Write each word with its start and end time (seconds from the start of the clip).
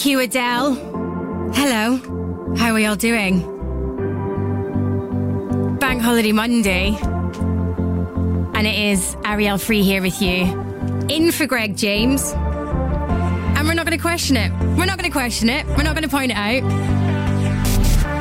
Thank 0.00 0.12
you, 0.12 0.20
Adele. 0.20 0.76
Hello. 1.52 2.54
How 2.56 2.72
are 2.72 2.78
y'all 2.78 2.96
doing? 2.96 3.40
Bank 5.78 6.00
Holiday 6.00 6.32
Monday. 6.32 6.96
And 8.54 8.66
it 8.66 8.78
is 8.78 9.14
Arielle 9.16 9.60
Free 9.60 9.82
here 9.82 10.00
with 10.00 10.22
you. 10.22 10.58
In 11.10 11.30
for 11.32 11.44
Greg 11.46 11.76
James. 11.76 12.32
And 12.32 13.68
we're 13.68 13.74
not 13.74 13.84
going 13.84 13.98
to 13.98 14.02
question 14.02 14.38
it. 14.38 14.50
We're 14.78 14.86
not 14.86 14.96
going 14.96 15.10
to 15.10 15.10
question 15.10 15.50
it. 15.50 15.66
We're 15.66 15.82
not 15.82 15.94
going 15.94 16.04
to 16.04 16.08
point 16.08 16.30
it 16.30 16.38
out. 16.38 16.62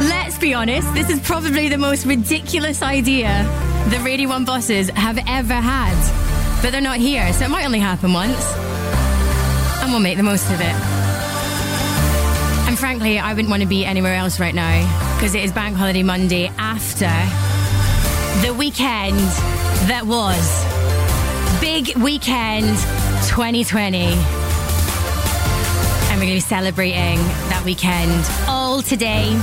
Let's 0.02 0.38
be 0.38 0.54
honest, 0.54 0.94
this 0.94 1.10
is 1.10 1.22
probably 1.22 1.70
the 1.70 1.78
most 1.78 2.06
ridiculous 2.06 2.82
idea 2.82 3.46
the 3.88 4.00
Radio 4.00 4.28
1 4.28 4.44
bosses 4.44 4.90
have 4.90 5.18
ever 5.30 5.54
had. 5.54 6.62
But 6.62 6.74
they're 6.74 6.82
not 6.82 6.98
here, 6.98 7.32
so 7.32 7.46
it 7.46 7.50
might 7.50 7.64
only 7.64 7.80
happen 7.80 8.12
once. 8.12 8.54
And 9.82 9.94
we'll 9.94 10.02
make 10.02 10.18
the 10.18 10.24
most 10.24 10.52
of 10.52 10.60
it. 10.60 10.99
Frankly, 12.80 13.20
I 13.20 13.34
wouldn't 13.34 13.50
want 13.50 13.62
to 13.62 13.68
be 13.68 13.86
anywhere 13.86 14.16
else 14.16 14.40
right 14.40 14.56
now 14.56 15.16
because 15.18 15.36
it 15.36 15.44
is 15.44 15.52
Bank 15.52 15.76
Holiday 15.76 16.02
Monday 16.02 16.50
after 16.58 17.12
the 18.42 18.54
weekend 18.54 19.20
that 19.90 20.04
was. 20.06 20.40
Big 21.60 21.94
Weekend 21.98 22.78
2020. 23.28 23.98
And 23.98 24.16
we're 26.12 26.26
going 26.26 26.28
to 26.30 26.36
be 26.36 26.40
celebrating 26.40 27.18
that 27.50 27.64
weekend 27.66 28.26
all 28.48 28.82
today. 28.82 29.34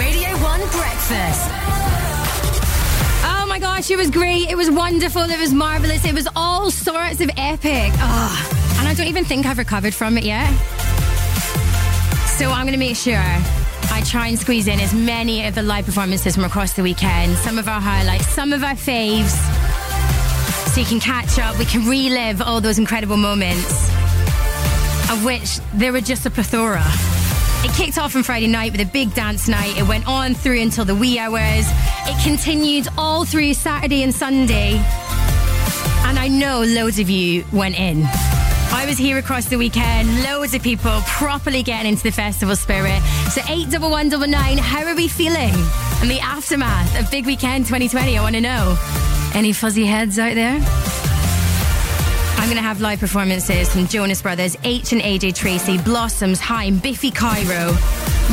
Radio 0.00 0.30
1 0.42 0.60
Breakfast. 0.70 1.50
Oh 3.24 3.44
my 3.46 3.58
gosh, 3.58 3.90
it 3.90 3.98
was 3.98 4.10
great. 4.10 4.50
It 4.50 4.56
was 4.56 4.70
wonderful. 4.70 5.22
It 5.22 5.38
was 5.38 5.52
marvelous. 5.52 6.06
It 6.06 6.14
was 6.14 6.26
all 6.34 6.70
sorts 6.70 7.20
of 7.20 7.30
epic. 7.36 7.92
Oh, 7.98 8.61
I 8.92 8.94
don't 8.94 9.06
even 9.06 9.24
think 9.24 9.46
I've 9.46 9.56
recovered 9.56 9.94
from 9.94 10.18
it 10.18 10.24
yet. 10.24 10.50
So 12.36 12.50
I'm 12.50 12.66
going 12.66 12.74
to 12.74 12.78
make 12.78 12.94
sure 12.94 13.16
I 13.16 14.02
try 14.04 14.28
and 14.28 14.38
squeeze 14.38 14.68
in 14.68 14.78
as 14.80 14.92
many 14.92 15.46
of 15.46 15.54
the 15.54 15.62
live 15.62 15.86
performances 15.86 16.34
from 16.34 16.44
across 16.44 16.74
the 16.74 16.82
weekend, 16.82 17.38
some 17.38 17.56
of 17.56 17.68
our 17.68 17.80
highlights, 17.80 18.28
some 18.28 18.52
of 18.52 18.62
our 18.62 18.74
faves, 18.74 19.30
so 20.74 20.80
you 20.80 20.84
can 20.84 21.00
catch 21.00 21.38
up. 21.38 21.58
We 21.58 21.64
can 21.64 21.88
relive 21.88 22.42
all 22.42 22.60
those 22.60 22.78
incredible 22.78 23.16
moments, 23.16 23.88
of 25.10 25.24
which 25.24 25.58
there 25.72 25.94
were 25.94 26.02
just 26.02 26.26
a 26.26 26.30
plethora. 26.30 26.84
It 27.64 27.74
kicked 27.74 27.96
off 27.96 28.14
on 28.14 28.22
Friday 28.22 28.46
night 28.46 28.72
with 28.72 28.82
a 28.82 28.90
big 28.92 29.14
dance 29.14 29.48
night. 29.48 29.78
It 29.78 29.88
went 29.88 30.06
on 30.06 30.34
through 30.34 30.60
until 30.60 30.84
the 30.84 30.94
wee 30.94 31.18
hours. 31.18 31.64
It 32.04 32.22
continued 32.22 32.88
all 32.98 33.24
through 33.24 33.54
Saturday 33.54 34.02
and 34.02 34.14
Sunday. 34.14 34.72
And 36.04 36.18
I 36.18 36.28
know 36.28 36.60
loads 36.60 36.98
of 36.98 37.08
you 37.08 37.46
went 37.54 37.78
in. 37.78 38.06
I 38.82 38.84
was 38.84 38.98
here 38.98 39.18
across 39.18 39.44
the 39.44 39.58
weekend, 39.58 40.24
loads 40.24 40.54
of 40.54 40.62
people 40.62 41.02
properly 41.02 41.62
getting 41.62 41.92
into 41.92 42.02
the 42.02 42.10
festival 42.10 42.56
spirit. 42.56 43.00
So 43.30 43.40
81199, 43.48 44.58
how 44.58 44.84
are 44.84 44.96
we 44.96 45.06
feeling 45.06 45.54
in 46.02 46.08
the 46.08 46.18
aftermath 46.20 46.98
of 46.98 47.08
Big 47.08 47.24
Weekend 47.24 47.66
2020? 47.66 48.18
I 48.18 48.22
want 48.22 48.34
to 48.34 48.40
know. 48.40 48.76
Any 49.34 49.52
fuzzy 49.52 49.86
heads 49.86 50.18
out 50.18 50.34
there? 50.34 50.58
I'm 52.38 52.48
going 52.48 52.56
to 52.56 52.62
have 52.62 52.80
live 52.80 52.98
performances 52.98 53.72
from 53.72 53.86
Jonas 53.86 54.20
Brothers, 54.20 54.56
Aitch 54.64 54.90
and 54.90 55.00
AJ 55.00 55.36
Tracey, 55.36 55.78
Blossoms, 55.78 56.40
Haim, 56.40 56.78
Biffy 56.78 57.12
Clyro, 57.12 57.70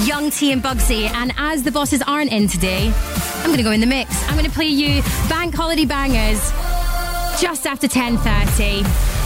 Young 0.08 0.32
T 0.32 0.52
and 0.52 0.64
Bugsey. 0.64 1.12
And 1.12 1.32
as 1.38 1.62
the 1.62 1.72
bosses 1.72 2.02
aren't 2.02 2.32
in 2.32 2.48
today, 2.48 2.92
I'm 3.42 3.46
going 3.46 3.58
to 3.58 3.64
go 3.64 3.72
in 3.72 3.82
the 3.82 3.86
mix. 3.86 4.20
I'm 4.24 4.34
going 4.34 4.46
to 4.46 4.52
play 4.52 4.66
you 4.66 5.04
bank 5.30 5.54
holiday 5.54 5.86
bangers 5.86 6.42
just 7.40 7.68
after 7.68 7.88
10:30. 7.88 9.19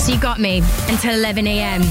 So 0.00 0.14
you 0.14 0.18
got 0.18 0.40
me 0.40 0.62
until 0.88 1.12
11 1.12 1.46
a.m. 1.46 1.82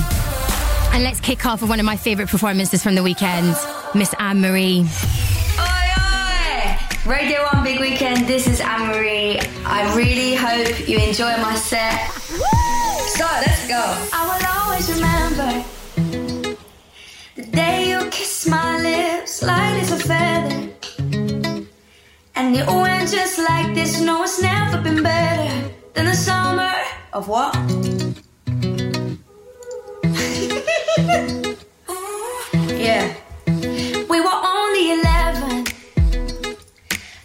And 0.94 1.04
let's 1.04 1.20
kick 1.20 1.46
off 1.46 1.62
with 1.62 1.70
one 1.70 1.80
of 1.80 1.86
my 1.86 1.96
favourite 1.96 2.28
performances 2.28 2.82
from 2.82 2.96
the 2.96 3.04
weekend, 3.04 3.56
Miss 3.94 4.16
Anne 4.18 4.42
Marie. 4.42 4.80
Oi, 5.60 5.90
oi! 6.00 6.78
Radio 7.06 7.44
1 7.54 7.64
Big 7.64 7.80
Weekend, 7.80 8.26
this 8.26 8.48
is 8.48 8.62
Anne 8.62 8.88
Marie. 8.88 9.40
I 9.64 9.96
really 9.96 10.34
hope 10.34 10.90
you 10.90 10.98
enjoy 10.98 11.38
my 11.38 11.54
set. 11.54 12.10
So, 13.14 13.26
let's 13.46 13.68
go. 13.68 13.80
I 14.12 14.22
will 14.26 14.44
always 14.58 14.90
remember 14.92 15.64
the 17.36 17.44
day 17.52 17.92
you 17.92 18.10
kissed 18.10 18.50
my 18.50 18.80
lips, 18.80 19.44
light 19.44 19.78
as 19.82 19.92
a 19.92 19.98
feather. 19.98 20.70
And 22.36 22.56
it 22.56 22.66
went 22.66 23.12
just 23.12 23.38
like 23.38 23.76
this. 23.76 24.02
No, 24.02 24.24
it's 24.24 24.42
never 24.42 24.82
been 24.82 25.04
better 25.04 25.70
than 25.94 26.06
the 26.06 26.16
summer 26.16 26.74
of 27.14 27.28
what? 27.28 27.56
yeah. 32.78 33.14
We 34.10 34.22
were 34.22 34.40
only 34.44 34.92
11, 34.92 35.66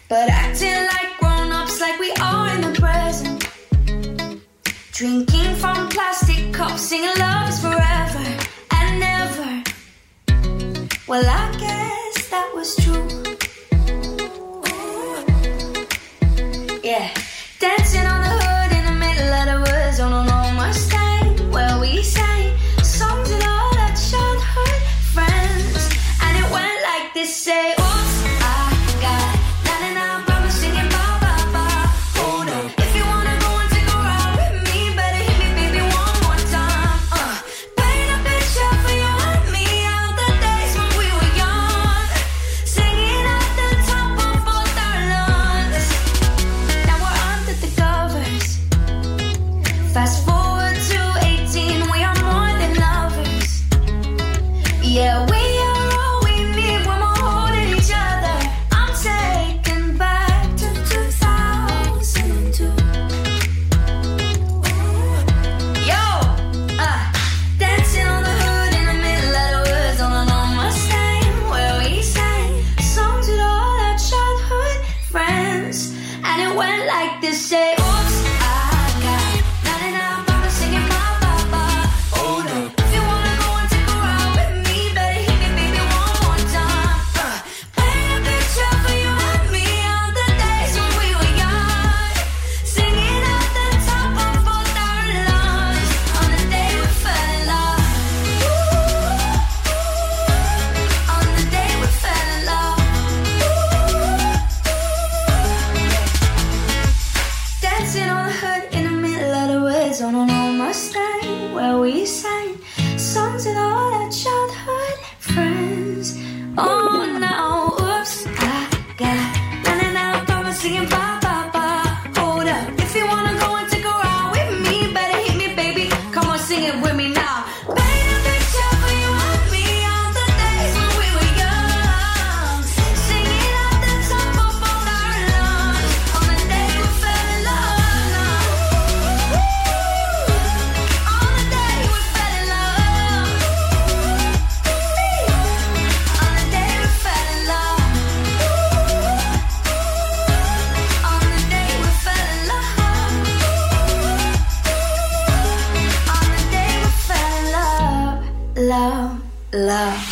but 0.08 0.28
acting 0.30 0.74
like 0.74 1.18
grown 1.18 1.52
ups, 1.52 1.80
like 1.80 1.98
we 1.98 2.12
are 2.20 2.54
in 2.54 2.60
the 2.62 2.72
present. 2.80 3.48
Drinking 4.92 5.56
from 5.56 5.88
plastic 5.88 6.52
cups, 6.52 6.82
singing 6.82 7.16
love 7.18 7.48
is 7.48 7.60
forever 7.60 8.38
and 8.72 9.00
never. 9.00 9.62
Well, 11.06 11.24
I 11.26 11.56
guess 11.58 12.28
that 12.30 12.50
was 12.54 12.76
true. 12.76 13.23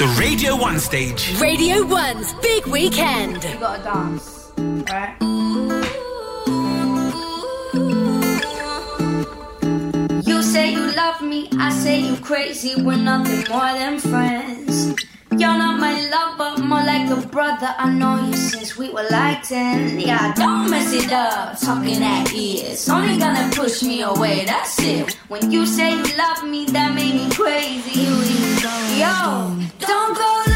The 0.02 0.08
Radio 0.19 0.56
1 0.56 0.81
stage. 0.81 1.40
Radio 1.40 1.84
1's 1.84 2.34
Big 2.43 2.66
Weekend. 2.66 3.44
You 3.44 3.60
gotta 3.60 3.84
dance, 3.84 4.50
right? 4.90 5.14
You 10.26 10.43
say 10.43 10.72
you 10.72 10.90
love 10.96 11.22
me, 11.22 11.49
I 11.56 11.70
say 11.70 12.00
you 12.00 12.16
crazy. 12.16 12.82
We're 12.82 12.96
nothing 12.96 13.49
more 13.49 13.72
than 13.78 14.00
friends. 14.00 15.00
You're 15.31 15.56
not 15.56 15.78
my 15.78 15.94
lover, 16.10 16.64
more 16.64 16.82
like 16.82 17.08
a 17.08 17.25
brother. 17.28 17.72
I 17.78 17.88
know 17.93 18.26
you 18.26 18.34
since 18.34 18.76
we 18.76 18.90
were 18.90 19.06
like 19.08 19.44
10. 19.44 20.00
Yeah, 20.00 20.34
don't 20.34 20.69
mess 20.69 20.93
it 20.93 21.12
up, 21.12 21.60
talking 21.60 22.02
at 22.02 22.32
ears. 22.34 22.88
Only 22.88 23.19
gonna 23.19 23.50
push 23.55 23.84
me 23.84 24.02
away, 24.02 24.46
that's 24.46 24.81
it. 24.81 25.14
When 25.28 25.52
you 25.52 25.64
say 25.64 25.96
you 25.96 26.16
love 26.19 26.43
me, 26.43 26.66
that 26.66 26.93
made 26.93 27.14
me 27.14 27.31
crazy. 27.31 28.62
Yo, 29.02 29.58
don't 29.81 30.16
go 30.16 30.51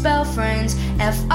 spell 0.00 0.24
friends. 0.24 0.76
F-R-I-E-N-D-S. 0.98 1.26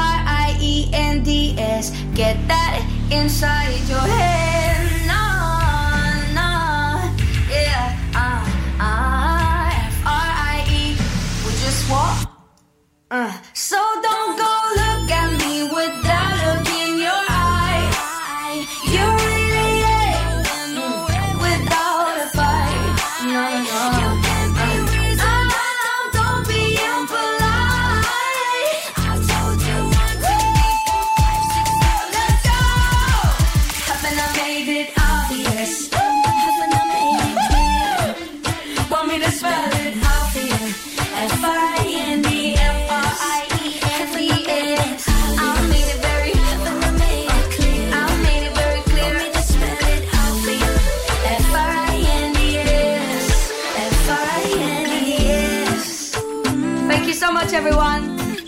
Get 2.15 2.35
that 2.47 2.81
inside 3.11 3.77
your 3.87 3.99
head. 3.99 4.74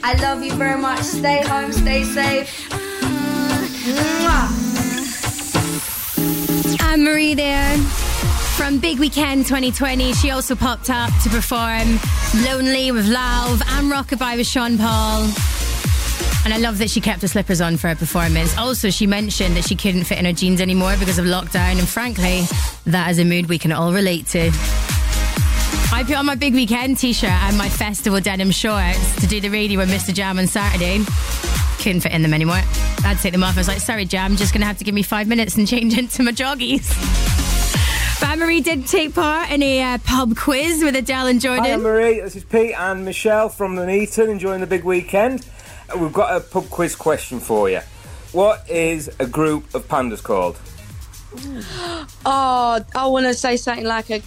I 0.07 0.13
love 0.21 0.41
you 0.41 0.53
very 0.53 0.79
much. 0.79 1.01
Stay 1.01 1.41
home, 1.43 1.73
stay 1.73 2.05
safe. 2.05 2.73
Anne 6.81 7.03
Marie 7.03 7.33
there 7.33 7.77
from 8.55 8.79
Big 8.79 8.99
Weekend 8.99 9.47
2020. 9.47 10.13
She 10.13 10.31
also 10.31 10.55
popped 10.55 10.89
up 10.89 11.11
to 11.23 11.29
perform 11.29 11.99
Lonely 12.45 12.93
with 12.93 13.09
Love 13.09 13.61
and 13.67 13.91
Rockabye 13.91 14.37
with 14.37 14.47
Sean 14.47 14.77
Paul. 14.77 15.23
And 16.45 16.53
I 16.53 16.57
love 16.57 16.77
that 16.77 16.89
she 16.89 17.01
kept 17.01 17.21
her 17.23 17.27
slippers 17.27 17.59
on 17.59 17.75
for 17.75 17.89
her 17.89 17.95
performance. 17.95 18.57
Also, 18.57 18.89
she 18.89 19.07
mentioned 19.07 19.57
that 19.57 19.65
she 19.65 19.75
couldn't 19.75 20.05
fit 20.05 20.19
in 20.19 20.23
her 20.23 20.31
jeans 20.31 20.61
anymore 20.61 20.95
because 20.97 21.19
of 21.19 21.25
lockdown. 21.25 21.79
And 21.79 21.87
frankly, 21.87 22.43
that 22.85 23.11
is 23.11 23.19
a 23.19 23.25
mood 23.25 23.49
we 23.49 23.59
can 23.59 23.73
all 23.73 23.91
relate 23.91 24.25
to. 24.27 24.51
I 25.97 26.03
put 26.03 26.15
on 26.15 26.27
my 26.27 26.35
Big 26.35 26.53
Weekend 26.53 26.99
t 26.99 27.11
shirt 27.11 27.31
and 27.31 27.57
my 27.57 27.69
festival 27.69 28.19
denim 28.19 28.51
shorts 28.51 29.15
to 29.19 29.25
do 29.25 29.41
the 29.41 29.49
radio 29.49 29.79
with 29.79 29.89
Mr. 29.89 30.13
Jam 30.13 30.37
on 30.37 30.45
Saturday. 30.45 31.03
Couldn't 31.81 32.01
fit 32.01 32.11
in 32.11 32.21
them 32.21 32.35
anymore. 32.35 32.61
I'd 33.03 33.17
take 33.19 33.31
them 33.31 33.43
off. 33.43 33.57
I 33.57 33.61
was 33.61 33.67
like, 33.67 33.79
sorry, 33.79 34.05
Jam, 34.05 34.35
just 34.35 34.53
going 34.53 34.61
to 34.61 34.67
have 34.67 34.77
to 34.77 34.83
give 34.83 34.93
me 34.93 35.01
five 35.01 35.27
minutes 35.27 35.57
and 35.57 35.67
change 35.67 35.97
into 35.97 36.21
my 36.21 36.33
joggies. 36.33 36.87
But 38.19 38.29
Anne-Marie 38.29 38.61
did 38.61 38.85
take 38.85 39.15
part 39.15 39.49
in 39.49 39.63
a 39.63 39.95
uh, 39.95 39.97
pub 40.05 40.37
quiz 40.37 40.83
with 40.83 40.95
Adele 40.95 41.25
and 41.25 41.41
Jordan. 41.41 41.65
Hi, 41.65 41.77
Marie. 41.77 42.19
This 42.19 42.35
is 42.35 42.43
Pete 42.43 42.75
and 42.77 43.03
Michelle 43.03 43.49
from 43.49 43.75
the 43.75 43.81
Nuneaton, 43.81 44.29
enjoying 44.29 44.61
the 44.61 44.67
big 44.67 44.83
weekend. 44.83 45.49
We've 45.99 46.13
got 46.13 46.37
a 46.37 46.41
pub 46.41 46.69
quiz 46.69 46.95
question 46.95 47.39
for 47.39 47.71
you. 47.71 47.79
What 48.33 48.69
is 48.69 49.09
a 49.17 49.25
group 49.25 49.73
of 49.73 49.87
pandas 49.87 50.21
called? 50.21 50.59
Oh, 52.29 52.85
I 52.93 53.07
want 53.07 53.25
to 53.25 53.33
say 53.33 53.57
something 53.57 53.85
like 53.85 54.09
a 54.11 54.21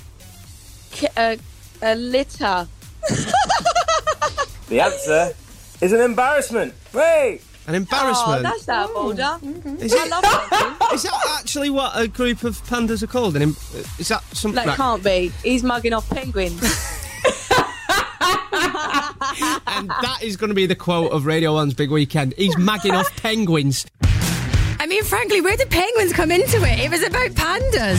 a, 1.17 1.39
a 1.83 1.95
litter. 1.95 2.67
The 4.69 4.81
answer 4.81 5.33
is 5.81 5.93
an 5.93 6.01
embarrassment. 6.01 6.75
Wait! 6.95 7.41
An 7.67 7.75
Oh, 7.75 7.79
embarrassment. 7.79 8.43
that's 8.45 8.69
out 8.69 8.91
of 8.91 8.97
order. 8.97 9.23
Mm-hmm. 9.23 9.77
is, 9.83 9.93
I 9.93 10.09
that. 10.09 10.91
is 10.95 11.03
that 11.03 11.39
actually 11.41 11.71
what 11.71 11.91
a 11.97 12.07
group 12.07 12.45
of 12.45 12.57
pandas 12.69 13.03
are 13.03 13.09
called? 13.09 13.35
An 13.35 13.43
is 13.99 14.07
that 14.09 14.23
something? 14.33 14.55
That 14.55 14.67
like- 14.69 14.77
can't 14.77 15.03
be. 15.03 15.33
He's 15.43 15.65
mugging 15.65 15.93
off 15.93 16.09
penguins. 16.09 16.63
and 19.67 19.89
that 19.89 20.19
is 20.23 20.37
going 20.37 20.51
to 20.51 20.55
be 20.55 20.67
the 20.67 20.77
quote 20.77 21.11
of 21.13 21.27
Radio 21.27 21.55
1's 21.57 21.75
Big 21.75 21.91
Weekend. 21.91 22.35
He's 22.37 22.57
mugging 22.57 22.95
off 22.95 23.11
penguins. 23.17 23.87
I 24.79 24.87
mean, 24.87 25.03
frankly, 25.05 25.41
where 25.41 25.57
did 25.57 25.69
penguins 25.71 26.13
come 26.13 26.31
into 26.31 26.57
it? 26.63 26.79
It 26.81 26.91
was 26.91 27.03
about 27.03 27.31
pandas. 27.33 27.99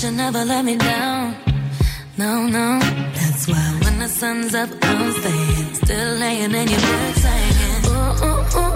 but 0.00 0.10
you 0.10 0.16
never 0.16 0.44
let 0.44 0.64
me 0.64 0.76
down. 0.76 1.34
No, 2.16 2.46
no. 2.46 2.78
That's 3.14 3.48
why 3.48 3.78
when 3.82 3.98
the 3.98 4.08
sun's 4.08 4.54
up, 4.54 4.70
I'm 4.82 5.12
staying. 5.12 5.74
Still 5.74 6.14
laying 6.18 6.54
in 6.54 6.68
your 6.68 6.80
bed, 6.80 7.14
saying, 7.16 7.86
ooh, 7.86 8.24
ooh, 8.24 8.58
ooh. 8.58 8.67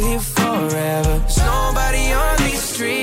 here 0.00 0.20
forever. 0.20 1.18
There's 1.18 1.38
nobody 1.38 2.12
on 2.12 2.36
these 2.38 2.62
streets. 2.62 2.96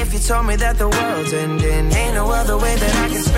If 0.00 0.12
you 0.12 0.18
told 0.20 0.46
me 0.46 0.56
that 0.56 0.78
the 0.78 0.88
world's 0.88 1.32
ending, 1.32 1.92
ain't 1.92 2.14
no 2.14 2.30
other 2.30 2.56
way 2.58 2.74
that 2.76 2.94
I 3.04 3.08
can. 3.08 3.31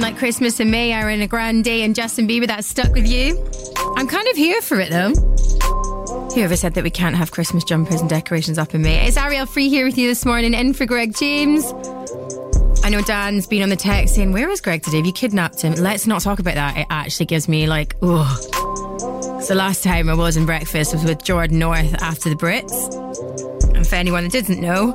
Like 0.00 0.18
Christmas 0.18 0.58
in 0.60 0.70
May, 0.70 0.90
Ariana 0.90 1.28
Grande 1.28 1.68
and 1.68 1.94
Justin 1.94 2.26
Bieber, 2.26 2.46
that's 2.46 2.66
stuck 2.66 2.92
with 2.92 3.06
you. 3.06 3.38
I'm 3.96 4.08
kind 4.08 4.26
of 4.28 4.36
here 4.36 4.60
for 4.60 4.78
it 4.80 4.90
though. 4.90 5.14
Whoever 6.34 6.56
said 6.56 6.74
that 6.74 6.82
we 6.84 6.90
can't 6.90 7.14
have 7.14 7.30
Christmas 7.30 7.62
jumpers 7.64 8.00
and 8.00 8.10
decorations 8.10 8.58
up 8.58 8.74
in 8.74 8.82
May? 8.82 9.06
It's 9.06 9.16
Arielle 9.16 9.48
Free 9.48 9.68
here 9.68 9.86
with 9.86 9.96
you 9.96 10.08
this 10.08 10.26
morning, 10.26 10.52
in 10.52 10.74
for 10.74 10.84
Greg 10.84 11.14
James. 11.14 11.64
I 12.82 12.90
know 12.90 13.00
Dan's 13.02 13.46
been 13.46 13.62
on 13.62 13.68
the 13.68 13.76
text 13.76 14.16
saying, 14.16 14.32
Where 14.32 14.50
is 14.50 14.60
Greg 14.60 14.82
today? 14.82 14.98
Have 14.98 15.06
you 15.06 15.12
kidnapped 15.12 15.62
him? 15.62 15.74
Let's 15.74 16.06
not 16.06 16.22
talk 16.22 16.38
about 16.38 16.56
that. 16.56 16.76
It 16.76 16.86
actually 16.90 17.26
gives 17.26 17.48
me 17.48 17.66
like, 17.66 17.96
ugh. 18.02 19.42
So 19.42 19.54
last 19.54 19.84
time 19.84 20.10
I 20.10 20.14
was 20.14 20.36
in 20.36 20.44
breakfast 20.44 20.92
was 20.92 21.04
with 21.04 21.22
Jordan 21.22 21.60
North 21.60 21.94
after 22.02 22.28
the 22.28 22.36
Brits. 22.36 23.74
And 23.74 23.86
for 23.86 23.94
anyone 23.94 24.24
that 24.24 24.32
didn't 24.32 24.60
know, 24.60 24.94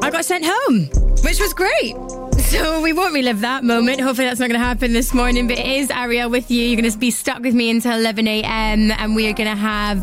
I 0.00 0.10
got 0.10 0.24
sent 0.24 0.44
home, 0.46 0.86
which 1.22 1.40
was 1.40 1.52
great. 1.52 1.96
So 2.48 2.80
we 2.80 2.94
won't 2.94 3.12
relive 3.12 3.40
that 3.40 3.62
moment. 3.62 4.00
Hopefully 4.00 4.26
that's 4.26 4.40
not 4.40 4.48
going 4.48 4.58
to 4.58 4.66
happen 4.66 4.94
this 4.94 5.12
morning. 5.12 5.48
But 5.48 5.58
it 5.58 5.66
is 5.66 5.88
Arielle 5.88 6.30
with 6.30 6.50
you. 6.50 6.64
You're 6.64 6.80
going 6.80 6.90
to 6.90 6.98
be 6.98 7.10
stuck 7.10 7.42
with 7.42 7.54
me 7.54 7.68
until 7.68 7.92
11 7.92 8.26
a.m. 8.26 8.90
And 8.90 9.14
we 9.14 9.28
are 9.28 9.34
going 9.34 9.50
to 9.50 9.54
have 9.54 9.98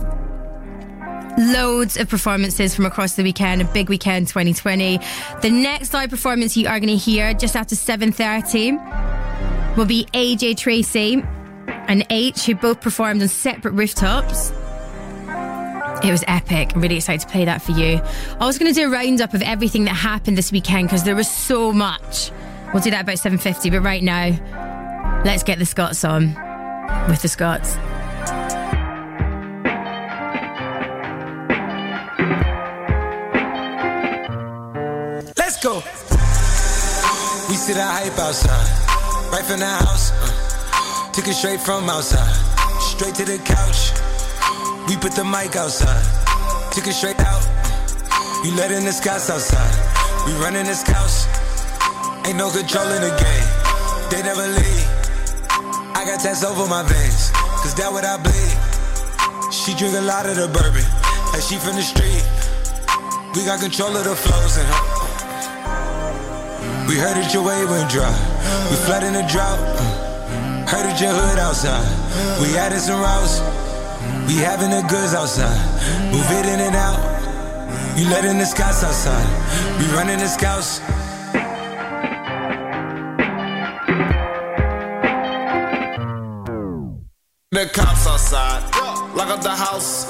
loads 1.40 1.98
of 1.98 2.08
performances 2.08 2.76
from 2.76 2.86
across 2.86 3.16
the 3.16 3.24
weekend. 3.24 3.64
A 3.64 3.66
big 3.66 3.90
weekend 3.90 4.28
2020. 4.28 5.00
The 5.42 5.50
next 5.50 5.92
live 5.92 6.12
performance 6.12 6.56
you 6.56 6.68
are 6.68 6.80
going 6.80 6.90
to 6.90 6.98
hear 6.98 7.34
just 7.34 7.56
after 7.56 7.76
7:30 7.76 9.76
will 9.76 9.86
be 9.86 10.06
AJ 10.14 10.58
Tracey 10.58 11.24
and 11.68 12.08
Aitch, 12.12 12.46
who 12.46 12.54
both 12.54 12.80
performed 12.80 13.24
on 13.24 13.28
separate 13.28 13.72
rooftops. 13.72 14.52
It 16.04 16.12
was 16.12 16.24
epic. 16.28 16.76
I'm 16.76 16.82
really 16.82 16.98
excited 16.98 17.22
to 17.22 17.28
play 17.28 17.46
that 17.46 17.62
for 17.62 17.72
you. 17.72 18.00
I 18.40 18.46
was 18.46 18.58
going 18.58 18.72
to 18.72 18.80
do 18.80 18.88
a 18.88 18.92
roundup 18.92 19.34
of 19.34 19.42
everything 19.42 19.86
that 19.86 19.96
happened 19.96 20.38
this 20.38 20.52
weekend 20.52 20.88
because 20.88 21.04
there 21.04 21.16
was 21.16 21.30
so 21.30 21.72
much. 21.72 22.32
We'll 22.74 22.84
do 22.84 22.92
that 22.92 23.04
about 23.04 23.18
7:50. 23.18 23.72
But 23.72 23.82
right 23.82 24.04
now, 24.04 25.22
let's 25.26 25.44
get 25.44 25.58
the 25.58 25.66
Scots 25.66 26.04
on 26.04 26.36
with 27.10 27.22
the 27.22 27.28
Scots. 27.28 27.78
Let's 35.38 35.64
go. 35.64 35.76
We 37.48 37.56
see 37.56 37.74
that 37.74 38.04
hype 38.04 38.20
outside, 38.20 39.32
right 39.32 39.46
from 39.46 39.60
the 39.60 39.66
house. 39.66 40.12
uh, 40.12 41.12
took 41.14 41.28
it 41.28 41.34
straight 41.34 41.62
from 41.62 41.90
outside, 41.90 42.34
straight 42.82 43.16
to 43.16 43.26
the 43.26 43.38
couch. 43.46 43.95
We 44.88 44.96
put 44.98 45.14
the 45.14 45.26
mic 45.26 45.56
outside, 45.56 46.06
took 46.72 46.86
it 46.86 46.94
straight 46.94 47.20
out. 47.20 47.42
You 48.46 48.54
let 48.56 48.70
in 48.70 48.86
the 48.86 48.94
scouts 48.94 49.32
outside. 49.32 49.74
We 50.28 50.34
running 50.38 50.66
the 50.66 50.76
scouts. 50.76 51.26
Ain't 52.28 52.38
no 52.38 52.54
control 52.54 52.86
in 52.94 53.02
the 53.02 53.10
game. 53.18 53.48
They 54.14 54.22
never 54.22 54.46
leave. 54.46 54.86
I 55.98 56.06
got 56.06 56.22
tats 56.22 56.44
over 56.44 56.70
my 56.70 56.84
veins, 56.86 57.34
cause 57.66 57.74
that 57.82 57.90
what 57.90 58.06
I 58.06 58.22
bleed. 58.22 58.58
She 59.52 59.74
drink 59.74 59.98
a 59.98 60.06
lot 60.06 60.30
of 60.30 60.38
the 60.38 60.46
bourbon, 60.54 60.86
like 61.34 61.42
she 61.42 61.58
from 61.58 61.82
the 61.82 61.86
street. 61.86 62.22
We 63.34 63.42
got 63.42 63.60
control 63.60 63.90
of 63.98 64.06
the 64.06 64.14
flows 64.14 64.58
in 64.62 64.66
her. 64.70 64.82
We 66.86 67.02
heard 67.02 67.18
that 67.18 67.34
your 67.34 67.42
way 67.42 67.66
went 67.66 67.90
dry. 67.90 68.14
We 68.70 68.78
flood 68.86 69.02
in 69.02 69.14
the 69.18 69.26
drought. 69.26 69.58
Heard 70.70 70.86
that 70.86 71.02
your 71.02 71.10
hood 71.10 71.40
outside. 71.42 71.90
We 72.38 72.54
added 72.56 72.82
some 72.82 73.02
routes. 73.02 73.65
We 74.28 74.36
having 74.42 74.72
the 74.72 74.82
goods 74.90 75.14
outside. 75.14 75.56
Move 76.12 76.26
it 76.32 76.46
in 76.48 76.60
and 76.60 76.76
out. 76.76 77.00
You 77.98 78.10
let 78.10 78.26
in 78.26 78.38
the 78.38 78.46
scouts 78.46 78.84
outside. 78.84 79.28
We 79.80 79.86
running 79.96 80.18
the 80.18 80.28
scouts. 80.28 80.80
The 87.52 87.70
cops 87.72 88.06
outside, 88.06 88.64
lock 89.16 89.30
up 89.30 89.42
the 89.42 89.56
house. 89.56 90.08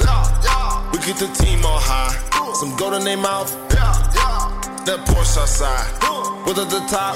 We 0.91 0.97
keep 0.99 1.17
the 1.17 1.27
team 1.35 1.63
on 1.65 1.81
high. 1.81 2.15
Some 2.55 2.75
gold 2.77 2.93
in 2.95 3.03
their 3.03 3.17
mouth. 3.17 3.51
That 3.69 5.05
Porsche 5.05 5.41
outside, 5.41 6.47
with 6.47 6.57
at 6.57 6.69
the 6.69 6.79
top. 6.87 7.15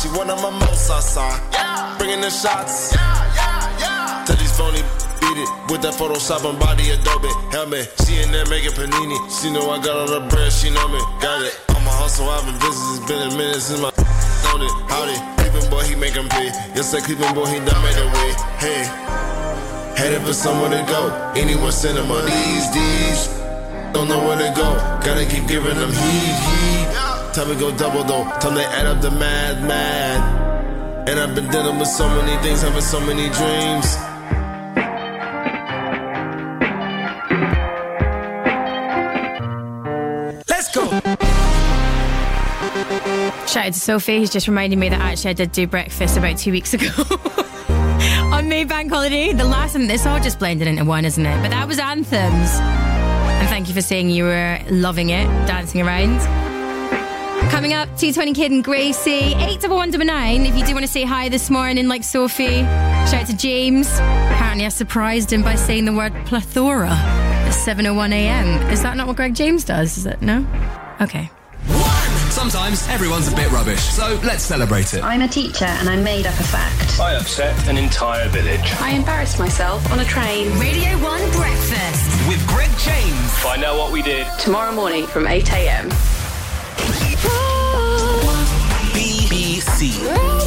She 0.00 0.08
one 0.16 0.30
of 0.30 0.40
my 0.40 0.50
most 0.50 0.90
outside, 0.90 1.98
bringing 1.98 2.20
the 2.20 2.30
shots. 2.30 2.94
Tell 4.26 4.36
these 4.36 4.56
phony 4.56 4.82
it 5.38 5.48
with 5.70 5.82
that 5.82 5.94
Photoshop 5.94 6.42
and 6.48 6.58
body 6.58 6.90
Adobe 6.90 7.30
helmet. 7.50 7.86
She 8.04 8.18
in 8.20 8.30
there 8.32 8.46
making 8.46 8.74
panini. 8.74 9.18
She 9.30 9.50
know 9.50 9.70
I 9.70 9.78
got 9.78 9.96
all 9.96 10.10
the 10.10 10.26
bread. 10.28 10.52
She 10.52 10.70
know 10.70 10.88
me, 10.88 10.98
got 11.22 11.42
it. 11.42 11.54
I'm 11.70 11.86
a 11.86 11.94
hustle. 11.94 12.28
I've 12.28 12.44
been 12.44 12.58
busy. 12.58 12.82
It's 12.98 13.06
been 13.06 13.22
a 13.22 13.30
minute 13.36 13.62
since 13.62 13.80
my 13.80 13.90
on 14.52 14.62
it. 14.62 14.72
Howdy, 14.90 15.16
Cleveland 15.38 15.70
boy, 15.70 15.82
he 15.84 15.94
make 15.94 16.16
'em 16.16 16.28
pay. 16.28 16.50
Yes, 16.74 16.90
that 16.92 17.04
Cleveland 17.04 17.34
boy, 17.34 17.46
he 17.46 17.58
done 17.60 17.80
made 17.82 17.98
a 17.98 18.06
way. 18.18 18.30
Hey. 18.58 18.82
Headed 19.98 20.22
for 20.22 20.32
somewhere 20.32 20.70
to 20.70 20.82
go. 20.86 21.10
Anyone 21.34 21.72
send 21.72 21.98
on 21.98 22.24
these 22.26 22.66
D's. 22.70 23.28
Don't 23.92 24.08
know 24.08 24.22
where 24.26 24.38
to 24.38 24.50
go. 24.54 24.68
Gotta 25.02 25.24
keep 25.24 25.48
giving 25.48 25.74
them 25.74 25.90
heat, 25.90 26.36
heat. 26.46 26.88
Time 27.34 27.48
to 27.48 27.56
go 27.56 27.72
double 27.72 28.04
though. 28.04 28.24
Time 28.38 28.54
to 28.54 28.64
add 28.64 28.86
up 28.86 29.00
the 29.00 29.10
mad, 29.10 29.62
mad. 29.64 30.20
And 31.08 31.18
I've 31.18 31.34
been 31.34 31.48
dealing 31.48 31.78
with 31.78 31.88
so 31.88 32.06
many 32.08 32.36
things, 32.42 32.62
having 32.62 32.80
so 32.80 33.00
many 33.00 33.28
dreams. 33.30 33.96
Shout 43.48 43.64
out 43.64 43.72
to 43.72 43.80
Sophie, 43.80 44.18
who's 44.18 44.28
just 44.28 44.46
reminding 44.46 44.78
me 44.78 44.90
that 44.90 45.00
actually 45.00 45.30
I 45.30 45.32
did 45.32 45.52
do 45.52 45.66
breakfast 45.66 46.18
about 46.18 46.36
two 46.36 46.52
weeks 46.52 46.74
ago. 46.74 46.86
On 48.30 48.46
May 48.46 48.64
Bank 48.64 48.92
Holiday, 48.92 49.32
the 49.32 49.46
last 49.46 49.74
one, 49.74 49.88
it's 49.90 50.04
all 50.04 50.20
just 50.20 50.38
blended 50.38 50.68
into 50.68 50.84
one, 50.84 51.06
isn't 51.06 51.24
it? 51.24 51.40
But 51.40 51.48
that 51.48 51.66
was 51.66 51.78
Anthems. 51.78 52.50
And 52.60 53.48
thank 53.48 53.68
you 53.68 53.74
for 53.74 53.80
saying 53.80 54.10
you 54.10 54.24
were 54.24 54.60
loving 54.68 55.08
it, 55.08 55.24
dancing 55.46 55.80
around. 55.80 56.20
Coming 57.50 57.72
up, 57.72 57.88
220 57.96 58.34
KID 58.34 58.52
and 58.52 58.62
Gracey, 58.62 59.34
81199. 59.34 60.44
If 60.44 60.54
you 60.54 60.66
do 60.66 60.74
want 60.74 60.84
to 60.84 60.92
say 60.92 61.04
hi 61.04 61.30
this 61.30 61.48
morning, 61.48 61.88
like 61.88 62.04
Sophie, 62.04 62.60
shout 63.08 63.14
out 63.14 63.26
to 63.28 63.36
James. 63.36 63.88
Apparently, 63.94 64.66
I 64.66 64.68
surprised 64.68 65.32
him 65.32 65.42
by 65.42 65.54
saying 65.54 65.86
the 65.86 65.94
word 65.94 66.12
plethora 66.26 66.90
at 66.90 67.54
7.01 67.54 68.12
a.m. 68.12 68.70
Is 68.70 68.82
that 68.82 68.98
not 68.98 69.06
what 69.06 69.16
Greg 69.16 69.34
James 69.34 69.64
does? 69.64 69.96
Is 69.96 70.04
it? 70.04 70.20
No? 70.20 70.46
Okay. 71.00 71.30
Sometimes 72.38 72.86
everyone's 72.86 73.26
a 73.26 73.34
bit 73.34 73.50
rubbish, 73.50 73.80
so 73.80 74.16
let's 74.22 74.44
celebrate 74.44 74.94
it. 74.94 75.02
I'm 75.02 75.22
a 75.22 75.28
teacher 75.28 75.64
and 75.64 75.88
I 75.88 75.96
made 75.96 76.24
up 76.24 76.38
a 76.38 76.44
fact. 76.44 77.00
I 77.00 77.14
upset 77.16 77.66
an 77.66 77.76
entire 77.76 78.28
village. 78.28 78.60
I 78.78 78.90
embarrassed 78.90 79.40
myself 79.40 79.90
on 79.90 79.98
a 79.98 80.04
train. 80.04 80.56
Radio 80.56 80.90
1 80.98 81.30
Breakfast. 81.32 82.28
With 82.28 82.46
Greg 82.46 82.70
James. 82.78 83.38
Find 83.40 83.64
out 83.64 83.76
what 83.76 83.90
we 83.90 84.02
did. 84.02 84.24
Tomorrow 84.38 84.70
morning 84.70 85.04
from 85.08 85.26
8 85.26 85.52
a.m. 85.52 85.90
BBC. 88.94 90.37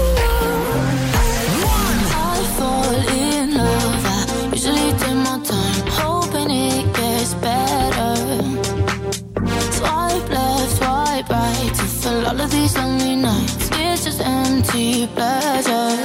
Pleasure. 14.72 15.98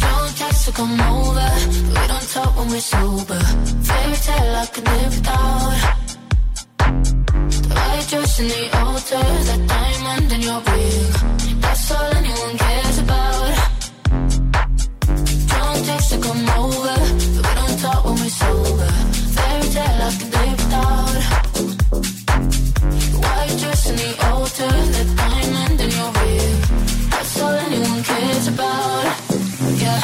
Don't 0.00 0.36
text 0.36 0.64
to 0.66 0.72
come 0.72 1.00
over. 1.00 1.50
We 1.94 2.06
don't 2.10 2.28
talk 2.34 2.56
when 2.58 2.68
we're 2.70 2.80
sober. 2.80 3.40
Fairy 3.86 4.16
tale 4.26 4.56
I 4.56 4.66
could 4.72 4.84
live 4.84 5.14
without. 5.16 5.94
The 7.66 7.74
white 7.74 8.06
dress 8.08 8.40
in 8.40 8.48
the 8.48 8.78
altar, 8.78 9.26
that 9.48 9.60
diamond 9.68 10.32
in 10.32 10.40
your 10.42 10.60
ring. 10.60 11.60
That's 11.60 11.90
all 11.92 12.14
anyone 12.20 12.58
cares 12.58 12.98
about. 12.98 13.54
Don't 15.52 15.84
text 15.86 16.10
to 16.10 16.18
come 16.18 16.48
over. 16.58 16.96
We 17.36 17.50
don't 17.60 17.78
talk 17.84 18.04
when 18.06 18.16
we're 18.22 18.38
sober. 18.42 18.92
Fairy 19.34 19.68
tale 19.76 20.02
I 20.02 20.12
could 20.18 20.32
live 20.34 20.58
without. 20.62 21.22
White 23.22 23.56
dress 23.60 23.82
in 23.90 23.96
the 24.02 24.10
altar, 24.30 24.72
that 24.94 25.08
diamond 25.16 25.33
cares 28.34 28.48
about. 28.48 29.04
Yeah. 29.78 30.00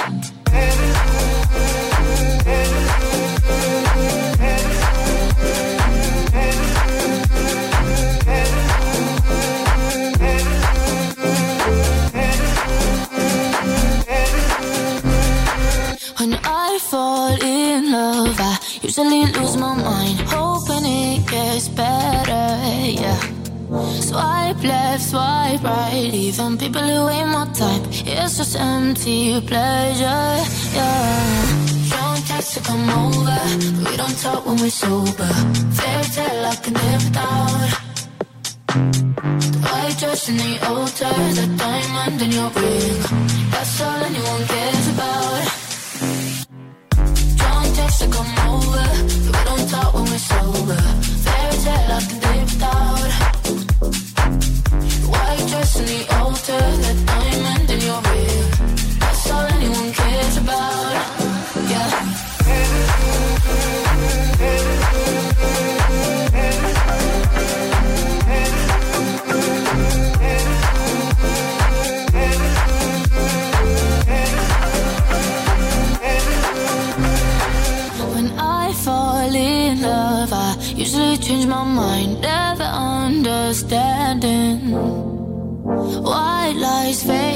When 16.18 16.34
I 16.44 16.78
fall 16.80 17.42
in 17.42 17.90
love, 17.90 18.36
I 18.38 18.58
usually 18.82 19.26
lose 19.32 19.56
my 19.56 19.74
mind, 19.74 20.20
hoping 20.20 20.84
it 20.86 21.26
gets 21.26 21.68
better. 21.68 23.00
Yeah. 23.00 23.39
Swipe 23.70 24.64
left, 24.64 25.02
swipe 25.10 25.62
right, 25.62 26.10
even 26.12 26.58
people 26.58 26.82
who 26.82 27.08
ain't 27.08 27.28
my 27.28 27.46
type. 27.54 27.82
It's 28.04 28.38
just 28.38 28.56
empty 28.56 29.40
pleasure. 29.42 30.42
Yeah. 30.74 31.70
Don't 31.90 32.26
text 32.26 32.54
to 32.54 32.60
come 32.62 32.90
over, 32.90 33.40
we 33.88 33.96
don't 33.96 34.18
talk 34.18 34.44
when 34.44 34.56
we're 34.56 34.70
sober. 34.70 35.32
Fairy 35.78 36.04
tale 36.14 36.46
I 36.46 36.56
can 36.56 36.74
live 36.74 37.04
without. 37.06 37.70
White 39.62 39.98
dress 39.98 40.28
in 40.28 40.36
the 40.36 40.58
altar, 40.66 41.14
the 41.38 41.46
diamond 41.56 42.22
in 42.22 42.30
your 42.32 42.50
ring. 42.50 43.02
That's 43.52 43.80
all 43.82 44.02
anyone 44.02 44.46
cares 44.50 44.88
about. 44.88 45.44
Don't 47.38 47.74
text 47.76 48.00
to 48.02 48.08
come 48.10 48.32
over, 48.50 48.86
we 49.26 49.44
don't 49.44 49.68
talk 49.70 49.94
when 49.94 50.06
we're 50.10 50.18
sober. 50.18 50.82
Fairy 51.22 51.56
tale 51.62 51.92
I 51.92 52.00
can 52.08 52.20
live 52.20 52.52
without. 52.52 52.99
White 55.20 55.46
dress 55.48 55.78
in 55.80 55.86
the 55.86 56.16
altar, 56.16 56.58
the 56.84 56.92
diamond 57.06 57.70
in 57.70 57.80
your 57.80 58.00
ring. 58.00 58.50
That's 58.98 59.30
all 59.30 59.46
anyone 59.56 59.92
cares 59.92 60.36
about. 60.38 60.92
Yeah. 61.68 62.29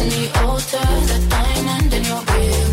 In 0.00 0.08
the 0.08 0.40
altar, 0.46 0.78
the 0.78 1.26
diamond 1.28 1.92
in 1.92 2.04
your 2.04 2.22
ring. 2.32 2.69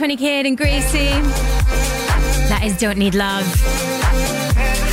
220 0.00 0.16
KID 0.16 0.46
and 0.46 0.58
Gracey. 0.58 1.10
That 2.48 2.62
is 2.64 2.74
Don't 2.78 2.96
Need 2.96 3.14
Love. 3.14 3.44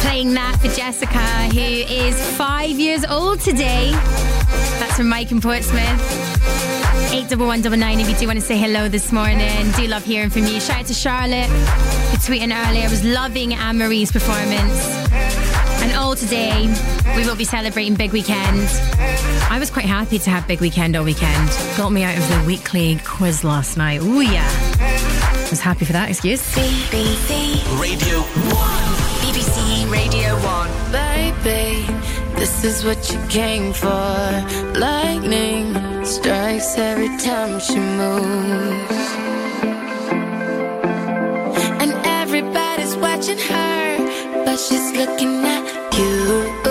Playing 0.01 0.33
that 0.33 0.57
for 0.59 0.67
Jessica, 0.67 1.17
who 1.17 1.61
is 1.61 2.19
five 2.35 2.71
years 2.71 3.05
old 3.05 3.39
today. 3.39 3.91
That's 4.81 4.97
from 4.97 5.07
Mike 5.07 5.31
in 5.31 5.39
Portsmouth. 5.39 6.01
81199 7.13 8.01
if 8.01 8.09
you 8.09 8.15
do 8.17 8.27
want 8.27 8.37
to 8.37 8.45
say 8.45 8.57
hello 8.57 8.89
this 8.89 9.13
morning. 9.13 9.71
Do 9.77 9.87
love 9.87 10.03
hearing 10.03 10.29
from 10.29 10.43
you. 10.43 10.59
Shout 10.59 10.81
out 10.81 10.85
to 10.87 10.93
Charlotte, 10.93 11.47
who 11.47 12.17
tweeted 12.17 12.51
earlier. 12.67 12.83
I 12.85 12.89
was 12.89 13.05
loving 13.05 13.53
Anne 13.53 13.77
Marie's 13.77 14.11
performance. 14.11 15.07
And 15.83 15.95
all 15.95 16.17
today, 16.17 16.67
we 17.15 17.25
will 17.25 17.37
be 17.37 17.45
celebrating 17.45 17.95
Big 17.95 18.11
Weekend. 18.11 18.67
I 19.49 19.55
was 19.57 19.71
quite 19.71 19.85
happy 19.85 20.19
to 20.19 20.29
have 20.29 20.45
Big 20.49 20.59
Weekend 20.59 20.97
all 20.97 21.05
weekend. 21.05 21.49
Got 21.77 21.91
me 21.93 22.03
out 22.03 22.17
of 22.17 22.27
the 22.27 22.43
weekly 22.45 22.99
quiz 23.05 23.45
last 23.45 23.77
night. 23.77 24.01
Ooh, 24.01 24.19
yeah. 24.19 24.66
I 25.47 25.49
was 25.49 25.61
happy 25.61 25.85
for 25.85 25.93
that 25.93 26.09
excuse. 26.09 26.41
BBC 26.55 27.63
Radio 27.79 28.19
BBC 29.23 29.89
Radio 29.89 30.35
1. 30.43 30.91
Baby, 30.91 31.87
this 32.35 32.65
is 32.65 32.83
what 32.83 33.09
you 33.09 33.17
came 33.29 33.71
for. 33.71 33.87
Lightning 34.77 35.73
strikes 36.03 36.77
every 36.77 37.07
time 37.19 37.61
she 37.61 37.79
moves. 37.79 39.07
And 41.81 41.93
everybody's 42.03 42.97
watching 42.97 43.37
her, 43.37 44.43
but 44.43 44.57
she's 44.57 44.91
looking 44.97 45.45
at 45.45 45.97
you. 45.97 46.63
You. 46.63 46.66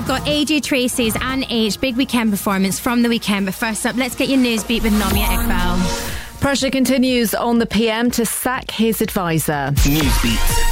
I've 0.00 0.08
got 0.08 0.22
AJ 0.22 0.62
Tracey's 0.62 1.14
and 1.20 1.44
Aitch 1.50 1.78
big 1.78 1.94
weekend 1.94 2.30
performance 2.30 2.80
from 2.80 3.02
the 3.02 3.10
weekend. 3.10 3.44
But 3.44 3.54
first 3.54 3.84
up, 3.84 3.96
let's 3.96 4.14
get 4.14 4.30
your 4.30 4.38
news 4.38 4.64
beat 4.64 4.82
with 4.82 4.94
Nomia 4.94 5.26
Iqbal. 5.26 6.40
Pressure 6.40 6.70
continues 6.70 7.34
on 7.34 7.58
the 7.58 7.66
PM 7.66 8.10
to 8.12 8.24
sack 8.24 8.70
his 8.70 9.02
advisor. 9.02 9.72
Newsbeat. 9.74 10.69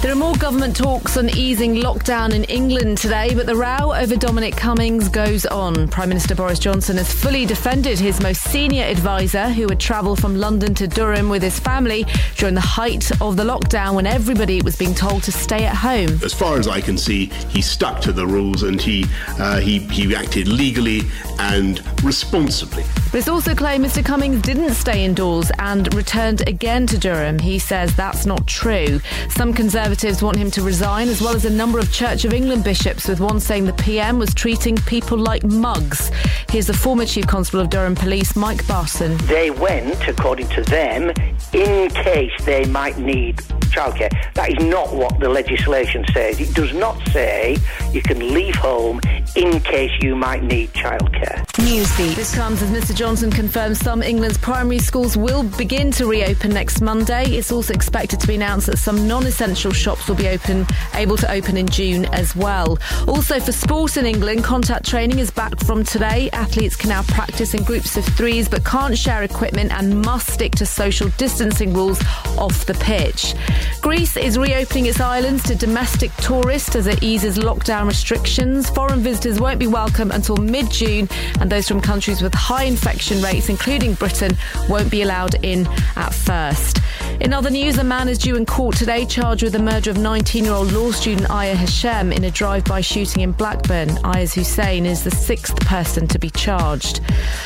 There 0.00 0.12
are 0.12 0.14
more 0.14 0.36
government 0.36 0.76
talks 0.76 1.16
on 1.16 1.28
easing 1.30 1.74
lockdown 1.74 2.32
in 2.32 2.44
England 2.44 2.98
today, 2.98 3.34
but 3.34 3.46
the 3.46 3.56
row 3.56 3.92
over 3.92 4.14
Dominic 4.14 4.56
Cummings 4.56 5.08
goes 5.08 5.44
on. 5.44 5.88
Prime 5.88 6.08
Minister 6.08 6.36
Boris 6.36 6.60
Johnson 6.60 6.98
has 6.98 7.12
fully 7.12 7.44
defended 7.44 7.98
his 7.98 8.22
most 8.22 8.42
senior 8.42 8.84
advisor, 8.84 9.48
who 9.48 9.66
would 9.66 9.80
travel 9.80 10.14
from 10.14 10.36
London 10.36 10.72
to 10.76 10.86
Durham 10.86 11.28
with 11.28 11.42
his 11.42 11.58
family 11.58 12.06
during 12.36 12.54
the 12.54 12.60
height 12.60 13.10
of 13.20 13.36
the 13.36 13.42
lockdown 13.42 13.96
when 13.96 14.06
everybody 14.06 14.62
was 14.62 14.76
being 14.76 14.94
told 14.94 15.24
to 15.24 15.32
stay 15.32 15.64
at 15.64 15.74
home. 15.74 16.20
As 16.22 16.32
far 16.32 16.60
as 16.60 16.68
I 16.68 16.80
can 16.80 16.96
see, 16.96 17.26
he 17.48 17.60
stuck 17.60 18.00
to 18.02 18.12
the 18.12 18.24
rules 18.24 18.62
and 18.62 18.80
he 18.80 19.04
uh, 19.30 19.58
he 19.58 19.80
he 19.80 20.14
acted 20.14 20.46
legally 20.46 21.00
and 21.40 21.82
responsibly. 22.04 22.84
But 23.10 23.18
it's 23.18 23.28
also 23.28 23.52
claimed 23.52 23.84
Mr. 23.84 24.04
Cummings 24.04 24.42
didn't 24.42 24.74
stay 24.74 25.04
indoors 25.04 25.50
and 25.58 25.92
returned 25.92 26.46
again 26.46 26.86
to 26.86 26.98
Durham. 26.98 27.40
He 27.40 27.58
says 27.58 27.96
that's 27.96 28.26
not 28.26 28.46
true. 28.46 29.00
Some 29.30 29.52
Conservatives 29.52 29.87
want 30.22 30.36
him 30.36 30.50
to 30.50 30.62
resign, 30.62 31.08
as 31.08 31.22
well 31.22 31.34
as 31.34 31.44
a 31.44 31.50
number 31.50 31.78
of 31.78 31.90
Church 31.90 32.24
of 32.24 32.34
England 32.34 32.62
bishops, 32.62 33.08
with 33.08 33.20
one 33.20 33.40
saying 33.40 33.64
the 33.64 33.72
PM 33.72 34.18
was 34.18 34.34
treating 34.34 34.76
people 34.76 35.16
like 35.16 35.42
mugs. 35.44 36.10
Here's 36.50 36.66
the 36.66 36.74
former 36.74 37.06
Chief 37.06 37.26
Constable 37.26 37.60
of 37.60 37.70
Durham 37.70 37.94
Police, 37.94 38.36
Mike 38.36 38.66
Barton. 38.66 39.16
They 39.26 39.50
went, 39.50 40.06
according 40.06 40.48
to 40.48 40.62
them, 40.62 41.10
in 41.52 41.88
case 41.90 42.32
they 42.44 42.64
might 42.66 42.98
need 42.98 43.36
childcare. 43.68 44.10
That 44.34 44.50
is 44.50 44.64
not 44.66 44.94
what 44.94 45.18
the 45.20 45.28
legislation 45.28 46.04
says. 46.12 46.40
It 46.40 46.54
does 46.54 46.72
not 46.74 46.96
say 47.08 47.56
you 47.92 48.02
can 48.02 48.34
leave 48.34 48.56
home 48.56 49.00
in 49.36 49.60
case 49.60 49.92
you 50.00 50.16
might 50.16 50.42
need 50.42 50.72
childcare. 50.72 51.46
Newsbeat. 51.58 52.14
This 52.14 52.34
comes 52.34 52.62
as 52.62 52.70
Mr. 52.70 52.94
Johnson 52.94 53.30
confirms 53.30 53.78
some 53.78 54.02
England's 54.02 54.38
primary 54.38 54.78
schools 54.78 55.16
will 55.16 55.42
begin 55.42 55.90
to 55.92 56.06
reopen 56.06 56.50
next 56.50 56.80
Monday. 56.80 57.24
It's 57.30 57.52
also 57.52 57.72
expected 57.74 58.20
to 58.20 58.26
be 58.26 58.34
announced 58.34 58.66
that 58.66 58.78
some 58.78 59.06
non-essential 59.06 59.72
shops 59.78 60.08
will 60.08 60.16
be 60.16 60.28
open, 60.28 60.66
able 60.94 61.16
to 61.16 61.30
open 61.30 61.56
in 61.56 61.68
June 61.68 62.04
as 62.06 62.34
well. 62.34 62.78
Also 63.06 63.40
for 63.40 63.52
sport 63.52 63.96
in 63.96 64.04
England, 64.04 64.44
contact 64.44 64.84
training 64.86 65.18
is 65.18 65.30
back 65.30 65.58
from 65.60 65.84
today. 65.84 66.28
Athletes 66.32 66.76
can 66.76 66.90
now 66.90 67.02
practice 67.02 67.54
in 67.54 67.62
groups 67.62 67.96
of 67.96 68.04
threes 68.04 68.48
but 68.48 68.64
can't 68.64 68.98
share 68.98 69.22
equipment 69.22 69.72
and 69.72 70.02
must 70.02 70.30
stick 70.30 70.52
to 70.56 70.66
social 70.66 71.08
distancing 71.16 71.72
rules 71.72 72.00
off 72.36 72.66
the 72.66 72.74
pitch. 72.74 73.34
Greece 73.80 74.16
is 74.16 74.36
reopening 74.36 74.86
its 74.86 75.00
islands 75.00 75.42
to 75.44 75.54
domestic 75.54 76.12
tourists 76.16 76.74
as 76.74 76.86
it 76.86 77.02
eases 77.02 77.38
lockdown 77.38 77.86
restrictions. 77.86 78.68
Foreign 78.70 79.00
visitors 79.00 79.40
won't 79.40 79.58
be 79.58 79.66
welcome 79.66 80.10
until 80.10 80.36
mid-June 80.36 81.08
and 81.40 81.50
those 81.50 81.68
from 81.68 81.80
countries 81.80 82.20
with 82.20 82.34
high 82.34 82.64
infection 82.64 83.22
rates, 83.22 83.48
including 83.48 83.94
Britain, 83.94 84.36
won't 84.68 84.90
be 84.90 85.02
allowed 85.02 85.36
in 85.44 85.66
at 85.96 86.12
first. 86.12 86.80
In 87.20 87.32
other 87.32 87.50
news, 87.50 87.78
a 87.78 87.84
man 87.84 88.08
is 88.08 88.18
due 88.18 88.36
in 88.36 88.44
court 88.46 88.76
today 88.76 89.04
charged 89.04 89.42
with 89.42 89.52
the 89.52 89.58
murder 89.72 89.90
of 89.90 89.98
19-year-old 89.98 90.72
law 90.72 90.90
student 90.90 91.28
Aya 91.28 91.54
Hashem 91.54 92.10
in 92.10 92.24
a 92.24 92.30
drive-by 92.30 92.80
shooting 92.80 93.20
in 93.20 93.32
Blackburn. 93.32 93.90
Ayaz 94.02 94.32
Hussein 94.32 94.86
is 94.86 95.04
the 95.04 95.10
sixth 95.10 95.60
person 95.60 96.08
to 96.08 96.18
be 96.18 96.30
charged. 96.30 97.00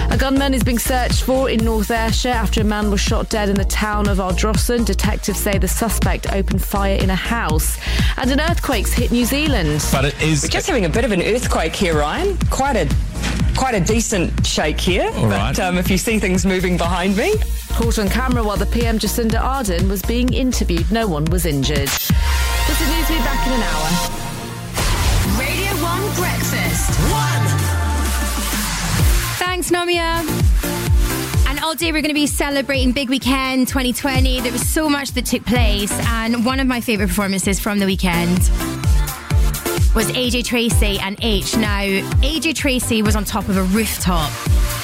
A 0.08 0.16
gunman 0.16 0.54
is 0.54 0.62
being 0.62 0.78
searched 0.78 1.24
for 1.24 1.50
in 1.50 1.64
North 1.64 1.90
Ayrshire 1.90 2.28
after 2.28 2.60
a 2.60 2.64
man 2.64 2.92
was 2.92 3.00
shot 3.00 3.28
dead 3.28 3.48
in 3.48 3.56
the 3.56 3.64
town 3.64 4.08
of 4.08 4.20
Ardrossan. 4.20 4.84
Detectives 4.84 5.40
say 5.40 5.58
the 5.58 5.66
suspect 5.66 6.32
opened 6.32 6.62
fire 6.62 6.94
in 6.94 7.10
a 7.10 7.16
house. 7.16 7.76
And 8.16 8.30
an 8.30 8.40
earthquake's 8.40 8.92
hit 8.92 9.10
New 9.10 9.24
Zealand. 9.24 9.84
But 9.90 10.04
it 10.04 10.22
is. 10.22 10.44
We're 10.44 10.48
just 10.48 10.68
having 10.68 10.84
a 10.84 10.88
bit 10.88 11.04
of 11.04 11.10
an 11.10 11.22
earthquake 11.22 11.74
here, 11.74 11.98
Ryan. 11.98 12.38
Quite 12.50 12.76
a 12.76 13.41
quite 13.56 13.74
a 13.74 13.80
decent 13.80 14.46
shake 14.46 14.80
here. 14.80 15.10
All 15.14 15.28
but 15.28 15.30
right. 15.30 15.60
um, 15.60 15.78
if 15.78 15.90
you 15.90 15.98
see 15.98 16.18
things 16.18 16.44
moving 16.46 16.76
behind 16.76 17.16
me, 17.16 17.34
Caught 17.74 17.98
on 18.00 18.08
camera 18.10 18.44
while 18.44 18.58
the 18.58 18.66
PM 18.66 18.98
Jacinda 18.98 19.40
Ardern 19.40 19.88
was 19.88 20.02
being 20.02 20.30
interviewed. 20.32 20.92
No 20.92 21.08
one 21.08 21.24
was 21.26 21.46
injured. 21.46 21.88
This 21.88 22.80
is 22.80 22.88
Newsbeat 22.88 23.24
back 23.24 23.46
in 23.46 23.52
an 23.54 23.62
hour. 23.62 23.88
Radio 25.40 25.72
1 25.82 26.02
Breakfast. 26.14 26.90
1. 27.10 27.48
Thanks, 29.38 29.70
Nomia. 29.70 30.20
And 31.48 31.60
all 31.60 31.74
day 31.74 31.92
we're 31.92 32.02
going 32.02 32.10
to 32.10 32.14
be 32.14 32.26
celebrating 32.26 32.92
Big 32.92 33.08
Weekend 33.08 33.68
2020. 33.68 34.40
There 34.40 34.52
was 34.52 34.68
so 34.68 34.90
much 34.90 35.12
that 35.12 35.24
took 35.24 35.46
place, 35.46 35.92
and 36.08 36.44
one 36.44 36.60
of 36.60 36.66
my 36.66 36.82
favourite 36.82 37.08
performances 37.08 37.58
from 37.58 37.78
the 37.78 37.86
weekend 37.86 38.38
was 39.94 40.06
AJ 40.12 40.44
Tracey 40.44 40.98
and 41.00 41.18
Aitch. 41.22 41.56
Now, 41.56 41.82
AJ 42.22 42.54
Tracey 42.54 43.02
was 43.02 43.14
on 43.14 43.24
top 43.24 43.48
of 43.48 43.56
a 43.56 43.62
rooftop 43.64 44.30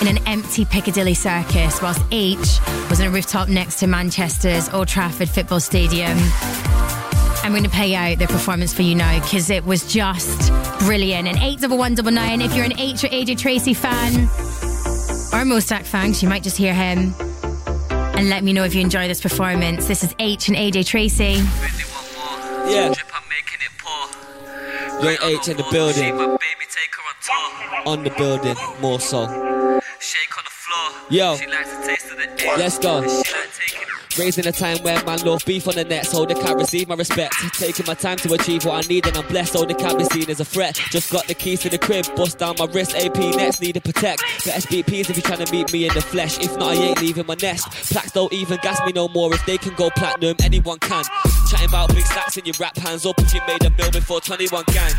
in 0.02 0.08
an 0.08 0.18
empty 0.26 0.64
Piccadilly 0.64 1.14
circus, 1.14 1.80
whilst 1.80 2.02
Aitch 2.10 2.60
was 2.90 3.00
on 3.00 3.06
a 3.06 3.10
rooftop 3.10 3.48
next 3.48 3.78
to 3.80 3.86
Manchester's 3.86 4.68
Old 4.68 4.88
Trafford 4.88 5.28
Football 5.28 5.60
Stadium. 5.60 6.18
I'm 7.42 7.52
going 7.52 7.64
to 7.64 7.70
play 7.70 7.94
out 7.94 8.18
the 8.18 8.26
performance 8.26 8.74
for 8.74 8.82
you 8.82 8.94
now 8.94 9.18
because 9.22 9.48
it 9.48 9.64
was 9.64 9.90
just 9.90 10.52
brilliant. 10.80 11.26
And 11.26 11.38
81199, 11.38 12.42
if 12.42 12.54
you're 12.54 12.66
an 12.66 12.78
Aitch 12.78 13.04
or 13.04 13.08
AJ 13.08 13.38
Tracey 13.38 13.72
fan, 13.72 14.24
or 15.32 15.44
MoStack 15.44 15.84
fan, 15.84 16.08
'cause 16.12 16.22
you 16.22 16.28
might 16.28 16.42
just 16.42 16.56
hear 16.56 16.74
him. 16.74 17.14
And 17.90 18.28
let 18.28 18.44
me 18.44 18.52
know 18.52 18.64
if 18.64 18.74
you 18.74 18.80
enjoy 18.82 19.08
this 19.08 19.20
performance. 19.20 19.86
This 19.86 20.02
is 20.02 20.12
Aitch 20.18 20.48
and 20.48 20.56
AJ 20.56 20.84
Tracey. 20.84 21.42
Yeah. 22.68 22.92
Young 25.02 25.16
Aitch 25.22 25.48
in 25.48 25.56
the 25.56 25.66
building. 25.70 26.14
On 27.86 28.02
the 28.02 28.10
building, 28.10 28.56
more 28.80 28.98
so. 28.98 29.26
Shake 30.00 30.36
on 30.36 30.44
the 30.44 30.50
floor. 30.50 30.90
Yo, 31.08 31.36
let's 32.56 32.78
go. 32.78 33.02
Raising 34.18 34.48
a 34.48 34.52
time 34.52 34.78
where 34.78 35.02
man 35.04 35.20
love 35.20 35.44
beef 35.46 35.68
on 35.68 35.76
the 35.76 35.84
net, 35.84 36.04
so 36.04 36.26
they 36.26 36.34
can't 36.34 36.58
receive 36.58 36.88
my 36.88 36.96
respect. 36.96 37.34
Taking 37.54 37.86
my 37.86 37.94
time 37.94 38.16
to 38.18 38.32
achieve 38.32 38.64
what 38.64 38.84
I 38.84 38.88
need, 38.88 39.06
and 39.06 39.16
I'm 39.16 39.26
blessed, 39.28 39.52
so 39.52 39.64
they 39.64 39.74
can't 39.74 39.96
be 39.96 40.04
seen 40.06 40.28
as 40.28 40.40
a 40.40 40.44
threat. 40.44 40.74
Just 40.90 41.12
got 41.12 41.28
the 41.28 41.34
keys 41.34 41.60
to 41.60 41.68
the 41.68 41.78
crib, 41.78 42.04
bust 42.16 42.38
down 42.38 42.56
my 42.58 42.66
wrist, 42.66 42.96
AP 42.96 43.16
next, 43.36 43.60
need 43.60 43.74
to 43.74 43.80
protect. 43.80 44.22
For 44.42 44.50
SBPs 44.50 45.08
if 45.08 45.16
you're 45.16 45.22
trying 45.22 45.44
to 45.44 45.52
meet 45.52 45.72
me 45.72 45.86
in 45.86 45.94
the 45.94 46.00
flesh. 46.00 46.38
If 46.40 46.56
not, 46.58 46.72
I 46.72 46.74
ain't 46.74 47.00
leaving 47.00 47.26
my 47.26 47.36
nest. 47.40 47.70
Plaques 47.92 48.10
don't 48.10 48.32
even 48.32 48.58
gas 48.60 48.84
me 48.84 48.92
no 48.92 49.06
more. 49.08 49.32
If 49.32 49.46
they 49.46 49.56
can 49.56 49.74
go 49.74 49.88
platinum, 49.90 50.36
anyone 50.42 50.80
can. 50.80 51.04
Chatting 51.48 51.68
about 51.68 51.94
big 51.94 52.04
stacks 52.04 52.36
in 52.36 52.44
your 52.44 52.54
rap 52.58 52.76
hands 52.76 53.06
up 53.06 53.18
if 53.20 53.32
you 53.32 53.40
made 53.46 53.64
a 53.64 53.70
bill 53.70 53.90
before 53.92 54.20
21 54.20 54.64
gang. 54.72 54.92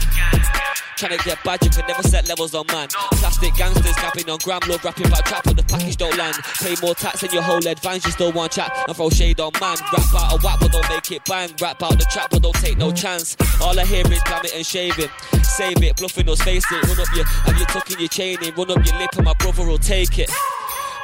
Trying 1.00 1.18
to 1.18 1.24
get 1.24 1.42
bad, 1.46 1.64
you 1.64 1.70
can 1.70 1.88
never 1.88 2.04
set 2.04 2.28
levels 2.28 2.54
on 2.54 2.66
man. 2.68 2.90
Plastic 2.90 3.54
gangsters 3.56 3.96
gapping 3.96 4.30
on 4.30 4.38
gram, 4.44 4.60
love 4.68 4.84
rapping 4.84 5.08
about 5.08 5.26
trap, 5.26 5.44
but 5.46 5.56
the 5.56 5.64
package 5.64 5.96
don't 5.96 6.18
land. 6.18 6.36
Pay 6.62 6.76
more 6.82 6.94
tax 6.94 7.22
than 7.22 7.32
your 7.32 7.42
whole 7.42 7.66
advance, 7.66 8.06
you 8.06 8.12
still 8.12 8.34
want 8.34 8.52
chat 8.52 8.70
and 8.86 8.98
throw 8.98 9.09
shade 9.12 9.40
on 9.40 9.52
man. 9.60 9.78
Rap 9.94 10.14
out 10.16 10.34
a 10.34 10.42
whack, 10.44 10.60
but 10.60 10.72
don't 10.72 10.90
make 10.90 11.12
it 11.12 11.24
bang. 11.26 11.54
Rap 11.62 11.82
out 11.84 11.98
the 11.98 12.06
trap, 12.12 12.30
but 12.32 12.42
don't 12.42 12.56
take 12.56 12.78
no 12.78 12.92
chance. 12.92 13.36
All 13.62 13.78
I 13.80 13.86
hear 13.86 14.06
is 14.12 14.24
blam 14.24 14.46
it 14.46 14.56
and 14.56 14.66
shaving. 14.66 15.10
Save 15.44 15.84
it, 15.84 15.98
bluffing 15.98 16.30
us, 16.30 16.42
face 16.42 16.66
it. 16.72 16.84
Run 16.88 17.00
up 17.00 17.16
your, 17.16 17.26
have 17.26 17.58
you 17.58 17.66
tucking 17.66 18.00
your 18.00 18.10
chain 18.10 18.38
in? 18.44 18.54
Run 18.56 18.72
up 18.72 18.86
your 18.86 18.98
lip, 18.98 19.10
and 19.16 19.26
my 19.26 19.34
brother 19.36 19.66
will 19.66 19.78
take 19.78 20.20
it. 20.20 20.30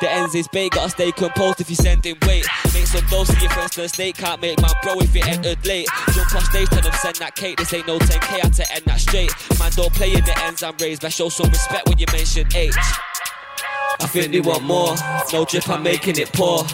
The 0.02 0.12
ends 0.12 0.36
is 0.36 0.48
bait, 0.50 0.74
gotta 0.74 0.89
stay 0.89 1.12
composed 1.13 1.62
if 1.62 1.70
you 1.70 1.76
send 1.76 2.06
in 2.06 2.18
weight. 2.28 2.46
Make 2.74 2.86
some 2.86 3.06
dose 3.08 3.34
to 3.34 3.39
your 3.39 3.50
friends, 3.52 3.76
the 3.76 3.88
snake 3.88 4.18
can't 4.18 4.41
make 4.41 4.60
my 4.60 4.72
bro 4.84 5.00
if 5.00 5.15
it 5.15 5.26
entered 5.26 5.65
late. 5.65 5.88
Jump 6.13 6.36
on 6.36 6.41
stage, 6.41 6.68
tell 6.68 6.82
them 6.82 6.91
send 6.94 7.15
that 7.18 7.36
cake. 7.36 7.58
This 7.58 7.74
ain't 7.74 7.88
no 7.88 7.98
10k, 7.98 8.44
I 8.44 8.50
to 8.50 8.74
end 8.74 8.84
that 8.86 9.00
straight. 9.00 9.32
Man, 9.58 9.72
don't 9.74 9.94
play 9.94 10.13
in 10.13 10.26
the 10.26 10.38
ends 10.44 10.63
I'm 10.63 10.76
raised, 10.82 11.02
but 11.02 11.13
show 11.13 11.30
some 11.30 11.50
respect 11.50 11.88
when 11.88 11.98
you 11.98 12.06
mention 12.12 12.46
Aitch. 12.48 12.76
I 14.02 14.08
think 14.08 14.34
they 14.34 14.41
want 14.41 14.63
more. 14.63 14.96
No 15.32 15.46
drip, 15.46 15.70
I'm 15.70 15.82
making 15.82 16.18
it 16.18 16.32
pour. 16.34 16.65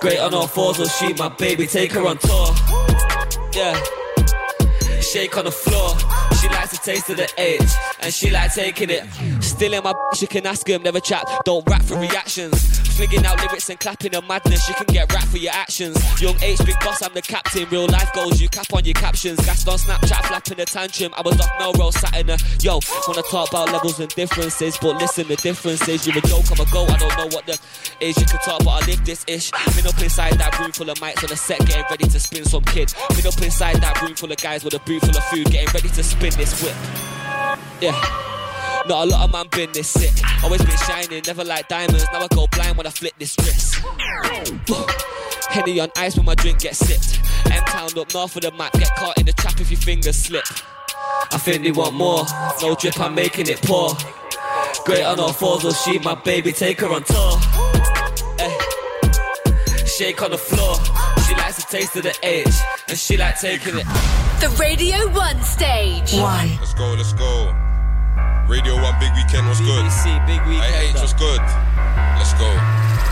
Great 0.00 0.18
on 0.18 0.32
all 0.34 0.46
fours, 0.46 0.78
will 0.78 0.88
shoot 0.88 1.18
my 1.18 1.28
baby, 1.28 1.66
take 1.66 1.92
her 1.92 2.06
on 2.06 2.18
tour. 2.18 2.54
Yeah. 3.52 3.80
Shake 5.00 5.36
on 5.36 5.44
the 5.44 5.50
floor. 5.50 5.98
She 6.40 6.48
likes 6.48 6.70
the 6.70 6.80
taste 6.82 7.10
of 7.10 7.16
the 7.16 7.28
H, 7.36 7.60
and 8.00 8.12
she 8.12 8.30
like 8.30 8.54
taking 8.54 8.90
it. 8.90 9.04
Still 9.42 9.74
in 9.74 9.82
my 9.82 9.92
you 10.18 10.28
can 10.28 10.46
ask 10.46 10.66
him, 10.68 10.82
never 10.82 11.00
chat. 11.00 11.24
Don't 11.44 11.68
rap 11.68 11.82
for 11.82 11.98
reactions. 11.98 12.79
Flinging 13.00 13.24
out 13.24 13.40
lyrics 13.40 13.70
and 13.70 13.80
clapping 13.80 14.14
a 14.14 14.20
madness. 14.20 14.68
You 14.68 14.74
can 14.74 14.84
get 14.92 15.10
rap 15.10 15.24
for 15.24 15.38
your 15.38 15.54
actions. 15.54 15.96
Young 16.20 16.36
Aitch, 16.42 16.62
big 16.66 16.78
boss, 16.80 17.00
I'm 17.00 17.14
the 17.14 17.22
captain. 17.22 17.66
Real 17.70 17.86
life 17.86 18.12
goals, 18.12 18.42
you 18.42 18.50
cap 18.50 18.70
on 18.74 18.84
your 18.84 18.92
captions. 18.92 19.40
Gassed 19.40 19.66
on 19.66 19.78
Snapchat, 19.78 20.26
flapping 20.26 20.60
a 20.60 20.66
tantrum. 20.66 21.14
I 21.16 21.22
was 21.22 21.40
off 21.40 21.50
Melrose, 21.58 21.98
sat 21.98 22.14
in 22.20 22.28
a 22.28 22.36
yo. 22.60 22.78
Wanna 23.08 23.22
talk 23.22 23.48
about 23.48 23.72
levels 23.72 24.00
and 24.00 24.10
differences, 24.10 24.76
but 24.76 24.98
listen, 24.98 25.28
the 25.28 25.36
difference 25.36 25.88
is 25.88 26.06
you're 26.06 26.18
a 26.18 26.20
joke, 26.20 26.44
I'm 26.52 26.60
a 26.60 26.70
go. 26.70 26.84
I 26.84 26.98
don't 26.98 27.16
know 27.16 27.28
what 27.34 27.46
the 27.46 27.58
is. 28.02 28.18
You 28.18 28.26
can 28.26 28.38
talk, 28.40 28.64
but 28.64 28.82
I 28.82 28.86
live 28.86 29.02
this 29.06 29.24
ish. 29.26 29.50
Been 29.50 29.86
up 29.86 29.98
inside 30.02 30.34
that 30.34 30.60
room 30.60 30.72
full 30.72 30.90
of 30.90 30.98
mics 30.98 31.24
on 31.24 31.32
a 31.32 31.36
set, 31.36 31.60
getting 31.60 31.86
ready 31.88 32.04
to 32.04 32.20
spin 32.20 32.44
some 32.44 32.64
kid. 32.64 32.92
Been 33.16 33.26
up 33.26 33.40
inside 33.40 33.76
that 33.76 33.98
room 34.02 34.14
full 34.14 34.30
of 34.30 34.36
guys 34.36 34.62
with 34.62 34.74
a 34.74 34.78
boot 34.80 35.00
full 35.00 35.16
of 35.16 35.24
food, 35.24 35.50
getting 35.50 35.72
ready 35.72 35.88
to 35.88 36.02
spin 36.02 36.34
this 36.36 36.62
whip. 36.62 36.76
Yeah. 37.80 38.29
Not 38.90 39.06
a 39.06 39.10
lot 39.12 39.22
of 39.22 39.32
man 39.32 39.46
been 39.52 39.70
this 39.70 39.86
sick. 39.86 40.10
Always 40.42 40.62
been 40.62 40.76
shining, 40.78 41.22
never 41.24 41.44
like 41.44 41.68
diamonds. 41.68 42.04
Now 42.12 42.22
I 42.22 42.26
go 42.34 42.48
blind 42.48 42.76
when 42.76 42.88
I 42.88 42.90
flip 42.90 43.12
this 43.20 43.36
wrist. 43.38 43.76
Henny 45.48 45.78
on 45.78 45.90
ice 45.96 46.16
when 46.16 46.26
my 46.26 46.34
drink 46.34 46.58
gets 46.58 46.78
sipped. 46.78 47.20
M 47.52 47.62
Town 47.66 47.96
up 47.96 48.12
north 48.12 48.34
of 48.34 48.42
the 48.42 48.50
map, 48.50 48.72
get 48.72 48.90
caught 48.96 49.16
in 49.16 49.26
the 49.26 49.32
trap 49.34 49.60
if 49.60 49.70
your 49.70 49.78
fingers 49.78 50.16
slip. 50.16 50.42
I 51.30 51.38
think 51.38 51.62
they 51.62 51.70
want 51.70 51.94
more. 51.94 52.24
No 52.62 52.74
drip, 52.74 52.98
I'm 52.98 53.14
making 53.14 53.46
it 53.46 53.62
pour. 53.62 53.90
Great 54.84 55.04
on 55.04 55.20
all 55.20 55.32
fours, 55.32 55.64
oh 55.64 55.72
she 55.72 56.00
my 56.00 56.16
baby, 56.16 56.50
take 56.50 56.80
her 56.80 56.88
on 56.88 57.04
tour. 57.04 57.38
Eh. 58.40 58.58
Shake 59.86 60.20
on 60.20 60.32
the 60.32 60.36
floor. 60.36 60.74
She 61.28 61.36
likes 61.36 61.62
the 61.62 61.66
taste 61.70 61.94
of 61.94 62.02
the 62.02 62.16
H, 62.24 62.48
and 62.88 62.98
she 62.98 63.16
like 63.16 63.38
taking 63.38 63.78
it. 63.78 63.86
The 64.40 64.52
Radio 64.58 65.08
1 65.10 65.42
stage. 65.44 66.12
Why? 66.14 66.58
Let's 66.58 66.74
go, 66.74 66.94
let's 66.94 67.12
go. 67.12 67.69
Radio 68.50 68.74
1 68.74 68.98
Big 68.98 69.12
Weekend 69.14 69.46
was 69.46 69.60
good. 69.60 69.84
BBC, 69.86 70.26
Big 70.26 70.42
Weekend. 70.42 70.74
Hey, 70.74 70.90
Aitch 70.90 71.00
was 71.00 71.14
good. 71.14 71.38
Let's 72.18 72.34
go. 72.34 72.50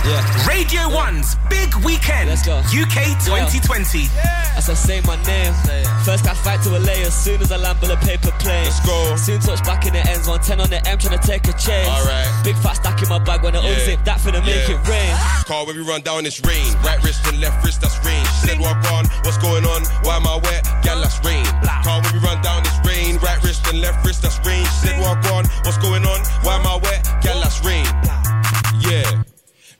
Yeah. 0.03 0.47
Radio 0.51 0.82
1's 0.91 1.36
Big 1.49 1.70
Weekend. 1.86 2.28
Let's 2.28 2.43
go. 2.45 2.59
UK 2.74 3.14
2020. 3.22 4.11
As 4.59 4.68
I 4.68 4.74
say 4.74 5.01
my 5.07 5.14
name, 5.22 5.55
first 6.03 6.26
I 6.26 6.34
fight 6.34 6.61
to 6.62 6.76
a 6.76 6.80
lay 6.82 7.03
as 7.03 7.14
soon 7.14 7.41
as 7.41 7.53
I 7.53 7.57
land 7.57 7.78
on 7.84 7.91
a 7.93 7.97
paper 7.99 8.32
plane. 8.43 8.64
Let's 8.66 8.82
go. 8.84 9.14
Soon 9.14 9.39
touch 9.39 9.62
back 9.62 9.86
in 9.86 9.93
the 9.95 10.03
ends, 10.11 10.26
110 10.26 10.59
on 10.61 10.70
the 10.70 10.82
M, 10.89 10.99
trying 10.99 11.18
to 11.18 11.24
take 11.24 11.47
a 11.47 11.53
chase. 11.53 11.86
Alright. 11.86 12.26
Big 12.43 12.57
fat 12.57 12.74
stack 12.74 13.01
in 13.01 13.09
my 13.09 13.18
bag 13.18 13.43
when 13.43 13.55
I 13.55 13.62
Yeah. 13.62 13.78
unzip 13.78 14.05
that 14.05 14.18
finna 14.18 14.45
make 14.45 14.68
it 14.68 14.80
rain. 14.91 15.14
Car 15.47 15.64
when 15.66 15.76
we 15.76 15.82
run 15.82 16.03
down 16.03 16.24
this 16.24 16.41
rain. 16.43 16.74
Right 16.82 16.99
wrist 17.05 17.24
and 17.26 17.39
left 17.41 17.64
wrist, 17.64 17.80
that's 17.80 17.95
rain. 18.05 18.24
She 18.43 18.49
said, 18.49 18.59
what 18.59 18.82
gone? 18.82 19.07
What's 19.22 19.39
going 19.39 19.64
on? 19.64 19.84
Why 20.03 20.16
am 20.16 20.26
I 20.26 20.36
wet? 20.43 20.66
Gal, 20.82 20.99
that's 21.01 21.22
rain. 21.24 21.45
Car 21.86 22.03
when 22.03 22.12
we 22.14 22.18
run 22.18 22.43
down 22.43 22.62
this 22.64 22.74
rain. 22.84 23.18
Right 23.18 23.36
wrist 23.36 23.38
and 23.69 23.81
left 23.81 24.05
wrist, 24.05 24.23
that's 24.23 24.39
rain. 24.47 24.64
She 24.64 24.89
said, 24.89 25.01
gone? 25.23 25.45
What's 25.64 25.79
going 25.79 26.05
on? 26.05 26.21
Why 26.43 26.57
am 26.57 26.66
I 26.66 26.77
wet? 26.83 27.05
Gal, 27.23 27.41
that's 27.41 27.64
rain. 27.64 27.87
Yeah. 28.81 29.25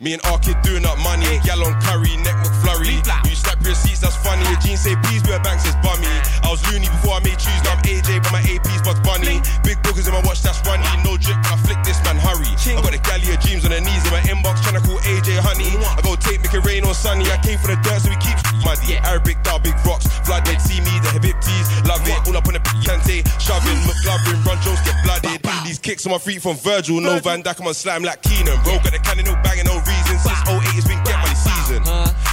Me 0.01 0.13
and 0.13 0.23
R 0.27 0.39
kid 0.39 0.57
doing 0.63 0.85
up 0.87 0.99
money. 0.99 1.41
Gal 1.45 1.65
on 1.65 1.75
curry, 1.83 2.17
neck 2.23 2.37
McFlurry. 2.45 3.03
You 3.29 3.35
seats, 3.75 4.01
that's 4.01 4.17
funny. 4.17 4.45
Your 4.49 4.59
jeans 4.61 4.81
say 4.81 4.95
please, 5.05 5.23
but 5.23 5.43
bank 5.43 5.61
says 5.61 5.77
bummy. 5.83 6.09
I 6.45 6.49
was 6.51 6.63
loony 6.71 6.89
before 6.89 7.19
I 7.19 7.21
made 7.21 7.41
shoes, 7.41 7.61
now 7.65 7.75
I'm 7.75 7.83
AJ, 7.83 8.23
but 8.23 8.33
my 8.33 8.43
AP's 8.45 8.83
Bugs 8.83 9.01
Bunny. 9.01 9.41
Big 9.65 9.79
boogers 9.83 10.07
in 10.07 10.15
my 10.15 10.23
watch, 10.25 10.43
that's 10.43 10.61
runny. 10.67 10.87
No 11.05 11.17
drip, 11.17 11.39
I 11.49 11.57
flick 11.63 11.81
this 11.83 11.99
man, 12.05 12.17
hurry. 12.17 12.49
I 12.49 12.81
got 12.81 12.93
the 12.93 13.03
galley 13.03 13.35
of 13.35 13.41
dreams 13.41 13.65
on 13.65 13.73
her 13.73 13.83
knees 13.83 14.05
in 14.07 14.13
my 14.13 14.23
inbox, 14.29 14.63
tryna 14.63 14.85
call 14.85 14.99
AJ 15.05 15.41
honey. 15.41 15.69
I 15.75 16.01
go 16.03 16.15
take, 16.17 16.41
make 16.43 16.55
it 16.55 16.65
rain 16.65 16.85
on 16.85 16.95
sunny. 16.95 17.27
I 17.31 17.39
came 17.43 17.59
for 17.59 17.69
the 17.69 17.79
dirt, 17.83 18.03
so 18.03 18.09
we 18.09 18.19
keep 18.23 18.37
muddy. 18.65 18.97
Arabic 19.05 19.43
down, 19.43 19.63
big 19.63 19.77
rocks. 19.85 20.07
Flood 20.25 20.45
they 20.47 20.59
see 20.59 20.81
me, 20.81 20.95
the 21.01 21.11
hip 21.19 21.37
tees, 21.41 21.69
love 21.85 22.03
it. 22.07 22.19
All 22.27 22.37
up 22.37 22.47
on 22.47 22.55
the 22.55 22.63
Kante, 22.85 23.25
shoving, 23.41 23.81
McLovin, 23.85 24.39
run 24.45 24.59
Jones 24.63 24.81
get 24.83 24.97
blooded. 25.05 25.41
These 25.65 25.79
kicks 25.79 26.07
on 26.07 26.13
my 26.13 26.19
feet 26.19 26.41
from 26.41 26.57
Virgil, 26.57 27.01
no 27.01 27.19
Van 27.21 27.43
Dijk, 27.43 27.61
I'm 27.61 27.67
on 27.67 27.75
slam 27.75 28.03
like 28.03 28.23
Keenan. 28.23 28.57
Bro, 28.65 28.81
got 28.81 28.93
the 28.93 29.01
cannon, 29.01 29.25
no 29.25 29.35
banging, 29.45 29.67
no 29.67 29.77
reason. 29.85 30.17
Since 30.17 30.41
08, 30.49 30.88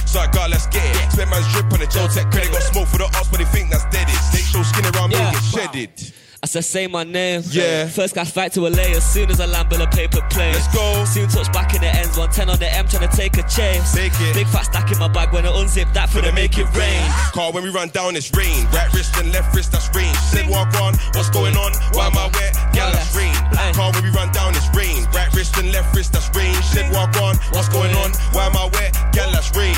So 0.06 0.20
I 0.20 0.26
got, 0.30 0.50
let's 0.50 0.66
get 0.68 0.84
it. 0.84 1.12
Spend 1.12 1.30
man's 1.30 1.46
drip 1.52 1.72
on 1.72 1.80
the 1.80 1.86
Joe 1.86 2.06
Tech 2.08 2.30
credit. 2.30 2.52
Got 2.52 2.62
smoke 2.62 2.88
for 2.88 2.98
the 2.98 3.04
ops, 3.04 3.28
but 3.28 3.38
they 3.38 3.44
think 3.46 3.70
that's 3.70 3.84
dead. 3.86 4.08
It. 4.08 4.14
Snake 4.30 4.44
show 4.44 4.62
skin 4.62 4.86
around 4.94 5.10
me, 5.10 5.16
Yeah. 5.16 5.32
get 5.32 5.42
shedded. 5.42 5.90
As 5.98 6.12
I 6.42 6.46
said, 6.46 6.64
say 6.64 6.86
my 6.86 7.02
name, 7.02 7.42
Yeah. 7.48 7.88
First 7.88 8.14
guy 8.14 8.24
fight 8.24 8.52
to 8.52 8.66
a 8.66 8.68
lay 8.68 8.92
as 8.92 9.04
soon 9.04 9.30
as 9.30 9.40
I 9.40 9.46
land 9.46 9.72
on 9.72 9.80
a 9.80 9.86
paper 9.86 10.20
plane. 10.30 10.52
Let's 10.52 10.68
go. 10.74 11.04
Soon 11.06 11.28
touch 11.28 11.50
back 11.52 11.74
in 11.74 11.80
the 11.80 11.88
ends, 11.88 12.16
110 12.16 12.50
on 12.50 12.58
the 12.58 12.72
M, 12.72 12.86
trying 12.86 13.08
to 13.08 13.16
take 13.16 13.38
a 13.38 13.42
chase. 13.48 13.92
Take 13.92 14.12
it. 14.20 14.34
Big 14.34 14.46
fat 14.48 14.66
stack 14.66 14.92
in 14.92 14.98
my 14.98 15.08
bag 15.08 15.32
when 15.32 15.46
I 15.46 15.50
unzip 15.50 15.92
that 15.94 16.10
finna 16.10 16.34
make 16.34 16.58
it 16.58 16.68
rain. 16.76 17.02
Car 17.32 17.52
when 17.52 17.64
we 17.64 17.70
run 17.70 17.88
down, 17.88 18.16
it's 18.16 18.30
rain. 18.36 18.66
Right 18.70 18.92
wrist 18.92 19.16
and 19.16 19.32
left 19.32 19.56
wrist, 19.56 19.72
that's 19.72 19.88
rain. 19.96 20.14
Said, 20.30 20.48
walk 20.48 20.74
on, 20.80 20.94
what's 21.14 21.30
going 21.30 21.56
on? 21.56 21.72
Why 21.92 22.06
am 22.06 22.18
I 22.18 22.28
wet? 22.34 22.54
Gal, 22.72 22.92
that's 22.92 23.16
rain. 23.16 23.34
Car 23.74 23.90
when 23.92 24.04
we 24.04 24.10
run 24.10 24.30
down, 24.32 24.54
it's 24.54 24.68
rain. 24.76 25.04
Right 25.12 25.32
wrist 25.34 25.56
and 25.56 25.72
left 25.72 25.96
wrist, 25.96 26.12
that's 26.12 26.28
rain. 26.36 26.54
Said, 26.62 26.92
walk 26.92 27.16
on, 27.16 27.36
what's 27.56 27.68
going 27.70 27.94
on? 27.96 28.12
Why 28.32 28.46
am 28.46 28.56
I 28.56 28.68
wet? 28.74 28.92
Gal, 29.12 29.32
that's 29.32 29.50
rain. 29.56 29.76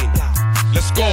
Let's 0.75 0.91
go. 0.93 1.09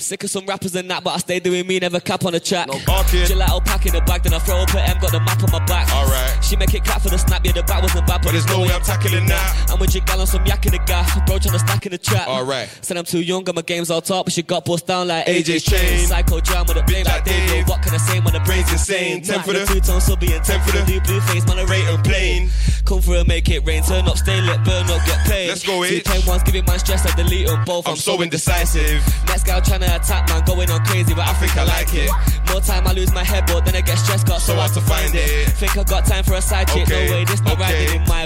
Sick 0.00 0.24
of 0.24 0.30
some 0.30 0.46
rappers 0.46 0.74
and 0.74 0.90
that, 0.90 1.04
but 1.04 1.10
I 1.14 1.18
stay 1.18 1.40
doing 1.40 1.66
me, 1.66 1.78
never 1.78 2.00
cap 2.00 2.24
on 2.24 2.32
the 2.32 2.40
track. 2.40 2.68
No 2.68 2.78
barking. 2.86 3.20
Gelato 3.24 3.64
pack 3.64 3.84
in 3.86 3.92
the 3.92 4.00
bag, 4.00 4.22
then 4.22 4.32
I 4.34 4.38
throw 4.38 4.56
up 4.56 4.74
at 4.74 4.88
M, 4.88 4.98
got 5.00 5.12
the 5.12 5.20
map 5.20 5.42
on 5.42 5.50
my 5.52 5.64
back. 5.66 5.92
Alright. 5.92 6.42
She 6.42 6.56
make 6.56 6.72
it 6.74 6.84
clap 6.84 7.02
for 7.02 7.10
the 7.10 7.18
snap, 7.18 7.44
yeah, 7.44 7.52
the 7.52 7.62
back 7.62 7.82
wasn't 7.82 8.06
bad, 8.06 8.22
But 8.22 8.32
there's 8.32 8.46
no 8.46 8.60
way 8.62 8.70
I'm 8.72 8.80
tackling 8.80 9.26
that. 9.26 9.70
I'm 9.70 9.78
with 9.78 9.94
your 9.94 10.02
gal 10.04 10.20
on 10.20 10.26
some 10.26 10.44
yak 10.46 10.64
in 10.66 10.72
the 10.72 10.78
gaff, 10.78 11.14
bro 11.26 11.38
trying 11.38 11.52
to 11.52 11.58
stack 11.58 11.84
in 11.86 11.92
the 11.92 11.98
trap. 11.98 12.28
Alright. 12.28 12.68
Said 12.80 12.96
I'm 12.96 13.04
too 13.04 13.20
young, 13.20 13.44
got 13.44 13.54
my 13.54 13.62
games 13.62 13.90
all 13.90 14.00
top, 14.00 14.26
but 14.26 14.32
she 14.32 14.42
got 14.42 14.64
bust 14.64 14.86
down 14.86 15.08
like 15.08 15.26
AJ's 15.26 15.48
AJ's 15.48 15.64
chain. 15.64 16.06
Psycho 16.06 16.40
jam 16.40 16.64
with 16.66 16.78
a 16.78 16.82
blame 16.84 17.04
like 17.04 17.24
Dave. 17.24 17.48
Dave. 17.50 17.68
What 17.68 17.82
can 17.82 17.92
I 17.94 17.98
say 17.98 18.20
when 18.20 18.32
the 18.32 18.40
brain's 18.40 18.72
insane. 18.72 19.22
Ten 19.22 19.42
for 19.42 19.52
the- 19.52 19.66
two 19.66 19.80
tone 19.80 20.00
subby 20.00 20.32
and 20.32 20.42
ten 20.44 20.60
for 20.62 20.72
the 20.76 20.82
blue 20.84 21.00
blue 21.00 21.20
face, 21.20 21.46
man, 21.46 21.58
I 21.58 21.64
rate 21.64 21.84
and 21.84 22.02
plain. 22.02 22.50
Come 22.86 23.02
for 23.02 23.16
and 23.16 23.28
make 23.28 23.48
it 23.50 23.64
rain, 23.66 23.82
turn 23.82 24.08
up, 24.08 24.16
stay 24.16 24.40
lit, 24.40 24.64
burn 24.64 24.84
up, 24.90 25.04
get 25.04 25.18
paid. 25.26 25.48
Let's 25.48 25.64
go, 25.64 25.84
Two 25.84 25.94
H. 25.96 26.04
pen 26.04 26.26
ones, 26.26 26.42
giving 26.42 26.64
man 26.64 26.78
stress, 26.78 27.04
I 27.06 27.14
delete 27.14 27.46
them 27.46 27.62
both. 27.64 27.86
I'm 27.86 27.96
so 27.96 28.20
indecisive. 28.22 29.02
Next 29.28 29.44
guy 29.44 29.60
trying 29.60 29.80
to 29.80 29.89
attack, 29.96 30.28
man, 30.28 30.44
going 30.44 30.70
on 30.70 30.84
crazy, 30.84 31.14
but 31.14 31.26
I 31.26 31.32
think 31.34 31.56
I 31.56 31.64
like 31.64 31.92
it. 31.94 32.10
More 32.50 32.60
time 32.60 32.86
I 32.86 32.92
lose 32.92 33.12
my 33.12 33.24
head, 33.24 33.44
but 33.46 33.64
then 33.64 33.76
I 33.76 33.80
get 33.80 33.98
stressed, 33.98 34.26
got 34.26 34.40
so 34.40 34.54
hard 34.56 34.72
to 34.72 34.80
find 34.80 35.14
it. 35.14 35.50
Think 35.52 35.76
I 35.78 35.84
got 35.84 36.04
time 36.06 36.24
for 36.24 36.34
a 36.34 36.42
side 36.42 36.68
chick, 36.68 36.88
Okay, 36.88 37.06
no 37.06 37.12
way, 37.12 37.24
this 37.24 37.40
not 37.42 37.54
okay. 37.54 37.62
riding 37.86 38.02
in 38.02 38.08
my 38.08 38.19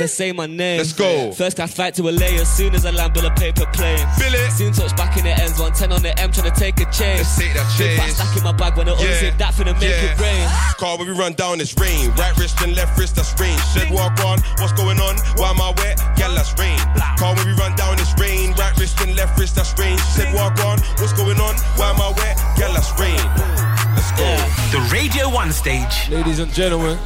way. 0.00 0.04
As 0.04 0.12
I 0.12 0.14
say 0.14 0.32
my 0.32 0.46
name, 0.46 0.78
Let's 0.78 0.92
go. 0.92 1.32
First 1.32 1.60
I 1.60 1.66
fight 1.66 1.94
to 1.94 2.08
a 2.08 2.10
lay 2.10 2.36
as 2.36 2.48
soon 2.48 2.74
as 2.74 2.86
I 2.86 2.90
land 2.90 3.16
on 3.18 3.24
a 3.24 3.34
paper 3.34 3.66
plane. 3.72 3.98
Bill 4.18 4.34
it. 4.34 4.52
Soon 4.52 4.72
touch 4.72 4.96
back 4.96 5.16
in 5.16 5.24
the 5.24 5.30
ends, 5.30 5.58
110 5.58 5.92
on 5.92 6.02
the 6.02 6.18
M, 6.18 6.32
trying 6.32 6.50
to 6.50 6.58
take 6.58 6.80
a 6.80 6.84
chase. 6.86 7.20
Let's 7.20 7.36
take 7.36 7.54
that 7.54 7.68
Big 7.78 7.96
fat 7.98 8.06
chase. 8.06 8.16
stack 8.16 8.36
in 8.36 8.42
my 8.44 8.52
bag 8.52 8.76
when 8.76 8.88
I 8.88 8.92
unzip 8.92 9.38
that 9.38 9.54
finna 9.54 9.74
make 9.74 9.90
yeah. 9.90 10.12
it 10.12 10.20
rain. 10.20 10.48
Car 10.78 10.98
when 10.98 11.06
we 11.06 11.14
run 11.14 11.34
down, 11.34 11.60
it's 11.60 11.76
rain. 11.78 12.10
Right 12.16 12.36
wrist 12.36 12.60
and 12.62 12.74
left 12.74 12.98
wrist, 12.98 13.16
that's 13.16 13.38
rain. 13.40 13.56
She 13.72 13.80
said, 13.80 13.90
walk 13.90 14.18
on, 14.24 14.40
what's 14.58 14.72
going 14.72 14.98
on? 15.00 15.16
Why 15.36 15.50
am 15.50 15.60
I 15.60 15.72
wet? 15.76 16.00
Gal, 16.16 16.32
that's 16.34 16.56
rain. 16.58 16.78
Car 17.18 17.34
when 17.34 17.46
we 17.46 17.54
run 17.54 17.76
down, 17.76 17.94
it's 18.00 18.14
rain. 18.18 18.52
Right 18.56 18.76
wrist 18.78 19.00
and 19.00 19.14
left 19.16 19.38
wrist, 19.38 19.56
that's 19.56 19.76
rain. 19.78 19.96
She 19.98 20.22
said, 20.22 20.34
walk 20.34 20.58
on, 20.64 20.80
what's 20.98 21.12
going 21.12 21.38
on? 21.40 21.54
Why 21.76 21.90
am 21.90 22.00
I 22.00 22.10
wet? 22.16 22.36
Gal, 22.56 22.72
that's 22.72 22.92
rain. 22.98 23.20
Let's 23.94 24.12
go. 24.16 24.28
The 24.72 24.80
Radio 24.92 25.28
1 25.28 25.52
stage. 25.52 26.08
Ladies 26.08 26.38
and 26.38 26.52
gentlemen, 26.52 26.98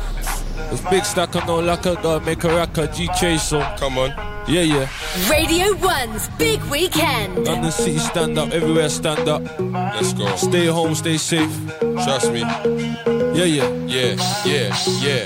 it's 0.72 0.80
Big 0.90 1.04
Stack 1.04 1.34
and 1.34 1.46
no 1.46 1.60
lacquer, 1.60 1.94
gotta 1.96 2.24
make 2.24 2.44
a 2.44 2.48
racker, 2.48 2.94
G 2.94 3.08
Chaser. 3.18 3.62
Come 3.78 3.98
on. 3.98 4.10
Yeah, 4.46 4.60
yeah. 4.60 4.88
Radio 5.30 5.72
1's 5.74 6.28
Big 6.36 6.62
Weekend. 6.64 7.44
London 7.46 7.72
City 7.72 7.98
stand 7.98 8.38
up, 8.38 8.50
everywhere 8.50 8.88
stand 8.90 9.28
up. 9.28 9.42
Let's 9.58 10.12
go. 10.12 10.34
Stay 10.36 10.66
home, 10.66 10.94
stay 10.94 11.16
safe. 11.16 11.50
Trust 11.80 12.30
me. 12.30 12.40
Yeah, 12.40 13.44
yeah. 13.44 13.68
Yeah, 13.86 14.16
yeah, 14.44 14.76
yeah. 15.00 15.24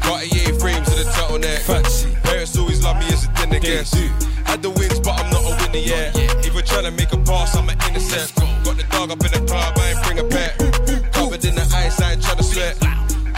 Cartier 0.00 0.54
frames 0.58 0.88
in 0.88 0.96
the 0.96 1.10
turtleneck. 1.14 1.58
Fancy. 1.60 2.14
Parents 2.22 2.56
always 2.56 2.82
love 2.82 2.98
me 2.98 3.06
as 3.06 3.24
a 3.26 3.32
dinner 3.34 3.60
guest. 3.60 3.94
Had 4.44 4.62
the 4.62 4.70
wins, 4.70 4.98
but 5.00 5.18
I'm 5.20 5.30
not 5.30 5.42
a 5.44 5.56
winner 5.60 5.84
yet. 5.84 6.16
If 6.44 6.54
we're 6.54 6.62
trying 6.62 6.84
to 6.84 6.90
make 6.90 7.12
a 7.12 7.18
pass, 7.18 7.54
I'm 7.54 7.68
an 7.68 7.76
innocent. 7.88 8.34
Got 8.64 8.76
the 8.76 8.84
dog 8.90 9.10
up 9.10 9.24
in 9.24 9.32
the 9.32 9.46
club, 9.46 9.76
I 9.76 9.90
ain't 9.90 10.02
bring 10.04 10.18
a 10.20 10.24
pet. 10.24 10.56
Covered 11.12 11.44
in 11.44 11.54
the 11.54 11.66
ice, 11.74 12.00
I 12.00 12.12
ain't 12.12 12.22
trying 12.22 12.38
to 12.38 12.42
sweat. 12.42 12.80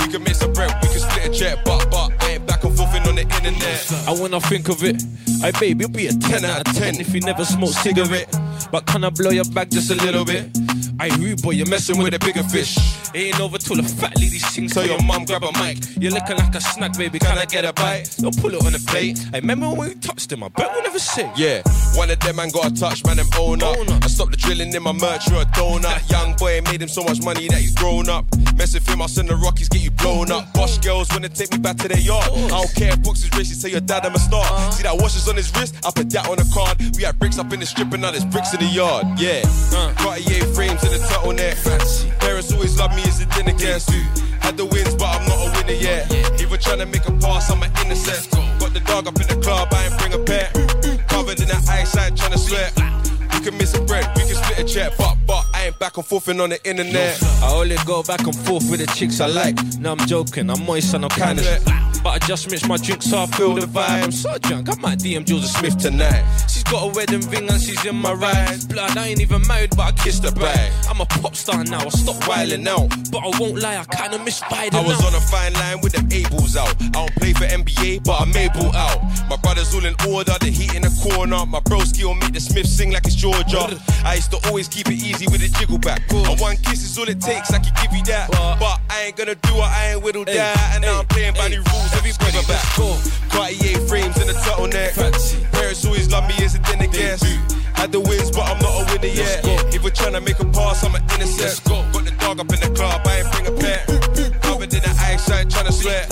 We 0.01 0.13
can 0.13 0.23
make 0.23 0.35
some 0.35 0.53
bread, 0.53 0.71
we 0.83 0.89
check, 1.37 1.65
but 1.65 1.91
but 1.91 2.11
I 2.23 2.33
ain't 2.33 2.47
back 2.47 2.65
and 2.65 2.77
forthing 2.77 3.03
on 3.03 3.17
the 3.17 3.23
internet. 3.23 4.09
And 4.09 4.21
when 4.21 4.35
I 4.35 4.39
think 4.41 4.69
of 4.69 4.83
it, 4.83 5.03
I 5.43 5.51
babe, 5.59 5.81
you'll 5.81 5.91
be 5.91 6.07
a 6.07 6.13
10 6.13 6.45
out 6.45 6.69
of 6.69 6.75
10 6.75 7.01
if 7.01 7.15
you 7.15 7.21
never 7.21 7.45
smoke 7.45 7.71
cigarette. 7.71 8.35
But 8.73 8.87
can 8.87 9.05
I 9.05 9.11
blow 9.11 9.31
your 9.31 9.45
back 9.45 9.71
just 9.71 9.91
a 9.91 9.95
little 9.95 10.25
bit? 10.25 10.49
I 10.99 11.09
rude 11.17 11.43
boy, 11.43 11.51
you're 11.51 11.69
messing 11.69 11.99
with 11.99 12.15
a 12.15 12.19
bigger 12.19 12.43
fish. 12.45 12.77
It 13.13 13.35
ain't 13.35 13.41
over 13.41 13.59
till 13.59 13.77
the 13.77 13.83
fat 13.83 14.17
lady 14.17 14.39
sings. 14.39 14.73
So 14.73 14.83
your 14.83 15.03
mum 15.03 15.25
grab 15.25 15.43
a 15.43 15.53
mic. 15.59 15.79
You're 15.99 16.13
looking 16.13 16.37
like 16.37 16.55
a 16.55 16.61
snack, 16.61 16.97
baby. 16.97 17.19
Can 17.19 17.37
I 17.37 17.45
get 17.45 17.65
a 17.65 17.73
bite? 17.73 18.15
Don't 18.19 18.37
pull 18.41 18.55
it 18.55 18.65
on 18.65 18.73
the 18.73 18.85
plate. 18.87 19.19
I 19.33 19.39
remember 19.39 19.69
when 19.71 19.89
we 19.89 19.95
touched 19.97 20.31
him. 20.31 20.43
I 20.43 20.49
bet 20.49 20.71
we'll 20.73 20.83
never 20.83 20.99
sing. 20.99 21.31
Yeah, 21.37 21.63
one 21.95 22.11
of 22.11 22.21
them 22.21 22.37
man 22.37 22.51
got 22.51 22.71
a 22.71 22.75
touch, 22.75 23.05
man, 23.05 23.17
them 23.17 23.27
own 23.39 23.63
up. 23.63 23.77
I 24.05 24.07
stopped 24.09 24.31
the 24.31 24.37
drilling 24.37 24.73
in 24.73 24.83
my 24.83 24.93
merch, 24.93 25.29
you're 25.29 25.43
a 25.43 25.45
donut. 25.57 26.11
Young 26.11 26.37
boy 26.37 26.61
made 26.71 26.83
him 26.83 26.89
so 26.89 27.03
much 27.03 27.23
money 27.23 27.49
that 27.49 27.59
he's 27.59 27.75
grown 27.75 28.09
up. 28.09 28.25
Mess 28.57 28.75
with 28.75 28.89
him, 28.89 29.03
I'll 29.03 29.09
send 29.09 29.29
the 29.29 29.37
Rockies, 29.37 29.69
get 29.69 29.83
you 29.83 29.91
blown 29.91 30.31
up. 30.31 30.53
Bosh 30.53 30.79
girls 30.79 31.09
wanna 31.11 31.29
take 31.29 31.53
me 31.53 31.59
back 31.59 31.77
to 31.79 31.89
their 31.89 32.01
yard. 32.01 32.29
I 32.29 32.49
don't 32.49 32.75
care 32.75 32.93
if 32.93 33.03
boxes 33.03 33.31
racist, 33.31 33.61
say 33.65 33.71
your 33.71 33.81
dad, 33.81 34.05
I'm 34.05 34.15
a 34.15 34.19
star. 34.19 34.45
Uh-huh. 34.45 34.71
See 34.71 34.83
that 34.83 34.97
watches 34.97 35.29
on 35.29 35.37
his 35.37 35.51
wrist? 35.57 35.77
I 35.85 35.91
put 35.91 36.11
that 36.11 36.29
on 36.29 36.39
a 36.39 36.45
card. 36.53 36.77
We 36.97 37.03
had 37.03 37.19
bricks 37.19 37.39
up 37.39 37.53
in 37.53 37.61
the 37.61 37.67
strip 37.67 37.93
and 37.93 38.03
now 38.03 38.11
there's 38.11 38.25
bricks 38.25 38.53
in 38.53 38.61
the 38.61 38.67
yard. 38.67 39.07
Yeah, 39.19 39.43
Cartier 39.97 40.45
frames 40.55 40.86
in 40.87 40.93
the 40.93 40.99
turtleneck. 41.07 41.55
Fancy. 41.55 42.11
Parents 42.21 42.53
always 42.53 42.79
love 42.79 42.95
me 42.95 43.03
as 43.03 43.21
a 43.21 43.27
dinner 43.27 43.53
guest. 43.53 43.91
Had 44.41 44.57
the 44.57 44.65
wins, 44.65 44.95
but 44.95 45.09
I'm 45.09 45.27
not 45.29 45.39
a 45.47 45.51
winner 45.57 45.79
yet. 45.79 46.11
We're 46.51 46.57
trying 46.63 46.79
to 46.79 46.87
make 46.87 47.07
a 47.07 47.13
pass, 47.13 47.51
I'm 47.51 47.63
an 47.63 47.71
innocent. 47.85 48.31
Got 48.61 48.73
the 48.73 48.81
dog 48.81 49.07
up 49.07 49.21
in 49.21 49.27
the 49.29 49.37
club, 49.43 49.69
I 49.73 49.87
ain't 49.87 49.99
bring 49.99 50.15
a 50.15 50.19
pet. 50.19 50.53
Covered 51.09 51.41
in 51.41 51.49
the 51.49 51.61
ice, 51.69 51.97
I 51.97 52.07
ain't 52.07 52.17
trying 52.17 52.33
to 52.33 52.39
sweat. 52.39 52.73
We 53.37 53.45
can 53.45 53.59
miss 53.59 53.75
a 53.75 53.83
bread, 53.83 54.07
we 54.17 54.23
can 54.23 54.35
split 54.35 54.59
a 54.59 54.65
check, 54.65 54.93
but 54.97 55.17
but 55.27 55.45
I 55.53 55.67
ain't 55.67 55.79
back 55.79 55.97
and 55.97 56.07
forth 56.07 56.29
on 56.29 56.37
the 56.37 56.61
internet. 56.65 57.21
I 57.43 57.53
only 57.53 57.77
go 57.85 58.03
back 58.03 58.21
and 58.21 58.35
forth 58.35 58.71
with 58.71 58.81
the 58.81 58.87
chicks 58.87 59.21
I 59.21 59.27
like. 59.27 59.57
No, 59.79 59.93
I'm 59.93 60.07
joking, 60.07 60.49
I'm 60.51 60.65
moist 60.65 60.95
and 60.95 61.05
I'm 61.05 61.11
kinda. 61.11 61.43
But 62.03 62.23
I 62.23 62.27
just 62.27 62.49
mix 62.51 62.67
my 62.69 62.77
drink 62.77 63.03
so 63.03 63.19
I 63.19 63.27
feel 63.27 63.55
the 63.55 63.67
vibe. 63.67 64.05
I'm 64.05 64.13
so 64.13 64.39
drunk, 64.39 64.69
I 64.71 64.81
might 64.81 65.01
DM 65.01 65.25
Jules 65.27 65.53
Smith 65.53 65.77
tonight. 65.77 66.25
She's 66.49 66.63
got 66.63 66.85
a 66.85 66.93
wedding 66.95 67.29
ring 67.31 67.51
and 67.51 67.61
she's 67.61 67.85
in 67.85 67.97
my 67.97 68.13
ride. 68.13 68.69
Blood, 68.69 68.97
I 68.97 69.09
ain't 69.09 69.21
even 69.21 69.43
married, 69.49 69.71
but 69.77 69.83
I 69.83 69.93
kissed 69.93 70.25
her 70.25 70.31
back. 70.31 70.73
I'm 70.89 71.01
a 71.01 71.07
pop 71.07 71.35
star 71.35 71.65
now, 71.65 71.81
I 71.81 71.89
stop 71.89 72.29
wilding 72.29 72.67
out. 72.69 72.89
But 73.11 73.19
I 73.19 73.39
won't 73.41 73.59
lie, 73.59 73.77
I 73.77 73.85
kinda 73.85 74.19
miss 74.21 74.41
Biden. 74.41 74.75
I 74.75 74.87
was 74.87 75.05
on 75.05 75.15
a 75.15 75.21
fine 75.21 75.53
line 75.55 75.81
with 75.81 75.95
them 75.95 76.09
A-balls 76.13 76.57
out. 76.57 76.75
I 76.81 76.89
don't 76.91 77.15
play 77.17 77.33
for 77.33 77.45
NBA, 77.45 78.05
but 78.05 78.21
I'm 78.21 78.37
able 78.37 78.71
out. 78.77 79.03
My 79.29 79.37
brothers 79.37 79.75
all 79.75 79.85
in 79.85 79.97
order, 80.09 80.37
the 80.39 80.51
heat 80.51 80.75
in 80.75 80.83
the 80.83 80.95
corner. 81.03 81.45
My 81.45 81.61
broski 81.61 82.05
will 82.05 82.15
make 82.15 82.33
the 82.33 82.41
Smith 82.41 82.69
sing 82.69 82.93
like 82.93 83.07
it's 83.07 83.17
Georgia. 83.33 83.81
I 84.05 84.15
used 84.15 84.31
to 84.31 84.39
always 84.49 84.69
keep 84.69 84.89
it 84.89 84.95
easy 84.95 85.27
with 85.27 85.43
a 85.43 85.49
jiggle 85.59 85.79
back. 85.79 86.03
And 86.13 86.39
one 86.41 86.57
kiss 86.59 86.85
is 86.85 86.99
all 86.99 87.09
it 87.09 87.21
takes, 87.21 87.53
I 87.53 87.59
can 87.59 87.75
give 87.83 87.93
you 87.97 88.05
that. 88.05 88.31
But 88.31 88.81
I 88.91 89.07
ain't 89.07 89.17
gonna 89.17 89.35
do 89.35 89.55
it, 89.57 89.61
I 89.61 89.93
ain't 89.93 90.03
whittled 90.03 90.29
that. 90.29 90.75
And 90.75 90.83
now 90.83 91.01
I'm 91.01 91.07
playing 91.07 91.35
by 91.35 91.49
the 91.49 91.57
rules, 91.57 91.93
everybody 91.95 92.39
back. 92.47 92.65
Cartier 93.31 93.79
frames 93.87 94.17
in 94.21 94.27
the 94.29 94.35
turtleneck. 94.45 94.95
Parents 95.53 95.85
always 95.85 96.11
love 96.11 96.29
me 96.29 96.35
as 96.45 96.55
a 96.55 96.59
dinner 96.61 96.87
guest. 96.87 97.25
Had 97.75 97.93
the 97.93 98.01
wins, 98.01 98.31
but 98.31 98.49
I'm 98.49 98.59
not 98.59 98.73
a 98.73 98.85
winner 98.93 99.13
yet. 99.13 99.45
If 99.75 99.83
we're 99.83 99.91
trying 99.91 100.15
to 100.15 100.21
make 100.21 100.39
a 100.41 100.47
pass, 100.47 100.85
I'm 100.85 100.95
an 100.95 101.03
innocent. 101.15 101.63
Got 101.65 102.05
the 102.05 102.13
dog 102.19 102.41
up 102.41 102.53
in 102.53 102.61
the 102.61 102.71
club, 102.75 103.03
I 103.05 103.21
ain't 103.21 103.33
bring 103.33 103.47
a 103.47 103.53
pet. 103.53 103.87
Covered 104.43 104.73
in 104.73 104.81
the 104.81 104.95
ice, 105.01 105.29
I 105.31 105.41
ain't 105.41 105.51
trying 105.51 105.67
to 105.67 105.73
sweat. 105.73 106.09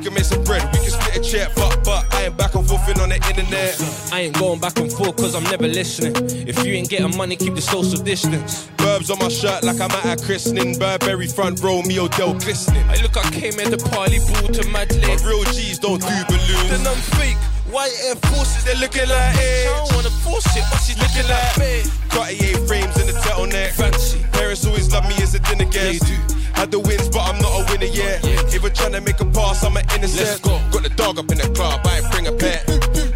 We 0.00 0.04
can 0.04 0.14
make 0.14 0.24
some 0.24 0.42
bread, 0.44 0.64
we 0.72 0.78
can 0.78 0.96
split 0.96 1.16
a 1.18 1.20
check, 1.20 1.54
but 1.54 1.84
but 1.84 2.06
I 2.14 2.24
ain't 2.24 2.36
back 2.38 2.54
and 2.54 2.66
forth 2.66 2.88
on 2.98 3.10
the 3.10 3.16
internet. 3.16 3.76
I 4.10 4.20
ain't 4.22 4.38
going 4.38 4.58
back 4.58 4.78
and 4.78 4.90
forth 4.90 5.14
cause 5.16 5.34
I'm 5.34 5.44
never 5.44 5.68
listening. 5.68 6.16
If 6.48 6.64
you 6.64 6.72
ain't 6.72 6.88
getting 6.88 7.14
money, 7.18 7.36
keep 7.36 7.54
the 7.54 7.60
social 7.60 8.02
distance. 8.02 8.66
Burbs 8.78 9.10
on 9.10 9.18
my 9.18 9.28
shirt 9.28 9.62
like 9.62 9.78
I'm 9.78 9.90
at 9.90 10.18
a 10.18 10.24
christening. 10.24 10.78
Burberry 10.78 11.26
front 11.26 11.60
row, 11.60 11.82
me 11.82 12.00
Odell 12.00 12.32
glistening. 12.32 12.82
I 12.88 12.96
look, 13.02 13.14
I 13.14 13.28
came 13.28 13.60
at 13.60 13.68
the 13.68 13.76
party 13.92 14.20
ball 14.20 14.48
to. 14.48 14.66
My 14.72 14.88
real 15.20 15.44
G's 15.52 15.78
don't 15.78 16.00
do 16.00 16.16
balloons. 16.32 16.70
Then 16.72 16.86
I'm 16.86 16.96
fake. 17.20 17.36
White 17.68 17.92
Air 18.00 18.16
Forces, 18.32 18.64
they're 18.64 18.80
looking 18.80 19.06
like 19.06 19.36
age. 19.36 19.68
I 19.68 19.84
don't 19.84 19.96
wanna 19.96 20.16
force 20.24 20.48
it, 20.56 20.64
but 20.72 20.80
she's 20.80 20.96
looking 20.96 21.28
like 21.28 21.58
me. 21.60 21.84
Cartier 22.08 22.56
frames 22.64 22.96
in 22.96 23.04
the 23.04 23.20
turtleneck. 23.20 23.72
Fancy. 23.76 24.24
Parents 24.32 24.64
always 24.64 24.90
love 24.90 25.04
me 25.04 25.14
as 25.20 25.34
a 25.34 25.40
dinner 25.40 25.68
guest. 25.68 26.39
Had 26.54 26.70
the 26.70 26.78
wins, 26.78 27.08
but 27.08 27.22
I'm 27.22 27.40
not 27.40 27.52
a 27.60 27.72
winner 27.72 27.92
yet. 27.92 28.20
If 28.24 28.62
we're 28.62 28.70
trying 28.70 28.92
to 28.92 29.00
make 29.00 29.20
a 29.20 29.24
pass, 29.26 29.64
I'm 29.64 29.76
an 29.76 29.84
innocent. 29.94 30.42
Got 30.42 30.82
the 30.82 30.92
dog 30.96 31.18
up 31.18 31.30
in 31.30 31.38
the 31.38 31.48
club, 31.54 31.80
I 31.84 31.98
ain't 31.98 32.10
bring 32.12 32.26
a 32.26 32.32
pet. 32.32 32.66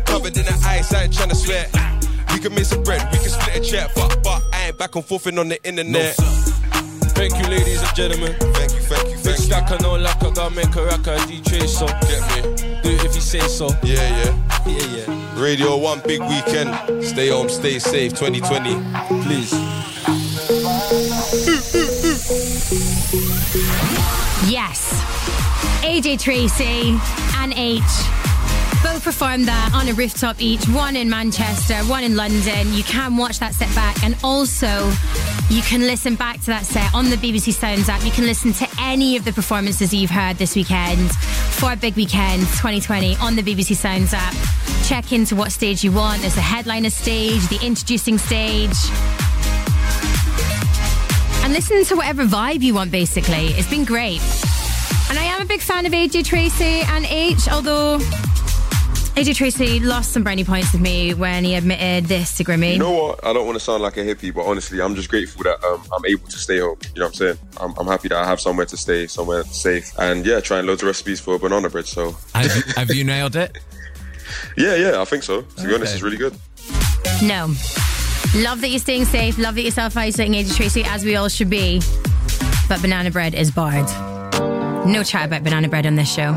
Covered 0.06 0.36
in 0.36 0.44
the 0.44 0.56
ice, 0.66 0.92
I 0.92 1.04
ain't 1.04 1.14
trying 1.14 1.30
to 1.30 1.36
sweat. 1.36 1.70
We 2.32 2.40
can 2.40 2.54
make 2.54 2.64
some 2.64 2.82
bread, 2.82 3.06
we 3.12 3.18
can 3.18 3.28
split 3.28 3.56
a 3.56 3.60
check, 3.60 3.90
but, 3.94 4.22
but 4.22 4.42
I 4.52 4.68
ain't 4.68 4.78
back 4.78 4.94
and 4.94 5.04
forth 5.04 5.26
on 5.26 5.48
the 5.48 5.62
internet. 5.64 6.16
Thank 7.14 7.38
you, 7.38 7.44
ladies 7.48 7.80
and 7.80 7.94
gentlemen. 7.94 8.34
Thank 8.38 8.72
you, 8.72 8.80
thank 8.80 9.08
you, 9.08 9.16
thank 9.18 9.38
you. 9.38 9.44
Stack 9.44 9.70
I 9.70 9.76
know 9.78 9.94
like 9.94 10.22
I 10.22 10.30
gotta 10.30 10.54
make 10.54 10.74
a 10.74 10.84
rack 10.84 11.06
a 11.06 11.16
DJ 11.30 11.66
so 11.68 11.86
Get 11.86 12.20
me. 12.34 12.82
Do 12.82 12.90
it 12.90 13.04
if 13.04 13.14
you 13.14 13.20
say 13.20 13.40
so. 13.40 13.68
Yeah, 13.84 14.02
yeah. 14.24 14.66
Yeah, 14.66 15.06
yeah. 15.06 15.40
Radio 15.40 15.76
1 15.76 16.00
big 16.06 16.20
weekend. 16.22 17.04
Stay 17.04 17.28
home, 17.28 17.48
stay 17.48 17.78
safe 17.78 18.12
2020. 18.18 18.74
Please. 19.22 20.23
Yes. 24.48 25.00
AJ 25.84 26.20
Tracey 26.20 26.98
and 27.38 27.52
Aitch 27.54 27.82
both 28.82 29.04
performed 29.04 29.46
that 29.46 29.70
on 29.74 29.88
a 29.88 29.92
rooftop 29.94 30.42
each, 30.42 30.66
one 30.68 30.96
in 30.96 31.08
Manchester, 31.08 31.76
one 31.84 32.02
in 32.02 32.16
London. 32.16 32.72
You 32.72 32.82
can 32.82 33.16
watch 33.16 33.38
that 33.38 33.54
set 33.54 33.72
back 33.74 34.02
and 34.02 34.16
also 34.24 34.90
you 35.48 35.62
can 35.62 35.82
listen 35.82 36.16
back 36.16 36.40
to 36.40 36.46
that 36.46 36.66
set 36.66 36.92
on 36.94 37.10
the 37.10 37.16
BBC 37.16 37.52
Sounds 37.52 37.88
app. 37.88 38.04
You 38.04 38.10
can 38.10 38.24
listen 38.24 38.52
to 38.54 38.68
any 38.80 39.16
of 39.16 39.24
the 39.24 39.32
performances 39.32 39.94
you've 39.94 40.10
heard 40.10 40.36
this 40.36 40.56
weekend 40.56 41.12
for 41.12 41.76
Big 41.76 41.94
Weekend 41.94 42.40
2020 42.42 43.16
on 43.16 43.36
the 43.36 43.42
BBC 43.42 43.76
Sounds 43.76 44.12
app. 44.12 44.34
Check 44.84 45.12
into 45.12 45.36
what 45.36 45.52
stage 45.52 45.84
you 45.84 45.92
want. 45.92 46.22
There's 46.22 46.34
the 46.34 46.40
headliner 46.40 46.90
stage, 46.90 47.46
the 47.48 47.64
introducing 47.64 48.18
stage. 48.18 48.76
And 51.44 51.52
listen 51.52 51.84
to 51.84 51.94
whatever 51.96 52.24
vibe 52.24 52.62
you 52.62 52.72
want, 52.74 52.90
basically. 52.90 53.48
It's 53.48 53.68
been 53.68 53.84
great. 53.84 54.20
And 55.10 55.18
I 55.18 55.24
am 55.24 55.42
a 55.42 55.44
big 55.44 55.60
fan 55.60 55.84
of 55.84 55.92
AJ 55.92 56.24
Tracey 56.24 56.80
and 56.86 57.04
Aitch, 57.04 57.48
although 57.52 57.98
AJ 59.14 59.34
Tracey 59.36 59.78
lost 59.78 60.12
some 60.12 60.22
brownie 60.24 60.42
points 60.44 60.72
with 60.72 60.80
me 60.80 61.12
when 61.12 61.44
he 61.44 61.54
admitted 61.54 62.06
this 62.06 62.34
to 62.38 62.44
Grimmy. 62.44 62.72
You 62.72 62.78
know 62.78 62.90
what? 62.92 63.24
I 63.26 63.34
don't 63.34 63.44
want 63.44 63.56
to 63.58 63.64
sound 63.64 63.82
like 63.82 63.98
a 63.98 64.00
hippie, 64.00 64.32
but 64.34 64.46
honestly, 64.46 64.80
I'm 64.80 64.94
just 64.94 65.10
grateful 65.10 65.42
that 65.44 65.62
um, 65.62 65.82
I'm 65.94 66.04
able 66.06 66.26
to 66.28 66.38
stay 66.38 66.60
home. 66.60 66.78
You 66.94 67.00
know 67.00 67.06
what 67.06 67.08
I'm 67.08 67.14
saying? 67.14 67.38
I'm, 67.60 67.74
I'm 67.78 67.86
happy 67.86 68.08
that 68.08 68.16
I 68.18 68.24
have 68.26 68.40
somewhere 68.40 68.64
to 68.66 68.76
stay, 68.78 69.06
somewhere 69.06 69.44
safe, 69.44 69.92
and 69.98 70.24
yeah, 70.24 70.40
trying 70.40 70.64
loads 70.66 70.82
of 70.82 70.86
recipes 70.86 71.20
for 71.20 71.38
banana 71.38 71.68
bread. 71.68 71.86
So, 71.86 72.16
have, 72.34 72.50
have 72.74 72.90
you 72.90 73.04
nailed 73.04 73.36
it? 73.36 73.58
yeah, 74.56 74.76
yeah, 74.76 75.00
I 75.00 75.04
think 75.04 75.22
so. 75.22 75.42
To 75.42 75.56
be 75.56 75.62
Okay. 75.66 75.74
honest, 75.74 75.92
it's 75.92 76.02
really 76.02 76.16
good. 76.16 76.34
No. 77.22 77.52
Love 78.34 78.60
that 78.62 78.68
you're 78.70 78.80
staying 78.80 79.04
safe. 79.04 79.38
Love 79.38 79.54
that 79.54 79.62
you're 79.62 79.70
self 79.70 79.96
isolating, 79.96 80.34
AJ 80.44 80.56
Tracey, 80.56 80.82
as 80.84 81.04
we 81.04 81.14
all 81.14 81.28
should 81.28 81.48
be. 81.50 81.80
But 82.68 82.82
banana 82.82 83.10
bread 83.12 83.32
is 83.32 83.52
barred. 83.52 83.86
No 84.88 85.04
chat 85.04 85.26
about 85.26 85.44
banana 85.44 85.68
bread 85.68 85.86
on 85.86 85.94
this 85.94 86.12
show. 86.12 86.32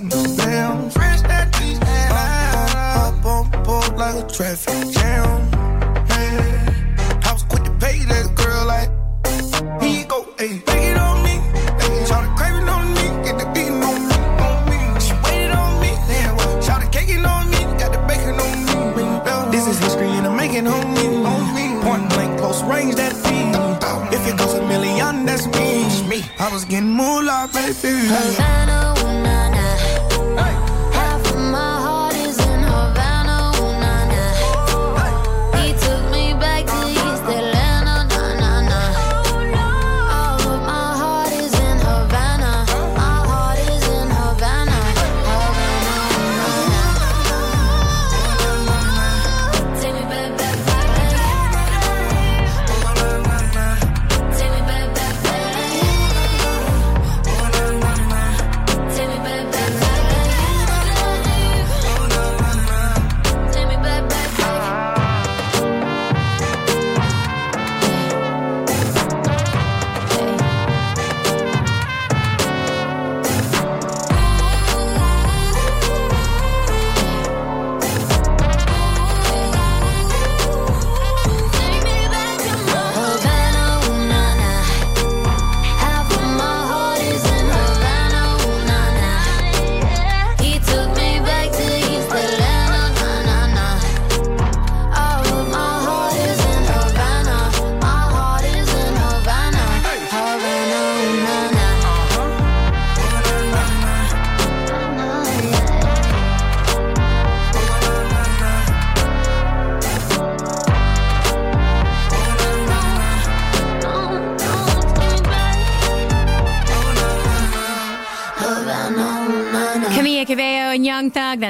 Damn. 0.00 0.88
Fresh 0.88 1.22
out 1.24 1.60
East 1.60 1.82
Atlanta. 1.82 3.18
Up 3.18 3.26
on 3.26 3.50
board 3.62 3.94
like 3.98 4.24
a 4.24 4.26
traffic 4.26 4.90
jam. 4.90 5.50
Yeah. 6.08 7.20
I 7.24 7.32
was 7.34 7.42
quick 7.42 7.62
to 7.64 7.70
pay 7.72 7.98
that 8.06 8.34
girl 8.34 8.64
like. 8.64 8.88
Here 9.82 10.00
you 10.00 10.06
go, 10.06 10.24
ayy. 10.38 10.64
Take 10.64 10.84
it 10.92 10.96
on 10.96 11.22
me. 11.22 11.36
Ayy. 11.84 12.08
Shout 12.08 12.24
the 12.24 12.34
craving 12.38 12.68
on 12.70 12.88
me. 12.94 13.04
Get 13.22 13.38
the 13.38 13.44
beating 13.52 13.82
on 13.84 14.08
me. 14.08 14.16
On 14.40 14.64
me. 14.70 14.78
She 14.98 15.12
waited 15.24 15.52
on 15.52 15.78
me. 15.82 15.92
Shout 16.64 16.80
the 16.80 16.88
caking 16.90 17.26
on 17.26 17.50
me. 17.50 17.58
Got 17.76 17.92
the 17.92 18.00
bacon 18.08 18.40
on 18.40 18.56
me. 18.96 19.52
This 19.52 19.66
is 19.66 19.78
history 19.78 20.08
and 20.08 20.26
I'm 20.26 20.36
making 20.38 20.68
on 20.68 20.94
me. 20.94 21.04
On 21.22 21.54
me. 21.54 21.82
Point 21.84 22.08
blank, 22.08 22.38
close 22.38 22.62
range, 22.62 22.94
that 22.94 23.12
feed. 23.12 23.52
If 24.14 24.26
it 24.26 24.38
goes 24.38 24.54
a 24.54 24.62
million, 24.66 25.26
that's 25.26 25.46
me. 25.48 25.84
me. 26.08 26.24
I 26.38 26.50
was 26.50 26.64
getting 26.64 26.88
moolah, 26.96 27.50
baby. 27.52 28.08
Havana, 28.08 28.91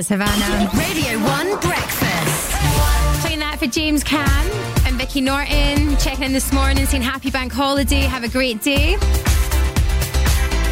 That's 0.03 0.09
Havana. 0.09 0.68
Radio 0.76 1.16
1 1.20 1.61
Breakfast. 1.61 2.50
Playing 3.20 3.38
that 3.38 3.59
for 3.61 3.68
James 3.68 4.03
Cam 4.03 4.26
and 4.84 4.96
Vicky 4.96 5.20
Norton. 5.20 5.96
Checking 5.98 6.24
in 6.24 6.32
this 6.32 6.53
morning, 6.53 6.86
saying 6.86 7.03
happy 7.03 7.30
bank 7.30 7.53
holiday. 7.53 8.00
Have 8.00 8.24
a 8.24 8.28
great 8.28 8.61
day. 8.62 8.96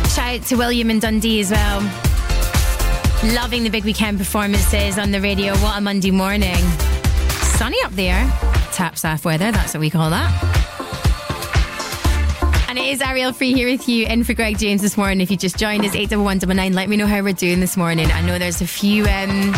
Shout 0.09 0.41
out 0.41 0.43
to 0.47 0.57
William 0.57 0.91
and 0.91 1.01
Dundee 1.01 1.41
as 1.41 1.53
well. 1.53 1.81
Loving 3.35 3.62
the 3.62 3.70
big 3.70 3.85
weekend 3.85 4.18
performances 4.18 4.99
on 4.99 5.12
the 5.12 5.20
radio. 5.20 5.55
What 5.59 5.78
a 5.78 5.81
Monday 5.81 6.11
morning. 6.11 6.64
Sunny 7.57 7.78
up 7.85 7.93
there. 7.93 8.28
Tap 8.72 8.99
staff 8.99 9.24
weather, 9.24 9.53
that's 9.53 9.74
what 9.74 9.81
we 9.81 9.91
call 9.91 10.11
that. 10.11 10.59
Is 12.91 12.99
Arielle 12.99 13.32
Free 13.32 13.53
here 13.53 13.68
with 13.68 13.88
you 13.88 14.05
in 14.05 14.24
for 14.24 14.34
Greg 14.34 14.59
James 14.59 14.82
this 14.82 14.97
morning. 14.97 15.20
If 15.20 15.30
you 15.30 15.36
just 15.36 15.57
joined 15.57 15.84
us, 15.84 15.95
81199, 15.95 16.72
let 16.72 16.88
me 16.88 16.97
know 16.97 17.07
how 17.07 17.22
we're 17.22 17.32
doing 17.32 17.61
this 17.61 17.76
morning. 17.76 18.11
I 18.11 18.20
know 18.20 18.36
there's 18.36 18.61
a 18.61 18.66
few, 18.66 19.05
um, 19.05 19.55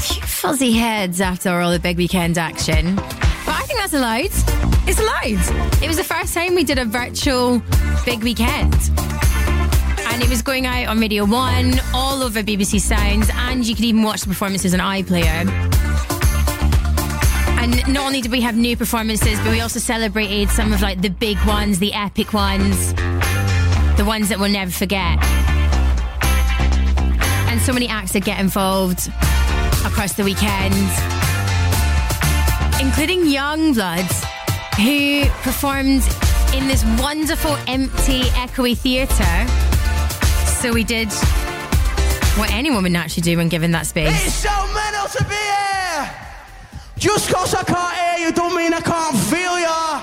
few 0.00 0.20
fuzzy 0.22 0.72
heads 0.72 1.20
after 1.20 1.50
all 1.50 1.70
the 1.70 1.78
big 1.78 1.96
weekend 1.96 2.36
action. 2.36 2.96
But 2.96 3.54
I 3.54 3.62
think 3.64 3.78
that's 3.78 3.94
allowed. 3.94 4.32
It's 4.88 4.98
allowed. 4.98 5.80
It 5.80 5.86
was 5.86 5.98
the 5.98 6.02
first 6.02 6.34
time 6.34 6.56
we 6.56 6.64
did 6.64 6.80
a 6.80 6.84
virtual 6.84 7.62
big 8.04 8.24
weekend. 8.24 8.74
And 10.08 10.20
it 10.20 10.28
was 10.28 10.42
going 10.42 10.66
out 10.66 10.88
on 10.88 10.98
Radio 10.98 11.26
1, 11.26 11.80
all 11.94 12.24
over 12.24 12.42
BBC 12.42 12.80
Sounds, 12.80 13.30
and 13.34 13.64
you 13.64 13.76
could 13.76 13.84
even 13.84 14.02
watch 14.02 14.22
the 14.22 14.28
performances 14.28 14.74
on 14.74 14.80
iPlayer. 14.80 15.67
And 17.68 17.92
not 17.92 18.06
only 18.06 18.22
did 18.22 18.32
we 18.32 18.40
have 18.40 18.56
new 18.56 18.78
performances, 18.78 19.38
but 19.40 19.50
we 19.50 19.60
also 19.60 19.78
celebrated 19.78 20.48
some 20.48 20.72
of 20.72 20.80
like 20.80 21.02
the 21.02 21.10
big 21.10 21.36
ones, 21.46 21.78
the 21.78 21.92
epic 21.92 22.32
ones, 22.32 22.94
the 22.94 24.04
ones 24.06 24.30
that 24.30 24.38
we'll 24.38 24.50
never 24.50 24.70
forget. 24.70 25.18
And 27.50 27.60
so 27.60 27.74
many 27.74 27.86
acts 27.86 28.12
that 28.12 28.24
get 28.24 28.40
involved 28.40 29.08
across 29.84 30.14
the 30.14 30.24
weekend, 30.24 30.74
including 32.80 33.24
Yungblud, 33.24 34.08
who 34.76 35.28
performed 35.42 36.02
in 36.54 36.68
this 36.68 36.84
wonderful, 36.98 37.54
empty, 37.66 38.22
echoey 38.30 38.76
theatre. 38.76 39.46
So 40.62 40.72
we 40.72 40.84
did 40.84 41.12
what 42.38 42.50
anyone 42.50 42.82
would 42.82 42.92
naturally 42.92 43.22
do 43.22 43.36
when 43.36 43.50
given 43.50 43.72
that 43.72 43.86
space. 43.86 44.42
Just 46.98 47.32
cause 47.32 47.54
I 47.54 47.62
can't 47.62 47.96
hear 47.96 48.26
you 48.26 48.32
don't 48.32 48.56
mean 48.56 48.74
I 48.74 48.80
can't 48.80 49.16
feel 49.16 49.58
ya. 49.60 50.02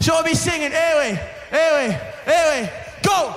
So 0.00 0.14
I'll 0.14 0.24
be 0.24 0.34
singing, 0.34 0.70
we, 0.70 0.76
here 0.76 1.98
we, 2.30 2.68
go! 3.02 3.34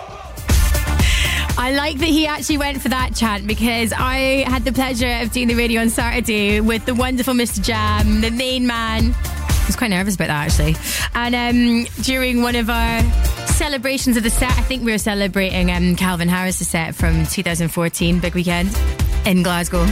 I 1.58 1.74
like 1.76 1.98
that 1.98 2.08
he 2.08 2.28
actually 2.28 2.58
went 2.58 2.82
for 2.82 2.90
that 2.90 3.16
chant 3.16 3.48
because 3.48 3.94
I 3.94 4.46
had 4.48 4.66
the 4.66 4.72
pleasure 4.72 5.20
of 5.22 5.32
doing 5.32 5.48
the 5.48 5.56
radio 5.56 5.82
on 5.82 5.90
Saturday 5.90 6.62
with 6.62 6.86
the 6.86 6.94
wonderful 6.94 7.34
MistaJam, 7.34 8.22
the 8.22 8.30
main 8.30 8.68
man. 8.68 9.16
I 9.16 9.64
was 9.66 9.76
quite 9.76 9.90
nervous 9.90 10.16
about 10.16 10.28
that 10.28 10.46
actually. 10.48 10.76
And 11.16 11.34
um, 11.34 12.04
during 12.04 12.44
one 12.44 12.56
of 12.56 12.70
our 12.70 13.02
celebrations 13.48 14.16
of 14.16 14.24
the 14.24 14.30
set, 14.30 14.52
I 14.52 14.62
think 14.62 14.84
we 14.84 14.92
were 14.92 15.00
celebrating 15.00 15.72
um, 15.72 15.96
Calvin 15.96 16.30
Harris' 16.30 16.68
set 16.68 16.94
from 16.94 17.26
2014, 17.26 18.20
Big 18.20 18.36
Weekend 18.36 18.78
in 19.26 19.42
Glasgow. 19.42 19.88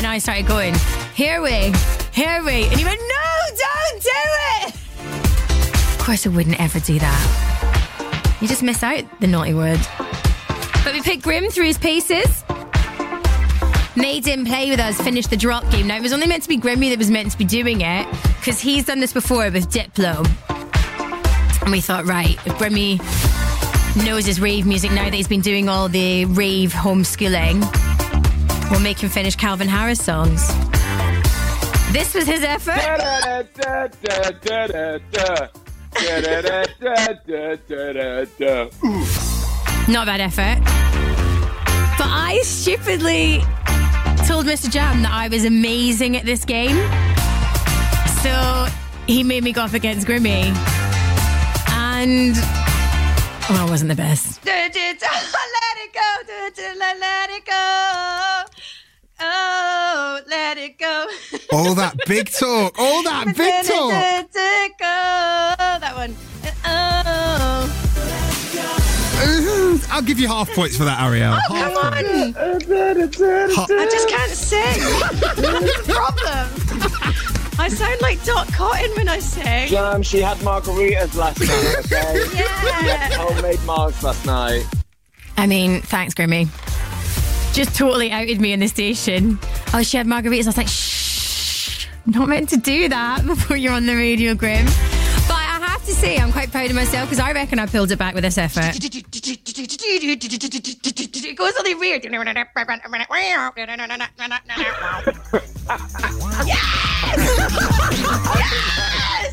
And 0.00 0.06
I 0.06 0.16
started 0.16 0.46
going, 0.46 0.74
here 1.14 1.42
we, 1.42 1.74
here 2.10 2.42
we. 2.42 2.64
And 2.64 2.78
he 2.78 2.86
went, 2.86 2.98
no, 2.98 3.56
don't 3.58 4.02
do 4.02 4.08
it. 4.62 4.74
Of 5.74 5.98
course, 5.98 6.26
I 6.26 6.30
wouldn't 6.30 6.58
ever 6.58 6.80
do 6.80 6.98
that. 6.98 8.38
You 8.40 8.48
just 8.48 8.62
miss 8.62 8.82
out 8.82 9.04
the 9.20 9.26
naughty 9.26 9.52
word. 9.52 9.78
But 10.84 10.94
we 10.94 11.02
picked 11.02 11.22
Grim 11.22 11.50
through 11.50 11.66
his 11.66 11.76
paces. 11.76 12.44
Made 13.94 14.26
him 14.26 14.46
play 14.46 14.70
with 14.70 14.80
us, 14.80 14.98
finish 14.98 15.26
the 15.26 15.36
drop 15.36 15.70
game. 15.70 15.88
Now, 15.88 15.98
it 15.98 16.02
was 16.02 16.14
only 16.14 16.26
meant 16.26 16.44
to 16.44 16.48
be 16.48 16.56
Grimmy 16.56 16.88
that 16.88 16.96
was 16.96 17.10
meant 17.10 17.30
to 17.32 17.36
be 17.36 17.44
doing 17.44 17.82
it 17.82 18.08
because 18.38 18.58
he's 18.58 18.86
done 18.86 19.00
this 19.00 19.12
before 19.12 19.50
with 19.50 19.70
Diplo. 19.70 20.26
And 21.60 21.70
we 21.70 21.82
thought, 21.82 22.06
right, 22.06 22.36
if 22.46 22.54
Grimmy 22.54 22.96
knows 24.06 24.24
his 24.24 24.40
rave 24.40 24.64
music 24.64 24.92
now 24.92 25.04
that 25.04 25.12
he's 25.12 25.28
been 25.28 25.42
doing 25.42 25.68
all 25.68 25.90
the 25.90 26.24
rave 26.24 26.72
homeschooling, 26.72 27.89
we'll 28.70 28.80
make 28.80 28.98
him 28.98 29.10
finish 29.10 29.36
Calvin 29.36 29.68
Harris 29.68 30.02
songs. 30.02 30.46
This 31.92 32.14
was 32.14 32.26
his 32.26 32.42
effort. 32.44 32.76
Not 39.88 40.04
a 40.04 40.06
bad 40.06 40.20
effort. 40.20 40.60
But 41.98 42.06
I 42.08 42.40
stupidly 42.44 43.40
told 44.26 44.46
MistaJam 44.46 45.02
that 45.02 45.10
I 45.12 45.28
was 45.28 45.44
amazing 45.44 46.16
at 46.16 46.24
this 46.24 46.44
game. 46.44 46.76
So 48.22 48.68
he 49.06 49.24
made 49.24 49.42
me 49.42 49.52
go 49.52 49.62
up 49.62 49.74
against 49.74 50.06
Grimmy. 50.06 50.54
And 51.70 52.36
well, 53.50 53.66
I 53.66 53.68
wasn't 53.68 53.88
the 53.88 53.96
best. 53.96 54.46
Let 54.46 54.76
it 54.76 55.00
go, 55.92 56.60
let 57.00 57.30
it 57.30 57.44
go. 57.44 58.59
Oh, 59.20 60.20
let 60.28 60.58
it 60.58 60.78
go. 60.78 61.06
All 61.52 61.74
that 61.74 61.96
big 62.06 62.30
talk. 62.30 62.78
All 62.78 63.02
that 63.04 63.26
big 63.36 63.64
talk. 63.66 63.90
Let 63.90 64.30
it 64.34 64.72
go. 64.78 64.86
That 65.80 65.94
one. 65.96 66.16
Uh, 66.64 67.02
oh. 67.06 67.86
I'll 69.92 70.02
give 70.02 70.18
you 70.18 70.28
half 70.28 70.50
points 70.52 70.76
for 70.76 70.84
that, 70.84 70.98
Arielle. 71.00 71.38
Oh, 71.50 71.54
Half 71.54 71.74
come 71.74 71.92
points. 71.92 72.38
on. 72.38 73.78
I 73.78 73.84
just 73.90 74.08
can't 74.08 74.30
sing. 74.30 74.60
That's 75.20 75.86
the 75.86 75.92
problem. 75.92 76.48
I 77.60 77.68
sound 77.68 78.00
like 78.00 78.22
Dot 78.24 78.50
Cotton 78.54 78.90
when 78.96 79.08
I 79.08 79.18
sing. 79.18 79.68
Jam, 79.68 80.02
she 80.02 80.20
had 80.20 80.38
margaritas 80.38 81.14
last 81.16 81.40
night, 81.40 81.76
okay? 81.84 82.24
Yeah. 82.86 83.08
She 83.10 83.14
homemade 83.16 83.58
margs 83.58 84.02
last 84.02 84.24
night. 84.24 84.64
I 85.36 85.46
mean, 85.46 85.82
thanks, 85.82 86.14
Grimmy. 86.14 86.48
Just 87.52 87.74
totally 87.76 88.10
outed 88.12 88.40
me 88.40 88.52
in 88.52 88.60
the 88.60 88.68
station. 88.68 89.38
Oh, 89.74 89.82
she 89.82 89.96
had 89.96 90.06
margaritas. 90.06 90.44
I 90.44 90.46
was 90.46 90.56
like, 90.56 90.68
shh, 90.68 91.86
not 92.06 92.28
meant 92.28 92.48
to 92.50 92.56
do 92.56 92.88
that 92.88 93.26
before 93.26 93.56
you're 93.56 93.72
on 93.72 93.86
the 93.86 93.96
radio, 93.96 94.34
Grim. 94.34 94.64
But 94.66 95.34
I 95.36 95.58
have 95.60 95.84
to 95.84 95.92
say, 95.92 96.16
I'm 96.16 96.30
quite 96.32 96.50
proud 96.52 96.70
of 96.70 96.76
myself 96.76 97.08
because 97.08 97.18
I 97.20 97.32
reckon 97.32 97.58
I 97.58 97.66
pulled 97.66 97.90
it 97.90 97.98
back 97.98 98.14
with 98.14 98.22
this 98.22 98.38
effort. 98.38 98.76
It 98.76 98.94
goes 101.36 101.52
really 101.58 101.74
weird. 101.74 102.04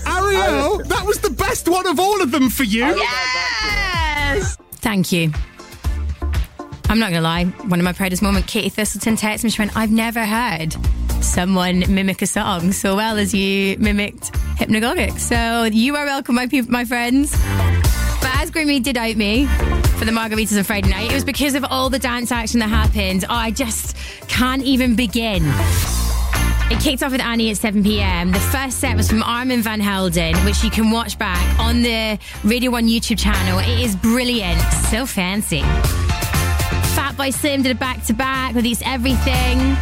Arielle, 0.06 0.86
that 0.88 1.04
was 1.06 1.20
the 1.20 1.30
best 1.30 1.68
one 1.70 1.88
of 1.88 2.00
all 2.00 2.22
of 2.22 2.32
them 2.32 2.50
for 2.50 2.64
you. 2.64 2.86
Yes! 2.86 4.58
Thank 4.76 5.12
you. 5.12 5.32
I'm 6.90 7.00
not 7.00 7.10
gonna 7.12 7.22
lie, 7.22 7.46
one 7.46 7.80
of 7.80 7.84
my 7.84 7.92
proudest 7.92 8.22
moments, 8.22 8.52
Katie 8.52 8.70
Thistleton 8.70 9.18
texted 9.18 9.44
me, 9.44 9.50
she 9.50 9.62
went, 9.62 9.76
I've 9.76 9.92
never 9.92 10.26
heard 10.26 10.76
someone 11.22 11.80
mimic 11.94 12.22
a 12.22 12.28
song 12.28 12.72
so 12.72 12.96
well 12.96 13.18
as 13.18 13.34
you 13.34 13.78
mimicked 13.78 14.32
Hypnagogic. 14.58 15.20
So 15.20 15.66
you 15.66 15.96
are 15.96 16.06
welcome, 16.06 16.36
my 16.36 16.48
my 16.70 16.86
friends. 16.86 17.32
But 18.22 18.32
as 18.36 18.52
Grimmy 18.52 18.82
did 18.82 18.98
out 18.98 19.16
me 19.16 19.46
for 19.98 20.06
the 20.06 20.12
margaritas 20.12 20.58
on 20.58 20.64
Friday 20.64 20.90
night, 20.90 21.12
it 21.12 21.14
was 21.14 21.26
because 21.26 21.56
of 21.56 21.66
all 21.66 21.90
the 21.90 22.00
dance 22.00 22.32
action 22.32 22.60
that 22.62 22.70
happened. 22.70 23.26
Oh, 23.30 23.34
I 23.34 23.52
just 23.52 23.96
can't 24.28 24.64
even 24.64 24.96
begin. 24.96 25.44
It 26.70 26.80
kicked 26.82 27.04
off 27.04 27.12
with 27.12 27.22
Annie 27.22 27.50
at 27.50 27.58
7 27.58 27.84
pm. 27.84 28.32
The 28.32 28.40
first 28.40 28.80
set 28.80 28.98
was 28.98 29.10
from 29.10 29.24
Armand 29.24 29.64
van 29.64 29.80
Helden, 29.80 30.36
which 30.46 30.64
you 30.64 30.70
can 30.70 30.92
watch 30.92 31.18
back 31.18 31.60
on 31.60 31.82
the 31.82 32.20
Radio 32.44 32.72
1 32.72 32.88
YouTube 32.88 33.20
channel. 33.20 33.60
It 33.60 33.80
is 33.80 33.96
brilliant. 33.96 34.60
So 34.90 35.06
fancy. 35.06 35.64
Fatboy 37.18 37.34
Slim 37.34 37.64
did 37.64 37.76
a 37.76 37.80
back 37.80 38.04
to 38.06 38.14
back 38.14 38.54
with 38.54 38.66
Eats 38.66 38.82
Everything. 38.86 39.76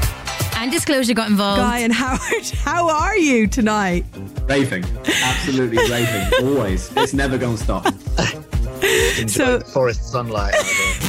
And 0.58 0.72
Disclosure 0.72 1.14
got 1.14 1.30
involved. 1.30 1.60
Guy 1.60 1.80
and 1.80 1.92
Howard, 1.92 2.50
how 2.64 2.90
are 2.90 3.18
you 3.18 3.46
tonight? 3.46 4.06
Raving. 4.48 4.86
Absolutely 5.06 5.78
raving. 5.92 6.46
Always. 6.48 6.96
It's 6.96 7.14
never 7.14 7.38
going 7.38 7.58
to 7.58 7.64
stop. 7.64 7.94
So- 9.28 9.62
forest 9.62 10.12
sunlight. 10.12 10.54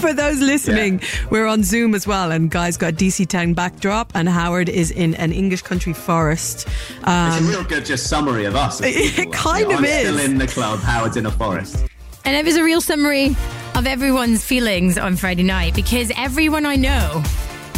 For 0.00 0.14
those 0.14 0.40
listening, 0.40 1.02
we're 1.30 1.46
on 1.46 1.62
Zoom 1.62 1.94
as 1.94 2.06
well, 2.06 2.30
and 2.32 2.50
Guy's 2.50 2.76
got 2.78 2.92
a 2.94 2.96
DC 2.96 3.26
Town 3.28 3.52
backdrop, 3.54 4.12
and 4.14 4.28
Howard 4.28 4.68
is 4.70 4.90
in 4.92 5.14
an 5.16 5.30
English 5.32 5.62
country 5.62 5.92
forest. 5.92 6.66
It's 6.68 7.06
Um, 7.06 7.44
a 7.44 7.48
real 7.50 7.64
good 7.64 7.84
just 7.84 8.06
summary 8.06 8.46
of 8.46 8.56
us. 8.56 8.80
as 8.80 8.94
It 8.96 9.30
kind 9.32 9.64
actually. 9.66 9.74
of 9.74 9.78
I'm 9.80 9.84
is. 9.84 10.00
still 10.08 10.18
in 10.20 10.38
the 10.38 10.46
club. 10.46 10.78
Howard's 10.80 11.16
in 11.18 11.26
a 11.26 11.30
forest. 11.30 11.84
And 12.26 12.34
it 12.34 12.44
was 12.44 12.56
a 12.56 12.64
real 12.64 12.80
summary 12.80 13.36
of 13.76 13.86
everyone's 13.86 14.44
feelings 14.44 14.98
on 14.98 15.14
Friday 15.14 15.44
night 15.44 15.76
because 15.76 16.10
everyone 16.16 16.66
I 16.66 16.74
know 16.74 17.22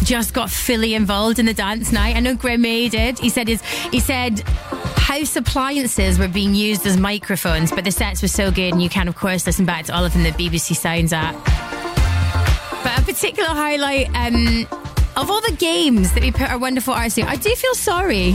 just 0.04 0.32
got 0.32 0.48
fully 0.48 0.94
involved 0.94 1.38
in 1.38 1.44
the 1.44 1.52
dance 1.52 1.92
night. 1.92 2.16
I 2.16 2.20
know 2.20 2.34
Grimmy 2.34 2.88
did. 2.88 3.18
He 3.18 3.28
said 3.28 3.46
his 3.46 3.62
he 3.92 4.00
said 4.00 4.40
house 4.96 5.36
appliances 5.36 6.18
were 6.18 6.28
being 6.28 6.54
used 6.54 6.86
as 6.86 6.96
microphones, 6.96 7.70
but 7.70 7.84
the 7.84 7.90
sets 7.90 8.22
were 8.22 8.28
so 8.28 8.50
good 8.50 8.72
and 8.72 8.82
you 8.82 8.88
can 8.88 9.06
of 9.06 9.16
course 9.16 9.44
listen 9.44 9.66
back 9.66 9.84
to 9.84 9.94
all 9.94 10.02
of 10.02 10.14
them 10.14 10.22
the 10.22 10.30
BBC 10.30 10.74
Sounds 10.74 11.12
app. 11.12 11.34
But 12.82 12.98
a 12.98 13.02
particular 13.02 13.50
highlight 13.50 14.08
um, 14.14 14.66
of 15.14 15.30
all 15.30 15.42
the 15.42 15.56
games 15.58 16.14
that 16.14 16.22
we 16.22 16.32
put 16.32 16.50
our 16.50 16.58
wonderful 16.58 16.94
artists 16.94 17.18
through, 17.18 17.28
I 17.28 17.36
do 17.36 17.54
feel 17.54 17.74
sorry 17.74 18.32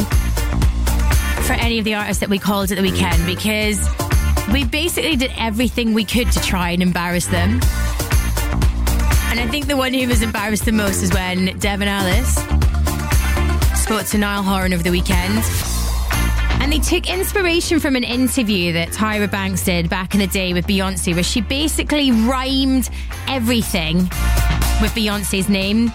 for 1.48 1.54
any 1.54 1.80
of 1.80 1.86
the 1.86 1.96
artists 1.96 2.20
that 2.20 2.30
we 2.30 2.38
called 2.38 2.72
at 2.72 2.76
the 2.76 2.84
weekend 2.84 3.26
because 3.26 3.80
we 4.52 4.66
basically 4.66 5.16
did 5.16 5.32
everything 5.38 5.94
we 5.94 6.06
could 6.06 6.32
to 6.32 6.40
try 6.42 6.72
and 6.72 6.82
embarrass 6.82 7.28
them. 7.28 7.62
And 9.30 9.40
I 9.40 9.48
think 9.50 9.68
the 9.68 9.78
one 9.78 9.94
who 9.94 10.08
was 10.08 10.22
embarrassed 10.22 10.66
the 10.66 10.72
most 10.72 11.02
is 11.02 11.12
when 11.12 11.58
Devon 11.60 11.88
Alice 11.88 12.36
spoke 13.82 14.06
to 14.08 14.18
Niall 14.18 14.44
Horan 14.44 14.74
over 14.74 14.84
the 14.84 14.92
weekend. 14.92 15.44
And 16.62 16.72
they 16.72 16.80
took 16.80 17.10
inspiration 17.10 17.80
from 17.80 17.96
an 17.96 18.04
interview 18.04 18.74
that 18.74 18.90
Tyra 18.90 19.30
Banks 19.30 19.66
did 19.66 19.90
back 19.90 20.14
in 20.14 20.20
the 20.20 20.28
day 20.28 20.54
with 20.54 20.66
Beyonce, 20.68 21.14
where 21.14 21.24
she 21.24 21.42
basically 21.42 22.12
rhymed 22.12 22.90
everything 23.28 23.98
with 24.82 24.94
Beyonce's 24.96 25.50
name 25.50 25.92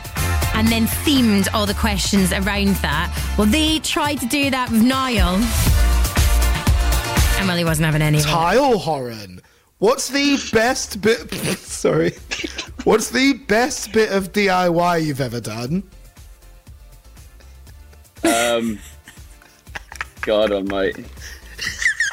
and 0.55 0.68
then 0.68 0.86
themed 0.86 1.49
all 1.55 1.66
the 1.66 1.74
questions 1.74 2.32
around 2.32 2.74
that. 2.76 3.34
Well, 3.38 3.46
they 3.46 3.78
tried 3.78 4.16
to 4.16 4.26
do 4.26 4.51
that 4.51 4.70
with 4.70 4.82
Niall. 4.82 5.38
And 7.39 7.47
well, 7.47 7.57
he 7.57 7.64
wasn't 7.64 7.86
having 7.86 8.03
any 8.03 8.18
of 8.18 8.24
it. 8.24 8.28
Tile 8.28 8.78
Horan. 8.78 9.41
What's 9.78 10.09
the 10.09 10.39
best 10.53 11.01
bit? 11.01 11.30
Sorry. 11.59 12.12
What's 12.84 13.11
the 13.11 13.34
best 13.34 13.93
bit 13.93 14.11
of 14.11 14.32
DIY 14.32 15.05
you've 15.05 15.20
ever 15.20 15.41
done? 15.41 15.84
Um, 18.24 18.78
God 20.22 20.51
Almighty. 20.51 21.05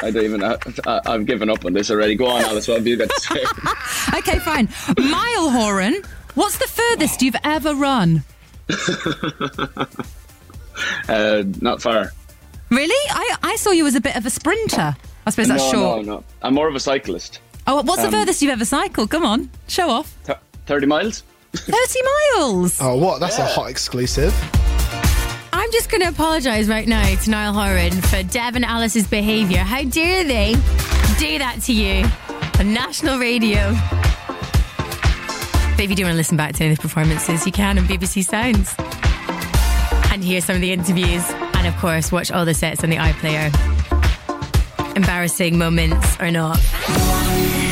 I 0.01 0.11
don't 0.11 0.25
even. 0.25 0.43
I, 0.43 0.57
I, 0.85 1.01
I've 1.07 1.25
given 1.25 1.49
up 1.49 1.65
on 1.65 1.73
this 1.73 1.89
already. 1.89 2.15
Go 2.15 2.27
on, 2.27 2.43
Alice. 2.43 2.67
What 2.67 2.77
have 2.77 2.87
you 2.87 2.97
got 2.97 3.09
to 3.09 3.21
say? 3.21 3.43
Okay, 4.19 4.39
fine. 4.39 4.69
Mile 4.97 5.49
Horan, 5.49 6.01
what's 6.35 6.57
the 6.57 6.67
furthest 6.67 7.21
you've 7.21 7.35
ever 7.43 7.73
run? 7.73 8.23
Uh, 11.07 11.43
not 11.61 11.81
far. 11.81 12.11
Really? 12.69 13.09
I, 13.09 13.37
I 13.43 13.55
saw 13.55 13.71
you 13.71 13.87
as 13.87 13.95
a 13.95 14.01
bit 14.01 14.15
of 14.17 14.25
a 14.25 14.29
sprinter. 14.29 14.95
I 15.25 15.29
suppose 15.31 15.47
that's 15.47 15.63
no, 15.63 15.71
short. 15.71 16.05
no, 16.05 16.15
no. 16.17 16.23
I'm 16.41 16.53
more 16.53 16.67
of 16.67 16.75
a 16.75 16.79
cyclist. 16.79 17.39
Oh, 17.67 17.81
what's 17.81 18.01
the 18.01 18.07
Um, 18.07 18.13
furthest 18.13 18.41
you've 18.41 18.51
ever 18.51 18.65
cycled? 18.65 19.09
Come 19.09 19.25
on, 19.25 19.49
show 19.67 19.89
off. 19.89 20.15
Th- 20.25 20.37
Thirty 20.67 20.85
miles. 20.85 21.23
30 21.53 21.73
miles. 22.37 22.77
Oh, 22.81 22.95
what? 22.97 23.19
That's 23.21 23.39
a 23.39 23.45
hot 23.45 23.69
exclusive. 23.69 24.33
I'm 25.53 25.71
just 25.71 25.89
going 25.89 26.01
to 26.01 26.09
apologise 26.09 26.67
right 26.67 26.87
now 26.87 27.15
to 27.15 27.29
Niall 27.29 27.53
Horan 27.53 27.91
for 27.93 28.21
Devon 28.23 28.63
Alice's 28.65 29.07
behaviour. 29.07 29.59
How 29.59 29.83
dare 29.83 30.23
they 30.25 30.51
do 31.17 31.37
that 31.39 31.59
to 31.63 31.73
you 31.73 32.05
on 32.59 32.73
national 32.73 33.19
radio? 33.19 33.71
But 35.75 35.83
if 35.83 35.89
you 35.89 35.95
do 35.95 36.03
want 36.03 36.13
to 36.13 36.17
listen 36.17 36.35
back 36.37 36.53
to 36.55 36.63
any 36.63 36.73
of 36.73 36.77
the 36.77 36.81
performances, 36.81 37.45
you 37.45 37.51
can 37.51 37.77
on 37.77 37.85
BBC 37.85 38.23
Sounds 38.25 38.75
and 40.11 40.23
hear 40.23 40.41
some 40.41 40.55
of 40.55 40.61
the 40.61 40.71
interviews. 40.71 41.23
And 41.53 41.67
of 41.67 41.75
course, 41.77 42.11
watch 42.11 42.31
all 42.31 42.43
the 42.45 42.53
sets 42.53 42.83
on 42.83 42.89
the 42.89 42.97
iPlayer. 42.97 43.51
Embarrassing 44.95 45.57
moments 45.57 46.17
or 46.19 46.31
not. 46.31 46.57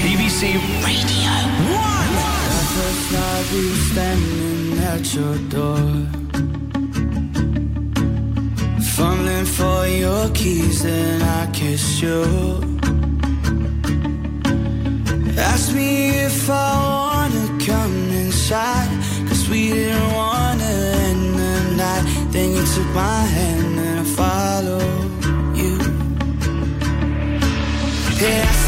BBC 0.03 0.53
Radio 0.83 1.33
First 2.75 3.11
night 3.13 3.45
we 3.53 3.63
standing 3.91 4.79
at 4.91 5.13
your 5.13 5.37
door. 5.49 5.77
Fumbling 8.95 9.45
for 9.45 9.87
your 9.87 10.29
keys, 10.31 10.83
then 10.83 11.21
I 11.21 11.49
kissed 11.51 12.01
you. 12.01 12.23
Asked 15.37 15.73
me 15.73 16.09
if 16.25 16.49
I 16.49 16.71
wanna 16.89 17.65
come 17.65 17.95
inside. 18.23 18.89
Cause 19.29 19.47
we 19.49 19.69
didn't 19.69 20.13
wanna 20.13 20.73
end 21.07 21.39
the 21.39 21.75
night. 21.77 22.05
Then 22.31 22.51
you 22.51 22.63
took 22.75 22.89
my 22.93 23.21
hand 23.37 23.79
Yeah, 28.23 28.62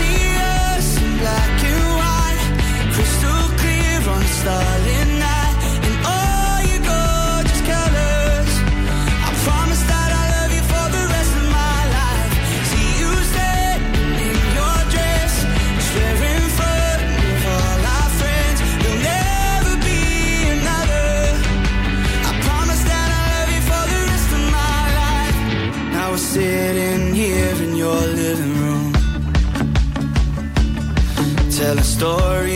Telling 31.98 32.55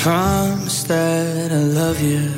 promise 0.00 0.84
that 0.84 1.52
I 1.52 1.56
love 1.56 2.00
you. 2.00 2.29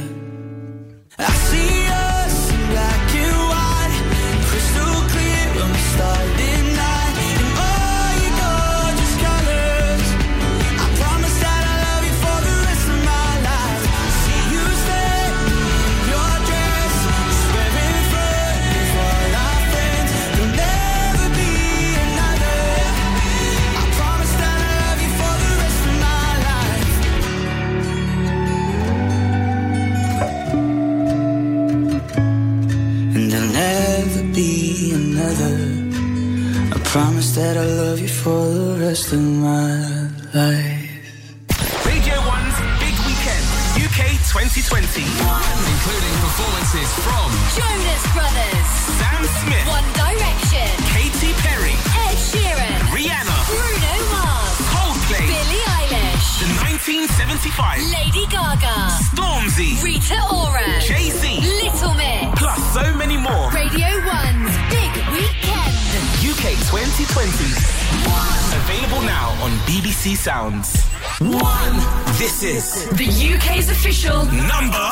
Sounds. 70.53 70.85
One. 71.21 71.77
This 72.19 72.43
is 72.43 72.89
The 72.91 73.09
UK's 73.35 73.71
official 73.71 74.25
number 74.27 74.89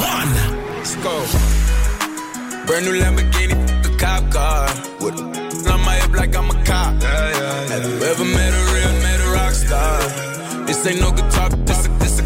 one. 0.00 0.32
Let's 0.76 0.96
go. 0.96 1.14
Brand 2.66 2.86
new 2.86 2.98
Lamborghini, 2.98 3.56
a 3.84 3.98
cop 3.98 4.30
car. 4.30 4.66
With 5.00 5.18
a 5.18 5.72
on 5.72 5.80
my 5.84 5.96
hip 5.96 6.12
like 6.12 6.34
I'm 6.34 6.50
a 6.50 6.64
cop. 6.64 6.94
Have 7.02 7.84
you 7.84 7.96
ever 8.10 8.24
met 8.24 8.52
a 8.52 8.62
real, 8.72 8.92
met 9.02 9.20
a 9.20 9.30
rock 9.32 9.52
star? 9.52 10.66
This 10.66 10.86
ain't 10.86 11.00
no 11.00 11.10
guitar, 11.10 11.50
this 11.50 11.86
a, 11.86 11.88
this 11.98 12.20
a. 12.20 12.24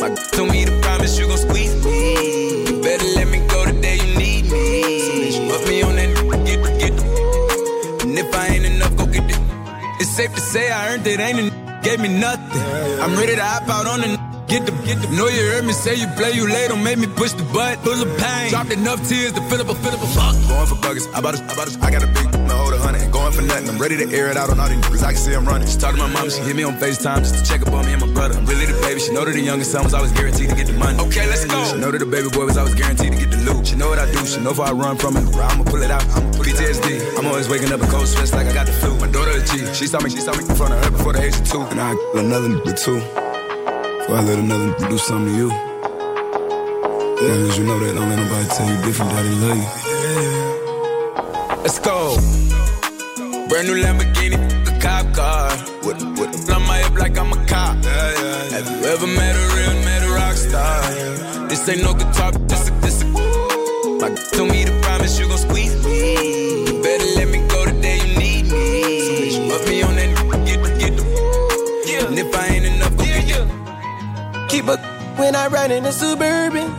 My 0.00 0.14
told 0.32 0.50
me 0.50 0.64
to 0.64 0.80
promise 0.80 1.18
you 1.18 1.28
gon' 1.28 1.38
squeeze 1.38 1.84
me. 1.84 2.66
You 2.66 2.82
better 2.82 3.06
let 3.14 3.28
me 3.28 3.38
go 3.46 3.64
the 3.66 3.78
day 3.80 3.96
you 3.96 4.18
need 4.18 4.44
me. 4.50 5.00
So 5.00 5.12
bitch, 5.12 5.50
put 5.50 5.68
me 5.68 5.82
on 5.82 5.94
that, 5.96 6.44
get 6.44 6.62
the, 6.62 6.70
get 6.78 6.96
the. 6.96 8.08
And 8.08 8.18
if 8.18 8.34
I 8.34 8.46
ain't 8.48 8.64
enough, 8.64 8.96
go 8.96 9.06
get 9.06 9.30
it. 9.30 9.38
It's 10.00 10.10
safe 10.10 10.34
to 10.34 10.40
say 10.40 10.70
I 10.70 10.94
earned 10.94 11.06
it, 11.06 11.20
ain't 11.20 11.38
a 11.38 11.63
gave 11.96 12.10
me 12.10 12.18
nothing. 12.18 12.62
I'm 13.00 13.16
ready 13.16 13.36
to 13.36 13.44
hop 13.44 13.68
out 13.68 13.86
on 13.86 14.00
the 14.00 14.33
Get 14.54 14.66
the, 14.66 14.72
get 14.86 15.02
the, 15.02 15.10
know 15.10 15.26
you 15.26 15.50
heard 15.50 15.66
me 15.66 15.72
say 15.72 15.98
you 15.98 16.06
play, 16.14 16.30
you 16.30 16.46
late, 16.46 16.70
don't 16.70 16.84
make 16.84 16.96
me 16.96 17.08
push 17.08 17.32
the 17.32 17.42
butt. 17.50 17.82
Full 17.82 17.98
of 17.98 18.06
pain. 18.22 18.50
Dropped 18.54 18.70
enough 18.70 19.02
tears 19.02 19.32
to 19.32 19.42
fill 19.50 19.58
up 19.58 19.66
a, 19.66 19.74
fill 19.74 19.90
up 19.90 19.98
a 19.98 20.06
fuck. 20.14 20.30
Going 20.46 20.66
for 20.70 20.78
buggers, 20.78 21.10
I 21.10 21.18
bought 21.18 21.34
a, 21.34 21.42
I 21.42 21.54
bought 21.58 21.66
a, 21.66 21.74
I 21.82 21.90
got 21.90 22.06
a 22.06 22.10
big, 22.14 22.30
no 22.46 22.54
hold 22.62 22.70
a 22.70 22.78
hundred. 22.78 23.10
Going 23.10 23.32
for 23.34 23.42
nothing, 23.42 23.66
I'm 23.68 23.82
ready 23.82 23.98
to 23.98 24.06
air 24.14 24.30
it 24.30 24.36
out 24.36 24.50
on 24.50 24.60
all 24.60 24.68
these 24.70 24.78
niggas. 24.78 25.02
I 25.02 25.10
can 25.10 25.18
see 25.18 25.34
I'm 25.34 25.44
running. 25.44 25.66
She 25.66 25.74
talked 25.76 25.98
to 25.98 26.06
my 26.06 26.06
mom, 26.06 26.30
she 26.30 26.38
hit 26.46 26.54
me 26.54 26.62
on 26.62 26.78
FaceTime 26.78 27.26
just 27.26 27.34
to 27.34 27.42
check 27.42 27.66
up 27.66 27.74
on 27.74 27.84
me 27.84 27.98
and 27.98 28.06
my 28.06 28.12
brother. 28.14 28.38
I'm 28.38 28.46
really 28.46 28.66
the 28.70 28.78
baby. 28.78 29.00
She 29.00 29.10
know 29.10 29.24
that 29.24 29.34
the 29.34 29.42
youngest 29.42 29.72
son 29.72 29.82
was 29.82 29.92
always 29.92 30.12
guaranteed 30.12 30.50
to 30.50 30.54
get 30.54 30.68
the 30.70 30.78
money. 30.78 31.02
Okay, 31.02 31.26
let's 31.26 31.44
go. 31.46 31.58
She 31.66 31.74
know 31.74 31.90
that 31.90 31.98
the 31.98 32.06
baby 32.06 32.30
boy 32.30 32.46
was 32.46 32.56
always 32.56 32.78
guaranteed 32.78 33.10
to 33.10 33.18
get 33.18 33.34
the 33.34 33.42
loot. 33.42 33.66
She 33.66 33.74
know 33.74 33.90
what 33.90 33.98
I 33.98 34.06
do. 34.06 34.22
She 34.22 34.38
know 34.38 34.54
if 34.54 34.60
I 34.60 34.70
run 34.70 34.94
from 35.02 35.18
it, 35.18 35.34
I'ma 35.34 35.66
pull 35.66 35.82
it 35.82 35.90
out. 35.90 36.06
I'ma 36.14 36.30
pull 36.30 36.46
PTSD. 36.46 37.18
I'm 37.18 37.26
always 37.26 37.50
waking 37.50 37.74
up 37.74 37.82
in 37.82 37.90
cold 37.90 38.06
sweats 38.06 38.30
like 38.30 38.46
I 38.46 38.54
got 38.54 38.70
the 38.70 38.72
flu. 38.78 38.94
My 39.02 39.10
daughter 39.10 39.34
a 39.34 39.42
G. 39.42 39.66
She 39.74 39.90
saw 39.90 39.98
me, 39.98 40.14
she 40.14 40.22
saw 40.22 40.30
me 40.30 40.46
in 40.46 40.54
front 40.54 40.78
of 40.78 40.84
her 40.84 40.92
before 40.94 41.12
the 41.12 41.26
age 41.26 41.34
of 41.34 41.42
two. 41.42 41.66
And 41.74 41.80
I 41.82 41.90
another 42.14 42.54
nigga 42.54 42.78
too. 42.78 43.23
Before 44.04 44.18
I 44.18 44.20
let 44.20 44.38
another 44.38 44.68
do 44.90 44.98
something 44.98 45.32
to 45.32 45.34
you. 45.34 45.48
Yeah, 45.48 47.48
as 47.48 47.56
you 47.56 47.64
know 47.64 47.78
that, 47.78 47.94
don't 47.94 48.10
let 48.10 48.18
nobody 48.18 48.46
tell 48.52 48.68
you 48.68 48.76
different 48.84 49.12
they 49.12 49.30
love 49.40 49.56
you. 49.56 49.64
Let's 51.64 51.78
go. 51.78 52.18
Brand 53.48 53.66
new 53.66 53.76
Lamborghini, 53.80 54.36
a 54.68 54.70
cop 54.78 55.10
car. 55.14 55.56
With, 55.86 56.02
with 56.18 56.50
on 56.50 56.66
my 56.66 56.80
hip 56.84 56.98
like 56.98 57.16
I'm 57.16 57.32
a 57.32 57.36
cop. 57.46 57.82
Have 58.52 58.68
you 58.68 58.84
ever 58.92 59.06
met 59.06 59.36
a 59.36 59.46
real, 59.56 59.72
met 59.88 60.02
a 60.02 60.10
rock 60.12 60.36
star? 60.36 60.82
This 61.48 61.66
ain't 61.70 61.82
no 61.82 61.94
guitar, 61.94 62.32
this 62.32 62.68
a, 62.68 62.72
a 74.68 74.76
when 75.16 75.34
I 75.36 75.46
ride 75.48 75.70
in 75.70 75.84
the 75.84 75.92
suburban. 75.92 76.70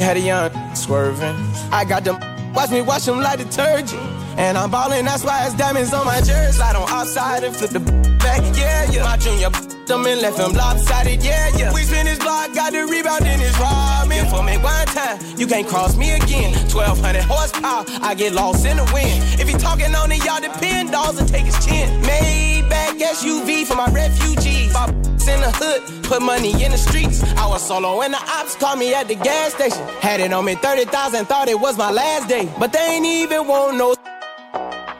Had 0.00 0.16
a 0.16 0.20
young 0.20 0.50
swerving. 0.74 1.36
I 1.72 1.84
got 1.84 2.04
them. 2.04 2.18
Watch 2.54 2.70
me 2.70 2.82
wash 2.82 3.04
them 3.04 3.20
like 3.20 3.38
detergent. 3.38 4.00
And 4.38 4.56
I'm 4.56 4.70
ballin', 4.70 5.04
that's 5.04 5.24
why 5.24 5.44
it's 5.44 5.54
diamonds 5.54 5.92
on 5.92 6.06
my 6.06 6.20
jersey. 6.20 6.52
Slide 6.52 6.76
on 6.76 6.88
outside 6.88 7.42
and 7.42 7.54
flip 7.54 7.70
the 7.70 7.80
back, 8.18 8.40
yeah, 8.56 8.88
yeah. 8.90 9.02
My 9.02 9.16
junior 9.16 9.50
them 9.88 10.06
and 10.06 10.20
left 10.20 10.38
him 10.38 10.52
lopsided, 10.52 11.24
yeah, 11.24 11.50
yeah. 11.56 11.72
We 11.72 11.82
spin 11.82 12.06
his 12.06 12.18
block, 12.18 12.54
got 12.54 12.72
the 12.72 12.86
rebound 12.86 13.26
in 13.26 13.40
his 13.40 13.52
ramen. 13.54 14.30
For 14.30 14.44
me 14.44 14.56
one 14.58 14.86
time, 14.86 15.18
you 15.36 15.46
can't 15.46 15.66
cross 15.66 15.96
me 15.96 16.12
again. 16.12 16.52
1200 16.70 17.24
horsepower, 17.24 17.84
I 18.02 18.14
get 18.14 18.32
lost 18.32 18.64
in 18.64 18.76
the 18.76 18.84
wind. 18.92 19.40
If 19.40 19.48
he 19.48 19.54
talking 19.54 19.94
on 19.94 20.12
it, 20.12 20.24
y'all 20.24 20.40
depend, 20.40 20.92
dolls 20.92 21.18
and 21.18 21.28
take 21.28 21.46
his 21.46 21.58
chin. 21.64 21.88
Maybach 22.02 23.00
SUV 23.00 23.66
for 23.66 23.74
my 23.74 23.90
refugees. 23.90 24.72
My 24.72 24.86
in 25.28 25.40
the 25.40 25.50
hood, 25.50 26.04
put 26.04 26.22
money 26.22 26.52
in 26.64 26.72
the 26.72 26.78
streets. 26.78 27.22
I 27.36 27.46
was 27.46 27.66
solo 27.66 28.02
and 28.02 28.12
the 28.14 28.22
ops 28.38 28.56
called 28.56 28.78
me 28.78 28.94
at 28.94 29.08
the 29.08 29.14
gas 29.14 29.54
station. 29.54 29.86
Had 30.00 30.20
it 30.20 30.32
on 30.32 30.44
me 30.44 30.54
30,000, 30.54 31.26
thought 31.26 31.48
it 31.48 31.58
was 31.58 31.76
my 31.76 31.90
last 31.90 32.28
day. 32.28 32.48
But 32.58 32.72
they 32.72 32.86
ain't 32.96 33.06
even 33.06 33.46
want 33.46 33.76
no. 33.76 33.92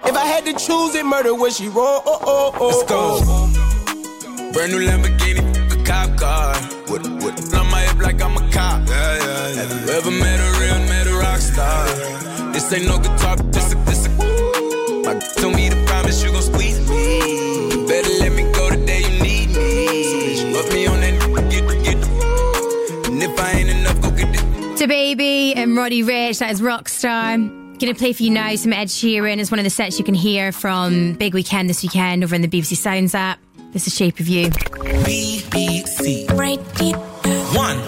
If 0.04 0.16
I 0.16 0.26
had 0.26 0.44
to 0.46 0.52
choose 0.52 0.94
it, 0.94 1.04
murder 1.04 1.34
would 1.34 1.52
she 1.52 1.68
roll? 1.68 2.02
Oh, 2.06 2.18
oh, 2.22 2.52
oh, 2.54 2.58
oh, 2.60 2.66
Let's 2.68 2.82
go. 2.90 4.52
Brand 4.52 4.72
new 4.72 4.80
Lamborghini, 4.86 5.42
a 5.72 5.84
cop 5.84 6.16
car. 6.18 6.54
With, 6.90 7.06
with 7.22 7.54
on 7.54 7.70
my 7.70 7.82
hip 7.82 7.98
like 7.98 8.22
I'm 8.22 8.36
a 8.36 8.50
cop. 8.50 8.88
Yeah, 8.88 9.18
yeah, 9.18 9.48
yeah. 9.48 9.62
Have 9.62 9.88
you 9.88 9.92
ever 9.92 10.10
met 10.10 10.40
a 10.40 10.60
real, 10.60 10.78
met 10.88 11.06
a 11.06 11.14
rock 11.14 11.40
star? 11.40 11.86
This 12.52 12.72
ain't 12.72 12.86
no 12.86 12.98
guitar, 12.98 13.36
Baby 24.88 25.54
and 25.54 25.72
mm. 25.72 25.76
Roddy 25.76 26.02
Ricch, 26.02 26.38
that 26.38 26.50
is 26.50 26.62
Rockstar. 26.62 27.78
Gonna 27.78 27.94
play 27.94 28.14
for 28.14 28.22
you 28.22 28.30
now 28.30 28.54
some 28.54 28.72
Ed 28.72 28.88
Sheeran 28.88 29.36
is 29.36 29.50
one 29.50 29.60
of 29.60 29.64
the 29.64 29.70
sets 29.70 29.98
you 29.98 30.04
can 30.04 30.14
hear 30.14 30.50
from 30.50 31.12
Big 31.12 31.34
Weekend 31.34 31.68
this 31.68 31.82
weekend 31.82 32.24
over 32.24 32.34
in 32.34 32.40
the 32.40 32.48
BBC 32.48 32.74
Sounds 32.74 33.14
app. 33.14 33.38
This 33.74 33.86
is 33.86 33.94
Shape 33.94 34.18
of 34.18 34.26
You. 34.28 34.48
BBC. 34.48 36.26
One. 37.54 37.78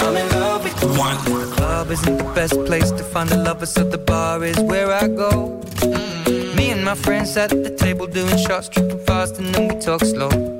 I'm 0.00 0.16
in 0.16 0.28
love 0.30 0.64
with 0.64 0.82
you. 0.82 0.88
One. 0.98 1.16
The 1.24 1.52
club 1.56 1.90
isn't 1.90 2.16
the 2.16 2.24
best 2.32 2.54
place 2.64 2.90
to 2.90 3.04
find 3.04 3.28
the 3.28 3.36
lovers, 3.36 3.72
so 3.72 3.84
the 3.84 3.98
bar 3.98 4.42
is 4.42 4.58
where 4.60 4.90
I 4.90 5.08
go. 5.08 5.60
Mm-hmm. 5.62 6.56
Me 6.56 6.70
and 6.70 6.82
my 6.82 6.94
friends 6.94 7.36
at 7.36 7.50
the 7.50 7.76
table 7.76 8.06
doing 8.06 8.38
shots, 8.38 8.70
tripping 8.70 9.04
fast, 9.04 9.38
and 9.38 9.54
then 9.54 9.68
we 9.68 9.80
talk 9.80 10.00
slow. 10.00 10.59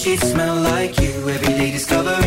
sheets 0.00 0.30
smell 0.30 0.56
like 0.56 0.98
you. 1.00 1.28
Every 1.28 1.54
day 1.54 1.70
discovering 1.72 2.19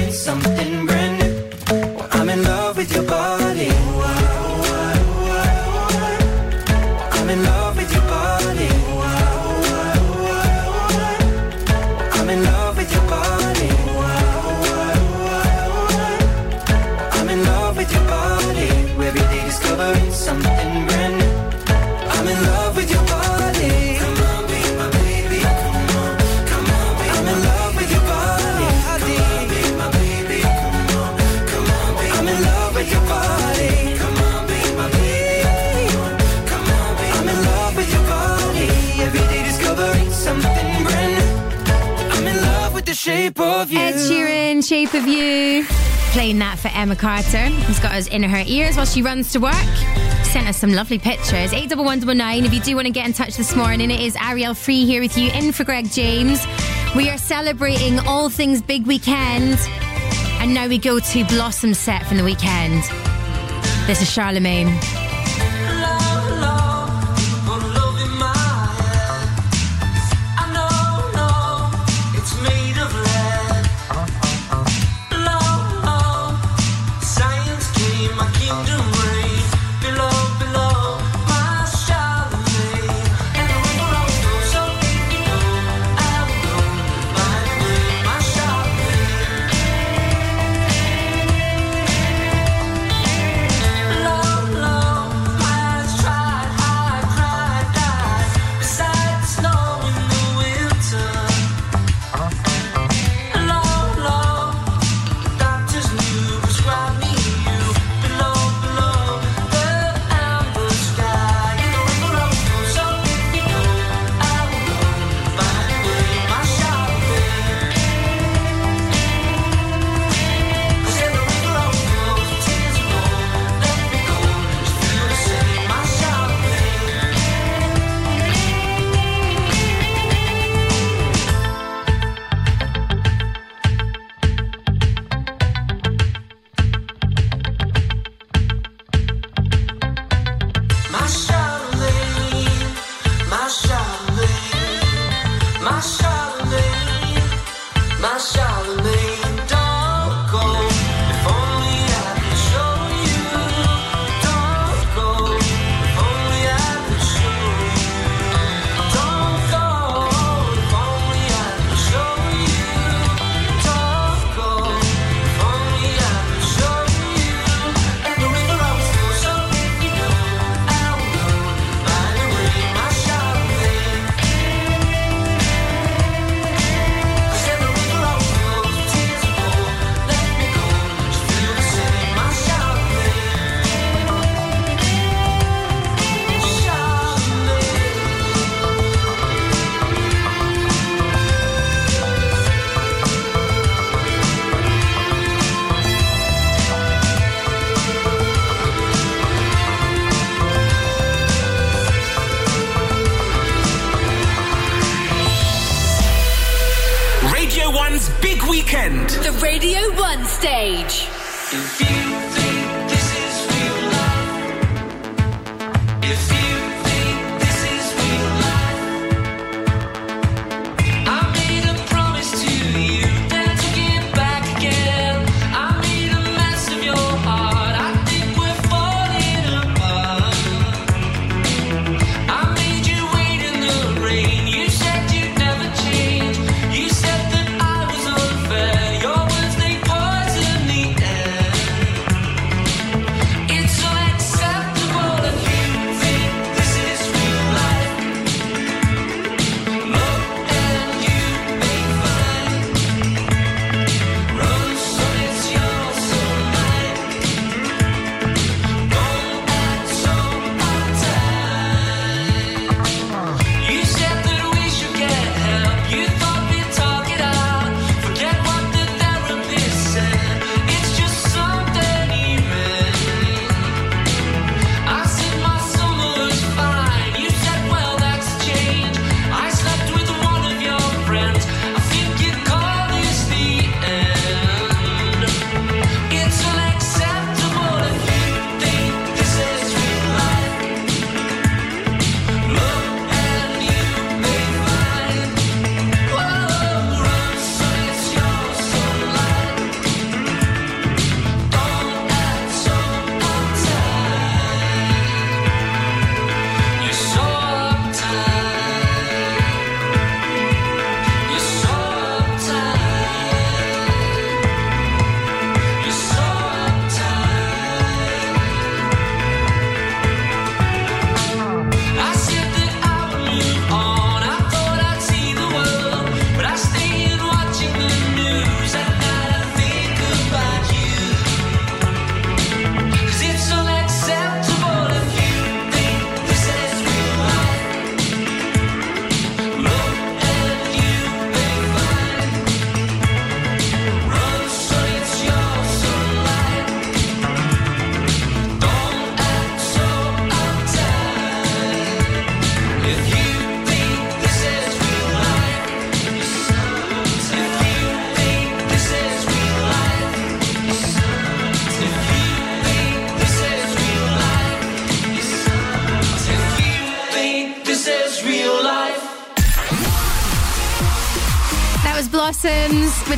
Shape 44.64 44.93
of 44.93 45.05
You. 45.05 45.66
Playing 46.11 46.39
that 46.39 46.57
for 46.57 46.70
Emma 46.70 46.95
Carter, 46.95 47.49
who's 47.66 47.80
got 47.80 47.93
us 47.93 48.07
in 48.07 48.24
her 48.24 48.43
ears 48.47 48.78
while 48.78 48.86
she 48.86 49.01
runs 49.01 49.32
to 49.34 49.39
work. 49.39 49.53
Sent 50.24 50.47
us 50.47 50.57
some 50.57 50.72
lovely 50.72 50.97
pictures. 50.97 51.51
81199 51.51 52.45
if 52.45 52.53
you 52.53 52.61
do 52.61 52.76
want 52.76 52.88
to 52.88 52.93
get 52.93 53.05
in 53.05 53.14
touch 53.14 53.36
this 53.36 53.55
morning. 53.55 53.91
It 53.91 53.99
is 53.99 54.16
Arielle 54.16 54.55
Free 54.55 54.86
here 54.86 55.01
with 55.01 55.18
you 55.18 55.32
in 55.32 55.51
for 55.51 55.66
Greg 55.66 55.91
James. 55.91 56.45
We 56.95 57.09
are 57.09 57.18
celebrating 57.18 57.99
all 57.99 58.30
things 58.30 58.61
big 58.61 58.88
weekend. 58.88 59.59
And 60.39 60.53
now 60.53 60.68
we 60.68 60.78
go 60.78 60.99
to 60.99 61.26
Blossom 61.26 61.74
set 61.74 62.05
from 62.05 62.18
the 62.18 62.24
weekend. 62.24 62.84
This 63.86 64.01
is 64.01 64.09
Charlemagne. 64.09 65.03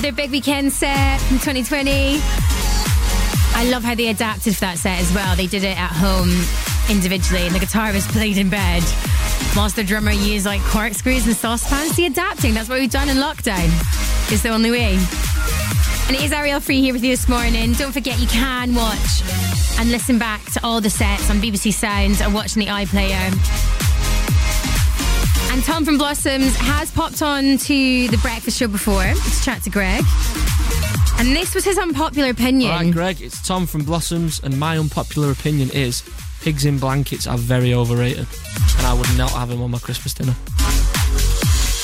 Their 0.06 0.14
big 0.14 0.30
weekend 0.30 0.72
set 0.72 1.20
from 1.22 1.40
2020. 1.40 2.20
I 3.56 3.68
love 3.72 3.84
how 3.84 3.96
they 3.96 4.10
adapted 4.10 4.54
for 4.54 4.62
that 4.62 4.78
set 4.78 5.02
as 5.02 5.12
well. 5.12 5.36
They 5.36 5.48
did 5.48 5.64
it 5.64 5.76
at 5.80 5.90
home 5.90 6.30
individually, 6.92 7.48
and 7.48 7.56
the 7.56 7.58
guitarist 7.58 8.12
played 8.12 8.38
in 8.38 8.48
bed, 8.48 8.84
whilst 9.56 9.78
the 9.78 9.84
drummer 9.84 10.12
used 10.12 10.46
like 10.46 10.62
corkscrews 10.62 11.26
and 11.26 11.36
saucepans. 11.36 11.96
The 11.96 12.06
adapting, 12.06 12.54
that's 12.54 12.70
what 12.70 12.80
we've 12.80 12.88
done 12.88 13.10
in 13.10 13.18
lockdown. 13.18 13.66
It's 14.32 14.44
the 14.44 14.50
only 14.50 14.70
way. 14.70 14.94
And 14.94 16.16
it 16.16 16.22
is 16.22 16.30
Arielle 16.30 16.62
Free 16.62 16.82
here 16.82 16.94
with 16.94 17.04
you 17.04 17.10
this 17.10 17.28
morning. 17.28 17.74
Don't 17.74 17.92
forget 17.92 18.20
you 18.20 18.28
can 18.28 18.76
watch 18.76 19.24
and 19.80 19.90
listen 19.90 20.20
back 20.20 20.46
to 20.52 20.64
all 20.64 20.82
the 20.82 20.92
sets 20.92 21.32
on 21.32 21.38
BBC 21.38 21.74
Sounds 21.74 22.22
or 22.22 22.30
watching 22.30 22.60
the 22.60 22.68
iPlayer. 22.68 23.65
And 25.56 25.64
Tom 25.64 25.86
from 25.86 25.98
Blossoms 25.98 26.54
has 26.58 26.92
popped 26.92 27.22
on 27.22 27.58
to 27.60 28.08
the 28.10 28.18
breakfast 28.18 28.58
show 28.58 28.68
before 28.68 29.06
to 29.06 29.42
chat 29.42 29.64
to 29.64 29.70
Greg. 29.70 30.04
And 31.18 31.34
this 31.34 31.56
was 31.56 31.64
his 31.64 31.78
unpopular 31.78 32.30
opinion. 32.30 32.72
All 32.72 32.80
right, 32.80 32.92
Greg, 32.92 33.22
it's 33.22 33.42
Tom 33.42 33.66
from 33.66 33.86
Blossoms, 33.86 34.42
and 34.44 34.60
my 34.60 34.78
unpopular 34.78 35.32
opinion 35.32 35.70
is 35.72 36.04
pigs 36.42 36.66
in 36.66 36.78
blankets 36.78 37.26
are 37.26 37.38
very 37.38 37.74
overrated, 37.74 38.28
and 38.78 38.86
I 38.86 38.94
would 38.94 39.18
not 39.18 39.32
have 39.32 39.48
them 39.48 39.62
on 39.62 39.72
my 39.72 39.80
Christmas 39.80 40.14
dinner. 40.14 40.36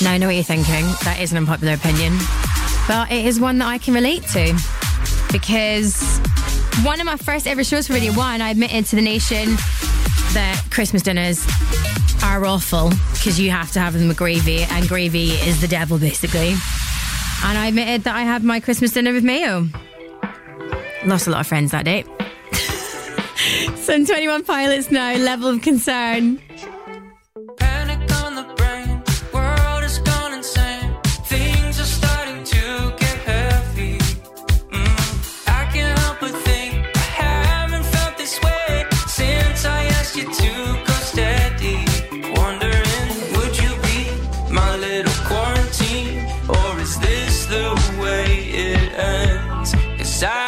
Now 0.02 0.12
I 0.12 0.18
know 0.18 0.26
what 0.28 0.36
you're 0.36 0.44
thinking. 0.44 0.84
That 1.06 1.20
is 1.22 1.32
an 1.32 1.38
unpopular 1.38 1.76
opinion. 1.76 2.18
But 2.90 3.10
it 3.10 3.26
is 3.26 3.40
one 3.40 3.58
that 3.60 3.70
I 3.70 3.78
can 3.78 3.94
relate 3.94 4.24
to. 4.34 4.54
Because 5.32 6.20
one 6.84 7.00
of 7.00 7.06
my 7.06 7.16
first 7.16 7.48
ever 7.48 7.64
shows 7.64 7.88
for 7.88 7.94
Radio 7.94 8.12
1, 8.12 8.42
I 8.42 8.50
admitted 8.50 8.88
to 8.88 8.98
the 8.98 9.02
nation 9.02 9.56
that 10.34 10.62
Christmas 10.72 11.04
dinners 11.04 11.46
are 12.42 12.46
awful 12.46 12.90
because 13.14 13.40
you 13.40 13.52
have 13.52 13.72
to 13.72 13.80
have 13.80 13.94
them 13.94 14.08
with 14.08 14.18
gravy, 14.18 14.64
and 14.64 14.88
gravy 14.88 15.32
is 15.32 15.62
the 15.62 15.68
devil, 15.68 15.98
basically. 15.98 16.50
And 17.44 17.58
I 17.58 17.68
admitted 17.68 18.04
that 18.04 18.16
I 18.16 18.22
had 18.22 18.44
my 18.44 18.60
Christmas 18.60 18.94
dinner 18.94 19.14
with 19.14 19.24
mayo. 19.24 19.68
Lost 21.06 21.28
a 21.28 21.32
lot 21.32 21.42
of 21.42 21.48
friends 21.48 21.72
that 21.72 21.86
day. 21.86 22.04
Sun 23.76 24.06
21 24.06 24.44
pilots 24.46 24.92
now, 24.92 25.16
level 25.16 25.50
of 25.50 25.62
concern. 25.62 26.42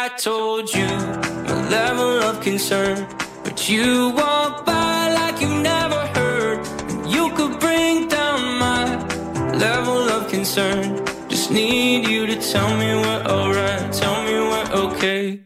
I 0.04 0.08
told 0.08 0.70
you 0.74 0.86
my 1.48 1.68
level 1.70 2.22
of 2.28 2.42
concern. 2.42 3.06
But 3.42 3.70
you 3.70 4.10
walk 4.10 4.66
by 4.66 5.10
like 5.14 5.40
you 5.40 5.48
never 5.62 6.00
heard. 6.18 6.58
You 7.08 7.30
could 7.30 7.58
bring 7.58 8.08
down 8.08 8.58
my 8.58 8.84
level 9.56 10.02
of 10.10 10.30
concern. 10.30 11.06
Just 11.30 11.50
need 11.50 12.06
you 12.06 12.26
to 12.26 12.36
tell 12.36 12.76
me 12.76 12.94
we're 12.94 13.24
alright. 13.24 13.90
Tell 13.94 14.22
me 14.24 14.34
we're 14.34 14.70
okay. 14.84 15.43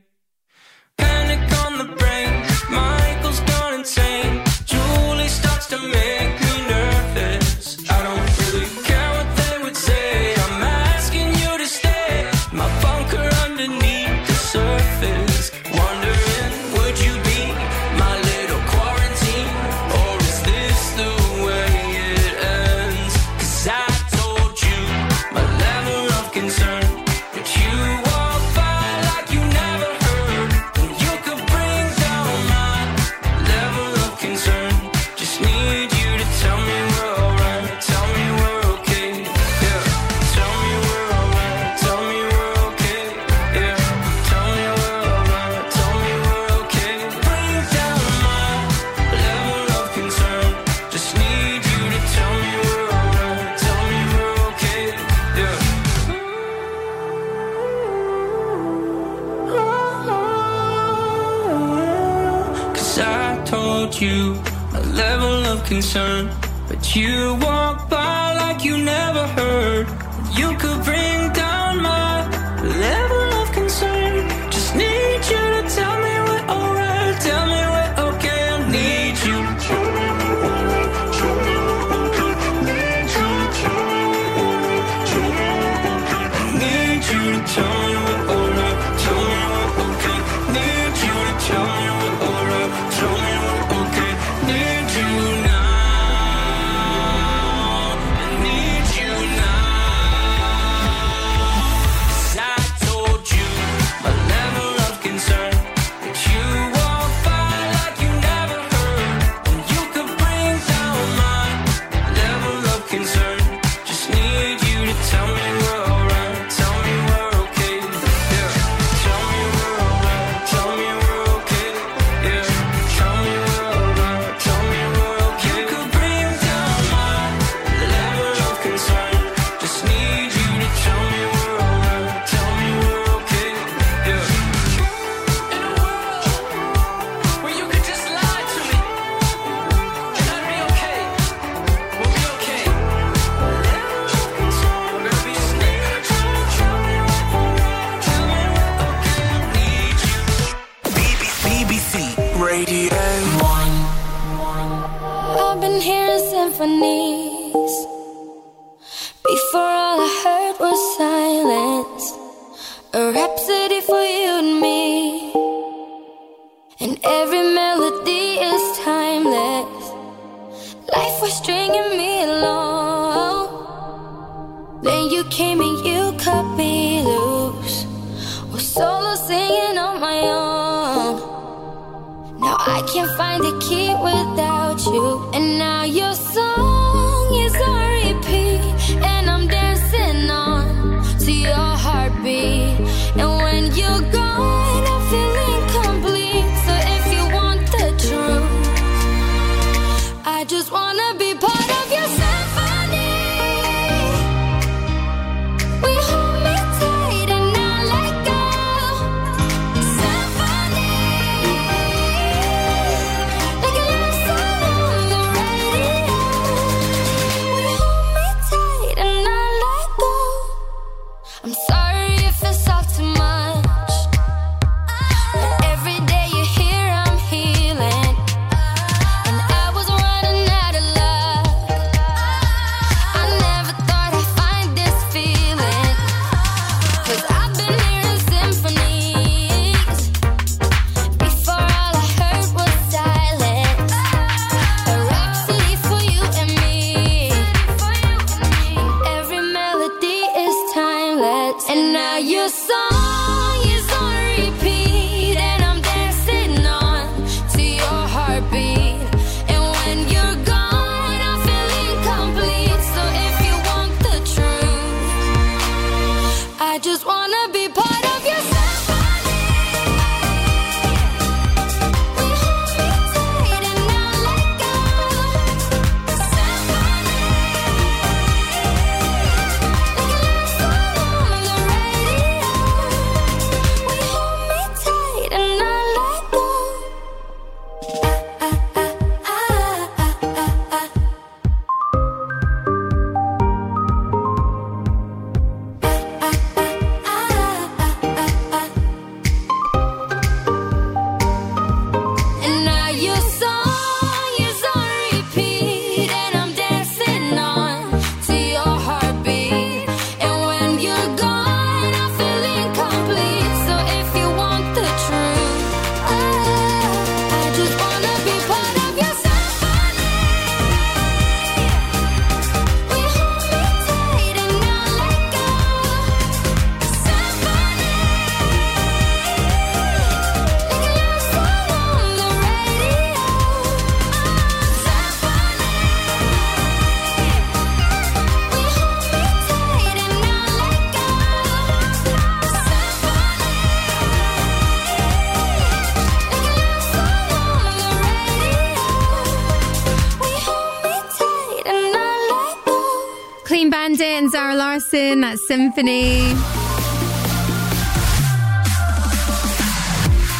Symphony. 355.38 356.34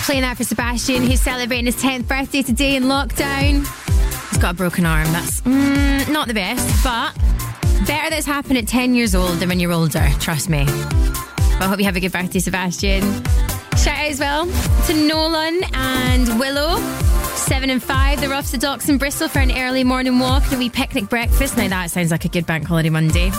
Playing 0.05 0.23
that 0.23 0.35
for 0.37 0.45
Sebastian, 0.45 1.03
who's 1.03 1.21
celebrating 1.21 1.67
his 1.67 1.77
10th 1.77 2.09
birthday 2.09 2.43
today 2.43 2.77
in 2.77 2.85
lockdown. 2.85 3.67
He's 4.31 4.39
got 4.39 4.55
a 4.55 4.57
broken 4.57 4.87
arm. 4.87 5.11
That's 5.13 5.41
mm, 5.43 6.11
not 6.11 6.29
the 6.29 6.35
best, 6.35 6.83
but 6.83 7.15
better 7.87 8.11
that's 8.11 8.27
happened 8.27 8.59
at 8.59 8.67
10 8.67 8.95
years 8.95 9.15
old 9.15 9.39
than 9.39 9.49
when 9.49 9.61
you're 9.61 9.73
older, 9.73 10.07
trust 10.21 10.49
me. 10.49 10.65
But 10.65 11.63
I 11.63 11.67
hope 11.69 11.79
you 11.79 11.85
have 11.85 11.97
a 11.97 12.01
good 12.01 12.13
birthday, 12.13 12.39
Sebastian. 12.39 13.03
Shout 13.77 13.99
out 13.99 14.11
as 14.11 14.21
well 14.21 14.47
to 14.87 14.95
Nolan 14.95 15.61
and 15.75 16.39
Willow. 16.39 16.79
Seven 17.37 17.71
and 17.71 17.83
five, 17.83 18.21
they're 18.21 18.35
off 18.35 18.51
to 18.51 18.59
Docks 18.59 18.89
in 18.89 18.99
Bristol 18.99 19.29
for 19.29 19.39
an 19.39 19.51
early 19.57 19.85
morning 19.85 20.19
walk, 20.19 20.45
and 20.45 20.55
a 20.55 20.59
wee 20.59 20.69
picnic 20.69 21.09
breakfast. 21.09 21.57
Now 21.57 21.69
that 21.69 21.91
sounds 21.91 22.11
like 22.11 22.25
a 22.25 22.29
good 22.29 22.47
bank 22.47 22.67
holiday 22.67 22.91
Monday. 22.91 23.31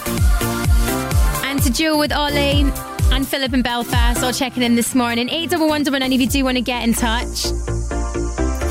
To 1.69 1.75
Joe 1.75 1.99
with 1.99 2.11
Ollie 2.11 2.65
and 3.11 3.27
Philip 3.27 3.53
in 3.53 3.61
Belfast, 3.61 4.23
all 4.23 4.33
checking 4.33 4.63
in 4.63 4.75
this 4.75 4.95
morning. 4.95 5.29
8119 5.29 6.13
if 6.13 6.19
you 6.19 6.27
do 6.27 6.43
want 6.43 6.57
to 6.57 6.63
get 6.63 6.83
in 6.83 6.95
touch. 6.95 7.45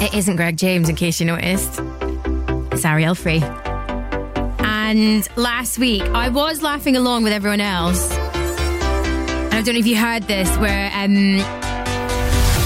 It 0.02 0.14
isn't 0.14 0.34
Greg 0.34 0.56
James, 0.56 0.88
in 0.88 0.96
case 0.96 1.20
you 1.20 1.26
noticed. 1.26 1.78
It's 2.72 2.84
Arielle 2.84 3.16
Free. 3.16 3.40
And 4.64 5.28
last 5.36 5.78
week, 5.78 6.02
I 6.02 6.28
was 6.28 6.60
laughing 6.60 6.96
along 6.96 7.22
with 7.22 7.32
everyone 7.32 7.60
else. 7.60 8.10
And 8.10 9.54
I 9.54 9.62
don't 9.62 9.74
know 9.74 9.80
if 9.80 9.86
you 9.86 9.96
heard 9.96 10.24
this, 10.24 10.48
where 10.56 10.90
um, 10.92 11.36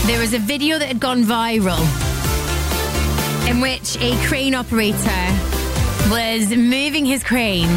there 0.07 0.19
was 0.19 0.33
a 0.33 0.39
video 0.39 0.79
that 0.79 0.87
had 0.87 1.01
gone 1.01 1.25
viral 1.25 1.83
in 3.51 3.61
which 3.61 3.99
a 3.99 4.17
crane 4.27 4.55
operator 4.55 5.27
was 6.11 6.49
moving 6.57 7.05
his 7.05 7.23
crane 7.23 7.69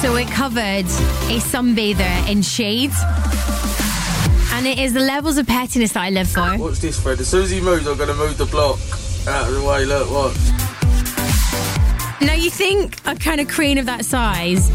so 0.00 0.14
it 0.14 0.28
covered 0.28 0.86
a 1.26 1.40
sunbather 1.40 2.30
in 2.30 2.40
shade. 2.40 2.92
And 4.52 4.66
it 4.66 4.78
is 4.78 4.92
the 4.92 5.00
levels 5.00 5.38
of 5.38 5.46
pettiness 5.46 5.92
that 5.92 6.04
I 6.04 6.10
live 6.10 6.28
for. 6.28 6.56
Watch 6.56 6.78
this, 6.78 7.00
Fred. 7.00 7.18
As 7.18 7.28
soon 7.28 7.42
as 7.42 7.50
he 7.50 7.60
moves, 7.60 7.86
I'm 7.86 7.96
going 7.96 8.08
to 8.08 8.14
move 8.14 8.38
the 8.38 8.46
block 8.46 8.78
out 9.26 9.48
of 9.48 9.54
the 9.54 9.64
way. 9.64 9.84
Look, 9.84 10.08
watch. 10.10 10.36
Now, 12.20 12.34
you 12.34 12.48
think 12.48 12.96
a 13.06 13.16
kind 13.16 13.40
of 13.40 13.48
crane 13.48 13.78
of 13.78 13.86
that 13.86 14.04
size 14.04 14.70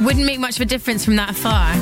wouldn't 0.00 0.26
make 0.26 0.40
much 0.40 0.56
of 0.56 0.62
a 0.62 0.66
difference 0.66 1.04
from 1.04 1.16
that 1.16 1.36
far, 1.36 1.72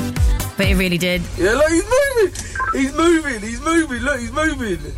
but 0.55 0.67
it 0.67 0.75
really 0.75 0.99
did. 0.99 1.21
Yeah, 1.37 1.53
look, 1.53 1.69
he's 1.69 1.83
moving. 1.83 2.33
He's 2.73 2.93
moving. 2.95 3.41
He's 3.41 3.61
moving. 3.61 4.01
Look, 4.03 4.19
he's 4.19 4.31
moving. 4.31 4.93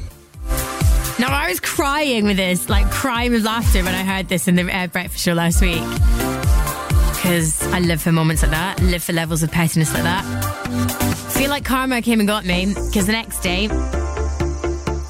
Now, 1.17 1.29
I 1.29 1.47
was 1.47 1.59
crying 1.61 2.25
with 2.25 2.37
this, 2.37 2.67
like 2.69 2.89
crying 2.91 3.31
with 3.31 3.45
laughter 3.45 3.83
when 3.83 3.95
I 3.95 4.03
heard 4.03 4.27
this 4.27 4.47
in 4.49 4.55
the 4.55 4.69
uh, 4.69 4.87
breakfast 4.87 5.23
show 5.23 5.33
last 5.33 5.61
week. 5.61 5.81
Because 7.21 7.61
I 7.67 7.79
live 7.79 8.01
for 8.01 8.11
moments 8.11 8.41
like 8.41 8.49
that, 8.49 8.81
live 8.81 9.03
for 9.03 9.13
levels 9.13 9.43
of 9.43 9.51
pettiness 9.51 9.93
like 9.93 10.01
that. 10.01 10.23
Feel 11.29 11.51
like 11.51 11.63
karma 11.63 12.01
came 12.01 12.19
and 12.19 12.27
got 12.27 12.45
me 12.45 12.65
because 12.65 13.05
the 13.05 13.11
next 13.11 13.41
day, 13.41 13.67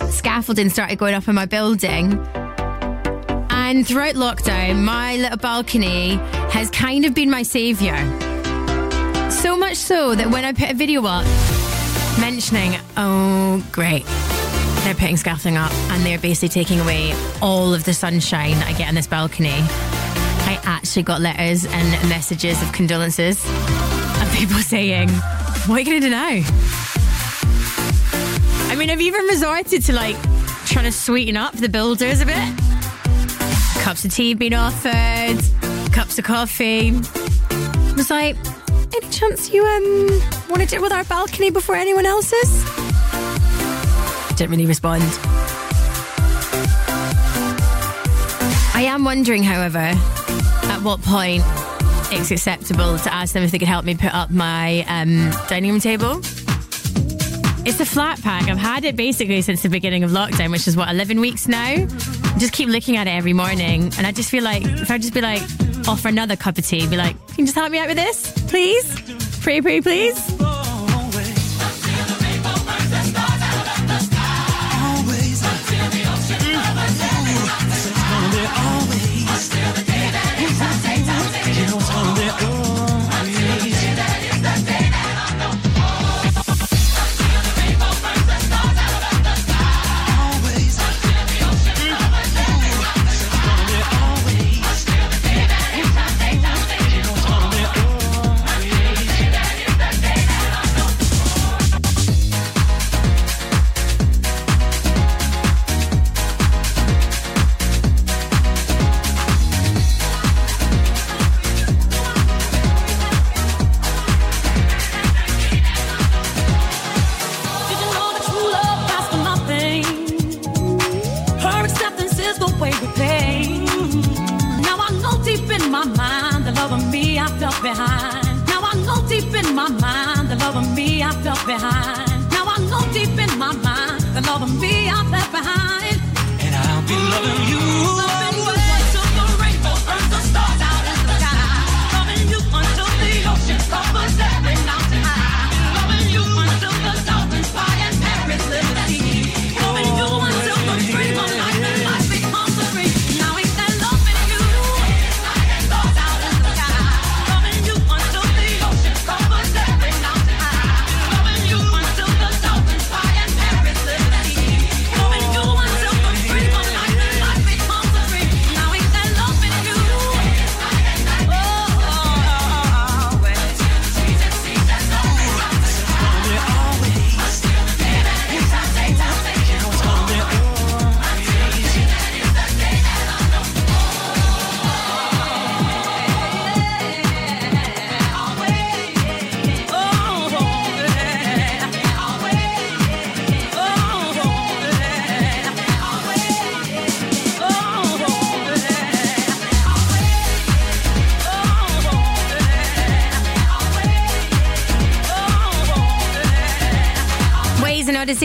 scaffolding 0.10 0.70
started 0.70 0.98
going 0.98 1.14
up 1.14 1.26
in 1.30 1.36
my 1.36 1.46
building. 1.46 2.14
And 3.50 3.88
throughout 3.88 4.16
lockdown, 4.16 4.84
my 4.84 5.16
little 5.16 5.38
balcony 5.38 6.16
has 6.52 6.70
kind 6.70 7.06
of 7.06 7.14
been 7.14 7.30
my 7.30 7.44
saviour. 7.44 7.96
So 9.32 9.56
much 9.56 9.78
so 9.78 10.14
that 10.14 10.30
when 10.30 10.44
I 10.44 10.52
put 10.52 10.70
a 10.70 10.74
video 10.74 11.06
up 11.06 11.26
mentioning, 12.20 12.76
oh, 12.98 13.66
great, 13.72 14.06
they're 14.84 14.96
putting 14.96 15.16
scaffolding 15.16 15.56
up 15.56 15.72
and 15.92 16.06
they're 16.06 16.20
basically 16.20 16.50
taking 16.50 16.82
away 16.82 17.16
all 17.42 17.74
of 17.74 17.86
the 17.86 17.94
sunshine 17.94 18.56
that 18.56 18.68
I 18.68 18.74
get 18.74 18.90
on 18.90 18.96
this 18.96 19.08
balcony. 19.08 19.64
Actually 20.64 21.04
got 21.04 21.22
letters 21.22 21.66
and 21.66 22.10
messages 22.10 22.62
of 22.62 22.72
condolences 22.72 23.44
and 23.48 24.30
people 24.32 24.58
saying, 24.60 25.10
What 25.68 25.76
are 25.76 25.80
you 25.80 25.86
going 25.86 26.02
to 26.02 26.08
do 26.08 26.10
now? 26.10 26.42
I 28.70 28.76
mean, 28.78 28.90
I've 28.90 29.02
even 29.02 29.26
resorted 29.26 29.84
to 29.84 29.94
like 29.94 30.16
trying 30.66 30.86
to 30.86 30.92
sweeten 30.92 31.36
up 31.36 31.54
the 31.54 31.70
builders 31.70 32.22
a 32.22 32.26
bit. 32.26 32.58
Cups 33.84 34.06
of 34.06 34.14
tea 34.14 34.34
being 34.34 34.54
offered, 34.54 35.38
cups 35.92 36.18
of 36.18 36.26
coffee. 36.26 36.92
I 36.92 37.94
was 37.96 38.10
like, 38.10 38.38
Any 38.96 39.10
chance 39.10 39.52
you 39.52 39.66
um 39.66 40.08
want 40.50 40.68
to 40.70 40.76
it 40.76 40.82
with 40.82 40.92
our 40.94 41.04
balcony 41.06 41.50
before 41.50 41.76
anyone 41.76 42.06
else's? 42.06 42.64
Didn't 44.38 44.52
really 44.52 44.66
respond. 44.66 45.04
I 48.74 48.84
am 48.88 49.04
wondering, 49.04 49.44
however, 49.44 49.94
at 50.82 50.86
what 50.86 51.02
point 51.04 51.44
it's 52.12 52.32
acceptable 52.32 52.98
to 52.98 53.14
ask 53.14 53.34
them 53.34 53.44
if 53.44 53.52
they 53.52 53.60
could 53.60 53.68
help 53.68 53.86
me 53.86 53.96
put 53.96 54.14
up 54.14 54.32
my 54.32 54.84
um, 54.88 55.32
dining 55.48 55.72
room 55.72 55.80
table. 55.80 56.20
It's 57.64 57.80
a 57.80 57.86
flat 57.86 58.22
pack. 58.22 58.50
I've 58.50 58.58
had 58.58 58.84
it 58.84 58.96
basically 58.96 59.42
since 59.44 59.62
the 59.62 59.70
beginning 59.70 60.04
of 60.04 60.12
lockdown, 60.12 60.52
which 60.52 60.68
is 60.68 60.76
what, 60.76 60.90
11 60.90 61.20
weeks 61.20 61.48
now? 61.48 61.60
I 61.64 62.36
just 62.40 62.54
keep 62.54 62.70
looking 62.70 62.98
at 62.98 63.08
it 63.08 63.12
every 63.12 63.34
morning. 63.34 63.94
And 63.98 64.08
I 64.08 64.12
just 64.12 64.32
feel 64.32 64.44
like, 64.44 64.64
if 64.64 64.90
I 64.90 64.98
just 64.98 65.14
be 65.14 65.22
like, 65.22 65.44
offer 65.88 66.08
another 66.08 66.36
cup 66.36 66.58
of 66.58 66.66
tea, 66.66 66.88
be 66.88 66.98
like, 66.98 67.16
can 67.28 67.40
you 67.40 67.46
just 67.46 67.56
help 67.56 67.72
me 67.72 67.78
out 67.78 67.88
with 67.88 67.98
this? 67.98 68.32
Please? 68.50 68.92
Pretty, 69.42 69.62
pretty, 69.62 69.82
please? 69.82 70.41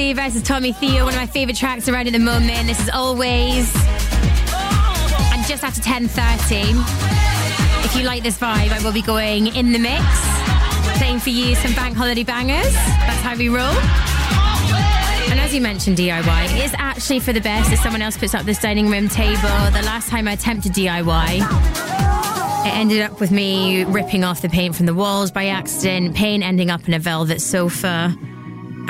Odyssey 0.06 0.12
versus 0.12 0.42
Tommy 0.42 0.72
Theo, 0.72 1.04
one 1.04 1.14
of 1.14 1.18
my 1.18 1.26
favourite 1.26 1.56
tracks 1.56 1.88
around 1.88 2.06
at 2.06 2.12
the 2.12 2.20
moment. 2.20 2.68
This 2.68 2.80
is 2.80 2.88
always. 2.90 3.74
And 5.32 5.44
just 5.46 5.64
after 5.64 5.80
10.30, 5.80 7.84
if 7.84 7.96
you 7.96 8.04
like 8.04 8.22
this 8.22 8.38
vibe, 8.38 8.70
I 8.70 8.80
will 8.84 8.92
be 8.92 9.02
going 9.02 9.48
in 9.48 9.72
the 9.72 9.78
mix, 9.78 10.04
playing 10.98 11.18
for 11.18 11.30
you 11.30 11.56
some 11.56 11.74
bank 11.74 11.96
holiday 11.96 12.22
bangers. 12.22 12.72
That's 12.72 13.22
how 13.22 13.36
we 13.36 13.48
roll. 13.48 13.74
And 15.28 15.40
as 15.40 15.52
you 15.52 15.60
mentioned, 15.60 15.96
DIY 15.96 16.64
is 16.64 16.72
actually 16.78 17.20
for 17.20 17.32
the 17.32 17.40
best 17.40 17.72
if 17.72 17.80
someone 17.80 18.02
else 18.02 18.16
puts 18.16 18.34
up 18.34 18.44
this 18.44 18.60
dining 18.60 18.88
room 18.88 19.08
table. 19.08 19.48
The 19.72 19.82
last 19.84 20.08
time 20.08 20.28
I 20.28 20.32
attempted 20.32 20.72
DIY, 20.72 21.38
it 22.66 22.74
ended 22.74 23.02
up 23.02 23.18
with 23.18 23.32
me 23.32 23.82
ripping 23.84 24.22
off 24.22 24.40
the 24.40 24.48
paint 24.48 24.76
from 24.76 24.86
the 24.86 24.94
walls 24.94 25.32
by 25.32 25.46
accident, 25.46 26.14
paint 26.14 26.44
ending 26.44 26.70
up 26.70 26.86
in 26.86 26.94
a 26.94 27.00
velvet 27.00 27.40
sofa, 27.40 28.16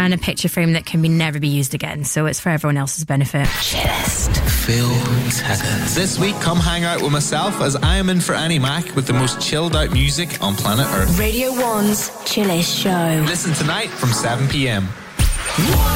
and 0.06 0.14
a 0.14 0.18
picture 0.18 0.48
frame 0.48 0.72
that 0.72 0.86
can 0.86 1.02
be 1.02 1.08
never 1.08 1.38
be 1.38 1.48
used 1.48 1.74
again. 1.74 2.04
So 2.04 2.26
it's 2.26 2.40
for 2.40 2.48
everyone 2.48 2.76
else's 2.76 3.04
benefit. 3.04 3.46
Phil 3.46 4.88
Taggart. 5.30 5.88
This 5.90 6.18
week, 6.18 6.34
come 6.40 6.58
hang 6.58 6.84
out 6.84 7.02
with 7.02 7.12
myself 7.12 7.60
as 7.60 7.76
I 7.76 7.96
am 7.96 8.08
in 8.08 8.20
for 8.20 8.34
Annie 8.34 8.58
Mac 8.58 8.94
with 8.94 9.06
the 9.06 9.12
most 9.12 9.40
chilled 9.40 9.76
out 9.76 9.92
music 9.92 10.42
on 10.42 10.54
planet 10.54 10.86
Earth. 10.90 11.18
Radio 11.18 11.50
1's 11.50 12.10
Chillest 12.24 12.82
Show. 12.82 13.24
Listen 13.26 13.52
tonight 13.54 13.90
from 13.90 14.10
7 14.10 14.48
p.m. 14.48 14.84
BBC. 15.56 15.95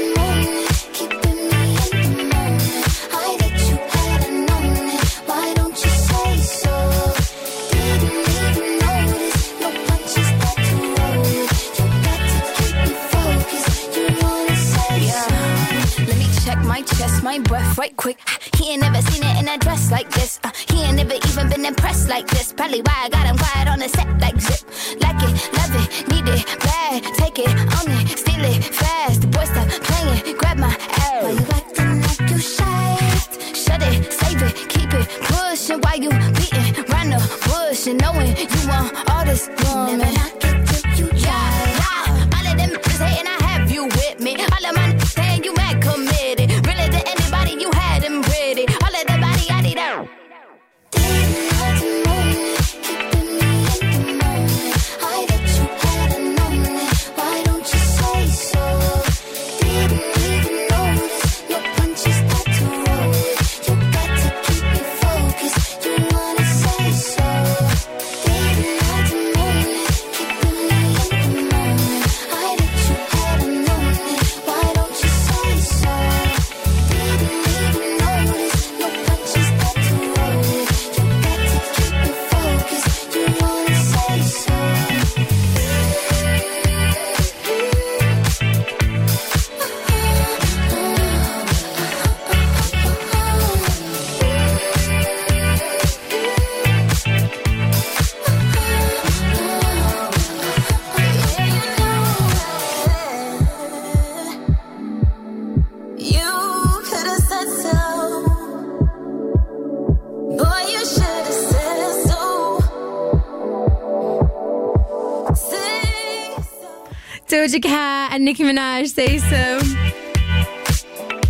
Doja 117.51 117.63
Cat 117.63 118.13
and 118.13 118.23
Nicki 118.23 118.43
Minaj 118.43 118.87
say 118.87 119.17
so. 119.17 119.59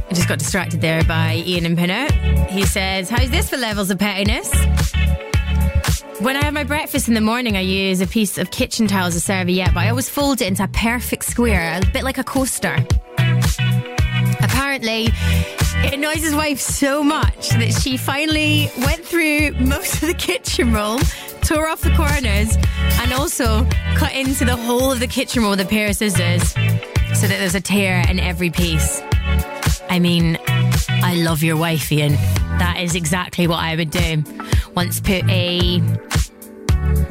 I 0.07 0.13
just 0.13 0.27
got 0.27 0.37
distracted 0.37 0.79
there 0.79 1.03
by 1.03 1.37
Ian 1.47 1.65
and 1.65 1.75
Pinner. 1.75 2.11
He 2.47 2.63
says, 2.63 3.09
How's 3.09 3.31
this 3.31 3.49
for 3.49 3.57
levels 3.57 3.89
of 3.89 3.97
pettiness? 3.97 4.53
When 6.19 6.35
I 6.35 6.43
have 6.43 6.53
my 6.53 6.63
breakfast 6.63 7.07
in 7.07 7.15
the 7.15 7.21
morning, 7.21 7.57
I 7.57 7.61
use 7.61 8.01
a 8.01 8.07
piece 8.07 8.37
of 8.37 8.51
kitchen 8.51 8.85
towel 8.85 9.07
as 9.07 9.15
a 9.15 9.19
serviette, 9.19 9.73
but 9.73 9.79
I 9.79 9.89
always 9.89 10.09
fold 10.09 10.41
it 10.41 10.47
into 10.47 10.63
a 10.63 10.67
perfect 10.67 11.23
square, 11.23 11.79
a 11.81 11.91
bit 11.91 12.03
like 12.03 12.19
a 12.19 12.23
coaster. 12.23 12.85
Apparently, 14.41 15.07
it 15.83 15.93
annoys 15.95 16.21
his 16.21 16.35
wife 16.35 16.59
so 16.59 17.03
much 17.03 17.49
that 17.49 17.71
she 17.81 17.97
finally 17.97 18.69
went 18.77 19.03
through 19.03 19.53
most 19.53 19.95
of 19.95 20.01
the 20.01 20.13
kitchen 20.13 20.71
roll, 20.71 20.99
tore 21.43 21.67
off 21.67 21.81
the 21.81 21.93
corners, 21.95 22.55
and 23.01 23.13
also 23.13 23.65
cut 23.95 24.13
into 24.13 24.45
the 24.45 24.55
whole 24.55 24.91
of 24.91 24.99
the 24.99 25.07
kitchen 25.07 25.41
roll 25.41 25.51
with 25.51 25.61
a 25.61 25.65
pair 25.65 25.89
of 25.89 25.95
scissors 25.95 26.51
so 26.51 27.27
that 27.27 27.37
there's 27.39 27.55
a 27.55 27.61
tear 27.61 28.03
in 28.09 28.19
every 28.19 28.49
piece. 28.49 29.01
I 29.89 29.99
mean, 29.99 30.37
I 30.87 31.15
love 31.15 31.43
your 31.43 31.57
wife, 31.57 31.91
Ian. 31.91 32.13
That 32.59 32.77
is 32.79 32.95
exactly 32.95 33.47
what 33.47 33.59
I 33.59 33.75
would 33.75 33.91
do. 33.91 34.23
Once 34.75 34.99
put 34.99 35.29
a 35.29 35.81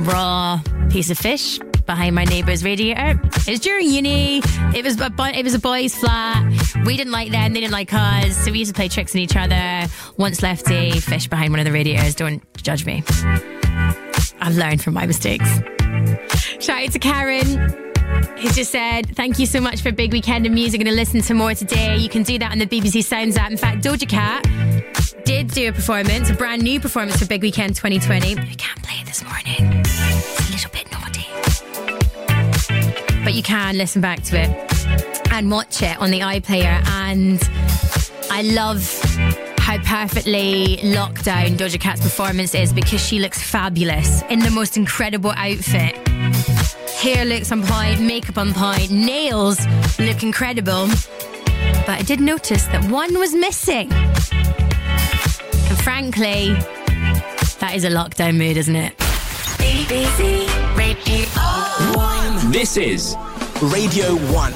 raw 0.00 0.60
piece 0.90 1.10
of 1.10 1.18
fish 1.18 1.58
behind 1.86 2.14
my 2.14 2.24
neighbour's 2.24 2.64
radiator. 2.64 3.20
It 3.46 3.50
was 3.50 3.60
during 3.60 3.90
uni. 3.90 4.40
It 4.74 4.84
was 4.84 5.00
a 5.00 5.12
it 5.36 5.44
was 5.44 5.54
a 5.54 5.58
boys' 5.58 5.94
flat. 5.94 6.42
We 6.86 6.96
didn't 6.96 7.12
like 7.12 7.30
them. 7.32 7.52
They 7.52 7.60
didn't 7.60 7.72
like 7.72 7.92
us. 7.92 8.36
So 8.44 8.52
we 8.52 8.60
used 8.60 8.70
to 8.70 8.74
play 8.74 8.88
tricks 8.88 9.14
on 9.14 9.20
each 9.20 9.36
other. 9.36 9.92
Once 10.16 10.42
left 10.42 10.70
a 10.70 10.92
fish 11.00 11.28
behind 11.28 11.52
one 11.52 11.60
of 11.60 11.66
the 11.66 11.72
radiators. 11.72 12.14
Don't 12.14 12.42
judge 12.62 12.86
me. 12.86 13.02
I've 14.40 14.56
learned 14.56 14.82
from 14.82 14.94
my 14.94 15.06
mistakes. 15.06 15.48
Shout 16.58 16.82
out 16.82 16.92
to 16.92 16.98
Karen. 16.98 17.76
He's 18.36 18.56
just 18.56 18.70
said, 18.72 19.14
Thank 19.16 19.38
you 19.38 19.46
so 19.46 19.60
much 19.60 19.82
for 19.82 19.90
a 19.90 19.92
big 19.92 20.12
weekend 20.12 20.46
of 20.46 20.52
music. 20.52 20.80
Going 20.80 20.90
to 20.90 20.96
listen 20.96 21.20
to 21.22 21.34
more 21.34 21.54
today. 21.54 21.96
You 21.96 22.08
can 22.08 22.22
do 22.22 22.38
that 22.38 22.50
on 22.52 22.58
the 22.58 22.66
BBC 22.66 23.04
Sounds 23.04 23.36
app. 23.36 23.50
In 23.50 23.56
fact, 23.56 23.82
Doja 23.84 24.08
Cat 24.08 24.44
did 25.24 25.48
do 25.48 25.68
a 25.68 25.72
performance, 25.72 26.30
a 26.30 26.34
brand 26.34 26.62
new 26.62 26.80
performance 26.80 27.18
for 27.18 27.26
Big 27.26 27.42
Weekend 27.42 27.76
2020. 27.76 28.34
We 28.34 28.54
can't 28.56 28.82
play 28.82 28.96
it 29.00 29.06
this 29.06 29.22
morning. 29.22 29.80
It's 29.84 30.48
a 30.48 30.52
little 30.52 30.70
bit 30.70 30.90
naughty. 30.90 31.26
But 33.24 33.34
you 33.34 33.42
can 33.42 33.76
listen 33.76 34.00
back 34.00 34.22
to 34.24 34.40
it 34.40 35.30
and 35.32 35.50
watch 35.50 35.82
it 35.82 35.96
on 35.98 36.10
the 36.10 36.20
iPlayer. 36.20 36.82
And 36.88 37.38
I 38.30 38.42
love 38.42 38.99
perfectly 39.90 40.78
locked 40.84 41.24
down 41.24 41.48
Doja 41.56 41.80
Cat's 41.80 42.00
performance 42.00 42.54
is 42.54 42.72
because 42.72 43.04
she 43.04 43.18
looks 43.18 43.42
fabulous 43.42 44.22
in 44.30 44.38
the 44.38 44.50
most 44.50 44.76
incredible 44.76 45.32
outfit. 45.36 45.96
Hair 47.00 47.24
looks 47.24 47.50
on 47.50 47.64
point, 47.64 48.00
makeup 48.00 48.38
on 48.38 48.54
point, 48.54 48.92
nails 48.92 49.58
look 49.98 50.22
incredible. 50.22 50.86
But 51.86 51.98
I 51.98 52.02
did 52.02 52.20
notice 52.20 52.66
that 52.66 52.88
one 52.88 53.18
was 53.18 53.34
missing. 53.34 53.90
And 53.90 55.78
frankly, 55.82 56.54
that 57.58 57.72
is 57.74 57.82
a 57.82 57.90
lockdown 57.90 58.36
mood, 58.36 58.56
isn't 58.56 58.76
it? 58.76 58.96
BBC 59.58 60.46
Radio 60.78 61.26
1. 61.96 62.52
This 62.52 62.76
is 62.76 63.16
Radio 63.60 64.14
1. 64.14 64.52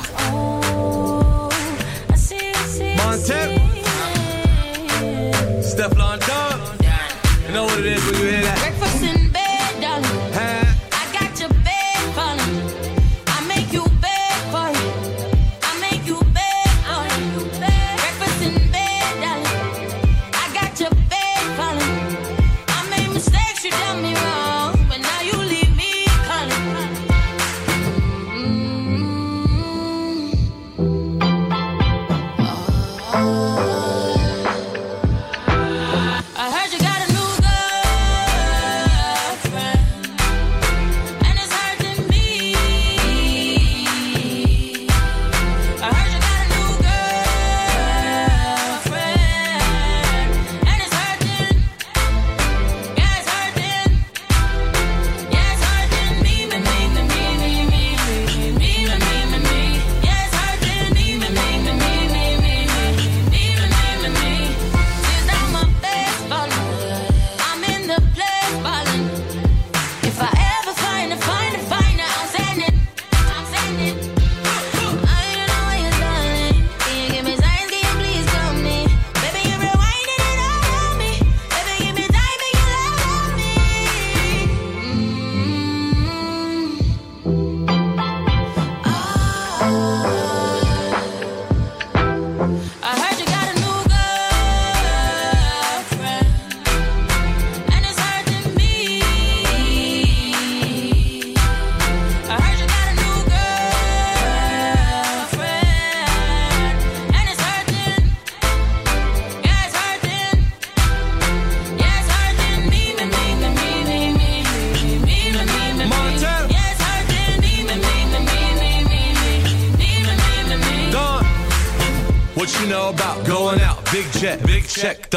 Montana. 2.97 3.64
Stefflon 5.75 6.21
Don. 6.21 6.61
You 7.49 7.53
know 7.53 7.65
what 7.65 7.81
it 7.81 7.87
is 7.87 8.05
when 8.07 8.15
you 8.21 8.29
hear 8.29 8.43
that? 8.43 8.74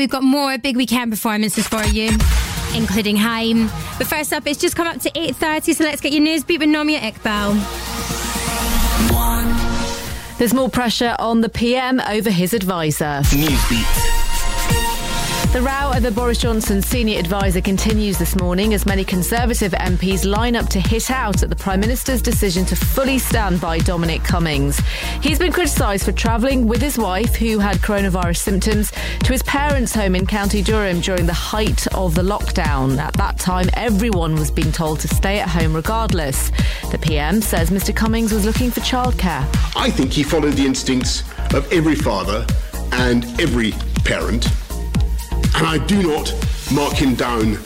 We've 0.00 0.08
got 0.08 0.22
more 0.22 0.56
big 0.56 0.78
weekend 0.78 1.12
performances 1.12 1.68
for 1.68 1.84
you, 1.84 2.08
including 2.74 3.16
Haim. 3.16 3.66
But 3.98 4.06
first 4.06 4.32
up, 4.32 4.46
it's 4.46 4.58
just 4.58 4.74
come 4.74 4.86
up 4.86 4.98
to 5.02 5.10
8.30, 5.10 5.74
so 5.74 5.84
let's 5.84 6.00
get 6.00 6.10
your 6.14 6.22
Newsbeat 6.22 6.58
with 6.58 6.70
Nomia 6.70 7.00
Iqbal. 7.00 7.54
There's 10.38 10.54
more 10.54 10.70
pressure 10.70 11.14
on 11.18 11.42
the 11.42 11.50
PM 11.50 12.00
over 12.00 12.30
his 12.30 12.54
advisor. 12.54 13.20
Newsbeat. 13.24 14.19
The 15.52 15.62
row 15.62 15.90
over 15.90 15.98
the 15.98 16.12
Boris 16.12 16.38
Johnson's 16.38 16.86
senior 16.86 17.18
advisor 17.18 17.60
continues 17.60 18.16
this 18.18 18.36
morning 18.36 18.72
as 18.72 18.86
many 18.86 19.02
Conservative 19.02 19.72
MPs 19.72 20.24
line 20.24 20.54
up 20.54 20.68
to 20.68 20.78
hit 20.78 21.10
out 21.10 21.42
at 21.42 21.50
the 21.50 21.56
Prime 21.56 21.80
Minister's 21.80 22.22
decision 22.22 22.64
to 22.66 22.76
fully 22.76 23.18
stand 23.18 23.60
by 23.60 23.78
Dominic 23.78 24.22
Cummings. 24.22 24.78
He's 25.20 25.40
been 25.40 25.50
criticised 25.50 26.04
for 26.04 26.12
travelling 26.12 26.68
with 26.68 26.80
his 26.80 26.96
wife, 26.96 27.34
who 27.34 27.58
had 27.58 27.78
coronavirus 27.78 28.36
symptoms, 28.36 28.92
to 29.24 29.32
his 29.32 29.42
parents' 29.42 29.92
home 29.92 30.14
in 30.14 30.24
County 30.24 30.62
Durham 30.62 31.00
during 31.00 31.26
the 31.26 31.32
height 31.32 31.84
of 31.94 32.14
the 32.14 32.22
lockdown. 32.22 32.96
At 32.98 33.14
that 33.14 33.36
time, 33.40 33.68
everyone 33.74 34.36
was 34.36 34.52
being 34.52 34.70
told 34.70 35.00
to 35.00 35.08
stay 35.08 35.40
at 35.40 35.48
home 35.48 35.74
regardless. 35.74 36.52
The 36.92 36.98
PM 36.98 37.42
says 37.42 37.70
Mr. 37.70 37.94
Cummings 37.94 38.32
was 38.32 38.44
looking 38.44 38.70
for 38.70 38.80
childcare. 38.82 39.44
I 39.74 39.90
think 39.90 40.12
he 40.12 40.22
followed 40.22 40.52
the 40.52 40.64
instincts 40.64 41.24
of 41.54 41.70
every 41.72 41.96
father 41.96 42.46
and 42.92 43.24
every 43.40 43.72
parent, 44.04 44.46
and 45.60 45.68
I 45.68 45.76
do 45.86 46.02
not 46.02 46.34
mark 46.72 46.94
him 46.94 47.14
down 47.14 47.56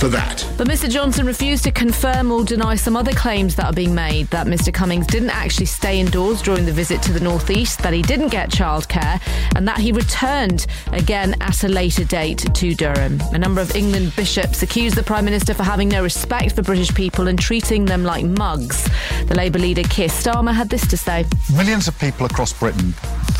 for 0.00 0.08
that. 0.08 0.44
But 0.56 0.66
Mr. 0.66 0.90
Johnson 0.90 1.24
refused 1.24 1.62
to 1.64 1.70
confirm 1.70 2.32
or 2.32 2.44
deny 2.44 2.74
some 2.74 2.96
other 2.96 3.12
claims 3.12 3.54
that 3.54 3.66
are 3.66 3.72
being 3.72 3.94
made 3.94 4.26
that 4.28 4.48
Mr. 4.48 4.74
Cummings 4.74 5.06
didn't 5.06 5.30
actually 5.30 5.66
stay 5.66 6.00
indoors 6.00 6.42
during 6.42 6.66
the 6.66 6.72
visit 6.72 7.00
to 7.02 7.12
the 7.12 7.20
Northeast, 7.20 7.80
that 7.84 7.92
he 7.92 8.02
didn't 8.02 8.28
get 8.28 8.50
childcare, 8.50 9.20
and 9.54 9.68
that 9.68 9.78
he 9.78 9.92
returned 9.92 10.66
again 10.90 11.36
at 11.40 11.62
a 11.62 11.68
later 11.68 12.04
date 12.04 12.38
to 12.54 12.74
Durham. 12.74 13.20
A 13.32 13.38
number 13.38 13.60
of 13.60 13.74
England 13.76 14.16
bishops 14.16 14.62
accused 14.62 14.96
the 14.96 15.04
Prime 15.04 15.24
Minister 15.24 15.54
for 15.54 15.62
having 15.62 15.88
no 15.88 16.02
respect 16.02 16.56
for 16.56 16.62
British 16.62 16.92
people 16.92 17.28
and 17.28 17.38
treating 17.38 17.84
them 17.84 18.02
like 18.02 18.24
mugs. 18.24 18.84
The 19.26 19.36
Labour 19.36 19.60
leader 19.60 19.84
Keir 19.84 20.08
Starmer 20.08 20.54
had 20.54 20.70
this 20.70 20.88
to 20.88 20.96
say. 20.96 21.24
Millions 21.54 21.86
of 21.86 21.96
people 22.00 22.26
across 22.26 22.52
Britain 22.52 22.94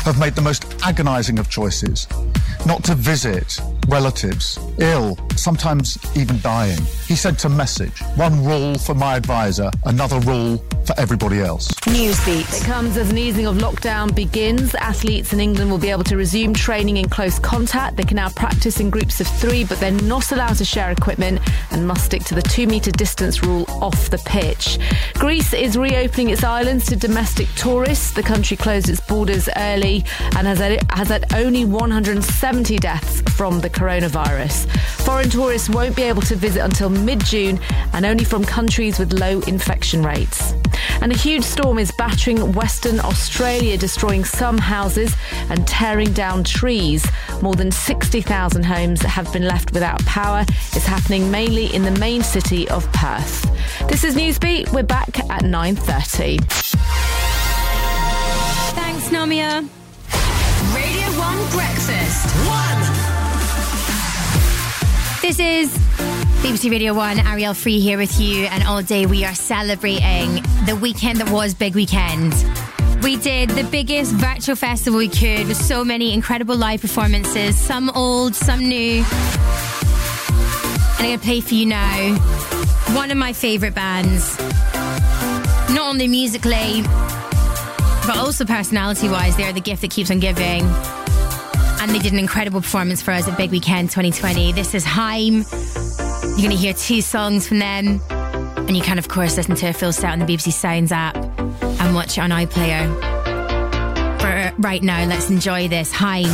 have 0.05 0.17
made 0.17 0.35
the 0.35 0.41
most 0.41 0.65
agonising 0.83 1.37
of 1.37 1.49
choices 1.49 2.07
not 2.65 2.83
to 2.85 2.95
visit 2.95 3.59
relatives 3.89 4.59
ill, 4.79 5.17
sometimes 5.35 5.97
even 6.15 6.39
dying. 6.41 6.79
He 7.07 7.15
said 7.15 7.37
to 7.39 7.49
message 7.49 7.99
one 8.15 8.43
rule 8.45 8.77
for 8.77 8.93
my 8.93 9.15
advisor, 9.15 9.71
another 9.85 10.19
rule 10.19 10.57
for 10.85 10.99
everybody 10.99 11.41
else. 11.41 11.67
Newsbeat. 11.89 12.61
It 12.61 12.65
comes 12.65 12.97
as 12.97 13.09
an 13.09 13.17
easing 13.17 13.47
of 13.47 13.55
lockdown 13.55 14.13
begins. 14.13 14.75
Athletes 14.75 15.33
in 15.33 15.39
England 15.39 15.71
will 15.71 15.79
be 15.79 15.89
able 15.89 16.03
to 16.03 16.17
resume 16.17 16.53
training 16.53 16.97
in 16.97 17.09
close 17.09 17.39
contact. 17.39 17.97
They 17.97 18.03
can 18.03 18.17
now 18.17 18.29
practice 18.29 18.79
in 18.79 18.91
groups 18.91 19.19
of 19.19 19.25
three, 19.25 19.63
but 19.63 19.79
they're 19.79 19.89
not 19.91 20.31
allowed 20.31 20.57
to 20.57 20.65
share 20.65 20.91
equipment 20.91 21.41
and 21.71 21.87
must 21.87 22.05
stick 22.05 22.23
to 22.25 22.35
the 22.35 22.43
two 22.43 22.67
metre 22.67 22.91
distance 22.91 23.43
rule 23.43 23.65
off 23.81 24.11
the 24.11 24.19
pitch. 24.19 24.77
Greece 25.15 25.51
is 25.53 25.77
reopening 25.77 26.29
its 26.29 26.43
islands 26.43 26.85
to 26.85 26.95
domestic 26.95 27.47
tourists. 27.55 28.11
The 28.11 28.23
country 28.23 28.55
closed 28.55 28.87
its 28.87 29.01
borders 29.01 29.49
early 29.57 30.05
and 30.37 30.45
has 30.45 30.59
had, 30.59 30.79
has 30.91 31.07
had 31.07 31.33
only 31.33 31.65
170 31.65 32.77
deaths 32.77 33.21
from 33.35 33.61
the 33.61 33.69
coronavirus. 33.69 34.69
Foreign 35.05 35.31
tourists 35.31 35.69
won't 35.69 35.95
be 35.95 36.03
able 36.03 36.21
to 36.21 36.35
visit 36.35 36.63
until 36.63 36.89
mid 36.89 37.19
June 37.25 37.59
and 37.93 38.05
only 38.05 38.25
from 38.25 38.45
countries 38.45 38.99
with 38.99 39.11
low 39.13 39.39
infection 39.47 40.03
rates. 40.03 40.53
And 41.01 41.11
a 41.11 41.17
huge 41.17 41.43
storm 41.43 41.78
is 41.79 41.91
battering 41.91 42.51
Western 42.51 42.99
Australia, 42.99 43.77
destroying 43.77 44.25
some 44.25 44.57
houses 44.57 45.15
and 45.49 45.65
tearing 45.67 46.11
down 46.11 46.43
trees. 46.43 47.05
More 47.41 47.55
than 47.55 47.71
60,000 47.71 48.63
homes 48.63 49.01
have 49.01 49.31
been 49.31 49.47
left 49.47 49.71
without 49.71 50.03
power. 50.05 50.45
It's 50.73 50.85
happening 50.85 51.31
mainly 51.31 51.73
in 51.73 51.83
the 51.83 51.91
main 51.99 52.21
city 52.21 52.67
of 52.69 52.91
Perth. 52.91 53.45
This 53.87 54.03
is 54.03 54.15
Newsbeat. 54.15 54.73
We're 54.73 54.83
back 54.83 55.19
at 55.29 55.43
9:30. 55.43 56.39
Thanks, 58.75 59.09
Nomia. 59.09 59.67
Radio 60.75 61.07
1 61.17 61.49
Breakfast. 61.51 62.27
One. 62.45 62.81
This 65.21 65.39
is 65.39 66.18
BBC 66.41 66.71
Radio 66.71 66.93
1, 66.93 67.17
Arielle 67.17 67.55
Free 67.55 67.79
here 67.79 67.97
with 67.97 68.19
you, 68.19 68.45
and 68.45 68.63
all 68.63 68.81
day 68.81 69.05
we 69.05 69.25
are 69.25 69.35
celebrating 69.35 70.41
the 70.65 70.77
weekend 70.81 71.19
that 71.19 71.29
was 71.29 71.53
Big 71.53 71.75
Weekend. 71.75 72.33
We 73.03 73.17
did 73.17 73.49
the 73.49 73.65
biggest 73.65 74.13
virtual 74.13 74.55
festival 74.55 74.99
we 74.99 75.09
could 75.09 75.47
with 75.47 75.57
so 75.57 75.83
many 75.83 76.13
incredible 76.13 76.55
live 76.55 76.79
performances, 76.79 77.57
some 77.57 77.89
old, 77.89 78.35
some 78.35 78.61
new. 78.61 79.03
And 79.03 79.05
I'm 80.97 81.03
going 81.03 81.19
to 81.19 81.25
play 81.25 81.41
for 81.41 81.53
you 81.53 81.65
now 81.65 82.15
one 82.95 83.11
of 83.11 83.17
my 83.17 83.33
favourite 83.33 83.75
bands. 83.75 84.37
Not 85.73 85.89
only 85.89 86.07
musically, 86.07 86.83
but 88.07 88.17
also 88.17 88.45
personality 88.45 89.09
wise, 89.09 89.35
they're 89.35 89.51
the 89.53 89.59
gift 89.59 89.81
that 89.81 89.91
keeps 89.91 90.09
on 90.09 90.19
giving. 90.19 90.63
And 91.81 91.91
they 91.91 91.99
did 91.99 92.13
an 92.13 92.19
incredible 92.19 92.61
performance 92.61 93.01
for 93.01 93.11
us 93.11 93.27
at 93.27 93.37
Big 93.37 93.51
Weekend 93.51 93.89
2020. 93.89 94.53
This 94.53 94.73
is 94.73 94.85
Haim. 94.85 95.45
You're 96.39 96.47
going 96.47 96.57
to 96.57 96.63
hear 96.63 96.73
two 96.73 97.01
songs 97.01 97.49
from 97.49 97.59
them. 97.59 97.99
And 98.09 98.77
you 98.77 98.81
can, 98.81 98.97
of 98.97 99.09
course, 99.09 99.35
listen 99.35 99.55
to 99.55 99.67
a 99.67 99.73
full 99.73 99.91
set 99.91 100.13
on 100.13 100.19
the 100.19 100.25
BBC 100.25 100.53
Sounds 100.53 100.89
app 100.89 101.17
and 101.17 101.93
watch 101.93 102.17
it 102.17 102.21
on 102.21 102.29
iPlayer. 102.29 102.87
For 104.21 104.27
uh, 104.27 104.51
right 104.57 104.81
now, 104.81 105.03
let's 105.03 105.29
enjoy 105.29 105.67
this. 105.67 105.91
Haim. 105.91 106.29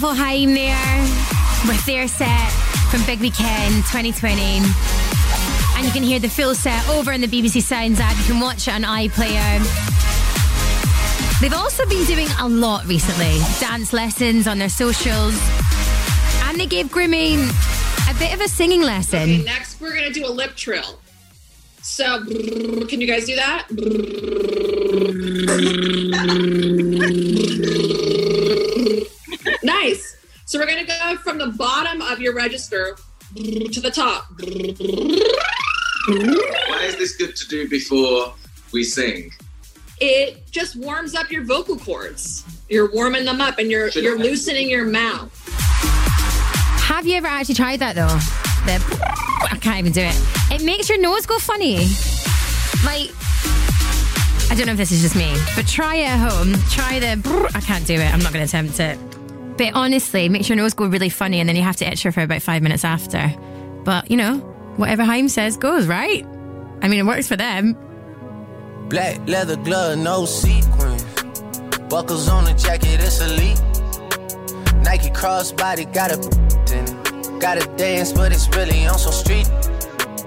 Wonderful 0.00 0.24
Haim 0.24 0.54
there 0.54 1.00
with 1.66 1.84
their 1.84 2.06
set 2.06 2.50
from 2.88 3.04
Big 3.04 3.18
Weekend 3.18 3.74
2020. 3.90 4.40
And 5.74 5.84
you 5.84 5.90
can 5.90 6.04
hear 6.04 6.20
the 6.20 6.28
full 6.28 6.54
set 6.54 6.88
over 6.88 7.10
in 7.10 7.20
the 7.20 7.26
BBC 7.26 7.60
Sounds 7.60 7.98
app. 7.98 8.16
You 8.16 8.22
can 8.22 8.38
watch 8.38 8.68
it 8.68 8.74
on 8.74 8.82
iPlayer. 8.82 9.58
They've 11.40 11.52
also 11.52 11.84
been 11.88 12.04
doing 12.04 12.28
a 12.38 12.48
lot 12.48 12.86
recently 12.86 13.40
dance 13.58 13.92
lessons 13.92 14.46
on 14.46 14.60
their 14.60 14.68
socials. 14.68 15.36
And 16.44 16.60
they 16.60 16.66
gave 16.66 16.86
Grimmy 16.86 17.34
a 18.08 18.18
bit 18.20 18.32
of 18.32 18.40
a 18.40 18.46
singing 18.46 18.82
lesson. 18.82 19.18
Okay, 19.18 19.42
next 19.42 19.80
we're 19.80 19.96
gonna 19.96 20.12
do 20.12 20.24
a 20.24 20.30
lip 20.30 20.54
trill. 20.54 21.00
So, 21.82 22.24
can 22.24 23.00
you 23.00 23.08
guys 23.08 23.24
do 23.24 23.34
that? 23.34 23.66
nice. 29.68 30.16
So 30.44 30.58
we're 30.58 30.66
gonna 30.66 30.86
go 30.86 31.16
from 31.16 31.38
the 31.38 31.48
bottom 31.48 32.00
of 32.00 32.17
your 32.28 32.36
register 32.36 32.96
to 33.36 33.80
the 33.80 33.90
top. 33.90 34.26
Why 36.08 36.84
is 36.84 36.96
this 36.96 37.16
good 37.16 37.34
to 37.36 37.48
do 37.48 37.68
before 37.68 38.34
we 38.72 38.84
sing? 38.84 39.30
It 40.00 40.46
just 40.50 40.76
warms 40.76 41.14
up 41.14 41.30
your 41.32 41.44
vocal 41.44 41.78
cords. 41.78 42.44
You're 42.68 42.92
warming 42.92 43.24
them 43.24 43.40
up, 43.40 43.58
and 43.58 43.70
you're 43.70 43.90
Should 43.90 44.04
you're 44.04 44.18
I- 44.18 44.22
loosening 44.22 44.68
your 44.68 44.84
mouth. 44.84 45.32
Have 46.82 47.06
you 47.06 47.14
ever 47.16 47.26
actually 47.28 47.54
tried 47.54 47.80
that 47.80 47.94
though? 47.94 48.18
The 48.66 48.78
I 49.50 49.56
can't 49.58 49.78
even 49.78 49.92
do 49.92 50.02
it. 50.02 50.16
It 50.52 50.64
makes 50.64 50.88
your 50.90 51.00
nose 51.00 51.24
go 51.24 51.38
funny. 51.38 51.76
Like 52.84 53.10
I 54.50 54.54
don't 54.54 54.66
know 54.66 54.72
if 54.72 54.78
this 54.78 54.92
is 54.92 55.00
just 55.00 55.16
me, 55.16 55.32
but 55.56 55.66
try 55.66 55.96
it 55.96 56.08
at 56.08 56.18
home. 56.30 56.52
Try 56.70 56.98
the 56.98 57.50
I 57.54 57.60
can't 57.60 57.86
do 57.86 57.94
it. 57.94 58.12
I'm 58.12 58.20
not 58.20 58.32
going 58.34 58.46
to 58.46 58.48
attempt 58.48 58.80
it. 58.80 58.98
But 59.58 59.74
honestly, 59.74 60.28
makes 60.28 60.48
your 60.48 60.56
nose 60.56 60.72
go 60.72 60.86
really 60.86 61.08
funny, 61.08 61.40
and 61.40 61.48
then 61.48 61.56
you 61.56 61.62
have 61.62 61.76
to 61.76 61.84
itch 61.90 62.04
her 62.04 62.12
for 62.12 62.22
about 62.22 62.42
five 62.42 62.62
minutes 62.62 62.84
after. 62.84 63.34
But 63.84 64.10
you 64.10 64.16
know, 64.16 64.38
whatever 64.76 65.04
Haim 65.04 65.28
says 65.28 65.56
goes, 65.56 65.86
right? 65.86 66.24
I 66.80 66.88
mean, 66.88 67.00
it 67.00 67.06
works 67.06 67.26
for 67.26 67.36
them. 67.36 67.76
Black 68.88 69.18
leather 69.28 69.56
glove, 69.56 69.98
no 69.98 70.24
sequins. 70.24 71.02
Buckles 71.90 72.28
on 72.28 72.44
the 72.44 72.54
jacket, 72.54 73.00
it's 73.00 73.20
elite. 73.20 73.60
Nike 74.84 75.10
crossbody, 75.10 75.92
got 75.92 76.12
a. 76.12 76.18
Gotta 77.38 77.70
dance, 77.76 78.12
but 78.12 78.32
it's 78.32 78.48
really 78.56 78.84
on 78.86 78.98
some 78.98 79.12
street. 79.12 79.48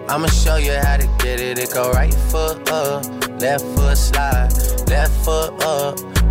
I'ma 0.08 0.28
show 0.28 0.56
you 0.56 0.74
how 0.74 0.96
to 0.96 1.08
get 1.20 1.42
it. 1.42 1.60
It 1.60 1.74
go 1.74 1.92
right 1.92 2.14
foot 2.14 2.70
up, 2.72 3.06
left 3.42 3.66
foot 3.76 3.98
slide, 3.98 4.50
left 4.88 5.14
foot 5.26 5.62
up, 5.64 6.00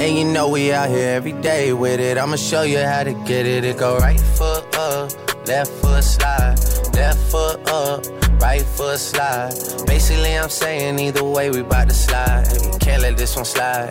And 0.00 0.16
you 0.16 0.24
know 0.24 0.48
we 0.48 0.72
out 0.72 0.88
here 0.88 1.08
every 1.08 1.32
day 1.32 1.72
with 1.72 1.98
it. 1.98 2.18
I'ma 2.18 2.36
show 2.36 2.62
you 2.62 2.78
how 2.78 3.02
to 3.02 3.14
get 3.26 3.46
it. 3.46 3.64
It 3.64 3.78
go 3.78 3.98
right 3.98 4.20
foot 4.20 4.64
up, 4.76 5.10
left 5.48 5.72
foot 5.72 6.04
slide, 6.04 6.56
left 6.94 7.18
foot 7.30 7.68
up, 7.68 8.06
right 8.40 8.62
foot 8.62 9.00
slide. 9.00 9.52
Basically, 9.86 10.38
I'm 10.38 10.50
saying 10.50 11.00
either 11.00 11.24
way, 11.24 11.50
we 11.50 11.62
bout 11.62 11.88
to 11.88 11.94
slide. 11.94 12.46
Can't 12.78 13.02
let 13.02 13.16
this 13.16 13.34
one 13.34 13.44
slide. 13.44 13.90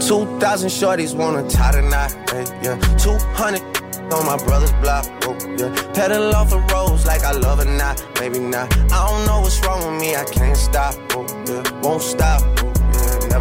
2,000 0.00 0.68
shorties 0.68 1.14
wanna 1.14 1.48
tie 1.48 1.70
the 1.70 1.82
knot, 1.82 2.12
yeah. 2.64 2.76
200 2.98 3.62
on 4.12 4.26
my 4.26 4.36
brother's 4.44 4.72
block, 4.82 5.06
oh, 5.22 5.36
yeah. 5.56 5.72
Pedal 5.94 6.34
off 6.34 6.50
the 6.50 6.58
roads 6.72 7.06
like 7.06 7.22
I 7.22 7.30
love 7.30 7.60
it 7.60 7.68
not, 7.68 8.04
maybe 8.18 8.40
not. 8.40 8.70
I 8.92 9.08
don't 9.08 9.24
know 9.24 9.40
what's 9.40 9.64
wrong 9.64 9.78
with 9.92 10.02
me, 10.02 10.16
I 10.16 10.24
can't 10.24 10.56
stop, 10.56 10.96
oh, 11.12 11.24
yeah. 11.46 11.80
Won't 11.82 12.02
stop, 12.02 12.42
oh. 12.42 12.71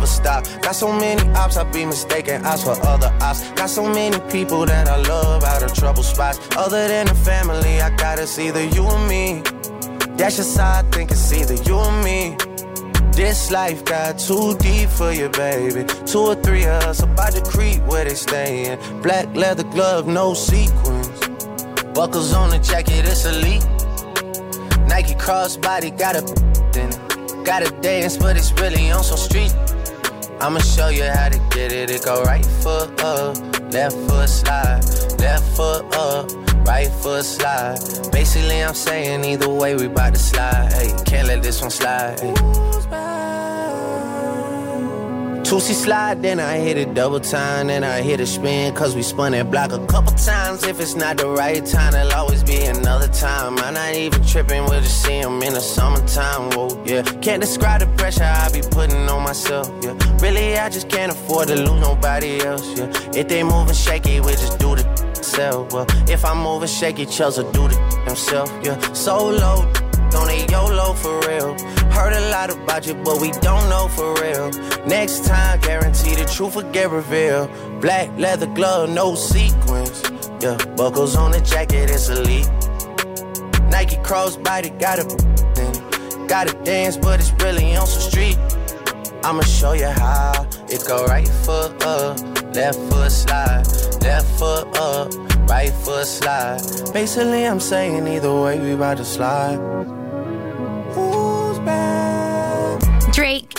Never 0.01 0.13
stop. 0.13 0.47
Got 0.63 0.75
so 0.75 0.91
many 0.91 1.21
ops, 1.35 1.57
I 1.57 1.63
be 1.71 1.85
mistaken 1.85 2.43
ops 2.43 2.63
for 2.63 2.75
other 2.87 3.15
ops. 3.21 3.47
Got 3.51 3.69
so 3.69 3.87
many 3.87 4.19
people 4.31 4.65
that 4.65 4.87
I 4.87 4.95
love 4.95 5.43
out 5.43 5.61
of 5.61 5.75
trouble 5.75 6.01
spots. 6.01 6.39
Other 6.57 6.87
than 6.87 7.05
the 7.05 7.13
family, 7.13 7.79
I 7.79 7.95
got 7.97 8.17
it's 8.17 8.39
either 8.39 8.65
you 8.65 8.83
or 8.83 8.97
me. 9.07 9.43
That's 10.17 10.37
just 10.37 10.57
how 10.57 10.79
I 10.79 10.81
think 10.89 11.11
it's 11.11 11.31
either 11.31 11.53
you 11.53 11.75
or 11.75 11.91
me. 12.03 12.35
This 13.11 13.51
life 13.51 13.85
got 13.85 14.17
too 14.17 14.57
deep 14.57 14.89
for 14.89 15.11
you, 15.11 15.29
baby. 15.29 15.85
Two 16.07 16.21
or 16.31 16.35
three 16.35 16.65
of 16.65 16.81
us 16.85 17.03
about 17.03 17.33
to 17.33 17.43
creep 17.43 17.83
where 17.83 18.03
they 18.03 18.15
stayin'. 18.15 18.79
Black 19.03 19.27
leather 19.35 19.65
glove, 19.65 20.07
no 20.07 20.33
sequins. 20.33 21.09
Buckles 21.93 22.33
on 22.33 22.49
the 22.49 22.57
jacket, 22.57 23.05
it's 23.05 23.25
elite. 23.25 23.63
Nike 24.87 25.13
crossbody 25.13 25.95
got 25.95 26.15
a 26.15 26.23
in 26.81 26.89
it. 26.89 27.45
Gotta 27.45 27.69
dance, 27.81 28.17
but 28.17 28.35
it's 28.35 28.51
really 28.53 28.89
on 28.89 29.03
some 29.03 29.19
street. 29.19 29.53
I'ma 30.41 30.59
show 30.59 30.89
you 30.89 31.03
how 31.03 31.30
to 31.30 31.38
get 31.51 31.72
it. 31.72 31.91
It 31.91 32.03
go 32.03 32.23
right 32.23 32.43
foot 32.43 32.99
up, 33.03 33.38
left 33.72 33.95
foot 34.09 34.27
slide, 34.27 34.81
left 35.19 35.45
foot 35.55 35.95
up, 35.95 36.31
right 36.65 36.89
foot 36.89 37.23
slide. 37.23 37.77
Basically, 38.11 38.63
I'm 38.63 38.73
saying 38.73 39.23
either 39.23 39.49
way, 39.49 39.76
we 39.76 39.88
bout 39.88 40.15
to 40.15 40.19
slide. 40.19 40.73
Hey, 40.73 40.93
can't 41.05 41.27
let 41.27 41.43
this 41.43 41.61
one 41.61 41.69
slide. 41.69 42.19
Toosie 45.51 45.73
slide, 45.73 46.21
then 46.21 46.39
I 46.39 46.59
hit 46.59 46.77
it 46.77 46.93
double 46.93 47.19
time, 47.19 47.67
then 47.67 47.83
I 47.83 48.01
hit 48.01 48.21
a 48.21 48.25
spin, 48.25 48.73
cause 48.73 48.95
we 48.95 49.01
spun 49.01 49.33
that 49.33 49.51
block 49.51 49.73
a 49.73 49.85
couple 49.85 50.13
times. 50.13 50.63
If 50.63 50.79
it's 50.79 50.95
not 50.95 51.17
the 51.17 51.27
right 51.27 51.65
time, 51.65 51.91
there'll 51.91 52.13
always 52.13 52.41
be 52.41 52.63
another 52.63 53.09
time. 53.09 53.57
I'm 53.57 53.73
not 53.73 53.93
even 53.93 54.23
tripping, 54.23 54.63
we'll 54.63 54.79
just 54.79 55.03
see 55.03 55.19
'em 55.19 55.43
in 55.43 55.53
the 55.53 55.59
summertime, 55.59 56.51
whoa, 56.51 56.69
yeah. 56.85 57.01
Can't 57.19 57.41
describe 57.41 57.81
the 57.81 57.87
pressure 57.97 58.23
I 58.23 58.47
be 58.53 58.61
putting 58.61 59.09
on 59.09 59.23
myself, 59.23 59.69
yeah. 59.81 59.93
Really, 60.21 60.57
I 60.57 60.69
just 60.69 60.87
can't 60.87 61.11
afford 61.11 61.49
to 61.49 61.57
lose 61.57 61.81
nobody 61.81 62.39
else, 62.45 62.65
yeah. 62.77 62.87
If 63.13 63.27
they 63.27 63.43
moving 63.43 63.75
shaky, 63.75 64.21
we 64.21 64.31
just 64.31 64.57
do 64.57 64.77
the 64.77 64.85
self, 65.21 65.73
well. 65.73 65.85
If 66.07 66.23
I'm 66.23 66.37
moving 66.37 66.69
shaky, 66.69 67.05
Chelsea 67.05 67.43
do 67.51 67.67
the 67.67 67.75
himself, 68.05 68.49
yeah. 68.63 68.77
Solo, 68.93 69.67
on 70.15 70.29
a 70.29 70.45
YOLO 70.51 70.93
for 70.93 71.19
real. 71.27 71.57
Heard 71.91 72.13
a 72.13 72.29
lot 72.31 72.49
about 72.49 72.88
you, 72.88 72.95
but 72.95 73.19
we 73.21 73.31
don't 73.31 73.69
know 73.69 73.88
for 73.88 74.13
real. 74.21 74.49
Next 74.85 75.25
time, 75.25 75.59
guarantee 75.59 76.15
the 76.15 76.25
truth 76.25 76.55
will 76.55 76.71
get 76.71 76.89
revealed. 76.89 77.49
Black 77.81 78.09
leather 78.17 78.47
glove, 78.47 78.89
no 78.89 79.15
sequins. 79.15 80.03
Yeah, 80.41 80.57
buckles 80.75 81.15
on 81.15 81.31
the 81.31 81.41
jacket, 81.41 81.89
it's 81.89 82.09
elite. 82.09 82.49
Nike 83.69 83.97
crossbody, 83.97 84.77
got 84.79 84.99
a 84.99 85.05
it. 85.61 86.27
Gotta 86.27 86.53
dance, 86.63 86.97
but 86.97 87.19
it's 87.19 87.31
really 87.43 87.75
on 87.75 87.88
some 87.88 88.01
street. 88.01 88.38
I'ma 89.23 89.41
show 89.43 89.73
you 89.73 89.88
how. 89.88 90.47
It 90.69 90.83
go 90.88 91.05
right 91.05 91.27
foot 91.27 91.83
up, 91.83 92.17
left 92.55 92.79
foot 92.89 93.11
slide, 93.11 93.67
left 94.01 94.27
foot 94.39 94.77
up, 94.77 95.13
right 95.49 95.71
foot 95.71 96.07
slide. 96.07 96.61
Basically, 96.93 97.45
I'm 97.45 97.59
saying 97.59 98.07
either 98.07 98.33
way, 98.33 98.59
we 98.59 98.71
about 98.71 98.97
to 98.97 99.05
slide. 99.05 100.00
Drake, 103.11 103.49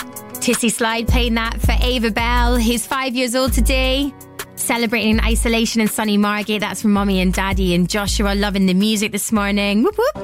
Toosie 0.41 0.71
Slide 0.71 1.07
playing 1.07 1.35
that 1.35 1.61
for 1.61 1.75
Ava 1.79 2.09
Bell, 2.09 2.57
who's 2.57 2.87
five 2.87 3.15
years 3.15 3.35
old 3.35 3.53
today. 3.53 4.11
Celebrating 4.55 5.19
isolation 5.19 5.79
in 5.79 5.87
sunny 5.87 6.17
Margate. 6.17 6.59
That's 6.59 6.81
from 6.81 6.91
Mommy 6.91 7.21
and 7.21 7.31
Daddy 7.31 7.75
and 7.75 7.87
Joshua 7.87 8.33
loving 8.33 8.65
the 8.65 8.73
music 8.73 9.11
this 9.11 9.31
morning. 9.31 9.83
Whoop 9.83 9.95
whoop. 9.97 10.17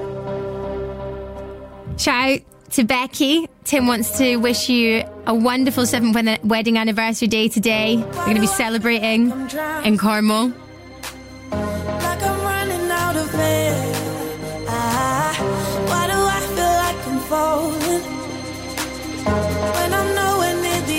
Shout 2.00 2.32
out 2.32 2.40
to 2.72 2.84
Becky. 2.84 3.48
Tim 3.66 3.86
wants 3.86 4.18
to 4.18 4.38
wish 4.38 4.68
you 4.68 5.04
a 5.28 5.36
wonderful 5.36 5.86
seventh 5.86 6.44
wedding 6.44 6.78
anniversary 6.78 7.28
day 7.28 7.50
today. 7.50 7.98
We're 7.98 8.26
going 8.26 8.36
to 8.36 8.42
be 8.42 8.48
celebrating 8.48 9.32
in 9.84 9.98
Carmel. 9.98 10.54
like 17.32 18.19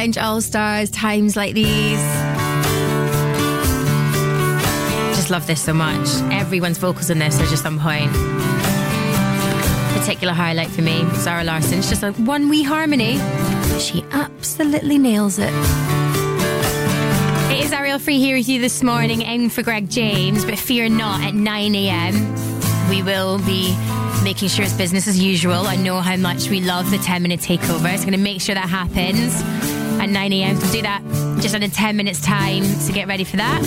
Lounge 0.00 0.16
All 0.16 0.40
Stars, 0.40 0.90
times 0.90 1.36
like 1.36 1.52
these. 1.52 2.00
Just 5.14 5.28
love 5.28 5.46
this 5.46 5.60
so 5.60 5.74
much. 5.74 6.08
Everyone's 6.32 6.78
vocals 6.78 7.10
in 7.10 7.18
this 7.18 7.38
are 7.38 7.44
just 7.44 7.66
on 7.66 7.78
point. 7.78 8.10
Particular 9.98 10.32
highlight 10.32 10.68
for 10.68 10.80
me, 10.80 11.06
Zara 11.16 11.44
Larsson. 11.44 11.80
It's 11.80 11.90
just 11.90 12.02
like 12.02 12.14
one 12.16 12.48
wee 12.48 12.62
harmony. 12.62 13.18
She 13.78 14.02
absolutely 14.12 14.96
nails 14.96 15.38
it. 15.38 15.52
It 17.52 17.62
is 17.62 17.70
Arielle 17.70 18.00
Free 18.00 18.18
here 18.18 18.38
with 18.38 18.48
you 18.48 18.58
this 18.58 18.82
morning, 18.82 19.20
aiming 19.20 19.50
for 19.50 19.62
Greg 19.62 19.90
James, 19.90 20.46
but 20.46 20.58
fear 20.58 20.88
not, 20.88 21.20
at 21.20 21.34
9 21.34 21.74
a.m. 21.74 22.88
we 22.88 23.02
will 23.02 23.38
be 23.40 23.76
making 24.24 24.48
sure 24.48 24.64
it's 24.64 24.72
business 24.72 25.06
as 25.06 25.22
usual. 25.22 25.66
I 25.66 25.76
know 25.76 26.00
how 26.00 26.16
much 26.16 26.48
we 26.48 26.62
love 26.62 26.90
the 26.90 26.96
10 26.96 27.20
minute 27.20 27.40
takeover. 27.40 27.92
It's 27.92 28.04
going 28.04 28.12
to 28.12 28.18
make 28.18 28.40
sure 28.40 28.54
that 28.54 28.66
happens 28.66 29.42
at 30.10 30.12
9 30.12 30.32
a.m. 30.32 30.58
We'll 30.58 30.72
do 30.72 30.82
that 30.82 31.02
just 31.40 31.54
under 31.54 31.68
10 31.68 31.96
minutes' 31.96 32.20
time 32.20 32.62
to 32.86 32.92
get 32.92 33.06
ready 33.06 33.24
for 33.24 33.36
that. 33.36 33.60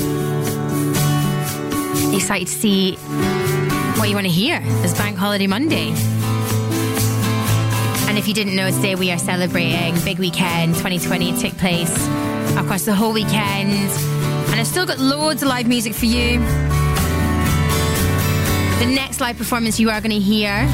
Excited 2.14 2.48
to 2.48 2.54
see 2.54 2.96
what 3.98 4.10
you 4.10 4.16
want 4.16 4.28
to 4.28 4.32
hear 4.32 4.60
this 4.82 4.98
Bank 4.98 5.18
Holiday 5.18 5.48
Monday. 5.48 5.94
And 8.08 8.18
if 8.18 8.28
you 8.28 8.34
didn't 8.34 8.56
know, 8.56 8.70
today 8.72 8.96
we 8.96 9.12
are 9.12 9.18
celebrating 9.18 10.00
Big 10.04 10.20
Weekend 10.20 10.76
2020. 10.76 11.30
It 11.30 11.40
took 11.40 11.58
place 11.58 11.96
across 12.58 12.86
the 12.86 12.94
whole 12.94 13.14
weekend. 13.14 13.90
And 14.52 14.60
I've 14.60 14.68
still 14.68 14.86
got 14.86 15.00
loads 15.00 15.42
of 15.42 15.50
live 15.50 15.68
music 15.68 15.94
for 15.94 16.06
you. 16.06 16.40
The 18.80 18.92
next 18.94 19.22
live 19.22 19.38
performance 19.38 19.80
you 19.80 19.90
are 19.90 20.02
going 20.02 20.12
to 20.12 20.20
hear 20.20 20.68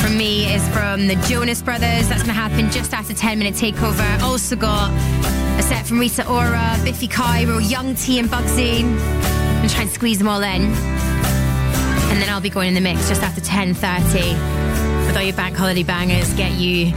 from 0.00 0.16
me 0.16 0.52
is 0.52 0.66
from 0.70 1.06
the 1.06 1.16
Jonas 1.28 1.62
Brothers. 1.62 2.08
That's 2.08 2.22
going 2.22 2.34
to 2.34 2.40
happen 2.40 2.70
just 2.70 2.94
after 2.94 3.12
10 3.12 3.38
minute 3.38 3.54
takeover. 3.54 4.20
Also 4.22 4.56
got 4.56 4.90
a 5.58 5.62
set 5.62 5.86
from 5.86 5.98
Rita 5.98 6.26
Ora, 6.28 6.78
Biffy 6.82 7.06
Clyro, 7.06 7.60
Young 7.60 7.94
T, 7.94 8.18
and 8.18 8.28
Bugsey. 8.28 8.82
I'm 8.82 8.96
going 9.56 9.68
to 9.68 9.74
try 9.74 9.82
and 9.82 9.90
squeeze 9.90 10.18
them 10.18 10.28
all 10.28 10.42
in. 10.42 10.62
And 10.62 12.20
then 12.20 12.28
I'll 12.30 12.40
be 12.40 12.50
going 12.50 12.68
in 12.68 12.74
the 12.74 12.80
mix 12.80 13.08
just 13.08 13.22
after 13.22 13.40
10.30 13.40 15.06
with 15.06 15.16
all 15.16 15.22
your 15.22 15.36
bank 15.36 15.56
holiday 15.56 15.82
bangers. 15.82 16.32
Get 16.34 16.52
you, 16.52 16.92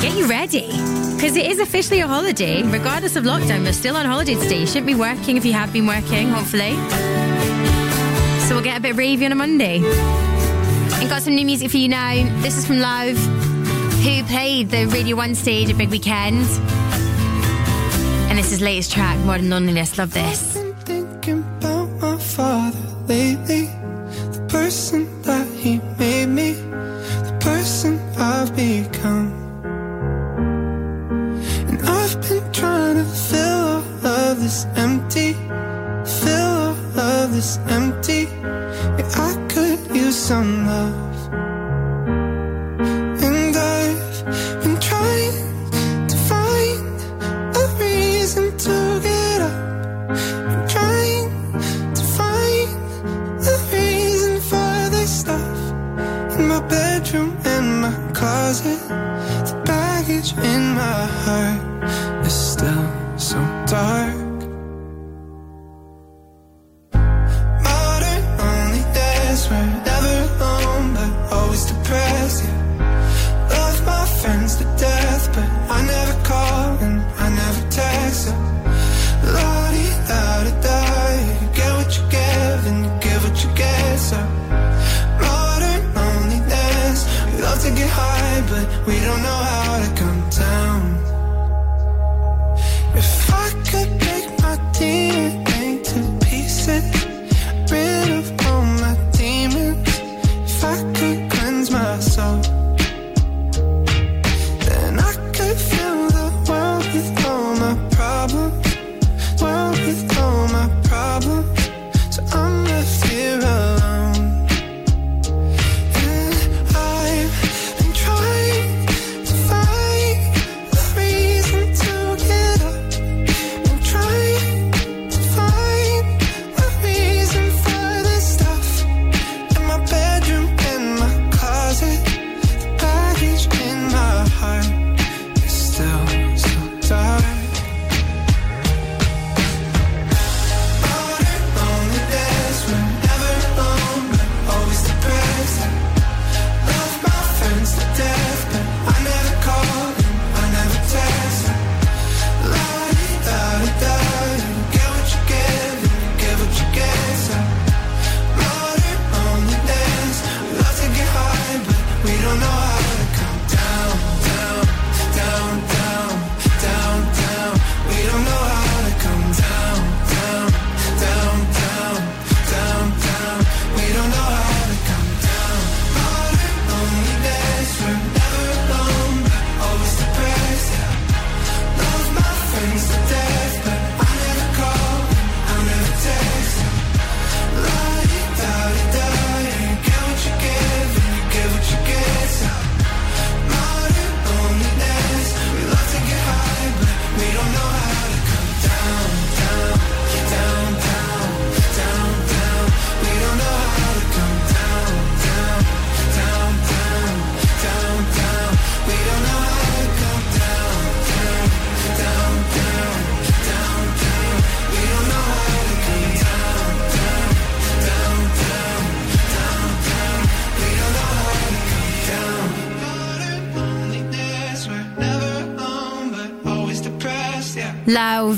get 0.00 0.16
you 0.16 0.26
ready. 0.26 0.68
Because 1.14 1.36
it 1.36 1.46
is 1.46 1.58
officially 1.60 2.00
a 2.00 2.06
holiday. 2.06 2.62
Regardless 2.62 3.16
of 3.16 3.24
lockdown, 3.24 3.64
we're 3.64 3.72
still 3.72 3.96
on 3.96 4.06
holiday 4.06 4.34
today. 4.34 4.60
You 4.60 4.66
shouldn't 4.66 4.86
be 4.86 4.94
working 4.94 5.36
if 5.36 5.44
you 5.44 5.52
have 5.52 5.72
been 5.72 5.86
working, 5.86 6.28
hopefully. 6.28 6.74
So 8.46 8.54
we'll 8.54 8.64
get 8.64 8.78
a 8.78 8.80
bit 8.80 8.96
ravey 8.96 9.26
on 9.26 9.32
a 9.32 9.34
Monday. 9.34 10.27
And 11.00 11.08
got 11.08 11.22
some 11.22 11.34
new 11.36 11.46
music 11.46 11.70
for 11.70 11.76
you 11.76 11.88
now. 11.88 12.12
This 12.42 12.56
is 12.58 12.66
from 12.66 12.76
Lauv, 12.76 13.16
who 14.02 14.24
played 14.24 14.70
the 14.70 14.86
Radio 14.86 15.16
1 15.16 15.34
stage 15.36 15.70
at 15.70 15.78
Big 15.78 15.90
Weekend. 15.90 16.44
And 18.28 18.36
this 18.36 18.50
is 18.52 18.60
latest 18.60 18.92
track, 18.92 19.16
Modern 19.24 19.48
Loneliness. 19.48 19.96
Love 19.96 20.12
this. 20.12 20.67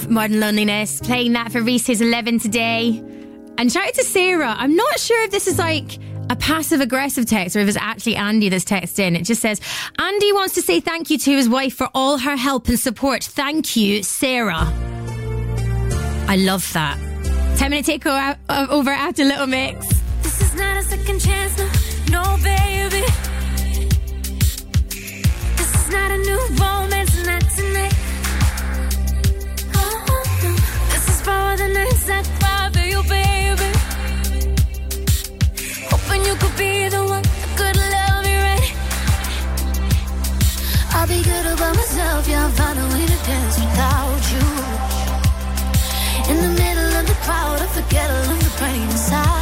Modern 0.09 0.41
Loneliness, 0.41 1.01
playing 1.01 1.33
that 1.33 1.53
for 1.53 1.61
Reese's 1.63 2.01
11 2.01 2.39
today. 2.39 3.03
And 3.59 3.71
shout 3.71 3.89
out 3.89 3.95
to 3.95 4.05
Sarah. 4.05 4.55
I'm 4.57 4.77
not 4.77 4.99
sure 4.99 5.23
if 5.25 5.31
this 5.31 5.47
is 5.47 5.59
like 5.59 5.99
a 6.31 6.37
passive 6.37 6.81
aggressive 6.81 7.27
text 7.27 7.57
or 7.57 7.61
if 7.61 7.69
it's 7.69 7.77
actually 7.77 8.17
Andy 8.17 8.49
that's 8.49 8.65
texting. 8.65 9.19
It 9.19 9.25
just 9.25 9.43
says, 9.43 9.61
Andy 9.99 10.33
wants 10.33 10.55
to 10.55 10.63
say 10.63 10.81
thank 10.81 11.11
you 11.11 11.19
to 11.19 11.31
his 11.33 11.49
wife 11.49 11.75
for 11.75 11.89
all 11.95 12.19
her 12.19 12.37
help 12.37 12.69
and 12.69 12.79
support. 12.79 13.25
Thank 13.25 13.77
you, 13.77 14.03
Sarah. 14.03 14.73
I 16.29 16.37
love 16.37 16.73
that. 16.73 16.97
10 17.59 17.71
minute 17.71 17.85
takeover 17.87 18.39
uh, 18.49 18.91
after 18.91 19.25
Little 19.25 19.47
Mix. 19.47 19.90
Be 36.61 36.89
the 36.91 37.03
one 37.15 37.23
that 37.23 37.51
could 37.59 37.77
love 37.95 38.21
me 38.27 38.35
right. 38.47 38.71
I'll 40.95 41.09
be 41.09 41.23
good 41.31 41.47
about 41.55 41.75
myself, 41.75 42.29
yeah, 42.29 42.45
I'll 42.45 42.57
find 42.61 42.79
a 42.79 42.87
way 42.93 43.05
to 43.13 43.19
dance 43.29 43.57
without 43.65 44.23
you. 44.33 44.47
In 46.31 46.37
the 46.47 46.53
middle 46.63 46.93
of 47.01 47.05
the 47.11 47.17
crowd, 47.25 47.59
I 47.65 47.67
forget 47.79 48.09
all 48.11 48.31
of 48.35 48.41
the 48.45 48.53
pain 48.61 48.83
inside. 48.91 49.40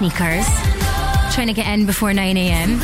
Sneakers, 0.00 0.46
trying 1.34 1.48
to 1.48 1.52
get 1.52 1.66
in 1.66 1.84
before 1.84 2.14
9 2.14 2.34
a.m. 2.34 2.78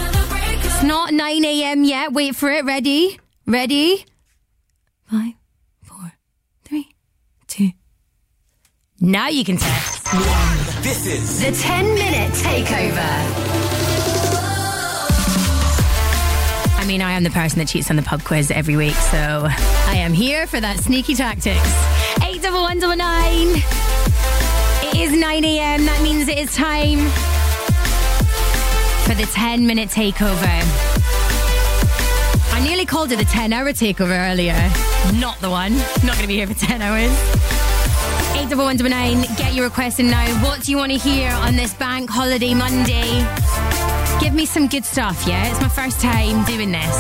It's 0.62 0.82
not 0.82 1.14
9 1.14 1.44
a.m. 1.46 1.82
yet. 1.82 2.12
Wait 2.12 2.36
for 2.36 2.50
it. 2.50 2.66
Ready? 2.66 3.18
Ready? 3.46 4.04
Five, 5.10 5.32
four, 5.82 6.12
three, 6.66 6.90
two. 7.46 7.70
Now 9.00 9.28
you 9.28 9.46
can 9.46 9.56
text. 9.56 10.04
This 10.82 11.06
is 11.06 11.40
The 11.40 11.52
10 11.52 11.94
minute 11.94 12.32
takeover. 12.32 12.96
I 16.78 16.84
mean, 16.86 17.00
I 17.00 17.12
am 17.12 17.24
the 17.24 17.30
person 17.30 17.60
that 17.60 17.68
cheats 17.68 17.88
on 17.88 17.96
the 17.96 18.02
pub 18.02 18.24
quiz 18.24 18.50
every 18.50 18.76
week, 18.76 18.94
so 18.94 19.46
I 19.48 19.94
am 19.94 20.12
here 20.12 20.46
for 20.46 20.60
that 20.60 20.80
sneaky 20.80 21.14
tactics. 21.14 21.56
81199. 22.22 23.85
It 24.96 25.12
is 25.12 25.20
9 25.20 25.44
a.m. 25.44 25.84
That 25.84 26.00
means 26.02 26.26
it 26.26 26.38
is 26.38 26.54
time 26.54 27.00
for 29.04 29.14
the 29.14 29.30
10 29.30 29.66
minute 29.66 29.90
takeover. 29.90 30.56
I 32.54 32.64
nearly 32.64 32.86
called 32.86 33.12
it 33.12 33.18
the 33.18 33.26
10 33.26 33.52
hour 33.52 33.66
takeover 33.74 34.32
earlier. 34.32 34.56
Not 35.20 35.38
the 35.40 35.50
one. 35.50 35.76
Not 36.02 36.16
going 36.16 36.22
to 36.22 36.26
be 36.26 36.36
here 36.36 36.46
for 36.46 36.54
10 36.54 36.80
hours. 36.80 37.10
81199. 38.40 39.36
Get 39.36 39.52
your 39.52 39.66
request 39.66 40.00
in 40.00 40.08
now. 40.08 40.26
What 40.42 40.62
do 40.62 40.70
you 40.70 40.78
want 40.78 40.92
to 40.92 40.98
hear 40.98 41.30
on 41.30 41.56
this 41.56 41.74
bank 41.74 42.08
holiday 42.08 42.54
Monday? 42.54 43.04
Give 44.18 44.32
me 44.32 44.46
some 44.46 44.66
good 44.66 44.86
stuff, 44.86 45.26
yeah? 45.28 45.50
It's 45.50 45.60
my 45.60 45.68
first 45.68 46.00
time 46.00 46.42
doing 46.46 46.72
this. 46.72 46.96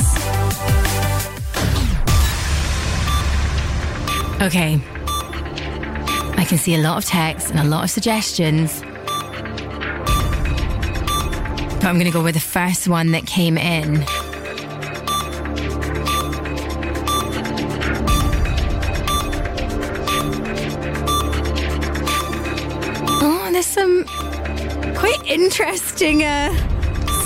Okay. 4.42 4.95
I 6.36 6.44
can 6.48 6.58
see 6.58 6.74
a 6.74 6.78
lot 6.78 6.98
of 6.98 7.04
texts 7.04 7.50
and 7.50 7.58
a 7.58 7.64
lot 7.64 7.84
of 7.84 7.90
suggestions. 7.90 8.82
But 11.76 11.84
I'm 11.84 11.94
going 11.94 12.06
to 12.06 12.10
go 12.10 12.22
with 12.22 12.34
the 12.34 12.40
first 12.40 12.88
one 12.88 13.12
that 13.12 13.26
came 13.26 13.56
in. 13.56 14.04
Oh, 23.22 23.48
there's 23.52 23.66
some 23.66 24.04
quite 24.96 25.20
interesting 25.26 26.22
uh, 26.22 26.52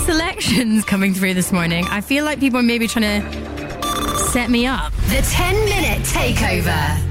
selections 0.05 0.85
coming 0.85 1.13
through 1.13 1.33
this 1.33 1.51
morning. 1.51 1.85
I 1.89 2.01
feel 2.01 2.23
like 2.23 2.39
people 2.39 2.59
are 2.59 2.63
maybe 2.63 2.87
trying 2.87 3.21
to 3.21 4.17
set 4.31 4.49
me 4.49 4.65
up. 4.65 4.93
The 5.09 5.21
10 5.29 5.65
minute 5.65 6.01
takeover. 6.03 7.10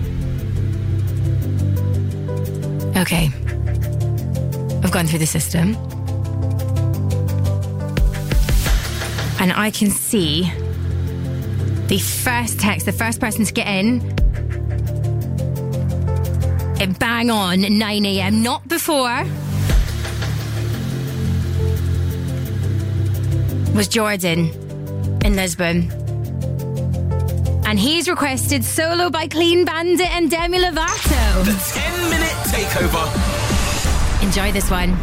Okay. 3.00 3.30
I've 4.84 4.92
gone 4.92 5.06
through 5.06 5.20
the 5.20 5.26
system. 5.26 5.74
And 9.40 9.54
I 9.54 9.70
can 9.70 9.90
see 9.90 10.42
the 11.86 11.98
first 11.98 12.60
text, 12.60 12.84
the 12.84 12.92
first 12.92 13.18
person 13.18 13.46
to 13.46 13.52
get 13.54 13.66
in. 13.66 14.02
It 16.78 16.98
bang 16.98 17.30
on 17.30 17.78
9 17.78 18.06
a.m., 18.06 18.42
not 18.42 18.68
before. 18.68 19.24
Was 23.74 23.88
Jordan 23.88 24.50
in 25.24 25.36
Lisbon. 25.36 25.90
And 27.64 27.78
he's 27.78 28.08
requested 28.10 28.62
solo 28.62 29.08
by 29.08 29.26
Clean 29.26 29.64
Bandit 29.64 30.10
and 30.10 30.30
Demi 30.30 30.58
Lovato. 30.58 31.44
The 31.44 31.80
10 31.80 32.10
minute 32.10 32.29
takeover. 32.50 33.06
Enjoy 34.22 34.52
this 34.52 34.70
one. 34.70 34.96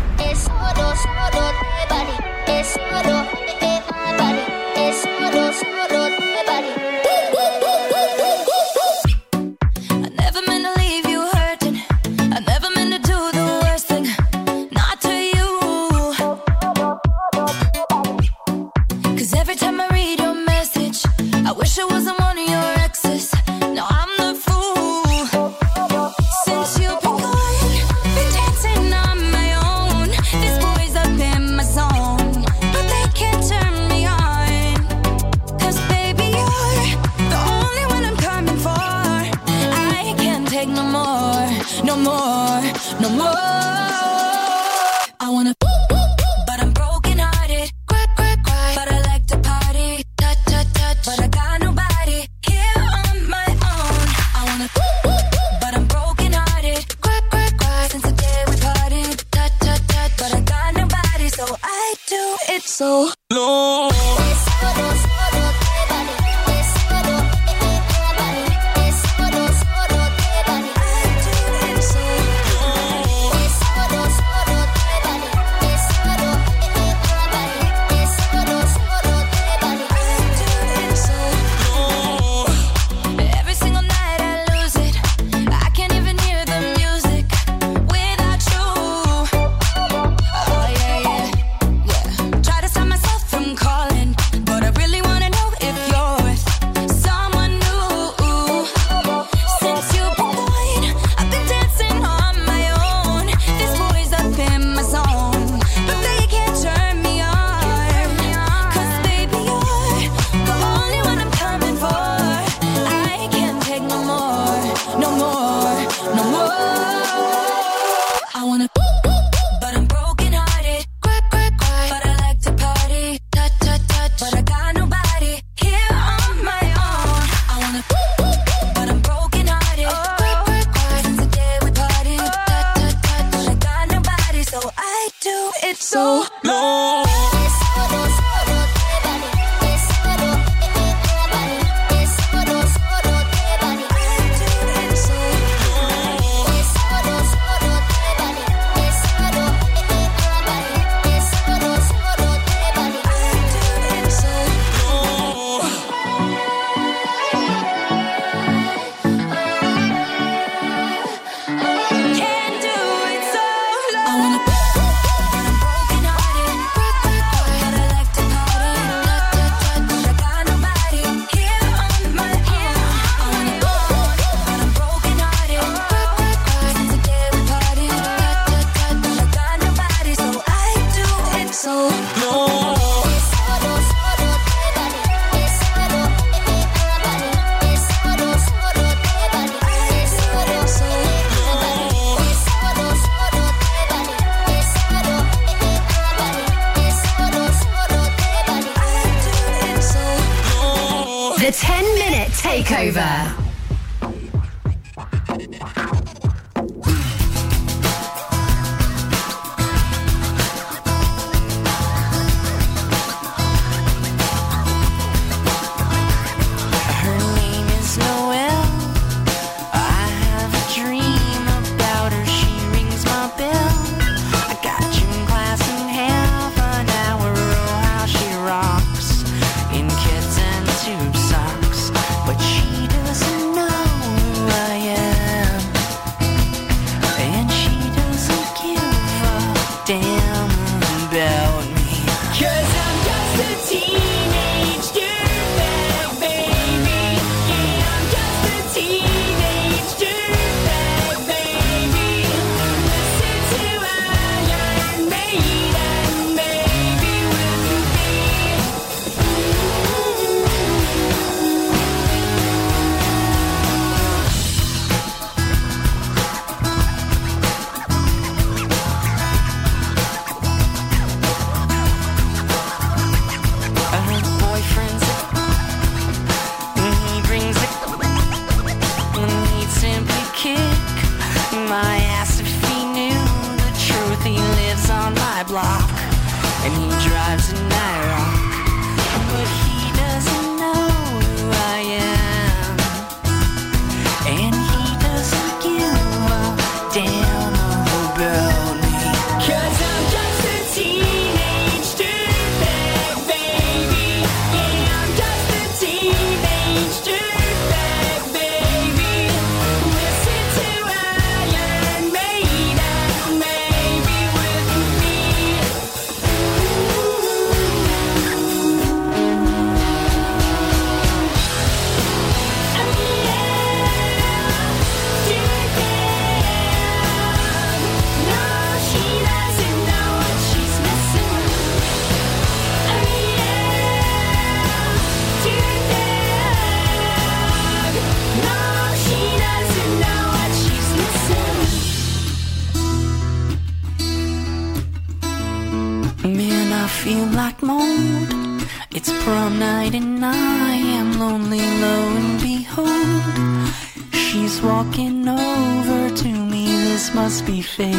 It's 347.59 349.11
prom 349.23 349.57
night 349.57 349.95
and 349.95 350.23
I 350.23 350.75
am 350.75 351.19
lonely, 351.19 351.59
lo 351.59 352.15
and 352.19 352.39
behold. 352.39 353.73
She's 354.13 354.61
walking 354.61 355.27
over 355.27 356.15
to 356.15 356.27
me, 356.27 356.65
this 356.67 357.13
must 357.15 357.45
be 357.47 357.61
fake. 357.61 357.95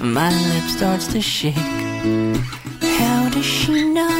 My 0.00 0.30
lip 0.48 0.68
starts 0.68 1.06
to 1.12 1.20
shake. 1.20 1.54
How 2.98 3.28
does 3.30 3.44
she 3.44 3.84
know? 3.84 4.15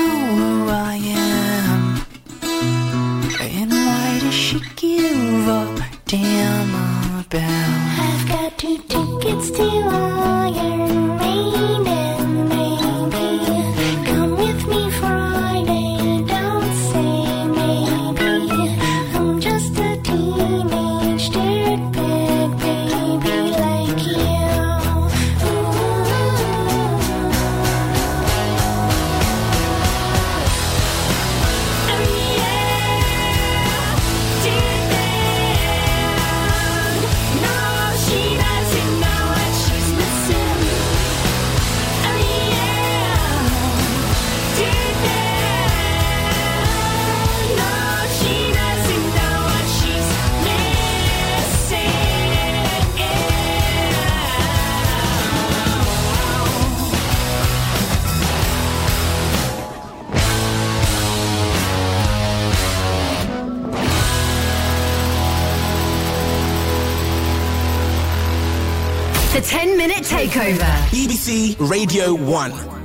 Radio 71.76 72.14
1. 72.14 72.75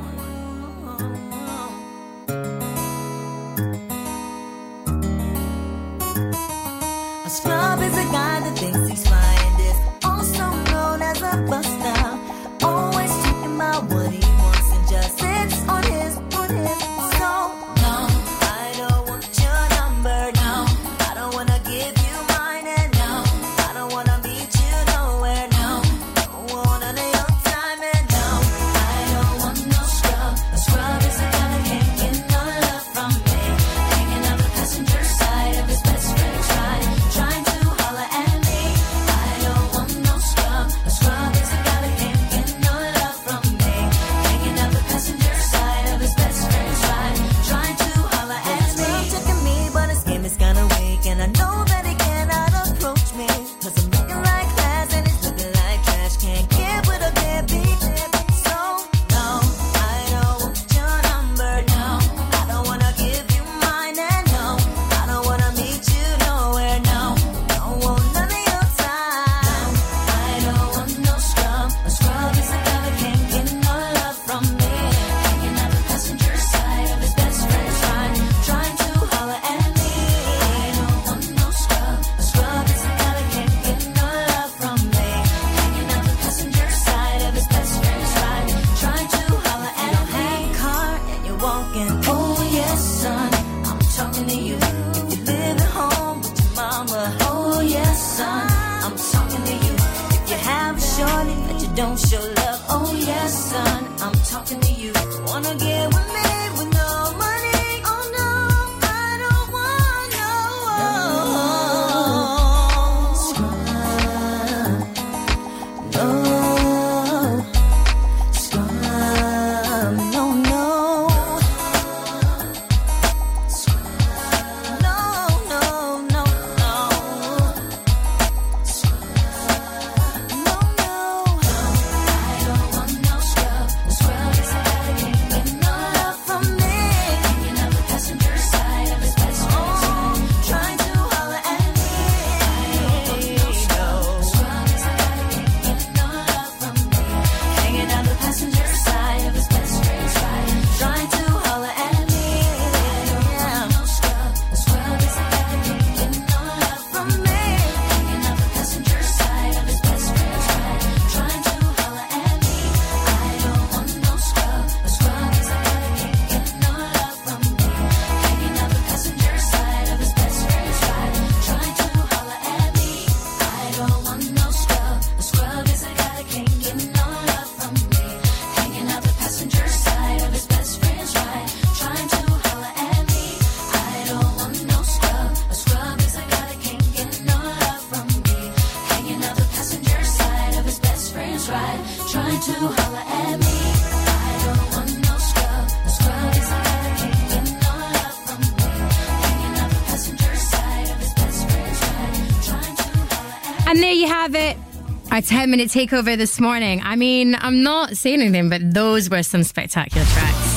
Our 205.11 205.21
10 205.21 205.51
minute 205.51 205.67
takeover 205.67 206.17
this 206.17 206.39
morning. 206.39 206.79
I 206.81 206.95
mean, 206.95 207.35
I'm 207.37 207.63
not 207.63 207.97
saying 207.97 208.21
anything, 208.21 208.47
but 208.47 208.73
those 208.73 209.09
were 209.09 209.23
some 209.23 209.43
spectacular 209.43 210.05
tracks. 210.07 210.51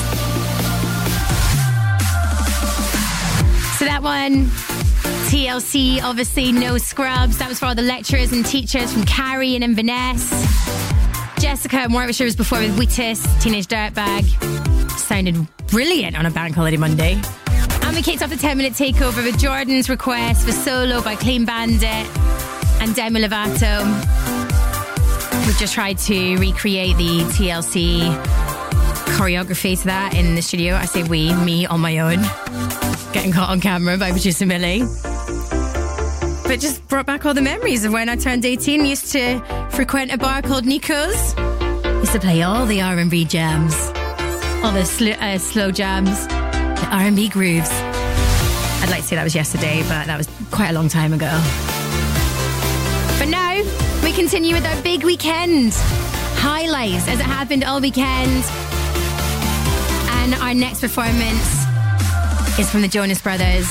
So 3.77 3.83
that 3.83 3.99
one, 4.01 4.45
TLC, 5.27 6.01
obviously, 6.01 6.53
no 6.53 6.77
scrubs. 6.77 7.37
That 7.39 7.49
was 7.49 7.59
for 7.59 7.65
all 7.65 7.75
the 7.75 7.81
lecturers 7.81 8.31
and 8.31 8.45
teachers 8.45 8.93
from 8.93 9.03
Carrie 9.03 9.55
and 9.55 9.63
Inverness. 9.63 10.29
Jessica 11.37 11.79
and 11.79 11.93
Warwickshire 11.93 12.23
was 12.23 12.37
before 12.37 12.59
with 12.59 12.79
Wheatus, 12.79 13.43
Teenage 13.43 13.67
Dirtbag. 13.67 14.23
Sounded 14.97 15.35
brilliant 15.67 16.17
on 16.17 16.25
a 16.25 16.31
bank 16.31 16.55
holiday 16.55 16.77
Monday. 16.77 17.21
And 17.81 17.93
we 17.93 18.01
kicked 18.01 18.23
off 18.23 18.29
the 18.29 18.37
10 18.37 18.55
minute 18.55 18.71
takeover 18.71 19.21
with 19.21 19.37
Jordan's 19.37 19.89
request 19.89 20.45
for 20.45 20.53
Solo 20.53 21.01
by 21.01 21.15
Clean 21.15 21.43
Bandit 21.43 22.07
and 22.85 22.95
Demi 22.95 23.21
Lovato. 23.21 23.83
We've 25.47 25.57
just 25.57 25.73
tried 25.73 25.97
to 25.99 26.37
recreate 26.37 26.95
the 26.97 27.21
TLC 27.33 28.01
choreography 29.17 29.79
to 29.79 29.85
that 29.85 30.13
in 30.13 30.35
the 30.35 30.41
studio. 30.41 30.75
I 30.75 30.85
say 30.85 31.01
we, 31.01 31.33
me 31.33 31.65
on 31.65 31.79
my 31.79 31.97
own. 31.97 32.21
Getting 33.11 33.31
caught 33.31 33.49
on 33.49 33.59
camera 33.59 33.97
by 33.97 34.11
producer 34.11 34.45
Millie. 34.45 34.83
But 36.43 36.59
just 36.59 36.87
brought 36.87 37.07
back 37.07 37.25
all 37.25 37.33
the 37.33 37.41
memories 37.41 37.85
of 37.85 37.91
when 37.91 38.07
I 38.07 38.17
turned 38.17 38.45
18. 38.45 38.85
Used 38.85 39.11
to 39.13 39.39
frequent 39.71 40.13
a 40.13 40.17
bar 40.17 40.43
called 40.43 40.65
Nico's. 40.65 41.35
Used 41.37 42.11
to 42.11 42.19
play 42.19 42.43
all 42.43 42.67
the 42.67 42.81
R&B 42.81 43.25
jams, 43.25 43.73
all 44.63 44.71
the 44.71 44.85
sl- 44.85 45.19
uh, 45.19 45.39
slow 45.39 45.71
jams, 45.71 46.27
the 46.27 46.87
R&B 46.91 47.29
grooves. 47.29 47.69
I'd 47.71 48.89
like 48.91 49.01
to 49.01 49.07
say 49.07 49.15
that 49.15 49.23
was 49.23 49.33
yesterday, 49.33 49.81
but 49.83 50.05
that 50.05 50.17
was 50.17 50.29
quite 50.51 50.69
a 50.69 50.73
long 50.73 50.87
time 50.87 51.13
ago. 51.13 51.31
Continue 54.25 54.55
with 54.55 54.65
our 54.65 54.81
big 54.81 55.03
weekend 55.03 55.71
highlights 56.37 57.07
as 57.07 57.19
it 57.19 57.25
happened 57.27 57.63
all 57.63 57.79
weekend. 57.79 58.43
And 60.17 60.33
our 60.41 60.51
next 60.51 60.81
performance 60.81 61.63
is 62.57 62.67
from 62.67 62.81
the 62.81 62.87
Jonas 62.87 63.21
Brothers. 63.21 63.67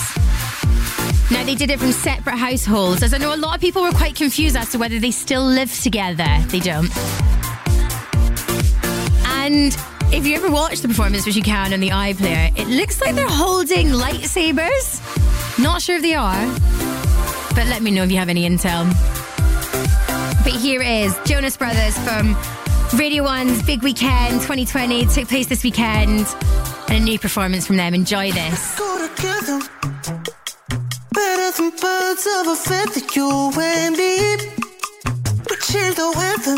Now, 1.33 1.43
they 1.45 1.57
did 1.57 1.71
it 1.71 1.81
from 1.81 1.91
separate 1.91 2.37
households, 2.37 3.03
as 3.03 3.13
I 3.13 3.19
know 3.19 3.35
a 3.35 3.37
lot 3.37 3.57
of 3.57 3.61
people 3.61 3.83
were 3.83 3.91
quite 3.91 4.15
confused 4.15 4.55
as 4.55 4.71
to 4.71 4.79
whether 4.79 5.01
they 5.01 5.11
still 5.11 5.43
live 5.43 5.77
together. 5.81 6.29
They 6.47 6.61
don't. 6.61 6.89
And 9.27 9.77
if 10.15 10.25
you 10.25 10.37
ever 10.37 10.53
watch 10.53 10.83
the 10.83 10.87
performance, 10.87 11.27
which 11.27 11.35
you 11.35 11.43
can 11.43 11.73
on 11.73 11.81
the 11.81 11.91
iPlayer, 11.91 12.57
it 12.57 12.69
looks 12.69 13.01
like 13.01 13.17
they're 13.17 13.27
holding 13.29 13.89
lightsabers. 13.89 15.03
Not 15.61 15.83
sure 15.83 15.97
if 15.97 16.03
they 16.03 16.15
are, 16.15 16.47
but 17.57 17.67
let 17.67 17.83
me 17.83 17.91
know 17.91 18.05
if 18.05 18.13
you 18.13 18.19
have 18.19 18.29
any 18.29 18.49
intel. 18.49 19.14
Here 20.65 20.81
is 20.81 21.15
Jonas 21.27 21.59
Brothers 21.59 21.95
from 21.99 22.35
Radio 22.99 23.25
1's 23.25 23.67
Big 23.67 23.83
Weekend 23.83 24.41
2020. 24.41 25.05
Took 25.05 25.29
place 25.29 25.47
this 25.47 25.63
weekend. 25.63 26.27
And 26.89 26.97
a 26.97 27.01
new 27.01 27.19
performance 27.19 27.67
from 27.67 27.77
them. 27.77 27.93
Enjoy 27.93 28.33
this. 28.33 28.79
Go 28.79 29.07
together. 29.07 29.61
Better 31.13 31.51
than 31.59 31.71
birds 31.71 32.27
of 32.39 32.47
a 32.47 32.57
feather, 32.57 33.01
you 33.15 33.53
and 33.61 33.95
me. 33.95 34.37
We 35.51 35.57
change 35.57 35.97
the 35.97 36.11
weather. 36.17 36.57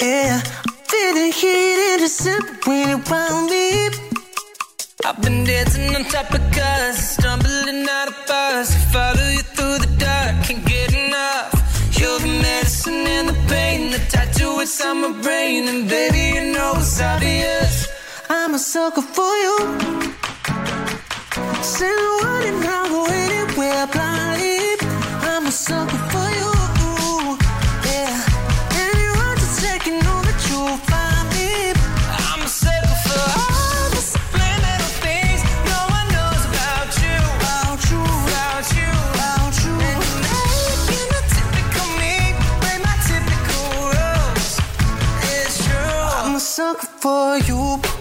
Yeah. 0.00 0.40
Feeling 0.88 1.30
heat 1.30 1.94
in 1.94 1.98
December 2.00 2.58
when 2.66 2.88
you 2.88 2.98
found 3.02 3.48
me. 3.48 3.86
I've 5.04 5.22
been 5.22 5.44
dancing 5.44 5.94
on 5.94 6.04
top 6.06 6.34
of 6.34 6.51
for 46.86 47.38
you. 47.38 47.91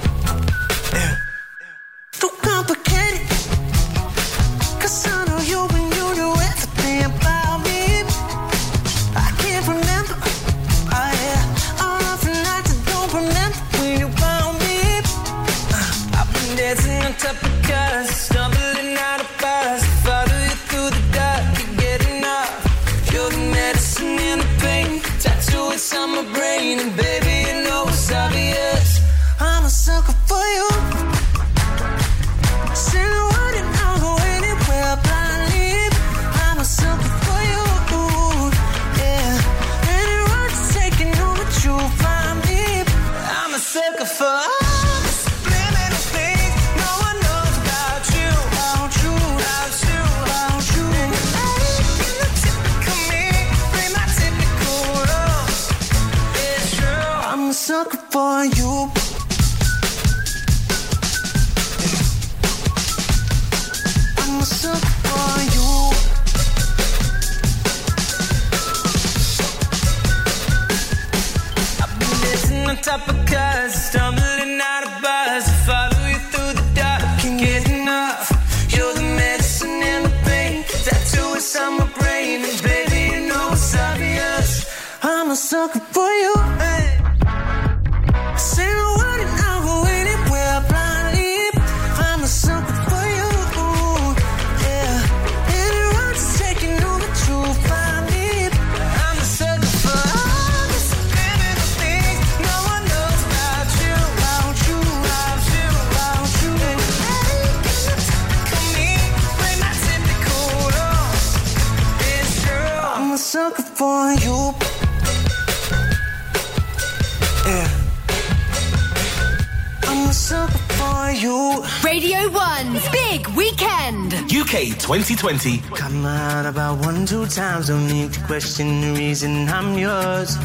2020. 125.38 125.76
Come 125.77 126.06
out 126.06 126.45
about 126.45 126.85
one, 126.85 127.06
two 127.06 127.26
times. 127.26 127.68
Don't 127.68 127.88
need 127.88 128.11
to 128.11 128.19
question 128.26 128.82
the 128.82 128.92
reason 129.00 129.48
I'm 129.48 129.77
yours. 129.77 130.35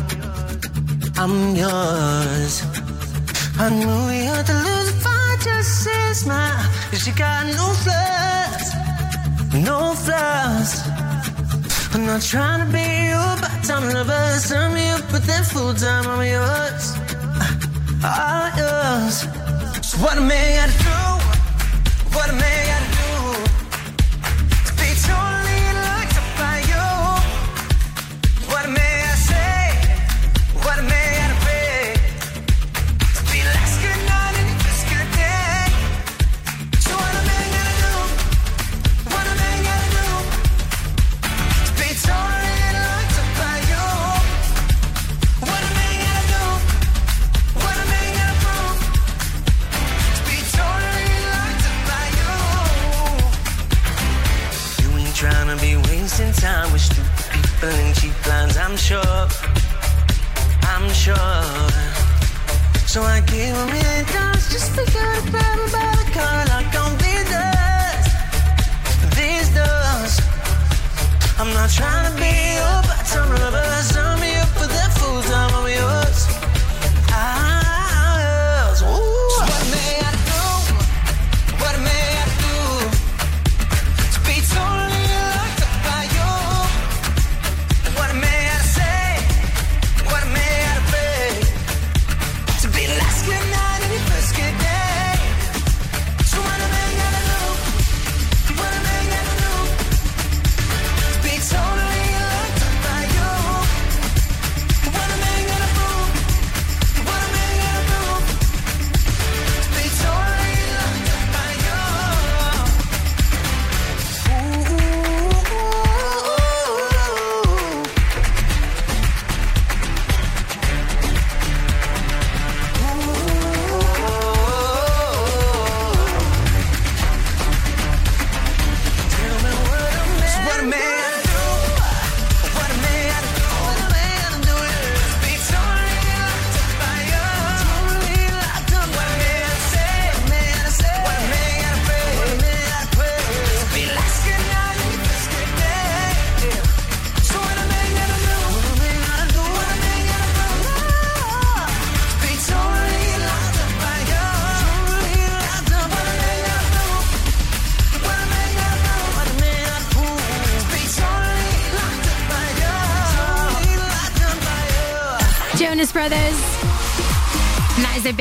I'm 1.17 1.57
yours. 1.57 2.63
I 3.59 3.69
knew 3.71 3.99
we 4.07 4.19
had 4.31 4.47
to 4.47 4.55
lose 4.55 4.89
if 4.91 5.07
I 5.07 5.37
just 5.43 5.85
say 5.85 6.13
smile. 6.13 6.71
Cause 6.91 7.07
you 7.07 7.15
got 7.15 7.47
no 7.47 7.67
flaws. 7.83 8.65
No 9.69 9.95
flaws. 10.05 10.71
I'm 11.93 12.07
not 12.07 12.23
trying 12.23 12.65
to 12.65 12.73
be 12.73 12.87
you, 13.11 13.25
but 13.41 13.51
part-time 13.67 13.93
lovers. 13.93 14.45
Sign 14.45 14.75
me 14.75 14.89
up 14.91 15.11
with 15.11 15.25
that 15.27 15.47
full-time, 15.47 16.07
I'm 16.07 16.23
yours. 16.37 16.85
All 18.07 18.49
yours. 18.63 19.17
So 19.89 19.99
what 19.99 20.17
a 20.19 20.21
man 20.21 20.69
gotta 20.69 20.86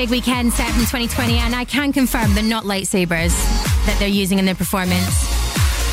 big 0.05 0.11
weekend 0.11 0.53
set 0.53 0.69
from 0.71 0.81
2020, 0.81 1.39
and 1.39 1.55
I 1.55 1.65
can 1.65 1.91
confirm 1.91 2.35
they're 2.35 2.43
not 2.43 2.65
lightsabers 2.65 3.33
that 3.87 3.95
they're 3.97 4.07
using 4.07 4.37
in 4.37 4.45
their 4.45 4.53
performance. 4.53 5.25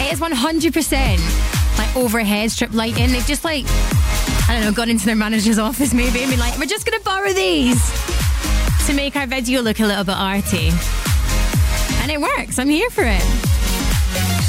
It 0.00 0.12
is 0.12 0.20
100% 0.20 1.78
like 1.78 1.97
overhead 1.97 2.50
strip 2.50 2.74
lighting. 2.74 3.10
They've 3.10 3.24
just 3.24 3.42
like, 3.42 3.65
I 3.68 4.49
don't 4.50 4.65
know, 4.65 4.73
gone 4.73 4.91
into 4.91 5.07
their 5.07 5.16
manager's 5.16 5.58
office 5.58 5.94
maybe 5.94 6.20
and 6.20 6.31
been 6.31 6.39
like, 6.39 6.58
we're 6.58 6.66
just 6.66 6.84
going 6.84 6.99
to 6.99 7.05
borrow 7.05 7.32
these 7.32 7.81
to 8.86 8.92
make 8.92 9.16
our 9.16 9.26
video 9.26 9.62
look 9.62 9.81
a 9.81 9.86
little 9.86 10.05
bit 10.05 10.16
arty. 10.16 10.73
And 12.02 12.10
it 12.10 12.20
works. 12.20 12.58
I'm 12.58 12.68
here 12.68 12.91
for 12.91 13.05
it. 13.05 13.23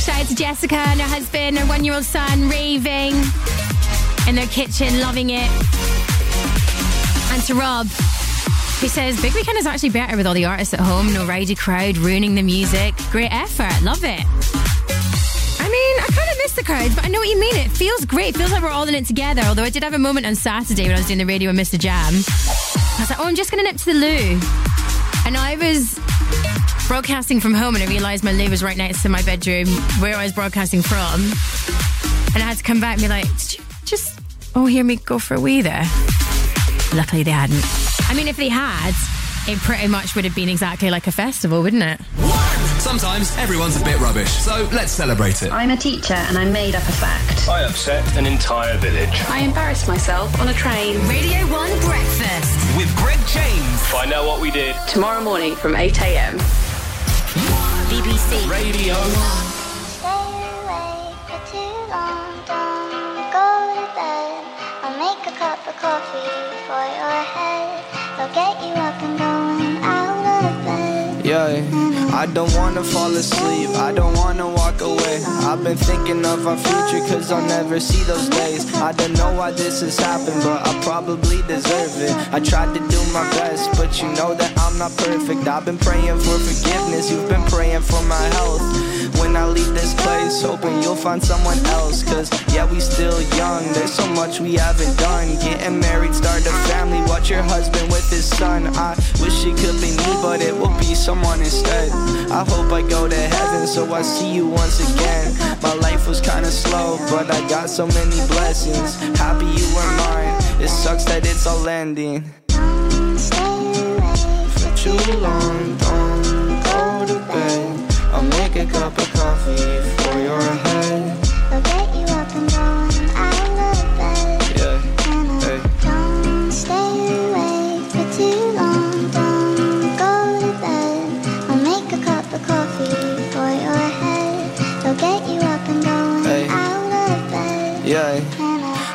Shout 0.04 0.20
out 0.20 0.28
to 0.28 0.36
Jessica 0.36 0.76
and 0.76 1.00
her 1.00 1.08
husband, 1.08 1.58
her 1.58 1.66
one 1.68 1.86
year 1.86 1.94
old 1.94 2.04
son, 2.04 2.50
raving 2.50 3.14
in 4.28 4.36
their 4.36 4.48
kitchen, 4.48 5.00
loving 5.00 5.30
it. 5.30 5.50
And 7.32 7.42
to 7.44 7.56
Rob, 7.56 7.88
who 8.84 8.90
says 8.90 9.22
Big 9.22 9.34
Weekend 9.34 9.58
is 9.58 9.66
actually 9.66 9.92
better 9.92 10.18
with 10.18 10.28
all 10.28 10.34
the 10.34 10.44
artists 10.44 10.74
at 10.74 10.82
home, 10.82 11.14
no 11.14 11.26
rowdy 11.26 11.56
crowd 11.56 11.96
ruining 11.96 12.36
the 12.36 12.42
music. 12.42 12.94
Great 13.12 13.32
effort, 13.32 13.72
love 13.82 14.04
it. 14.04 14.26
I 15.62 15.70
mean, 15.72 15.96
I 16.04 16.10
kind 16.12 16.30
of 16.30 16.38
miss 16.40 16.52
the 16.52 16.66
crowds, 16.66 16.94
but 16.94 17.06
I 17.06 17.08
know 17.08 17.20
what 17.20 17.30
you 17.30 17.40
mean. 17.40 17.56
It 17.56 17.72
feels 17.72 18.04
great. 18.04 18.36
It 18.36 18.40
feels 18.40 18.52
like 18.52 18.62
we're 18.62 18.72
all 18.72 18.86
in 18.86 18.94
it 18.94 19.06
together. 19.06 19.42
Although 19.44 19.64
I 19.64 19.70
did 19.70 19.84
have 19.84 19.94
a 19.94 20.00
moment 20.00 20.26
on 20.26 20.36
Saturday 20.36 20.84
when 20.84 20.96
I 20.96 20.98
was 20.98 21.08
doing 21.08 21.20
the 21.20 21.26
radio 21.26 21.50
with 21.50 21.62
MistaJam. 21.62 21.88
I 21.88 23.00
was 23.00 23.10
like, 23.10 23.20
oh, 23.20 23.24
I'm 23.24 23.36
just 23.36 23.52
going 23.52 23.64
to 23.64 23.72
nip 23.72 23.80
to 23.80 23.86
the 23.86 23.94
loo. 23.94 24.40
And 25.26 25.38
I 25.38 25.56
was 25.56 25.98
broadcasting 26.90 27.40
from 27.40 27.54
home 27.54 27.76
and 27.76 27.84
I 27.86 27.88
realised 27.88 28.26
my 28.26 28.34
loo 28.34 28.50
was 28.50 28.62
right 28.62 28.76
next 28.76 29.02
to 29.04 29.08
my 29.08 29.22
bedroom 29.22 29.70
where 30.02 30.18
I 30.18 30.24
was 30.24 30.34
broadcasting 30.34 30.82
from. 30.82 31.24
And 32.34 32.44
I 32.44 32.48
had 32.48 32.58
to 32.58 32.64
come 32.64 32.82
back 32.82 32.96
and 32.96 33.04
be 33.04 33.08
like, 33.08 33.28
just, 33.86 34.20
oh, 34.56 34.66
hear 34.66 34.84
me 34.84 34.98
go 34.98 35.20
for 35.20 35.36
a 35.36 35.40
wee 35.40 35.62
there? 35.62 35.86
Luckily 36.94 37.24
they 37.24 37.32
hadn't. 37.32 37.83
I 38.14 38.16
mean, 38.16 38.28
if 38.28 38.38
they 38.38 38.48
had, 38.48 38.94
it 39.52 39.58
pretty 39.58 39.88
much 39.88 40.16
would 40.16 40.24
have 40.24 40.36
been 40.36 40.48
exactly 40.48 40.92
like 40.92 41.08
a 41.08 41.12
festival, 41.12 41.64
wouldn't 41.64 41.82
it? 41.82 42.00
Sometimes 42.80 43.36
everyone's 43.38 43.82
a 43.82 43.84
bit 43.84 44.00
rubbish, 44.00 44.30
so 44.30 44.70
let's 44.72 44.92
celebrate 44.92 45.42
it. 45.42 45.52
I'm 45.52 45.72
a 45.72 45.78
teacher 45.78 46.14
and 46.14 46.38
I 46.38 46.46
made 46.46 46.76
up 46.76 46.84
a 46.84 46.92
fact. 46.92 47.50
I 47.50 47.64
upset 47.64 48.16
an 48.16 48.28
entire 48.28 48.78
village. 48.78 49.10
I 49.30 49.40
embarrassed 49.40 49.88
myself 49.88 50.40
on 50.40 50.50
a 50.50 50.54
train. 50.54 51.00
Radio 51.08 51.40
1 51.48 51.50
Breakfast 51.80 52.78
with 52.78 52.96
Greg 52.98 53.18
James. 53.26 53.88
Find 53.88 54.14
out 54.14 54.28
what 54.28 54.40
we 54.40 54.52
did 54.52 54.76
tomorrow 54.88 55.24
morning 55.24 55.56
from 55.56 55.76
8 55.76 56.00
a.m. 56.02 56.38
BBC 57.90 58.48
Radio 58.48 58.94
1. 58.94 59.53
Don't 72.34 72.56
wanna 72.56 72.84
fall 72.84 73.16
asleep, 73.16 73.70
I 73.78 73.92
don't 73.92 74.16
wanna 74.16 74.50
walk 74.50 74.82
away. 74.82 75.24
I've 75.24 75.64
been 75.64 75.78
thinking 75.78 76.26
of 76.26 76.48
our 76.48 76.58
future, 76.74 77.06
cause 77.08 77.32
I'll 77.32 77.46
never 77.48 77.80
see 77.80 78.04
those 78.04 78.30
days. 78.30 78.74
I 78.76 78.92
don't 78.92 79.14
know 79.14 79.34
why 79.34 79.52
this 79.52 79.82
has 79.82 79.98
happened, 79.98 80.42
but 80.44 80.66
I 80.68 80.72
probably 80.84 81.42
deserve 81.44 81.94
it. 82.02 82.12
I 82.34 82.40
tried 82.40 82.74
to 82.74 82.82
do 82.88 83.02
my 83.14 83.26
best, 83.38 83.72
but 83.78 84.02
you 84.02 84.08
know 84.14 84.34
that 84.34 84.52
I'm 84.58 84.78
not 84.78 84.96
perfect. 84.98 85.48
I've 85.48 85.66
been 85.66 85.78
praying 85.78 86.20
for 86.20 86.38
forgiveness, 86.40 87.12
you've 87.12 87.30
been 87.30 87.46
praying 87.46 87.82
for 87.82 88.02
my 88.04 88.24
health. 88.38 88.62
When 89.20 89.36
I 89.36 89.46
leave 89.46 89.74
this 89.74 89.94
place, 90.02 90.42
hoping 90.42 90.82
you'll 90.82 90.96
find 90.96 91.24
someone 91.24 91.58
else. 91.68 92.04
Cause 92.04 92.30
yeah, 92.54 92.70
we 92.70 92.80
still 92.80 93.22
young, 93.38 93.64
there's 93.74 93.94
so 93.94 94.08
much 94.14 94.40
we 94.40 94.56
haven't 94.56 94.98
done. 94.98 95.28
Getting 95.40 95.80
married, 95.80 96.16
start 96.16 96.42
a 96.42 96.52
family, 96.70 97.02
watch 97.08 97.30
your 97.30 97.44
husband 97.44 97.92
with 97.92 98.10
his 98.10 98.26
son. 98.26 98.68
I 98.76 98.96
wish 99.22 99.46
it 99.46 99.56
could 99.58 99.80
be 99.82 99.92
me, 99.92 100.14
but 100.22 100.42
it 100.42 100.56
will 100.56 100.76
be 100.80 100.96
someone 100.96 101.40
instead. 101.40 101.92
I 102.32 102.44
hope 102.48 102.72
I 102.72 102.82
go 102.82 103.08
to 103.08 103.16
heaven, 103.16 103.68
so 103.68 103.94
I 103.94 104.02
see 104.02 104.34
you 104.34 104.48
once 104.48 104.80
again. 104.80 105.33
My 105.64 105.74
life 105.76 106.10
was 106.10 106.20
kinda 106.20 106.52
slow, 106.52 107.00
but 107.10 107.32
I 107.32 107.40
got 107.48 107.70
so 107.70 107.88
many 107.88 108.20
blessings. 108.28 108.96
Happy 109.18 109.46
you 109.46 109.68
were 109.74 109.92
mine, 110.04 110.36
it 110.60 110.68
sucks 110.68 111.06
that 111.06 111.26
it's 111.26 111.48
all 111.48 111.68
ending. 111.70 112.43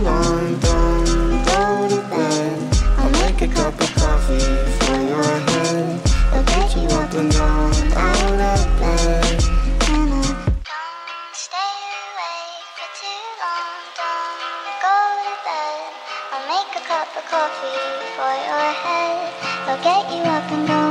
Long, 0.00 0.58
don't 0.60 1.44
go 1.44 1.88
to 1.88 2.00
bed. 2.08 2.76
I'll 2.96 3.10
make 3.10 3.42
a 3.42 3.48
cup 3.48 3.78
of 3.78 3.94
coffee 3.94 4.40
for 4.80 4.98
your 5.00 5.22
head. 5.22 6.00
I'll 6.32 6.44
get 6.44 6.76
you 6.76 6.88
up 6.88 7.12
and 7.12 7.30
down 7.30 7.92
out 7.92 8.58
of 8.58 8.80
bed. 8.80 9.42
Make 16.48 16.76
a 16.76 16.86
cup 16.86 17.08
of 17.16 17.24
coffee 17.30 17.78
for 18.16 18.34
your 18.48 18.72
head. 18.82 19.32
I'll 19.66 19.82
get 19.82 20.10
you 20.12 20.22
up 20.22 20.50
and 20.50 20.66
going 20.68 20.81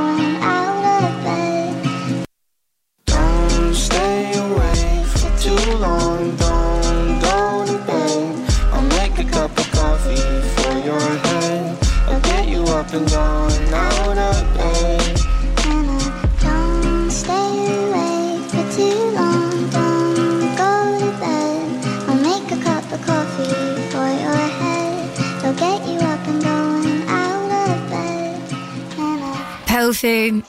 Powfu 30.02 30.44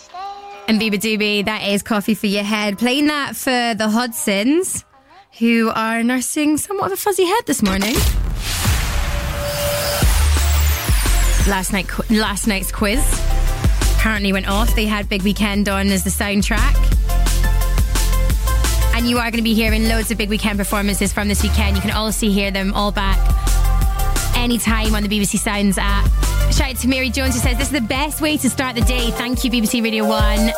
and 0.67 0.81
beabadoobee, 0.81 1.45
that 1.45 1.67
is 1.67 1.83
Coffee 1.83 2.15
for 2.15 2.27
Your 2.27 2.43
Head. 2.43 2.79
Playing 2.79 3.07
that 3.07 3.35
for 3.35 3.75
the 3.75 3.89
Hudsons, 3.89 4.83
who 5.39 5.69
are 5.75 6.01
nursing 6.03 6.57
somewhat 6.57 6.87
of 6.87 6.93
a 6.93 6.97
fuzzy 6.97 7.25
head 7.25 7.41
this 7.45 7.61
morning. 7.61 7.93
Last 11.47 11.73
night, 11.73 11.87
last 12.09 12.47
night's 12.47 12.71
quiz 12.71 13.03
apparently 13.95 14.33
went 14.33 14.47
off. 14.47 14.73
They 14.75 14.85
had 14.85 15.09
Big 15.09 15.21
Weekend 15.23 15.69
on 15.69 15.87
as 15.87 16.03
the 16.03 16.09
soundtrack. 16.09 16.75
And 18.95 19.07
you 19.09 19.17
are 19.17 19.29
going 19.29 19.37
to 19.37 19.43
be 19.43 19.53
hearing 19.53 19.87
loads 19.87 20.09
of 20.11 20.17
Big 20.17 20.29
Weekend 20.29 20.57
performances 20.57 21.11
from 21.11 21.27
this 21.27 21.43
weekend. 21.43 21.75
You 21.75 21.81
can 21.81 21.91
also 21.91 22.27
hear 22.27 22.49
them 22.49 22.73
all 22.73 22.91
back 22.91 23.19
anytime 24.35 24.95
on 24.95 25.03
the 25.03 25.09
BBC 25.09 25.37
Sounds 25.37 25.77
app. 25.77 26.22
Shout 26.51 26.69
out 26.69 26.75
to 26.77 26.87
Mary 26.87 27.09
Jones 27.09 27.33
who 27.33 27.39
says 27.39 27.57
this 27.57 27.67
is 27.67 27.73
the 27.73 27.81
best 27.81 28.21
way 28.21 28.37
to 28.37 28.49
start 28.49 28.75
the 28.75 28.81
day. 28.81 29.11
Thank 29.11 29.43
you, 29.43 29.51
BBC 29.51 29.83
Radio 29.83 30.07
1. 30.07 30.51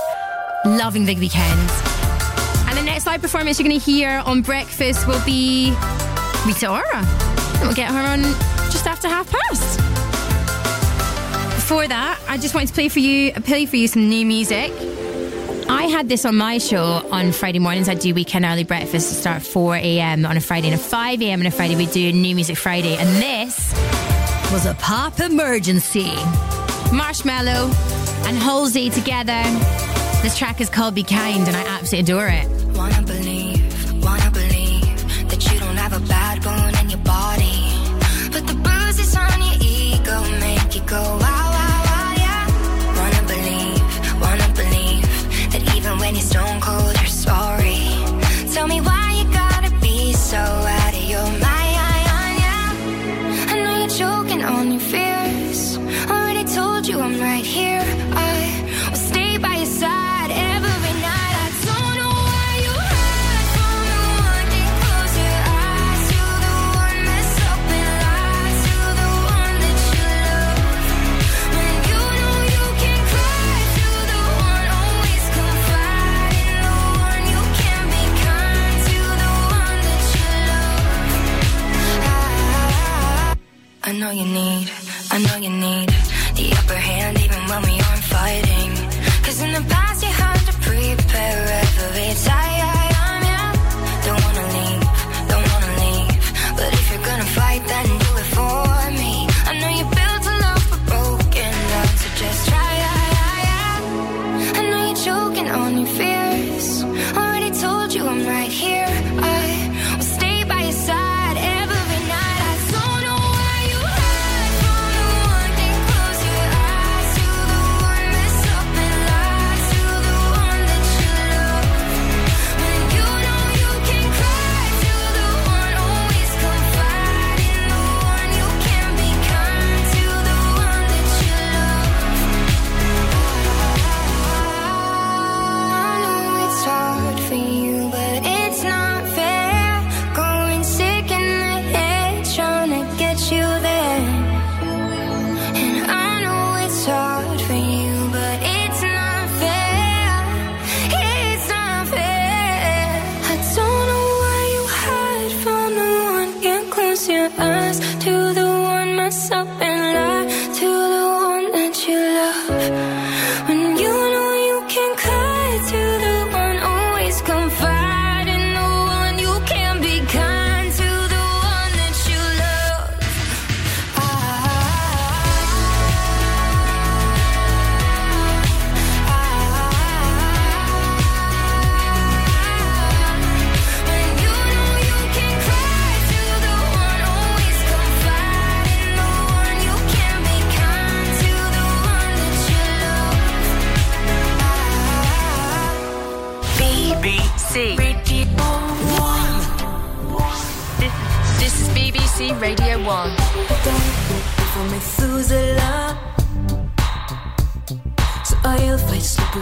Loving 0.65 1.05
Big 1.05 1.19
Weekend. 1.19 1.59
And 2.67 2.77
the 2.77 2.83
next 2.83 3.05
live 3.05 3.21
performance 3.21 3.59
you're 3.59 3.67
going 3.67 3.79
to 3.79 3.85
hear 3.85 4.21
on 4.25 4.41
Breakfast 4.41 5.07
will 5.07 5.23
be 5.25 5.69
Rita 6.45 6.69
Ora. 6.69 6.83
And 6.95 7.61
we'll 7.61 7.73
get 7.75 7.91
her 7.91 8.01
on 8.01 8.21
just 8.71 8.87
after 8.87 9.07
half 9.07 9.29
past. 9.31 9.77
Before 11.55 11.87
that, 11.87 12.19
I 12.27 12.37
just 12.37 12.53
wanted 12.53 12.67
to 12.67 12.73
play 12.73 12.89
for 12.89 12.99
you 12.99 13.31
play 13.33 13.65
for 13.65 13.75
you 13.77 13.87
some 13.87 14.09
new 14.09 14.25
music. 14.25 14.71
I 15.67 15.83
had 15.83 16.09
this 16.09 16.25
on 16.25 16.35
my 16.35 16.59
show 16.59 16.83
on 17.11 17.31
Friday 17.31 17.59
mornings. 17.59 17.89
I 17.89 17.95
do 17.95 18.13
weekend 18.13 18.45
early 18.45 18.63
breakfast 18.63 19.09
to 19.09 19.15
start 19.15 19.37
at 19.37 19.43
4 19.47 19.75
a.m. 19.77 20.25
on 20.25 20.37
a 20.37 20.41
Friday 20.41 20.67
and 20.67 20.79
at 20.79 20.85
5 20.85 21.21
a.m. 21.23 21.39
on 21.39 21.45
a 21.47 21.51
Friday 21.51 21.75
we 21.75 21.87
do 21.87 22.11
New 22.11 22.35
Music 22.35 22.57
Friday. 22.57 22.95
And 22.97 23.09
this 23.21 23.73
was 24.51 24.65
a 24.65 24.73
pop 24.75 25.19
emergency. 25.19 26.11
Marshmello 26.91 27.67
and 28.27 28.37
Halsey 28.37 28.89
together. 28.89 29.43
This 30.21 30.37
track 30.37 30.61
is 30.61 30.69
called 30.69 30.95
Be 30.95 31.03
Kind 31.03 31.47
and 31.47 31.55
I 31.55 31.61
absolutely 31.61 32.13
adore 32.13 32.27
it. 32.27 32.47
You 84.15 84.25
need, 84.25 84.71
I 85.11 85.17
know 85.17 85.35
you 85.35 85.49
need 85.49 85.89
the 86.35 86.53
upper 86.57 86.75
hand 86.75 87.19
even 87.19 87.41
when 87.49 87.61
we 87.63 87.73
aren't 87.81 88.03
fighting. 88.03 88.44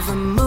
Sip 0.06 0.38
of 0.38 0.43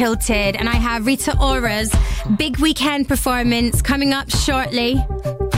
tilted, 0.00 0.56
and 0.56 0.66
I 0.66 0.76
have 0.76 1.04
Rita 1.04 1.36
Ora's 1.38 1.94
big 2.38 2.56
weekend 2.56 3.06
performance 3.06 3.82
coming 3.82 4.14
up 4.14 4.30
shortly 4.30 4.94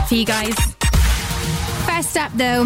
for 0.08 0.14
you 0.16 0.24
guys. 0.24 0.56
First 1.86 2.16
up, 2.16 2.32
though, 2.34 2.64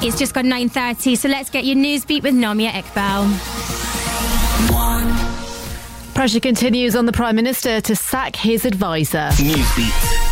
it's 0.00 0.18
just 0.18 0.32
got 0.32 0.46
9:30, 0.46 1.18
so 1.18 1.28
let's 1.28 1.50
get 1.50 1.66
your 1.66 1.76
Newsbeat 1.76 2.22
with 2.22 2.32
Nomia 2.32 2.70
Iqbal. 2.70 3.28
Pressure 6.14 6.40
continues 6.40 6.96
on 6.96 7.04
the 7.04 7.12
Prime 7.12 7.36
Minister 7.36 7.82
to 7.82 7.94
sack 7.94 8.34
his 8.34 8.64
advisor. 8.64 9.28
Newsbeat. 9.32 10.27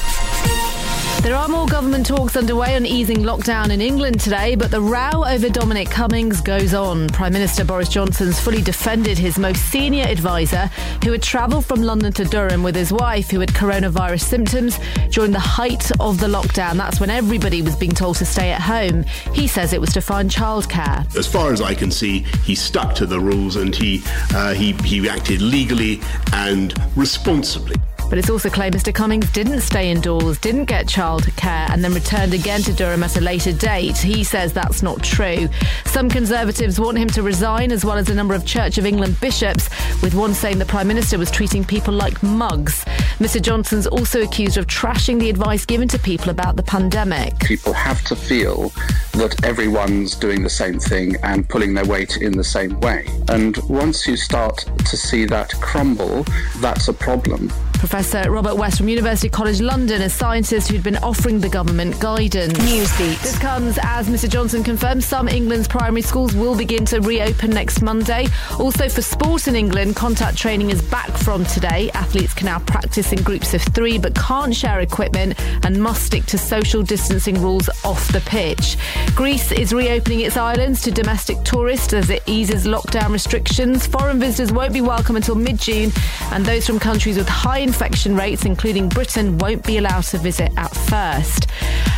There 1.26 1.34
are 1.34 1.48
more 1.48 1.66
government 1.66 2.06
talks 2.06 2.36
underway 2.36 2.76
on 2.76 2.86
easing 2.86 3.16
lockdown 3.16 3.70
in 3.70 3.80
England 3.80 4.20
today, 4.20 4.55
but 4.55 4.70
the 4.70 4.80
row 4.80 5.24
over 5.26 5.48
Dominic 5.48 5.90
Cummings 5.90 6.40
goes 6.40 6.72
on. 6.72 7.08
Prime 7.08 7.32
Minister 7.32 7.64
Boris 7.64 7.88
Johnson's 7.88 8.38
fully 8.38 8.62
defended 8.62 9.18
his 9.18 9.36
most 9.36 9.60
senior 9.64 10.05
advisor, 10.05 10.70
who 11.02 11.10
had 11.10 11.24
travelled 11.24 11.66
from 11.66 11.82
London 11.82 12.12
to 12.12 12.24
Durham 12.26 12.62
with 12.62 12.76
his 12.76 12.92
wife, 12.92 13.28
who 13.28 13.40
had 13.40 13.48
coronavirus 13.48 14.20
symptoms 14.20 14.78
during 15.10 15.32
the 15.32 15.40
height 15.40 15.90
of 15.98 16.20
the 16.20 16.28
lockdown. 16.28 16.74
That's 16.74 17.00
when 17.00 17.10
everybody 17.10 17.60
was 17.60 17.74
being 17.74 17.90
told 17.90 18.18
to 18.18 18.24
stay 18.24 18.52
at 18.52 18.62
home. 18.62 19.02
He 19.34 19.48
says 19.48 19.72
it 19.72 19.80
was 19.80 19.92
to 19.94 20.00
find 20.00 20.30
childcare. 20.30 21.12
As 21.16 21.26
far 21.26 21.52
as 21.52 21.60
I 21.60 21.74
can 21.74 21.90
see, 21.90 22.20
he 22.44 22.55
stuck 22.55 22.94
to 22.94 23.05
the 23.05 23.18
rules 23.18 23.56
and 23.56 23.74
he 23.74 24.00
uh, 24.32 24.55
he 24.55 24.74
he 24.74 25.08
acted 25.08 25.42
legally 25.42 26.00
and 26.32 26.72
responsibly. 26.94 27.74
But 28.08 28.18
it's 28.18 28.30
also 28.30 28.48
claimed 28.48 28.76
Mr. 28.76 28.94
Cummings 28.94 29.30
didn't 29.32 29.60
stay 29.62 29.90
indoors, 29.90 30.38
didn't 30.38 30.66
get 30.66 30.86
childcare, 30.86 31.15
and 31.46 31.82
then 31.82 31.94
returned 31.94 32.34
again 32.34 32.60
to 32.62 32.72
Durham 32.72 33.02
at 33.02 33.16
a 33.16 33.20
later 33.20 33.52
date. 33.52 33.96
He 33.96 34.24
says 34.24 34.52
that's 34.52 34.82
not 34.82 35.02
true. 35.02 35.48
Some 35.84 36.08
Conservatives 36.08 36.80
want 36.80 36.98
him 36.98 37.08
to 37.08 37.22
resign, 37.22 37.72
as 37.72 37.84
well 37.84 37.96
as 37.96 38.08
a 38.08 38.14
number 38.14 38.34
of 38.34 38.44
Church 38.44 38.78
of 38.78 38.86
England 38.86 39.18
bishops, 39.20 39.68
with 40.02 40.14
one 40.14 40.34
saying 40.34 40.58
the 40.58 40.66
Prime 40.66 40.88
Minister 40.88 41.18
was 41.18 41.30
treating 41.30 41.64
people 41.64 41.94
like 41.94 42.22
mugs. 42.22 42.84
Mr. 43.18 43.40
Johnson's 43.40 43.86
also 43.86 44.22
accused 44.22 44.56
of 44.56 44.66
trashing 44.66 45.18
the 45.18 45.30
advice 45.30 45.64
given 45.64 45.88
to 45.88 45.98
people 45.98 46.30
about 46.30 46.56
the 46.56 46.62
pandemic. 46.62 47.38
People 47.40 47.72
have 47.72 48.02
to 48.04 48.16
feel 48.16 48.70
that 49.12 49.44
everyone's 49.44 50.14
doing 50.14 50.42
the 50.42 50.50
same 50.50 50.78
thing 50.78 51.16
and 51.22 51.48
pulling 51.48 51.74
their 51.74 51.86
weight 51.86 52.18
in 52.18 52.36
the 52.36 52.44
same 52.44 52.78
way. 52.80 53.06
And 53.28 53.56
once 53.68 54.06
you 54.06 54.16
start 54.16 54.58
to 54.58 54.96
see 54.96 55.24
that 55.26 55.52
crumble, 55.60 56.24
that's 56.58 56.88
a 56.88 56.92
problem. 56.92 57.50
Professor 57.78 58.30
Robert 58.30 58.56
West 58.56 58.78
from 58.78 58.88
University 58.88 59.28
College 59.28 59.60
London, 59.60 60.02
a 60.02 60.08
scientist 60.08 60.70
who'd 60.70 60.82
been 60.82 60.96
offering 60.98 61.40
the 61.40 61.48
government 61.48 61.98
guidance. 62.00 62.56
Newsbeat. 62.58 63.22
This 63.22 63.38
comes 63.38 63.78
as 63.82 64.08
Mr 64.08 64.28
Johnson 64.28 64.64
confirms 64.64 65.05
some 65.05 65.28
England's 65.28 65.68
primary 65.68 66.02
schools 66.02 66.34
will 66.34 66.56
begin 66.56 66.84
to 66.86 67.00
reopen 67.00 67.50
next 67.50 67.82
Monday. 67.82 68.26
Also 68.58 68.88
for 68.88 69.02
sport 69.02 69.46
in 69.48 69.55
England, 69.55 69.96
contact 69.96 70.38
training 70.38 70.70
is 70.70 70.80
back 70.82 71.10
from 71.10 71.44
today. 71.44 71.90
Athletes 71.92 72.32
can 72.32 72.46
now 72.46 72.58
practice 72.60 73.12
in 73.12 73.22
groups 73.22 73.52
of 73.52 73.62
three 73.62 73.98
but 73.98 74.14
can't 74.14 74.55
share 74.55 74.80
equipment 74.80 75.38
and 75.64 75.80
must 75.80 76.05
stick 76.05 76.24
to 76.26 76.38
social 76.38 76.82
distancing 76.82 77.40
rules 77.42 77.68
off 77.84 78.10
the 78.12 78.20
pitch. 78.22 78.76
Greece 79.14 79.52
is 79.52 79.72
reopening 79.72 80.20
its 80.20 80.36
islands 80.36 80.80
to 80.82 80.90
domestic 80.90 81.42
tourists 81.44 81.92
as 81.92 82.10
it 82.10 82.22
eases 82.26 82.66
lockdown 82.66 83.10
restrictions. 83.10 83.86
Foreign 83.86 84.18
visitors 84.18 84.52
won't 84.52 84.72
be 84.72 84.80
welcome 84.80 85.16
until 85.16 85.34
mid-June 85.34 85.92
and 86.32 86.44
those 86.44 86.66
from 86.66 86.78
countries 86.78 87.16
with 87.16 87.28
high 87.28 87.65
infection 87.66 88.16
rates, 88.16 88.44
including 88.44 88.88
Britain, 88.88 89.38
won't 89.38 89.64
be 89.66 89.78
allowed 89.78 90.04
to 90.04 90.18
visit 90.18 90.52
at 90.56 90.74
first. 90.74 91.48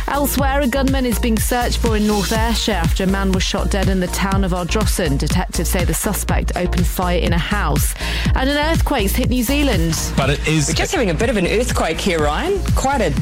Elsewhere, 0.07 0.61
a 0.61 0.67
gunman 0.67 1.05
is 1.05 1.19
being 1.19 1.37
searched 1.37 1.77
for 1.77 1.95
in 1.95 2.07
North 2.07 2.31
Ayrshire 2.31 2.73
after 2.73 3.03
a 3.03 3.07
man 3.07 3.31
was 3.31 3.43
shot 3.43 3.69
dead 3.69 3.87
in 3.87 3.99
the 3.99 4.07
town 4.07 4.43
of 4.43 4.53
Ardrossan. 4.53 5.17
Detectives 5.17 5.69
say 5.69 5.85
the 5.85 5.93
suspect 5.93 6.51
opened 6.55 6.87
fire 6.87 7.19
in 7.19 7.33
a 7.33 7.37
house. 7.37 7.93
And 8.35 8.49
an 8.49 8.57
earthquake's 8.57 9.15
hit 9.15 9.29
New 9.29 9.43
Zealand. 9.43 9.95
But 10.17 10.31
it 10.31 10.47
is. 10.47 10.67
We're 10.67 10.73
just 10.73 10.91
having 10.91 11.11
a 11.11 11.13
bit 11.13 11.29
of 11.29 11.37
an 11.37 11.45
earthquake 11.45 11.99
here, 11.99 12.19
Ryan. 12.23 12.59
Quite 12.75 13.01
a 13.01 13.13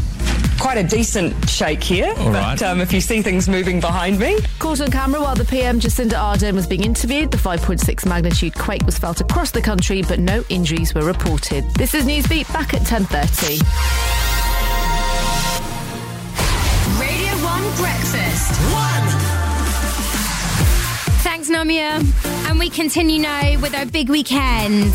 quite 0.59 0.77
a 0.77 0.83
decent 0.83 1.49
shake 1.49 1.83
here. 1.83 2.13
All 2.17 2.31
but 2.31 2.33
right. 2.33 2.63
um, 2.63 2.81
if 2.81 2.91
you 2.93 3.01
see 3.01 3.21
things 3.21 3.47
moving 3.47 3.79
behind 3.79 4.19
me, 4.19 4.37
Caught 4.59 4.81
on 4.81 4.91
camera 4.91 5.21
while 5.21 5.35
the 5.35 5.45
PM 5.45 5.79
Jacinda 5.79 6.13
Ardern 6.13 6.53
was 6.53 6.67
being 6.67 6.83
interviewed. 6.83 7.31
The 7.31 7.37
5.6 7.37 8.05
magnitude 8.05 8.55
quake 8.55 8.85
was 8.85 8.97
felt 8.97 9.21
across 9.21 9.51
the 9.51 9.61
country, 9.61 10.01
but 10.03 10.19
no 10.19 10.43
injuries 10.49 10.93
were 10.93 11.05
reported. 11.05 11.63
This 11.75 11.93
is 11.93 12.05
Newsbeat 12.05 12.51
back 12.53 12.73
at 12.73 12.81
10:30. 12.81 13.61
Radio 16.99 17.33
1 17.43 17.61
Breakfast. 17.77 18.53
Thanks, 21.23 21.49
Nomia. 21.49 22.03
And 22.49 22.59
we 22.59 22.69
continue 22.69 23.19
now 23.19 23.59
with 23.61 23.75
our 23.75 23.85
big 23.85 24.09
weekend 24.09 24.93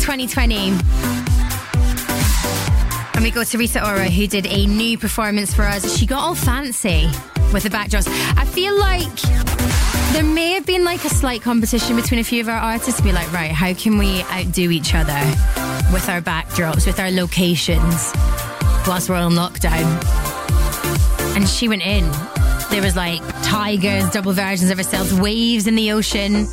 2020. 0.00 1.23
And 3.14 3.22
we 3.22 3.30
go 3.30 3.44
to 3.44 3.58
Rita 3.58 3.86
Ora, 3.86 4.10
who 4.10 4.26
did 4.26 4.46
a 4.46 4.66
new 4.66 4.98
performance 4.98 5.54
for 5.54 5.62
us. 5.62 5.96
She 5.96 6.04
got 6.04 6.20
all 6.20 6.34
fancy 6.34 7.06
with 7.52 7.62
the 7.62 7.68
backdrops. 7.68 8.08
I 8.36 8.44
feel 8.44 8.76
like 8.78 9.20
there 10.12 10.24
may 10.24 10.52
have 10.52 10.66
been 10.66 10.84
like 10.84 11.04
a 11.04 11.08
slight 11.08 11.40
competition 11.40 11.96
between 11.96 12.20
a 12.20 12.24
few 12.24 12.40
of 12.40 12.48
our 12.48 12.58
artists 12.58 12.98
to 12.98 13.02
be 13.02 13.12
like, 13.12 13.32
right, 13.32 13.52
how 13.52 13.72
can 13.74 13.98
we 13.98 14.22
outdo 14.24 14.70
each 14.70 14.94
other 14.94 15.18
with 15.92 16.08
our 16.08 16.20
backdrops, 16.20 16.86
with 16.86 16.98
our 16.98 17.10
locations, 17.10 18.12
whilst 18.86 19.08
we're 19.08 19.16
on 19.16 19.32
lockdown? 19.32 19.84
And 21.36 21.48
she 21.48 21.68
went 21.68 21.82
in. 21.82 22.10
There 22.70 22.82
was 22.82 22.96
like 22.96 23.20
tigers, 23.42 24.10
double 24.10 24.32
versions 24.32 24.70
of 24.70 24.78
herself, 24.78 25.12
waves 25.20 25.66
in 25.68 25.76
the 25.76 25.92
ocean. 25.92 26.46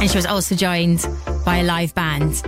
And 0.00 0.10
she 0.10 0.18
was 0.18 0.26
also 0.26 0.54
joined 0.54 1.06
by 1.44 1.58
a 1.58 1.62
live 1.62 1.94
band. 1.94 2.42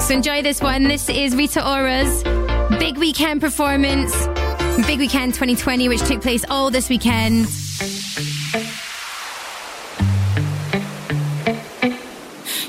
So 0.00 0.14
enjoy 0.14 0.42
this 0.42 0.60
one. 0.62 0.84
This 0.84 1.08
is 1.08 1.34
Rita 1.34 1.66
Ora's 1.68 2.22
Big 2.78 2.96
Weekend 2.98 3.40
performance, 3.40 4.14
Big 4.86 5.00
Weekend 5.00 5.34
2020, 5.34 5.88
which 5.88 6.02
took 6.02 6.22
place 6.22 6.44
all 6.48 6.70
this 6.70 6.88
weekend. 6.88 7.46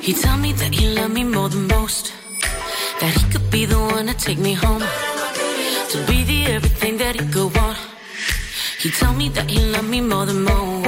You 0.01 0.13
tell 0.15 0.37
me 0.37 0.53
that 0.53 0.71
you 0.73 0.89
love 0.89 1.11
me 1.11 1.23
more 1.23 1.49
than 1.49 1.67
most, 1.67 2.13
that 2.99 3.13
he 3.13 3.31
could 3.31 3.49
be 3.51 3.65
the 3.65 3.77
one 3.77 4.07
to 4.07 4.13
take 4.15 4.39
me 4.39 4.53
home, 4.53 4.81
to 4.81 6.05
be 6.07 6.23
the 6.23 6.45
everything 6.53 6.97
that 6.97 7.15
he 7.15 7.27
could 7.31 7.55
want. 7.55 7.77
You 8.81 8.89
tell 8.91 9.13
me 9.13 9.29
that 9.29 9.49
you 9.49 9.61
love 9.61 9.87
me 9.87 10.01
more 10.01 10.25
than 10.25 10.43
most. 10.43 10.78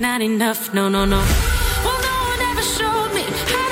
not 0.00 0.22
enough. 0.22 0.72
No, 0.74 0.88
no, 0.88 1.04
no. 1.04 1.18
Well, 1.84 2.00
no 2.02 2.16
one 2.30 2.40
ever 2.50 2.62
showed 2.62 3.14
me 3.14 3.63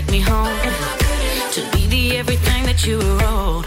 take 0.00 0.10
me 0.12 0.20
home 0.20 0.56
to 1.50 1.60
be 1.72 1.88
the 1.88 2.16
everything 2.18 2.62
that 2.64 2.86
you 2.86 2.98
were 2.98 3.20
owed. 3.22 3.66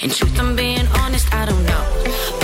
In 0.00 0.10
truth, 0.10 0.36
I'm 0.40 0.56
being 0.56 0.86
honest, 0.88 1.32
I 1.32 1.46
don't 1.46 1.64
know. 1.64 2.43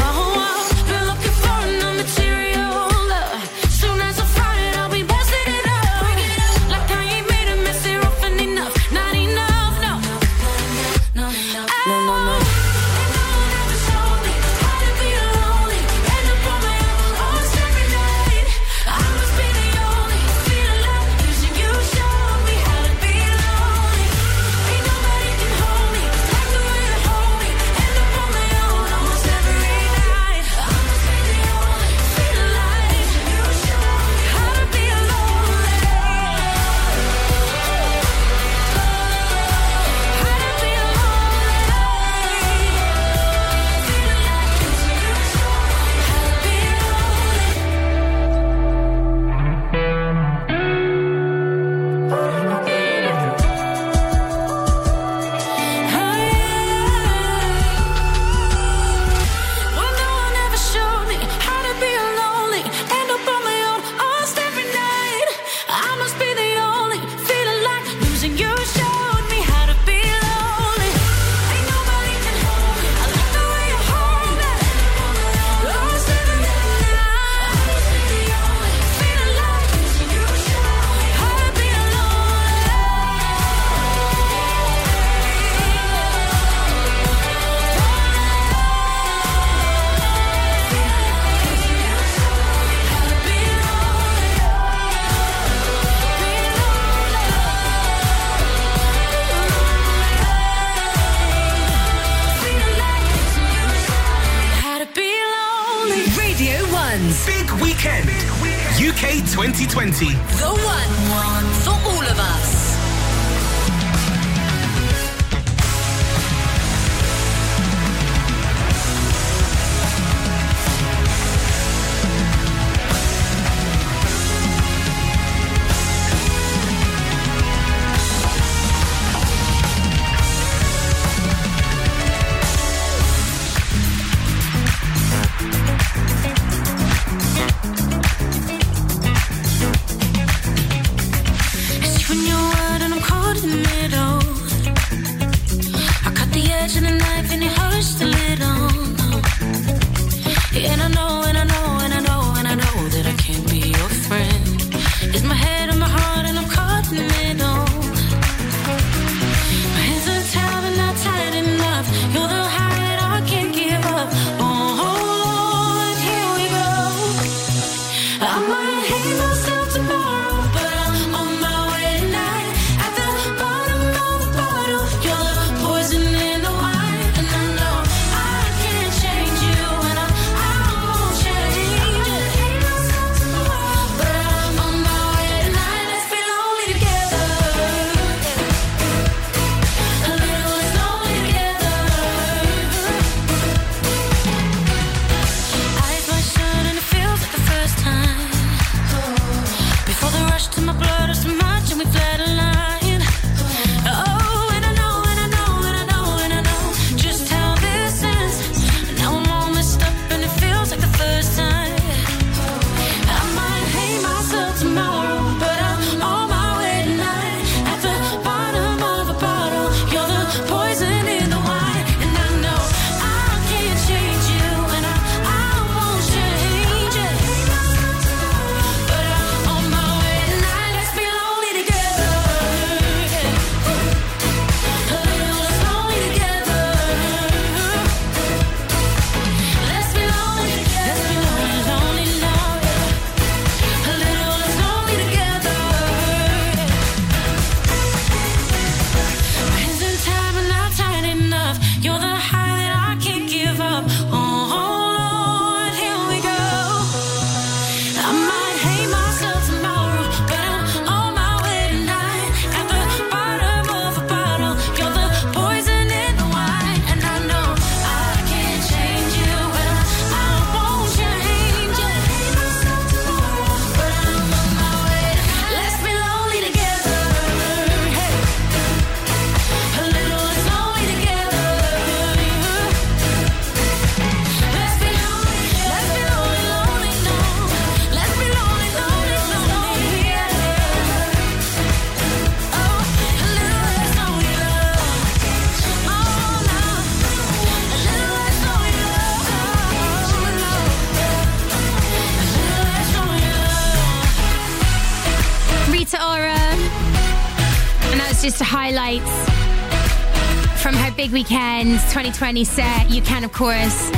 20 312.20 312.44
set, 312.44 312.90
you 312.90 313.00
can, 313.00 313.24
of 313.24 313.32
course, 313.32 313.90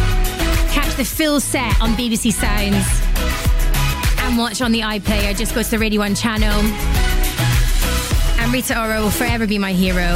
catch 0.70 0.94
the 0.94 1.04
full 1.04 1.40
set 1.40 1.82
on 1.82 1.90
BBC 1.94 2.32
Sounds 2.32 2.86
and 4.20 4.38
watch 4.38 4.62
on 4.62 4.70
the 4.70 4.78
iPlayer. 4.78 5.36
Just 5.36 5.56
go 5.56 5.62
to 5.64 5.68
the 5.68 5.76
Radio 5.76 5.98
1 5.98 6.14
channel. 6.14 6.52
And 8.38 8.52
Rita 8.52 8.80
Ora 8.80 9.00
will 9.00 9.10
forever 9.10 9.44
be 9.44 9.58
my 9.58 9.72
hero 9.72 10.14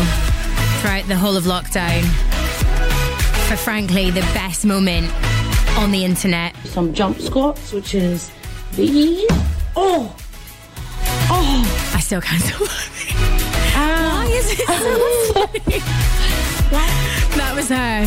throughout 0.79 1.09
the 1.09 1.17
whole 1.17 1.37
of 1.37 1.47
lockdown 1.47 2.05
for, 3.49 3.57
frankly, 3.57 4.13
the 4.13 4.21
best 4.35 4.65
moment 4.65 5.13
on 5.77 5.91
the 5.91 6.05
internet. 6.05 6.55
Some 6.59 6.95
jump 6.95 7.19
squats, 7.19 7.73
which 7.73 7.93
is 7.93 8.31
the. 8.77 9.27
Oh! 9.75 10.15
Oh! 11.29 11.93
I 11.93 11.99
still 11.99 12.21
can't 12.21 12.41
stop 12.41 12.61
ah. 13.75 14.23
Why 14.25 14.33
is 14.33 14.53
it 14.53 14.65
so 14.65 15.47
funny? 15.47 16.26
Was 17.57 17.71
her. 17.71 18.05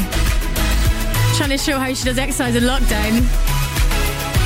Trying 1.36 1.50
to 1.50 1.58
show 1.58 1.80
how 1.80 1.92
she 1.92 2.04
does 2.04 2.20
exercise 2.20 2.56
in 2.56 2.66
lockdown. 2.66 3.26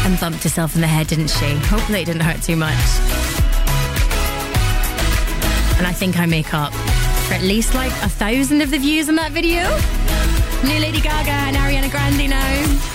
And 0.05 0.17
bumped 0.17 0.43
herself 0.43 0.75
in 0.75 0.81
the 0.81 0.87
head, 0.87 1.07
didn't 1.07 1.27
she? 1.27 1.55
Hopefully 1.67 2.03
it 2.03 2.05
didn't 2.05 2.21
hurt 2.21 2.41
too 2.41 2.55
much. 2.55 2.71
And 5.77 5.85
I 5.85 5.91
think 5.91 6.17
I 6.17 6.25
make 6.25 6.53
up 6.53 6.71
for 7.27 7.33
at 7.33 7.41
least 7.41 7.73
like 7.73 7.91
a 8.01 8.07
thousand 8.07 8.61
of 8.61 8.71
the 8.71 8.77
views 8.77 9.09
in 9.09 9.15
that 9.15 9.33
video. 9.33 9.63
New 10.63 10.79
Lady 10.79 11.01
Gaga 11.01 11.31
and 11.31 11.57
Ariana 11.57 11.91
Grande 11.91 12.29
now. 12.29 12.92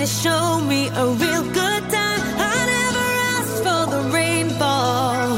To 0.00 0.06
show 0.06 0.60
me 0.62 0.88
a 0.88 1.06
real 1.08 1.42
good 1.42 1.82
time. 1.90 2.22
I 2.38 2.56
never 2.74 3.06
asked 3.36 3.58
for 3.66 3.82
the 3.94 4.02
rainfall. 4.08 5.28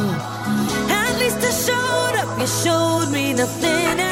At 0.88 1.18
least 1.18 1.38
I 1.38 1.50
showed 1.66 2.14
up. 2.22 2.38
You 2.38 2.46
showed 2.46 3.10
me 3.10 3.32
nothing 3.32 4.11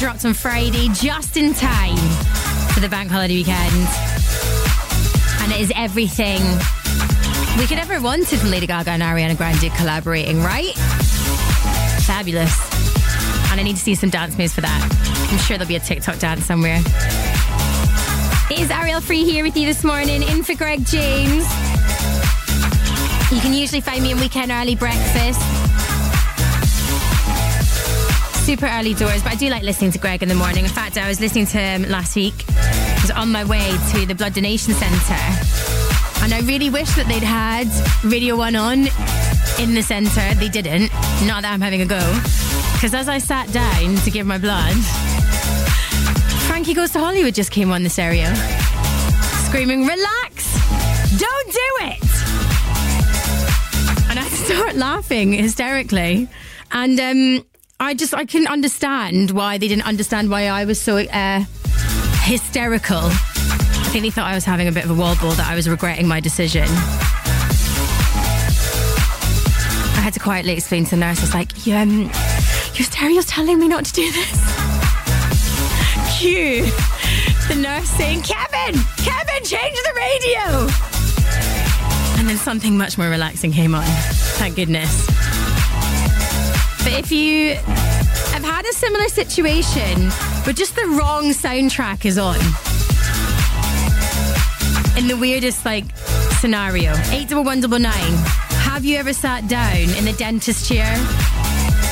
dropped 0.00 0.24
on 0.24 0.32
Friday, 0.32 0.88
just 0.94 1.36
in 1.36 1.52
time 1.52 1.94
for 2.72 2.80
the 2.80 2.88
bank 2.88 3.10
holiday 3.10 3.34
weekend. 3.34 3.86
And 5.42 5.52
it 5.52 5.60
is 5.60 5.70
everything 5.76 6.40
we 7.58 7.66
could 7.66 7.76
ever 7.76 8.00
wanted 8.00 8.38
from 8.38 8.50
Lady 8.50 8.66
Gaga 8.66 8.92
and 8.92 9.02
Ariana 9.02 9.36
Grande 9.36 9.70
collaborating, 9.76 10.42
right? 10.42 10.72
Fabulous. 12.06 12.58
And 13.50 13.60
I 13.60 13.62
need 13.62 13.76
to 13.76 13.82
see 13.82 13.94
some 13.94 14.08
dance 14.08 14.38
moves 14.38 14.54
for 14.54 14.62
that. 14.62 15.28
I'm 15.30 15.36
sure 15.36 15.58
there'll 15.58 15.68
be 15.68 15.76
a 15.76 15.80
TikTok 15.80 16.18
dance 16.18 16.46
somewhere. 16.46 16.78
It 18.50 18.58
is 18.58 18.70
Arielle 18.70 19.02
Free 19.02 19.24
here 19.24 19.44
with 19.44 19.54
you 19.54 19.66
this 19.66 19.84
morning, 19.84 20.22
in 20.22 20.42
for 20.42 20.54
Greg 20.54 20.82
James. 20.86 21.44
You 23.30 23.40
can 23.42 23.52
usually 23.52 23.82
find 23.82 24.02
me 24.02 24.12
in 24.12 24.18
Weekend 24.18 24.50
Early 24.50 24.76
Breakfast. 24.76 25.59
Super 28.50 28.66
early 28.66 28.94
doors, 28.94 29.22
but 29.22 29.30
I 29.30 29.36
do 29.36 29.48
like 29.48 29.62
listening 29.62 29.92
to 29.92 29.98
Greg 30.00 30.24
in 30.24 30.28
the 30.28 30.34
morning. 30.34 30.64
In 30.64 30.70
fact, 30.72 30.98
I 30.98 31.06
was 31.06 31.20
listening 31.20 31.46
to 31.46 31.58
him 31.58 31.82
last 31.84 32.16
week. 32.16 32.34
I 32.48 32.98
was 33.00 33.12
on 33.12 33.30
my 33.30 33.44
way 33.44 33.70
to 33.92 34.04
the 34.04 34.14
Blood 34.16 34.34
Donation 34.34 34.74
Centre. 34.74 35.14
And 36.24 36.34
I 36.34 36.40
really 36.40 36.68
wish 36.68 36.92
that 36.96 37.06
they'd 37.06 37.22
had 37.22 37.68
Radio 38.02 38.34
1 38.36 38.56
on 38.56 38.78
in 39.60 39.74
the 39.74 39.82
centre. 39.82 40.34
They 40.34 40.48
didn't. 40.48 40.90
Not 41.28 41.42
that 41.42 41.52
I'm 41.52 41.60
having 41.60 41.80
a 41.80 41.86
go. 41.86 42.00
Because 42.72 42.92
as 42.92 43.08
I 43.08 43.18
sat 43.18 43.52
down 43.52 43.94
to 43.98 44.10
give 44.10 44.26
my 44.26 44.36
blood, 44.36 44.74
Frankie 46.48 46.74
Goes 46.74 46.90
to 46.90 46.98
Hollywood 46.98 47.36
just 47.36 47.52
came 47.52 47.70
on 47.70 47.84
the 47.84 47.88
stereo. 47.88 48.34
Screaming, 49.46 49.86
relax! 49.86 50.52
Don't 51.16 51.52
do 51.52 51.68
it! 51.82 52.02
And 54.10 54.18
I 54.18 54.28
start 54.44 54.74
laughing 54.74 55.34
hysterically. 55.34 56.26
And 56.72 56.98
um, 56.98 57.44
I 57.90 57.94
just 57.94 58.14
I 58.14 58.24
couldn't 58.24 58.46
understand 58.46 59.32
why 59.32 59.58
they 59.58 59.66
didn't 59.66 59.84
understand 59.84 60.30
why 60.30 60.44
I 60.46 60.64
was 60.64 60.80
so 60.80 60.98
uh, 60.98 61.44
hysterical. 62.22 63.00
I 63.02 63.88
think 63.90 64.04
they 64.04 64.10
thought 64.10 64.28
I 64.28 64.34
was 64.36 64.44
having 64.44 64.68
a 64.68 64.72
bit 64.72 64.84
of 64.84 64.92
a 64.92 64.94
wobble, 64.94 65.32
that 65.32 65.50
I 65.50 65.56
was 65.56 65.68
regretting 65.68 66.06
my 66.06 66.20
decision. 66.20 66.68
I 69.96 70.02
had 70.04 70.14
to 70.14 70.20
quietly 70.20 70.52
explain 70.52 70.84
to 70.84 70.90
the 70.90 70.98
nurse. 70.98 71.18
I 71.18 71.22
was 71.22 71.34
like, 71.34 71.66
you, 71.66 71.74
um, 71.74 72.02
your 72.74 72.86
stereo's 72.86 73.26
telling 73.26 73.58
me 73.58 73.66
not 73.66 73.84
to 73.86 73.92
do 73.92 74.12
this. 74.12 74.40
Cue 76.16 76.66
the 77.48 77.56
nurse 77.56 77.90
saying, 77.90 78.22
Kevin, 78.22 78.80
Kevin, 78.98 79.42
change 79.42 79.76
the 79.82 79.94
radio. 79.96 80.68
And 82.20 82.28
then 82.28 82.36
something 82.36 82.78
much 82.78 82.96
more 82.96 83.08
relaxing 83.08 83.50
came 83.50 83.74
on. 83.74 83.82
Thank 84.38 84.54
goodness. 84.54 85.19
But 86.82 86.94
if 86.94 87.12
you 87.12 87.54
have 88.32 88.42
had 88.42 88.64
a 88.64 88.72
similar 88.72 89.08
situation, 89.08 90.10
but 90.44 90.56
just 90.56 90.74
the 90.76 90.86
wrong 90.86 91.30
soundtrack 91.30 92.04
is 92.04 92.18
on, 92.18 92.36
in 94.96 95.06
the 95.08 95.16
weirdest 95.16 95.64
like 95.64 95.84
scenario, 96.40 96.94
eight 97.10 97.28
double 97.28 97.44
one 97.44 97.60
double 97.60 97.78
nine. 97.78 98.14
Have 98.64 98.84
you 98.84 98.96
ever 98.96 99.12
sat 99.12 99.48
down 99.48 99.76
in 99.96 100.04
the 100.04 100.14
dentist 100.16 100.68
chair 100.68 100.96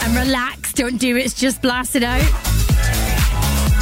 and 0.05 0.17
relaxed? 0.17 0.77
Don't 0.77 0.97
do 0.99 1.17
it. 1.17 1.25
It's 1.25 1.35
just 1.35 1.61
blast 1.61 1.97
it 1.97 2.03
out. 2.03 2.23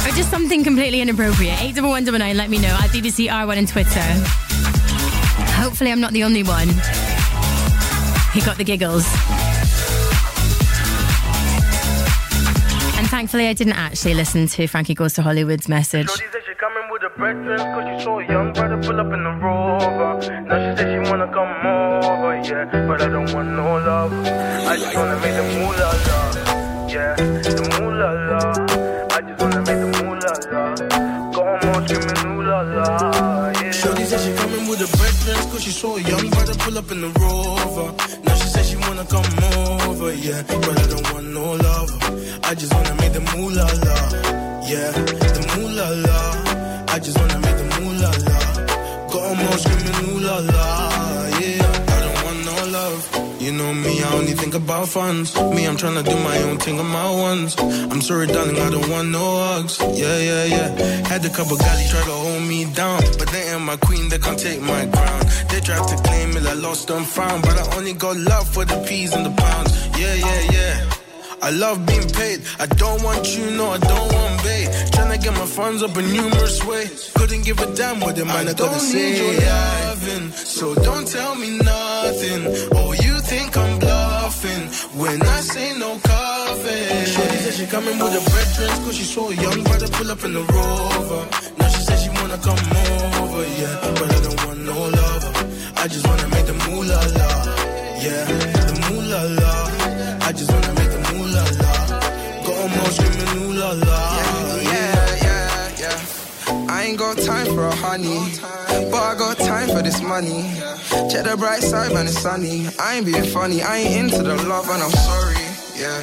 Or 0.05 0.11
just 0.15 0.29
something 0.29 0.63
completely 0.63 1.01
inappropriate. 1.01 1.61
Eight 1.61 1.75
double 1.75 1.89
one 1.89 2.05
double 2.05 2.19
nine. 2.19 2.37
Let 2.37 2.49
me 2.49 2.59
know 2.59 2.67
at 2.67 2.89
BBC 2.89 3.29
R1 3.29 3.57
on 3.57 3.65
Twitter. 3.65 4.07
Hopefully, 5.53 5.91
I'm 5.91 6.01
not 6.01 6.13
the 6.13 6.23
only 6.23 6.43
one 6.43 6.67
who 6.67 8.41
got 8.45 8.57
the 8.57 8.63
giggles. 8.65 9.05
Thankfully, 13.17 13.47
I 13.47 13.53
didn't 13.53 13.73
actually 13.73 14.13
listen 14.13 14.45
to 14.45 14.67
Frankie 14.67 14.93
Goes 14.93 15.15
to 15.15 15.23
Hollywood's 15.23 15.67
message. 15.67 16.07
Shorty 16.07 16.25
said 16.31 16.43
she 16.45 16.53
coming 16.53 16.87
with 16.91 17.01
her 17.01 17.09
breakfast 17.17 17.63
cause 17.63 17.85
she 17.89 18.03
saw 18.03 18.19
a 18.19 18.27
young 18.27 18.53
brother 18.53 18.77
pull 18.77 18.99
up 18.99 19.11
in 19.11 19.23
the 19.23 19.33
rover. 19.41 20.11
Now 20.45 20.57
she 20.61 20.77
said 20.77 20.87
she 20.93 21.09
wanna 21.09 21.25
come 21.33 21.65
over, 21.65 22.35
yeah. 22.45 22.85
But 22.87 23.01
I 23.01 23.09
don't 23.09 23.33
want 23.33 23.49
no 23.57 23.65
love. 23.89 24.13
I 24.13 24.77
just 24.77 24.95
wanna 24.95 25.17
make 25.23 25.33
the 25.33 25.45
moolah 25.55 25.93
la. 26.05 26.19
Yeah, 26.93 27.15
the 27.57 27.65
moolah 27.73 28.13
la. 28.29 28.41
I 29.09 29.21
just 29.25 29.41
wanna 29.41 29.61
make 29.65 29.79
the 29.81 29.89
moolah 29.97 30.35
la. 30.53 31.07
Go 31.33 31.41
home 31.41 31.73
all 31.73 31.87
screaming 31.87 32.21
ooh 32.27 32.43
la 32.43 32.61
la. 32.61 33.49
Yeah. 33.49 33.71
Shorty 33.71 34.05
said 34.05 34.21
she 34.21 34.31
coming 34.37 34.69
with 34.69 34.79
her 34.85 34.91
breakfast 34.95 35.49
cause 35.49 35.63
she 35.63 35.71
saw 35.71 35.97
a 35.97 36.01
young 36.01 36.29
brother 36.29 36.53
pull 36.53 36.77
up 36.77 36.91
in 36.91 37.01
the 37.01 37.09
rover. 37.17 38.26
Wanna 38.87 39.05
come 39.05 39.89
over, 39.89 40.13
yeah. 40.13 40.41
But 40.47 40.79
I 40.79 40.87
don't 40.87 41.13
want 41.13 41.27
no 41.33 41.53
love. 41.53 41.91
I 42.43 42.55
just 42.55 42.73
wanna 42.73 42.95
make 42.95 43.13
the 43.13 43.21
moolah 43.35 43.67
la. 43.85 43.97
Yeah, 44.71 44.91
the 45.35 45.43
moolah 45.55 45.91
la. 46.05 46.93
I 46.93 46.99
just 46.99 47.17
wanna 47.19 47.39
make 47.39 47.57
the 47.57 47.67
moolah 47.79 48.13
la. 48.27 48.39
Got 49.11 49.31
'em 49.31 49.47
all 49.47 49.57
screaming 49.57 50.09
ooh 50.09 50.19
la 50.19 50.37
la. 50.39 51.06
You 53.47 53.53
know 53.53 53.73
me, 53.73 54.03
I 54.03 54.13
only 54.15 54.33
think 54.33 54.55
about 54.55 54.89
funds. 54.89 55.33
Me, 55.33 55.65
I'm 55.65 55.77
tryna 55.77 56.03
do 56.03 56.17
my 56.19 56.37
own 56.43 56.57
thing 56.57 56.77
on 56.81 56.87
my 56.87 57.09
ones. 57.09 57.55
I'm 57.57 58.01
sorry, 58.01 58.27
darling, 58.27 58.59
I 58.59 58.69
don't 58.69 58.89
want 58.89 59.07
no 59.07 59.23
hugs. 59.23 59.79
Yeah, 59.79 60.19
yeah, 60.19 60.43
yeah. 60.43 60.67
Had 61.07 61.23
a 61.23 61.29
couple 61.29 61.55
guys 61.55 61.89
try 61.89 62.03
to 62.03 62.11
hold 62.11 62.43
me 62.43 62.65
down, 62.73 62.99
but 63.17 63.29
they 63.29 63.43
ain't 63.53 63.61
my 63.61 63.77
queen, 63.77 64.09
they 64.09 64.19
can't 64.19 64.37
take 64.37 64.59
my 64.59 64.85
crown. 64.87 65.21
They 65.47 65.61
tried 65.61 65.87
to 65.87 65.95
claim 66.03 66.35
it, 66.35 66.45
I 66.45 66.55
lost 66.55 66.89
and 66.89 67.07
found, 67.07 67.43
but 67.43 67.57
I 67.57 67.77
only 67.77 67.93
got 67.93 68.17
love 68.17 68.49
for 68.49 68.65
the 68.65 68.83
peas 68.85 69.13
and 69.13 69.25
the 69.25 69.31
pounds. 69.41 69.71
Yeah, 69.97 70.15
yeah, 70.15 70.51
yeah. 70.51 70.93
I 71.41 71.51
love 71.51 71.85
being 71.85 72.09
paid. 72.09 72.41
I 72.59 72.65
don't 72.65 73.01
want 73.03 73.37
you, 73.37 73.51
no, 73.51 73.69
I 73.69 73.77
don't 73.77 74.13
want 74.13 74.43
bait. 74.43 74.67
Tryna 74.91 75.23
get 75.23 75.33
my 75.33 75.45
funds 75.45 75.83
up 75.83 75.95
in 75.95 76.11
numerous 76.11 76.65
ways. 76.65 77.13
Couldn't 77.15 77.45
give 77.45 77.59
a 77.59 77.73
damn 77.75 78.01
what 78.01 78.17
the 78.17 78.25
man 78.25 78.49
I 78.49 78.53
gotta 78.53 78.79
say. 78.79 79.15
Your 79.15 79.39
loving, 79.45 80.31
so 80.31 80.75
don't 80.75 81.07
tell 81.07 81.35
me 81.35 81.59
nothing. 81.59 82.43
Oh, 82.73 82.91
you 82.91 82.97
think 82.97 83.07
I'm 83.07 83.07
bluffing 83.07 83.16
when 84.97 85.21
I 85.21 85.39
say 85.41 85.77
no 85.77 85.89
coffee. 85.99 87.05
Shorty 87.13 87.37
said 87.43 87.53
she 87.53 87.65
coming 87.67 87.97
with 87.99 88.13
her 88.17 88.25
brethren, 88.31 88.83
cause 88.83 88.95
she 88.97 89.03
saw 89.03 89.29
a 89.29 89.35
young 89.35 89.63
brother 89.63 89.87
pull 89.87 90.11
up 90.11 90.23
in 90.23 90.33
the 90.33 90.43
rover. 90.55 91.21
Now 91.59 91.67
she 91.73 91.81
said 91.87 91.97
she 92.03 92.09
wanna 92.17 92.37
come 92.47 92.61
over, 93.21 93.43
yeah. 93.61 93.75
But 93.99 94.09
I 94.17 94.19
don't 94.25 94.41
want 94.45 94.59
no 94.71 94.77
lover. 94.99 95.33
I 95.83 95.87
just 95.87 96.05
wanna 96.07 96.27
make 96.35 96.45
the 96.45 96.57
moolah 96.65 97.03
la. 97.19 97.29
Yeah, 98.05 98.25
the 98.69 98.75
moolah 98.85 99.23
la. 99.39 99.53
I 100.27 100.31
just 100.33 100.51
wanna 100.51 100.73
make 100.79 100.91
the 100.95 101.01
moolah 101.13 101.45
la. 101.61 101.97
'em 102.67 102.79
all 102.81 102.91
screaming 102.91 103.31
ooh 103.43 103.53
la 103.59 103.71
la. 103.87 104.06
Ain't 106.97 107.17
got 107.17 107.25
time 107.25 107.45
for 107.47 107.67
a 107.67 107.75
honey, 107.75 108.19
but 108.89 109.01
I 109.01 109.15
got 109.17 109.37
time 109.37 109.69
for 109.69 109.81
this 109.81 110.01
money. 110.01 110.53
Check 111.09 111.25
the 111.25 111.35
bright 111.37 111.61
side, 111.61 111.93
man, 111.93 112.07
it's 112.07 112.19
sunny. 112.19 112.67
I 112.79 112.95
ain't 112.95 113.05
being 113.05 113.23
funny, 113.23 113.61
I 113.61 113.77
ain't 113.77 114.13
into 114.13 114.23
the 114.23 114.35
love, 114.47 114.67
and 114.69 114.81
I'm 114.81 114.91
sorry, 114.91 115.35
yeah. 115.77 116.01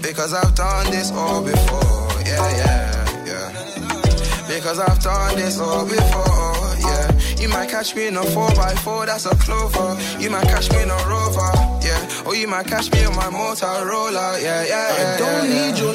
Because 0.00 0.32
I've 0.32 0.54
done 0.54 0.90
this 0.90 1.10
all 1.12 1.42
before, 1.42 2.08
yeah, 2.24 2.56
yeah, 2.56 3.26
yeah. 3.26 4.46
Because 4.48 4.78
I've 4.78 5.00
done 5.00 5.36
this 5.36 5.58
all 5.58 5.84
before, 5.84 6.56
yeah. 6.80 7.40
You 7.40 7.48
might 7.48 7.68
catch 7.68 7.94
me 7.94 8.06
in 8.06 8.16
a 8.16 8.22
4x4, 8.22 9.06
that's 9.06 9.26
a 9.26 9.34
clover. 9.36 9.98
You 10.20 10.30
might 10.30 10.46
catch 10.46 10.70
me 10.70 10.82
in 10.82 10.90
a 10.90 11.00
rover, 11.06 11.52
yeah. 11.84 12.24
Or 12.26 12.34
you 12.34 12.48
might 12.48 12.66
catch 12.66 12.90
me 12.92 13.04
on 13.04 13.14
my 13.16 13.28
Motorola, 13.28 14.40
yeah, 14.40 14.64
yeah, 14.64 14.68
yeah. 14.68 15.14
I 15.14 15.18
don't 15.18 15.50
yeah, 15.50 15.70
need 15.70 15.78
your 15.78 15.94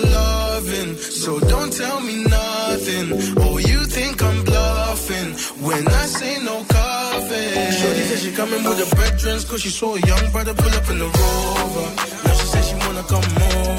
loving, 0.59 0.95
so 0.97 1.39
don't 1.39 1.71
tell 1.71 1.99
me 2.01 2.23
nothing. 2.23 3.07
Oh, 3.43 3.57
you 3.57 3.79
think 3.85 4.21
I'm 4.21 4.43
bluffing 4.43 5.29
when 5.65 5.87
I 5.87 6.05
say 6.05 6.43
no 6.43 6.63
coffee. 6.63 7.51
Shorty 7.79 8.03
said 8.09 8.19
she 8.19 8.31
coming 8.31 8.63
with 8.63 8.79
her 8.83 8.95
brethren, 8.95 9.39
cause 9.49 9.61
she 9.61 9.69
saw 9.69 9.95
a 9.95 9.99
young 9.99 10.31
brother 10.31 10.53
pull 10.53 10.73
up 10.79 10.89
in 10.89 10.97
the 10.99 11.09
rover. 11.19 11.87
Now 12.25 12.33
she 12.39 12.45
said 12.51 12.63
she 12.69 12.75
wanna 12.85 13.03
come 13.13 13.29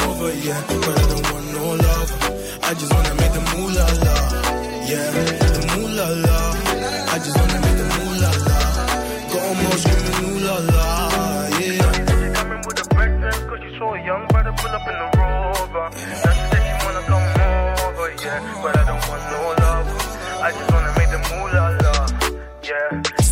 over, 0.08 0.32
yeah. 0.46 0.62
But 0.68 0.94
I 1.02 1.04
don't 1.12 1.26
want 1.32 1.46
no 1.58 1.64
love. 1.86 2.10
I 2.68 2.74
just 2.80 2.92
wanna 2.94 3.14
make 3.20 3.32
the 3.38 3.44
moolah 3.50 3.88
la. 4.04 4.16
Yeah, 4.90 5.06
the 5.56 5.62
moolah 5.72 6.10
la. 6.26 6.38
I 7.14 7.16
just 7.24 7.36
wanna 7.40 7.58
make 7.64 7.76
the 7.82 7.86
moolah 7.96 8.32
la. 8.48 8.58
Got 9.32 9.42
'em 9.50 9.66
all 9.66 9.78
screaming 9.82 10.18
ooh 10.26 10.38
la 10.46 10.56
la, 10.74 10.88
yeah. 11.60 11.92
She 12.10 12.26
coming 12.38 12.62
with 12.66 12.78
her 12.82 12.88
brethren, 12.94 13.38
cause 13.48 13.60
she 13.64 13.70
saw 13.78 13.88
a 13.94 14.00
young 14.10 14.24
brother 14.32 14.52
pull 14.60 14.72
up 14.78 14.86
in 14.90 14.96
the 15.02 15.08
rover. 15.18 15.86
Now 15.90 16.19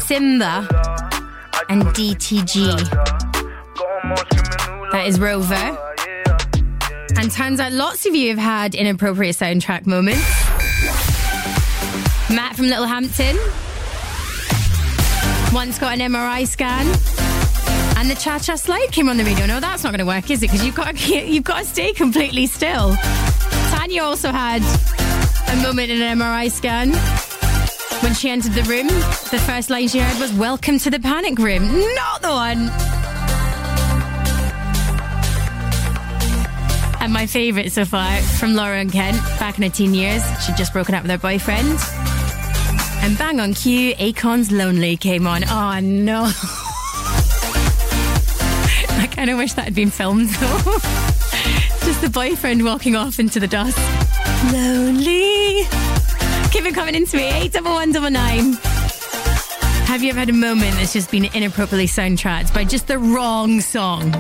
S1mba 0.09 0.67
and 1.69 1.83
DTG. 1.83 2.79
That 4.91 5.05
is 5.07 5.21
Rover. 5.21 5.55
And 7.19 7.31
turns 7.31 7.61
out 7.61 7.73
lots 7.73 8.07
of 8.07 8.15
you 8.15 8.31
have 8.31 8.39
had 8.39 8.75
inappropriate 8.75 9.37
soundtrack 9.37 9.87
moments. 9.87 10.25
Matt 12.31 12.57
from 12.57 12.69
Littlehampton 12.69 13.37
once 15.53 15.79
got 15.79 15.99
an 15.99 16.13
MRI 16.13 16.47
scan. 16.47 16.87
And 17.99 18.09
the 18.09 18.15
cha 18.15 18.39
cha 18.39 18.57
slide 18.57 18.91
came 18.93 19.11
on 19.11 19.19
the 19.19 19.25
radio. 19.25 19.45
No, 19.45 19.61
that's 19.61 19.85
not 19.85 19.91
going 19.91 19.99
to 19.99 20.07
work, 20.07 20.31
is 20.31 20.43
it? 20.43 20.47
Because 20.47 20.65
you've 20.65 20.75
got 20.75 20.97
to, 20.97 21.27
you've 21.27 21.45
got 21.45 21.59
to 21.59 21.65
stay 21.67 21.93
completely 21.93 22.47
still. 22.47 22.95
Tanya 23.71 24.05
also 24.05 24.31
had 24.31 24.63
a 25.53 25.63
moment 25.63 25.91
in 25.91 26.01
an 26.01 26.19
MRI 26.19 26.51
scan. 26.51 26.93
When 28.03 28.15
she 28.15 28.31
entered 28.31 28.53
the 28.53 28.63
room, 28.63 28.87
the 28.87 29.43
first 29.45 29.71
line 29.71 29.89
she 29.89 29.99
heard 29.99 30.21
was, 30.21 30.33
Welcome 30.33 30.79
to 30.79 30.91
the 30.91 31.01
panic 31.01 31.39
room. 31.39 31.65
Not 31.95 32.23
the 32.23 32.29
one. 32.29 32.71
And 37.01 37.13
my 37.13 37.27
favourite 37.27 37.73
so 37.73 37.85
far 37.85 38.17
from 38.39 38.55
Laura 38.55 38.79
and 38.79 38.93
Kent, 38.93 39.17
back 39.39 39.57
in 39.57 39.65
her 39.65 39.71
teen 39.71 39.95
years, 39.95 40.23
she'd 40.45 40.57
just 40.57 40.73
broken 40.73 40.95
up 40.95 41.03
with 41.03 41.11
her 41.11 41.19
boyfriend. 41.19 41.79
And 43.03 43.17
bang 43.19 43.41
on 43.41 43.55
cue, 43.55 43.95
Akon's 43.95 44.53
Lonely 44.53 44.97
came 44.97 45.27
on. 45.27 45.45
Oh 45.45 45.81
no. 45.81 46.25
I 48.91 49.09
kind 49.11 49.31
of 49.31 49.39
wish 49.39 49.55
that 49.55 49.65
had 49.65 49.75
been 49.75 49.91
filmed 49.91 50.29
though. 50.29 50.79
just 51.85 52.01
the 52.01 52.11
boyfriend 52.11 52.65
walking 52.65 52.95
off 52.95 53.19
into 53.19 53.41
the 53.41 53.49
dust. 53.49 53.79
Lonely. 54.53 55.98
Keep 56.59 56.67
it 56.67 56.75
coming 56.75 56.97
into 56.97 57.17
me. 57.17 57.29
81199. 57.29 58.55
Have 59.87 60.03
you 60.03 60.11
ever 60.11 60.19
had 60.19 60.29
a 60.29 60.33
moment 60.33 60.75
that's 60.75 60.93
just 60.93 61.09
been 61.09 61.27
inappropriately 61.27 61.87
soundtracked 61.87 62.53
by 62.53 62.65
just 62.65 62.89
the 62.89 62.99
wrong 62.99 63.61
song? 63.61 64.13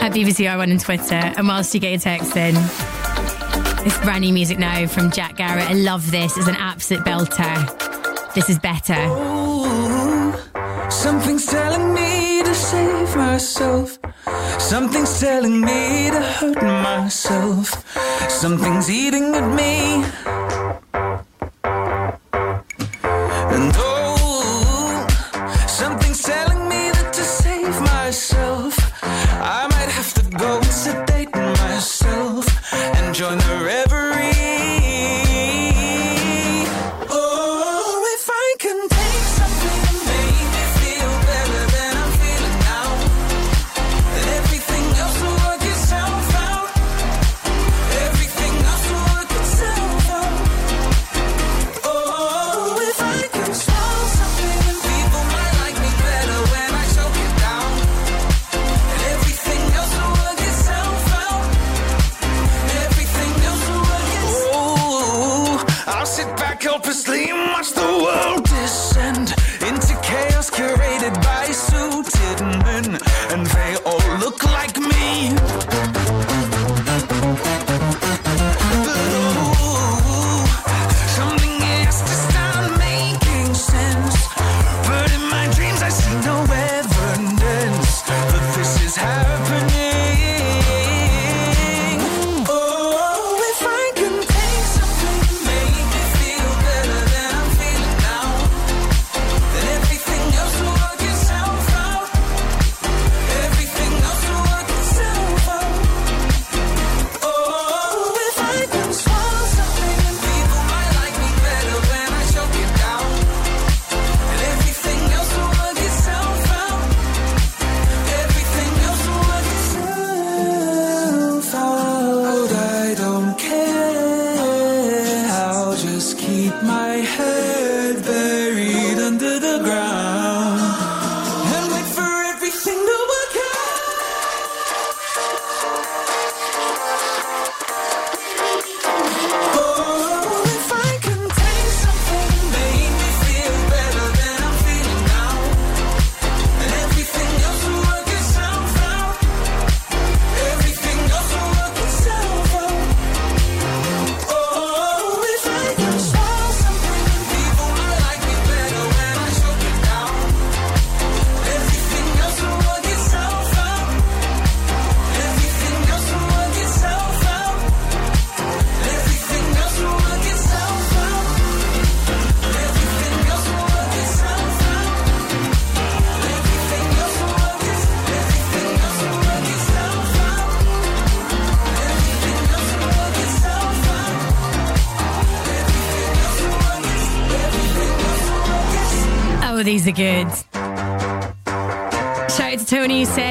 At 0.00 0.14
BBC 0.14 0.48
R1 0.48 0.72
on 0.72 0.78
Twitter. 0.78 1.14
And 1.36 1.46
whilst 1.46 1.74
you 1.74 1.80
get 1.80 1.90
your 1.90 2.00
text 2.00 2.34
in, 2.38 2.54
it's 3.86 3.98
brand 3.98 4.22
new 4.22 4.32
music 4.32 4.58
now 4.58 4.86
from 4.86 5.10
Jack 5.10 5.36
Garratt. 5.36 5.68
I 5.68 5.74
love 5.74 6.10
this. 6.10 6.38
It's 6.38 6.48
an 6.48 6.56
absolute 6.56 7.04
belter. 7.04 8.32
This 8.32 8.48
is 8.48 8.58
better. 8.58 8.94
Something's 10.90 11.46
telling 11.46 11.94
me 11.94 12.42
to 12.42 12.54
save 12.54 13.16
myself. 13.16 13.98
Something's 14.58 15.20
telling 15.20 15.60
me 15.60 16.10
to 16.10 16.20
hurt 16.20 16.62
myself. 16.62 17.68
Something's 18.30 18.90
eating 18.90 19.34
at 19.34 19.48
me. 19.54 20.04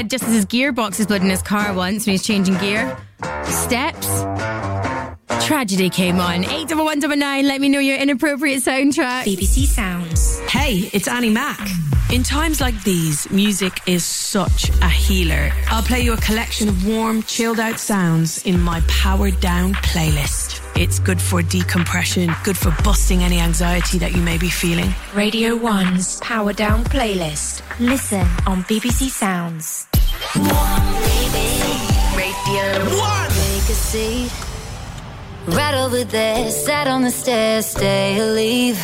just 0.10 0.24
as 0.24 0.34
his 0.34 0.46
gearbox 0.46 1.00
exploded 1.00 1.24
in 1.24 1.30
his 1.30 1.42
car 1.42 1.74
once 1.74 2.06
when 2.06 2.12
he 2.12 2.16
was 2.16 2.24
changing 2.24 2.58
gear. 2.58 2.98
Steps. 3.44 4.08
Tragedy 5.46 5.90
came 5.90 6.20
on. 6.20 6.44
81199, 6.44 7.48
let 7.48 7.62
me 7.62 7.70
know 7.70 7.80
your 7.80 7.98
inappropriate 7.98 8.64
soundtrack. 8.64 9.24
BBC 9.26 9.66
Sounds. 9.68 10.40
Hey, 10.50 10.90
it's 10.92 11.08
Annie 11.08 11.30
Mac. 11.30 11.60
In 12.12 12.24
times 12.24 12.62
like 12.62 12.82
these, 12.84 13.30
music 13.32 13.80
is 13.88 14.06
such 14.06 14.70
a 14.82 14.90
healer. 14.90 15.52
I'll 15.68 15.82
play 15.82 16.02
you 16.02 16.14
a 16.14 16.18
collection 16.18 16.70
of 16.70 16.88
warm, 16.88 17.24
chilled 17.24 17.60
out 17.60 17.80
sounds 17.80 18.44
in 18.46 18.60
my 18.60 18.82
powered 18.88 19.40
down 19.40 19.74
playlist. 19.76 20.62
It's 20.80 21.00
good 21.00 21.22
for 21.22 21.42
decompression, 21.42 22.32
good 22.44 22.58
for 22.58 22.76
busting 22.84 23.24
any 23.24 23.40
anxiety 23.40 23.98
that 24.00 24.14
you 24.14 24.22
may 24.22 24.38
be 24.38 24.50
feeling. 24.50 24.94
Radio 25.14 25.58
1's 25.58 26.20
Power 26.22 26.54
Down 26.54 26.84
playlist. 26.86 27.62
Listen 27.80 28.28
on 28.46 28.64
BBC 28.64 29.10
Sounds. 29.10 29.88
Right 35.48 35.76
over 35.76 36.04
there, 36.04 36.50
sat 36.50 36.88
on 36.88 37.04
the 37.04 37.12
stairs, 37.12 37.68
stay 37.68 38.20
or 38.20 38.34
leave. 38.34 38.80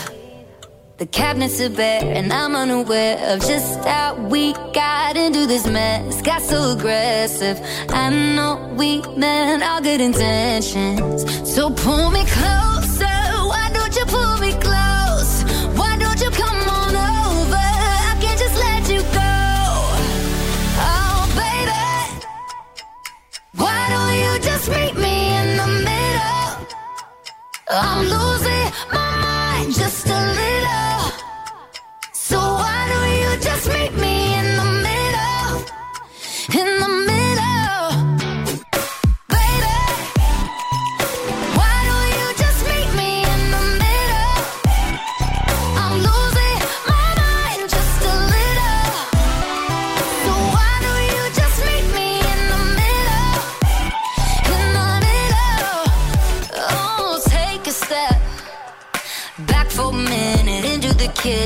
The 1.00 1.08
cabinets 1.08 1.60
are 1.60 1.69
bare, 1.69 2.03
and 2.03 2.32
I'm 2.32 2.56
unaware 2.56 3.18
of 3.34 3.40
just 3.40 3.84
how 3.84 4.14
we 4.30 4.53
got 4.72 5.18
into 5.18 5.48
this 5.48 5.66
mess. 5.66 6.22
Got 6.22 6.43
so 6.43 6.74
aggressive. 6.77 7.60
I 7.90 8.11
know 8.11 8.76
we 8.77 9.01
meant 9.18 9.64
all 9.64 9.82
good 9.82 10.01
intentions. 10.01 11.26
So 11.51 11.72
pull 11.72 12.11
me 12.11 12.24
close. 12.27 13.00
I'm 27.74 28.03
losing 28.06 28.72
my 28.91 29.00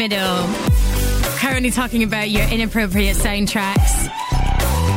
Middle. 0.00 0.48
Currently 1.36 1.70
talking 1.70 2.02
about 2.04 2.30
your 2.30 2.48
inappropriate 2.48 3.18
soundtracks. 3.18 4.08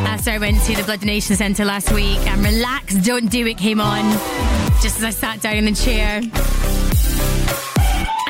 After 0.08 0.32
I 0.32 0.38
went 0.38 0.62
to 0.64 0.78
the 0.78 0.84
Blood 0.84 1.02
Donation 1.02 1.36
Centre 1.36 1.66
last 1.66 1.92
week 1.92 2.20
and 2.26 2.42
Relax, 2.42 2.96
Don't 2.96 3.30
Do 3.30 3.46
It 3.46 3.58
came 3.58 3.82
on 3.82 4.10
just 4.82 5.00
as 5.00 5.04
I 5.04 5.10
sat 5.10 5.42
down 5.42 5.56
in 5.56 5.66
the 5.66 5.74
chair. 5.74 6.22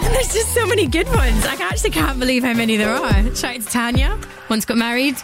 And 0.01 0.15
there's 0.15 0.33
just 0.33 0.51
so 0.55 0.65
many 0.65 0.87
good 0.87 1.05
ones. 1.09 1.45
I 1.45 1.57
actually 1.59 1.91
can't 1.91 2.17
believe 2.19 2.43
how 2.43 2.55
many 2.55 2.75
there 2.75 2.89
are. 2.89 3.35
Shout 3.35 3.55
out 3.55 3.61
to 3.61 3.67
Tanya, 3.67 4.19
once 4.49 4.65
got 4.65 4.77
married 4.77 5.15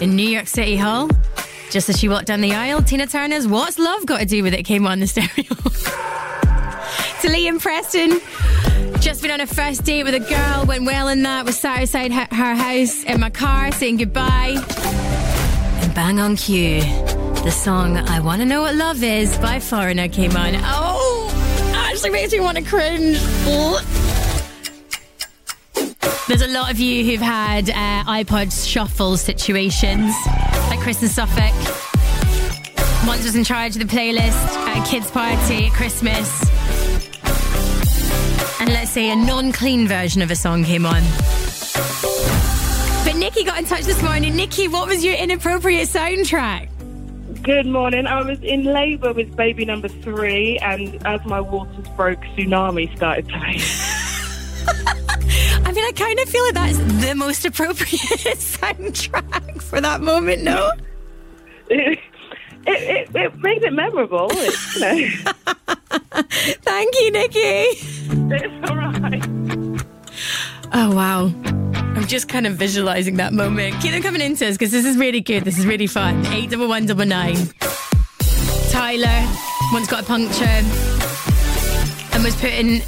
in 0.00 0.14
New 0.14 0.28
York 0.28 0.46
City 0.46 0.76
Hall. 0.76 1.08
Just 1.70 1.88
as 1.88 1.98
she 1.98 2.10
walked 2.10 2.26
down 2.26 2.42
the 2.42 2.52
aisle, 2.52 2.82
Tina 2.82 3.06
Turner's 3.06 3.48
What's 3.48 3.78
Love 3.78 4.04
Got 4.04 4.18
to 4.18 4.26
Do 4.26 4.42
with 4.42 4.52
It 4.52 4.64
came 4.64 4.86
on 4.86 5.00
the 5.00 5.06
stereo. 5.06 5.56
to 7.22 7.28
Liam 7.28 7.60
Preston, 7.60 8.20
just 9.00 9.22
been 9.22 9.32
on 9.32 9.40
a 9.40 9.46
first 9.46 9.84
date 9.84 10.04
with 10.04 10.14
a 10.14 10.20
girl, 10.20 10.66
went 10.66 10.84
well 10.84 11.08
in 11.08 11.22
that, 11.24 11.44
was 11.44 11.58
sat 11.58 11.80
outside 11.80 12.12
her, 12.12 12.54
house 12.54 13.02
in 13.04 13.18
my 13.18 13.30
car 13.30 13.72
saying 13.72 13.96
goodbye. 13.96 14.56
And 15.82 15.94
bang 15.94 16.20
on 16.20 16.36
cue, 16.36 16.80
the 17.42 17.50
song 17.50 17.96
I 17.96 18.20
Wanna 18.20 18.44
Know 18.44 18.60
What 18.62 18.76
Love 18.76 19.02
Is 19.02 19.36
by 19.38 19.58
Foreigner 19.58 20.06
came 20.08 20.36
on. 20.36 20.52
Oh, 20.58 21.32
actually 21.74 22.10
makes 22.10 22.32
me 22.32 22.38
want 22.38 22.56
to 22.56 22.62
cringe. 22.62 23.18
There's 26.28 26.42
a 26.42 26.48
lot 26.48 26.70
of 26.70 26.78
you 26.78 27.04
who've 27.04 27.20
had 27.20 27.70
uh, 27.70 28.04
iPod 28.04 28.52
shuffle 28.64 29.16
situations, 29.16 30.14
like 30.68 30.78
Chris 30.80 31.02
in 31.02 31.08
Suffolk. 31.08 31.54
Once 33.08 33.24
was 33.24 33.34
in 33.34 33.42
charge 33.42 33.74
of 33.74 33.88
the 33.88 33.96
playlist 33.96 34.56
at 34.68 34.86
a 34.86 34.88
kids' 34.88 35.10
party 35.10 35.66
at 35.66 35.72
Christmas. 35.72 36.57
And 38.68 38.74
let's 38.74 38.90
say 38.90 39.08
a 39.08 39.16
non 39.16 39.50
clean 39.50 39.88
version 39.88 40.20
of 40.20 40.30
a 40.30 40.36
song 40.36 40.62
came 40.62 40.84
on. 40.84 41.02
But 43.02 43.16
Nikki 43.16 43.42
got 43.42 43.58
in 43.58 43.64
touch 43.64 43.84
this 43.84 44.02
morning. 44.02 44.36
Nikki, 44.36 44.68
what 44.68 44.86
was 44.86 45.02
your 45.02 45.14
inappropriate 45.14 45.88
soundtrack? 45.88 46.68
Good 47.42 47.64
morning. 47.64 48.06
I 48.06 48.20
was 48.20 48.38
in 48.42 48.64
labour 48.64 49.14
with 49.14 49.34
baby 49.34 49.64
number 49.64 49.88
three, 49.88 50.58
and 50.58 51.02
as 51.06 51.24
my 51.24 51.40
waters 51.40 51.88
broke, 51.96 52.20
Tsunami 52.36 52.94
started 52.94 53.26
playing. 53.28 53.58
I 55.64 55.72
mean, 55.72 55.84
I 55.86 55.92
kind 55.96 56.20
of 56.20 56.28
feel 56.28 56.44
like 56.44 56.54
that's 56.54 57.06
the 57.06 57.14
most 57.14 57.46
appropriate 57.46 57.88
soundtrack 58.36 59.62
for 59.62 59.80
that 59.80 60.02
moment, 60.02 60.42
no? 60.42 60.72
it, 61.70 61.98
it, 62.66 63.16
it 63.16 63.38
made 63.38 63.62
it 63.62 63.72
memorable. 63.72 64.28
It, 64.30 64.54
you 64.74 65.24
know. 65.24 65.34
Thank 66.62 66.94
you, 67.00 67.10
Nikki. 67.10 67.38
It's 67.38 68.70
all 68.70 68.76
right. 68.76 69.22
Oh, 70.72 70.94
wow. 70.94 71.32
I'm 71.74 72.06
just 72.06 72.28
kind 72.28 72.46
of 72.46 72.54
visualizing 72.54 73.16
that 73.16 73.32
moment. 73.32 73.80
Keep 73.82 73.92
them 73.92 74.02
coming 74.02 74.20
into 74.20 74.46
us 74.46 74.54
because 74.54 74.70
this 74.70 74.84
is 74.84 74.96
really 74.96 75.20
good. 75.20 75.44
This 75.44 75.58
is 75.58 75.66
really 75.66 75.86
fun. 75.86 76.24
81199. 76.26 77.54
Tyler 78.70 79.28
once 79.72 79.88
got 79.88 80.02
a 80.02 80.06
puncture 80.06 80.44
and 80.44 82.24
was 82.24 82.34
putting 82.36 82.80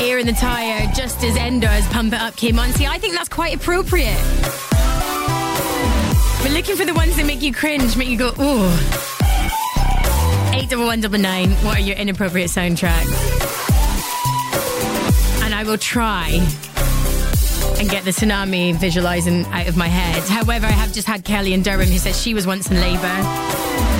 air 0.00 0.18
in 0.18 0.26
the 0.26 0.32
tyre 0.32 0.90
just 0.94 1.22
as 1.24 1.36
Endor's 1.36 1.86
Pump 1.88 2.12
It 2.12 2.20
Up 2.20 2.36
came 2.36 2.58
on. 2.58 2.70
See, 2.72 2.86
I 2.86 2.98
think 2.98 3.14
that's 3.14 3.28
quite 3.28 3.54
appropriate. 3.56 4.18
We're 6.44 6.54
looking 6.54 6.76
for 6.76 6.84
the 6.84 6.94
ones 6.94 7.16
that 7.16 7.26
make 7.26 7.42
you 7.42 7.52
cringe, 7.52 7.96
make 7.96 8.08
you 8.08 8.16
go, 8.16 8.28
ooh. 8.40 9.17
81199, 10.58 11.64
what 11.64 11.78
are 11.78 11.80
your 11.80 11.96
inappropriate 11.96 12.50
soundtracks? 12.50 13.06
And 15.44 15.54
I 15.54 15.62
will 15.64 15.78
try 15.78 16.30
and 17.78 17.88
get 17.88 18.04
the 18.04 18.10
tsunami 18.10 18.74
visualizing 18.74 19.46
out 19.46 19.68
of 19.68 19.76
my 19.76 19.86
head. 19.86 20.20
However, 20.28 20.66
I 20.66 20.72
have 20.72 20.92
just 20.92 21.06
had 21.06 21.24
Kelly 21.24 21.52
in 21.52 21.62
Durham 21.62 21.86
who 21.86 21.98
says 21.98 22.20
she 22.20 22.34
was 22.34 22.44
once 22.44 22.72
in 22.72 22.80
labour 22.80 23.06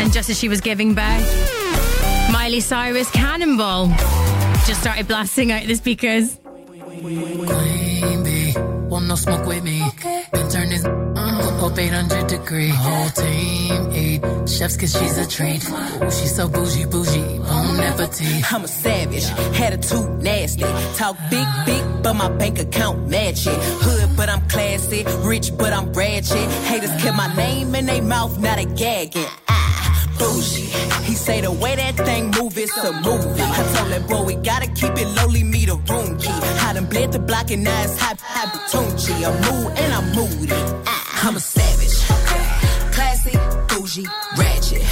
and 0.01 0.13
just 0.13 0.31
as 0.31 0.39
she 0.39 0.49
was 0.49 0.61
giving 0.61 0.95
birth, 0.95 2.33
Miley 2.33 2.59
Cyrus 2.59 3.09
Cannonball 3.13 3.87
just 4.67 4.81
started 4.81 5.07
blasting 5.07 5.53
out 5.53 5.65
the 5.65 5.77
speakers. 5.77 6.41
Queen 7.01 8.25
bee, 8.25 8.53
no 8.55 9.15
smoke 9.15 9.47
with 9.47 9.63
me. 9.63 9.81
Been 10.33 10.49
turn 10.51 10.71
this 10.71 10.85
uh, 11.77 11.81
800 11.81 12.27
degree. 12.27 12.69
Whole 12.69 13.09
team 13.11 13.93
eat 13.93 14.21
chefs 14.49 14.77
cause 14.77 14.93
she's 14.93 15.19
a 15.19 15.27
treat. 15.27 15.69
Ooh, 15.69 16.11
she's 16.11 16.35
so 16.35 16.49
bougie, 16.49 16.87
bougie, 16.87 17.39
bon 17.39 17.81
appetit. 17.81 18.53
I'm 18.53 18.65
a 18.65 18.69
savage, 18.69 19.27
had 19.57 19.73
a 19.73 19.77
attitude 19.77 20.23
nasty. 20.23 20.65
Talk 20.97 21.17
big, 21.31 21.47
big, 21.67 21.85
but 22.03 22.15
my 22.15 22.29
bank 22.31 22.59
account 22.59 23.09
match 23.09 23.47
it. 23.47 23.59
Hood, 23.85 24.17
but 24.17 24.29
I'm 24.29 24.47
classy. 24.49 25.05
Rich, 25.21 25.57
but 25.57 25.73
I'm 25.73 25.93
ratchet. 25.93 26.49
Haters 26.69 26.91
kept 27.03 27.17
my 27.17 27.35
name 27.35 27.75
in 27.75 27.87
their 27.87 28.03
mouth, 28.03 28.39
now 28.39 28.57
they 28.57 28.65
gagging. 28.65 29.27
Ah, 29.49 30.07
bougie. 30.19 30.69
He 31.05 31.15
say 31.15 31.41
the 31.41 31.53
way 31.53 31.77
that 31.77 31.97
thing 31.97 32.31
move, 32.31 32.57
it's 32.59 32.77
a 32.77 32.93
movie. 32.93 33.43
I 33.43 33.63
told 33.75 33.91
that 33.93 34.07
boy 34.09 34.23
we 34.25 34.35
gotta 34.37 34.67
keep 34.69 34.97
it 34.97 35.09
lowly, 35.17 35.43
me 35.43 35.67
the 35.67 35.77
room 35.77 36.19
key. 36.19 36.29
I 36.67 36.73
done 36.75 36.87
bled 36.87 37.13
the 37.13 37.19
block 37.19 37.51
and 37.51 37.65
now 37.65 37.83
it's 37.83 37.99
hot, 37.99 38.21
hot. 38.21 38.49
I'm 38.75 39.35
mood 39.43 39.79
and 39.79 39.93
I'm 39.95 40.15
moody. 40.15 40.88
I'm 41.21 41.37
a 41.37 41.41
savage. 41.41 41.99
Classy, 42.95 43.37
bougie, 43.69 44.07
ratchet. 44.37 44.83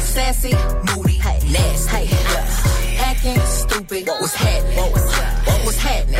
Sassy, 0.00 0.54
moody, 0.88 1.18
nasty. 1.18 2.08
Yeah. 2.08 3.04
Acting 3.04 3.38
stupid, 3.40 4.06
what's 4.08 4.34
happening? 4.34 4.76
What 4.76 5.64
was 5.66 5.76
happening? 5.76 6.18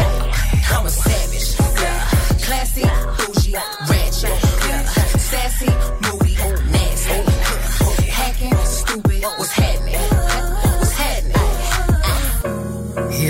I'm 0.70 0.86
a 0.86 0.90
savage. 0.90 1.58
Yeah. 1.80 2.08
Classy, 2.46 2.82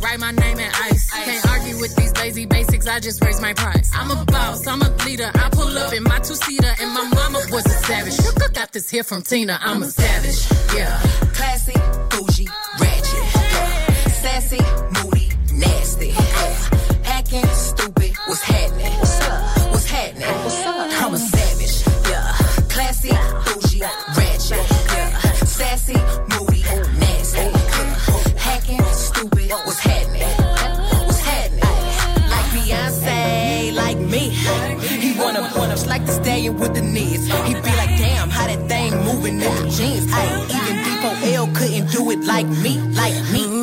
Write 0.00 0.20
my 0.20 0.30
name 0.30 0.58
in 0.58 0.70
ice. 0.74 1.10
Can't 1.10 1.46
argue 1.48 1.78
with 1.78 1.94
these 1.96 2.14
lazy 2.16 2.46
basics, 2.46 2.86
I 2.86 3.00
just 3.00 3.22
raise 3.24 3.40
my 3.40 3.52
price. 3.52 3.90
I'm 3.94 4.10
a 4.10 4.24
boss, 4.24 4.66
I'm 4.66 4.82
a 4.82 4.90
leader. 5.04 5.30
I 5.34 5.48
pull 5.50 5.76
up 5.78 5.92
in 5.92 6.02
my 6.02 6.18
two 6.18 6.34
seater, 6.34 6.74
and 6.80 6.92
my 6.92 7.08
mama 7.14 7.40
was 7.50 7.66
a 7.66 7.70
savage. 7.86 8.16
Got 8.52 8.72
this 8.72 8.90
here 8.90 9.04
from 9.04 9.22
Tina, 9.22 9.58
I'm 9.60 9.82
a 9.82 9.86
savage. 9.86 10.48
Yeah. 10.74 10.98
Classy, 11.34 11.74
bougie, 12.10 12.48
ratchet. 12.80 13.34
Yeah. 13.34 14.08
Sassy, 14.12 14.60
moody, 15.02 15.30
nasty. 15.52 16.08
Yeah. 16.08 16.70
Acting 17.04 17.46
stupid, 17.46 18.12
what's 18.26 18.42
happening? 18.42 18.97
Wanna 35.32 35.52
wanna 35.56 35.76
like 35.86 36.04
the 36.06 36.12
stallion 36.12 36.58
with 36.58 36.74
the 36.74 36.80
knees. 36.80 37.26
He 37.26 37.54
be 37.54 37.60
like, 37.60 37.92
damn, 38.00 38.30
how 38.30 38.46
that 38.46 38.68
thing 38.68 38.92
moving 39.04 39.34
in 39.34 39.54
the 39.62 39.70
jeans. 39.76 40.06
Ay, 40.12 40.26
even 40.56 40.76
Depot 40.84 41.34
L 41.34 41.46
couldn't 41.54 41.90
do 41.90 42.10
it 42.10 42.20
like 42.24 42.46
me, 42.46 42.78
like 42.94 43.14
me. 43.32 43.57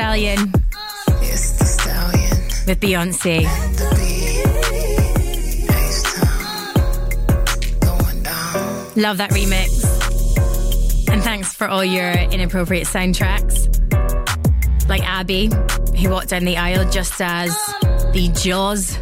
Megan 0.00 0.50
Thee 1.20 1.36
Stallion. 1.36 2.36
With 2.66 2.80
Beyonce. 2.80 3.44
Love 8.96 9.18
that 9.18 9.30
remix. 9.30 11.10
And 11.12 11.22
thanks 11.22 11.52
for 11.52 11.68
all 11.68 11.84
your 11.84 12.12
inappropriate 12.12 12.86
soundtracks. 12.86 13.68
Like 14.88 15.02
Abby, 15.04 15.50
who 15.98 16.08
walked 16.08 16.30
down 16.30 16.44
the 16.46 16.56
aisle 16.56 16.90
just 16.90 17.20
as 17.20 17.54
the 18.14 18.30
Jaws 18.42 18.96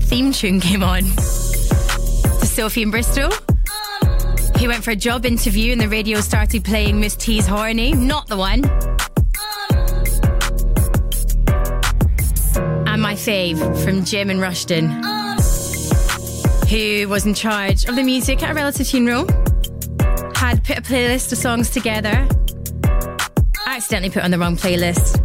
theme 0.00 0.32
tune 0.32 0.60
came 0.60 0.82
on. 0.82 1.04
To 1.04 2.46
Sophie 2.46 2.82
in 2.82 2.90
Bristol, 2.90 3.30
who 4.58 4.68
went 4.68 4.84
for 4.84 4.90
a 4.90 4.96
job 4.96 5.24
interview 5.24 5.72
and 5.72 5.80
the 5.80 5.88
radio 5.88 6.20
started 6.20 6.62
playing 6.62 7.00
Mousse 7.00 7.16
T's 7.16 7.46
Horny. 7.46 7.92
Not 7.92 8.26
the 8.28 8.36
one. 8.36 8.91
Fave 13.22 13.84
from 13.84 14.04
Jim 14.04 14.30
and 14.30 14.40
Rushton, 14.40 14.88
who 16.68 17.08
was 17.08 17.24
in 17.24 17.34
charge 17.34 17.84
of 17.84 17.94
the 17.94 18.02
music 18.02 18.42
at 18.42 18.50
a 18.50 18.54
relative 18.54 18.88
funeral, 18.88 19.26
had 20.34 20.64
put 20.64 20.78
a 20.78 20.82
playlist 20.82 21.30
of 21.30 21.38
songs 21.38 21.70
together, 21.70 22.26
accidentally 23.66 24.10
put 24.10 24.24
on 24.24 24.32
the 24.32 24.38
wrong 24.38 24.56
playlist, 24.56 25.20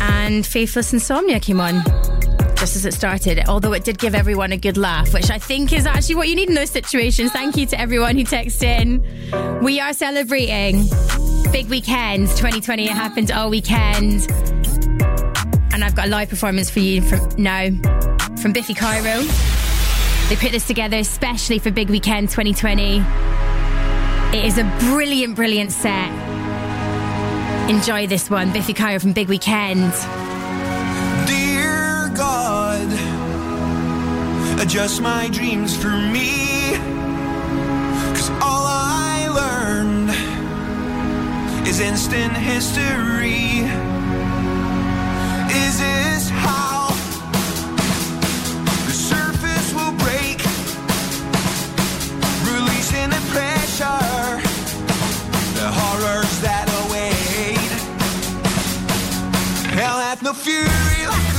and 0.00 0.46
Faithless 0.46 0.92
Insomnia 0.92 1.40
came 1.40 1.60
on 1.60 1.82
just 2.56 2.76
as 2.76 2.84
it 2.84 2.94
started, 2.94 3.42
although 3.48 3.72
it 3.72 3.82
did 3.82 3.98
give 3.98 4.14
everyone 4.14 4.52
a 4.52 4.56
good 4.56 4.76
laugh, 4.76 5.12
which 5.12 5.30
I 5.30 5.38
think 5.38 5.72
is 5.72 5.84
actually 5.84 6.14
what 6.14 6.28
you 6.28 6.36
need 6.36 6.48
in 6.48 6.54
those 6.54 6.70
situations. 6.70 7.32
Thank 7.32 7.56
you 7.56 7.66
to 7.66 7.80
everyone 7.80 8.16
who 8.16 8.22
texted 8.22 8.62
in. 8.62 9.60
We 9.64 9.80
are 9.80 9.94
celebrating 9.94 10.86
Big 11.50 11.68
Weekend 11.68 12.28
2020. 12.28 12.84
It 12.84 12.90
happened 12.90 13.32
all 13.32 13.50
weekend. 13.50 14.28
And 15.80 15.86
I've 15.86 15.94
got 15.94 16.08
a 16.08 16.10
live 16.10 16.28
performance 16.28 16.68
for 16.68 16.80
you 16.80 17.00
from 17.00 17.42
now 17.42 17.70
from 18.42 18.52
Biffy 18.52 18.74
Clyro. 18.74 19.26
They 20.28 20.36
put 20.36 20.52
this 20.52 20.66
together 20.66 20.98
especially 20.98 21.58
for 21.58 21.70
Big 21.70 21.88
Weekend 21.88 22.28
2020. 22.28 22.98
It 24.36 24.44
is 24.44 24.58
a 24.58 24.64
brilliant, 24.78 25.36
brilliant 25.36 25.72
set. 25.72 26.10
Enjoy 27.70 28.06
this 28.06 28.28
one. 28.28 28.52
Biffy 28.52 28.74
Clyro 28.74 29.00
from 29.00 29.14
Big 29.14 29.28
Weekend. 29.28 29.90
Dear 31.26 32.12
God, 32.14 32.86
adjust 34.60 35.00
my 35.00 35.30
dreams 35.30 35.74
for 35.74 35.88
me. 35.88 36.76
Cause 38.12 38.28
all 38.42 38.66
I 38.66 39.28
learned 39.32 40.10
is 41.66 41.80
instant 41.80 42.36
history. 42.36 43.89
No 60.22 60.34
fury 60.34 61.29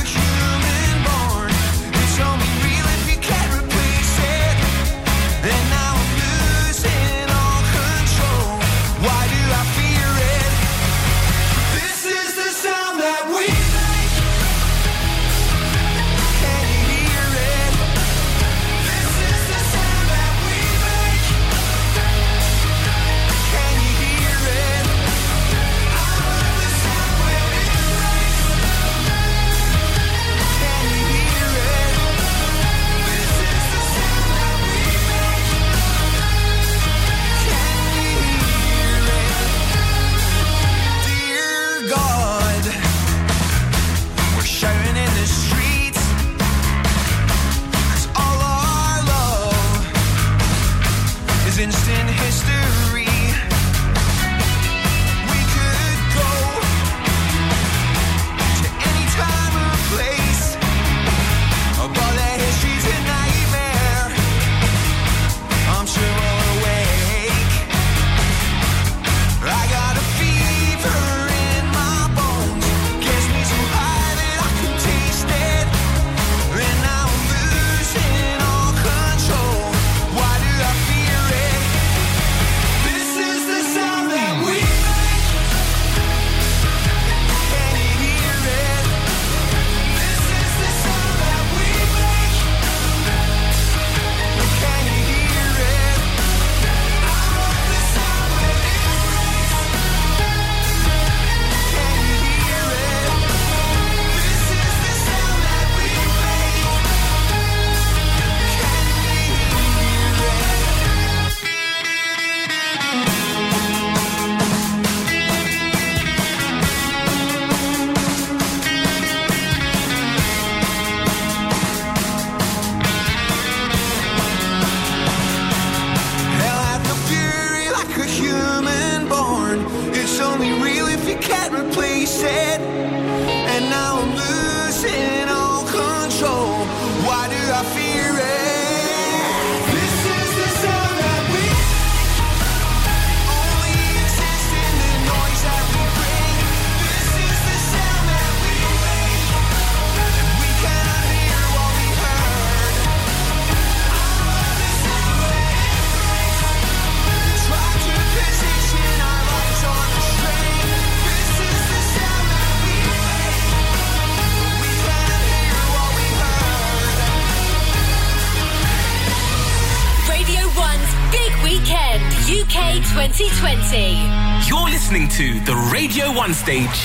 one 176.22 176.32
stage. 176.32 176.81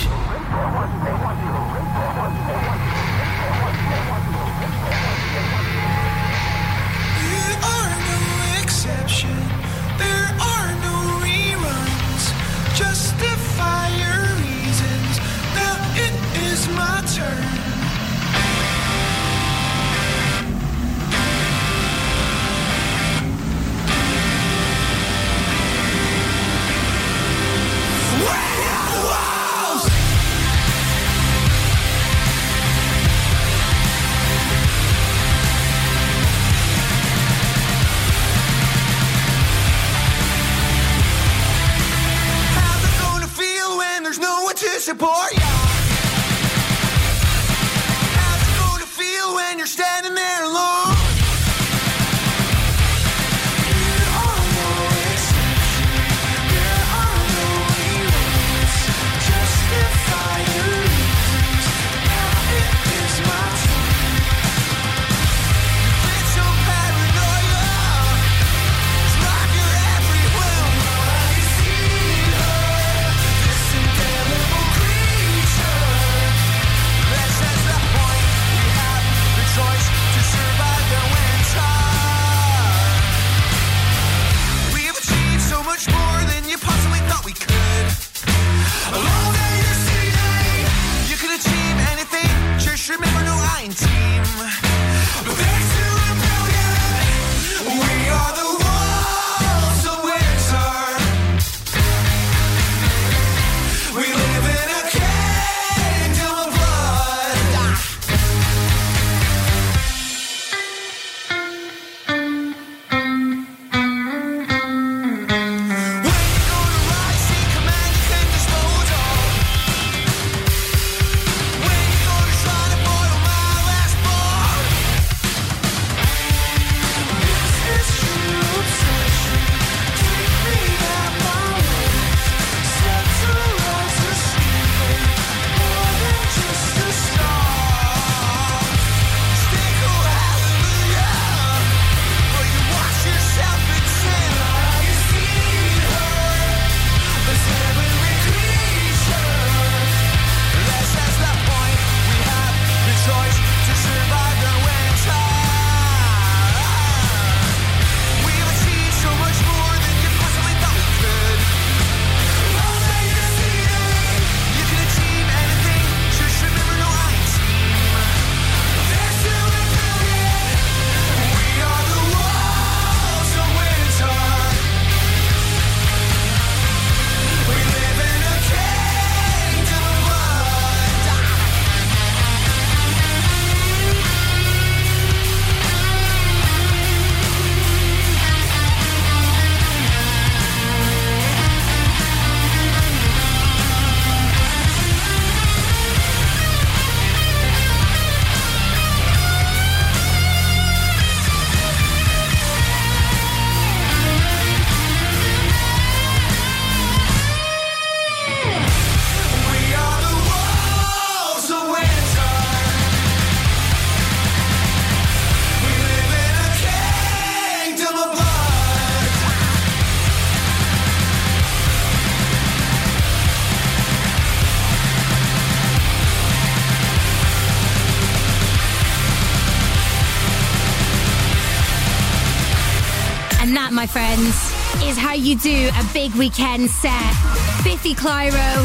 you 235.27 235.35
do 235.35 235.69
a 235.77 235.83
big 235.91 236.13
weekend 236.13 236.69
set. 236.69 237.13
Biffy 237.61 237.93
Clyro, 237.93 238.63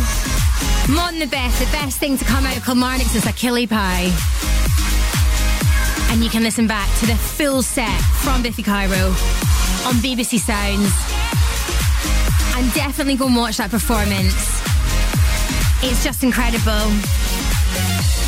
Mon 0.94 1.18
the 1.18 1.26
Best, 1.26 1.58
the 1.58 1.66
best 1.72 1.98
thing 1.98 2.16
to 2.16 2.24
come 2.24 2.46
out 2.46 2.56
of 2.56 2.64
Kilmarnock 2.64 3.08
since 3.08 3.26
a 3.26 3.32
Killie 3.32 3.68
Pie. 3.68 4.12
And 6.12 6.22
you 6.22 6.30
can 6.30 6.44
listen 6.44 6.68
back 6.68 6.88
to 7.00 7.06
the 7.06 7.16
full 7.16 7.62
set 7.62 8.00
from 8.22 8.44
Biffy 8.44 8.62
Clyro 8.62 9.08
on 9.88 9.94
BBC 9.94 10.38
Sounds. 10.38 10.92
And 12.56 12.72
definitely 12.74 13.16
go 13.16 13.26
and 13.26 13.34
watch 13.34 13.56
that 13.56 13.72
performance. 13.72 14.62
It's 15.82 16.04
just 16.04 16.22
incredible. 16.22 16.92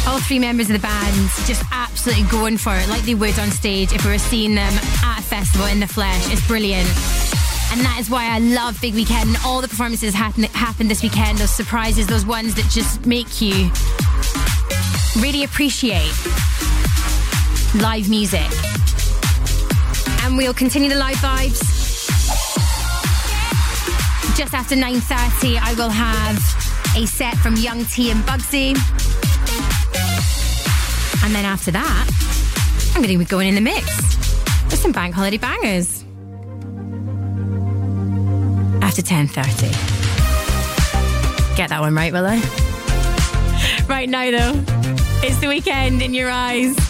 All 0.08 0.18
three 0.18 0.40
members 0.40 0.68
of 0.70 0.72
the 0.72 0.82
band 0.82 1.30
just 1.46 1.62
absolutely 1.70 2.24
going 2.24 2.58
for 2.58 2.74
it, 2.74 2.88
like 2.88 3.02
they 3.02 3.14
would 3.14 3.38
on 3.38 3.52
stage 3.52 3.92
if 3.92 4.04
we 4.04 4.10
were 4.10 4.18
seeing 4.18 4.56
them 4.56 4.72
at 5.04 5.20
a 5.20 5.22
festival 5.22 5.66
in 5.66 5.78
the 5.78 5.86
flesh. 5.86 6.32
It's 6.32 6.44
brilliant. 6.48 6.88
And 7.74 7.82
that 7.82 7.96
is 7.98 8.08
why 8.08 8.26
I 8.26 8.38
love 8.38 8.80
Big 8.80 8.94
Weekend 8.94 9.36
all 9.44 9.60
the 9.60 9.66
performances 9.66 10.14
happen, 10.14 10.44
happen 10.44 10.86
this 10.86 11.02
weekend, 11.02 11.38
those 11.38 11.50
surprises, 11.50 12.06
those 12.06 12.24
ones 12.24 12.54
that 12.54 12.70
just 12.70 13.04
make 13.04 13.40
you 13.40 13.68
really 15.20 15.42
appreciate 15.42 16.12
live 17.82 18.08
music. 18.08 18.46
And 20.22 20.36
we'll 20.36 20.54
continue 20.54 20.88
the 20.88 20.94
live 20.94 21.16
vibes. 21.16 21.58
Just 24.36 24.54
after 24.54 24.76
9.30, 24.76 25.58
I 25.60 25.74
will 25.74 25.90
have 25.90 26.38
a 26.96 27.06
set 27.08 27.36
from 27.38 27.56
Young 27.56 27.84
T 27.86 28.12
and 28.12 28.20
Bugsey. 28.20 28.76
And 31.24 31.34
then 31.34 31.44
after 31.44 31.72
that, 31.72 32.08
I'm 32.94 33.02
going 33.02 33.12
to 33.12 33.18
be 33.18 33.24
going 33.24 33.48
in 33.48 33.56
the 33.56 33.60
mix 33.60 33.84
with 34.66 34.78
some 34.78 34.92
bank 34.92 35.12
holiday 35.12 35.38
bangers. 35.38 35.93
After 38.96 39.12
10.30. 39.12 39.72
Get 41.56 41.70
that 41.70 41.80
one 41.80 41.96
right, 41.96 42.12
will 42.12 42.24
I? 42.24 42.36
Right 43.88 44.08
now, 44.08 44.30
though, 44.30 44.62
it's 45.26 45.36
the 45.40 45.48
weekend 45.48 46.00
in 46.00 46.14
your 46.14 46.30
eyes. 46.30 46.83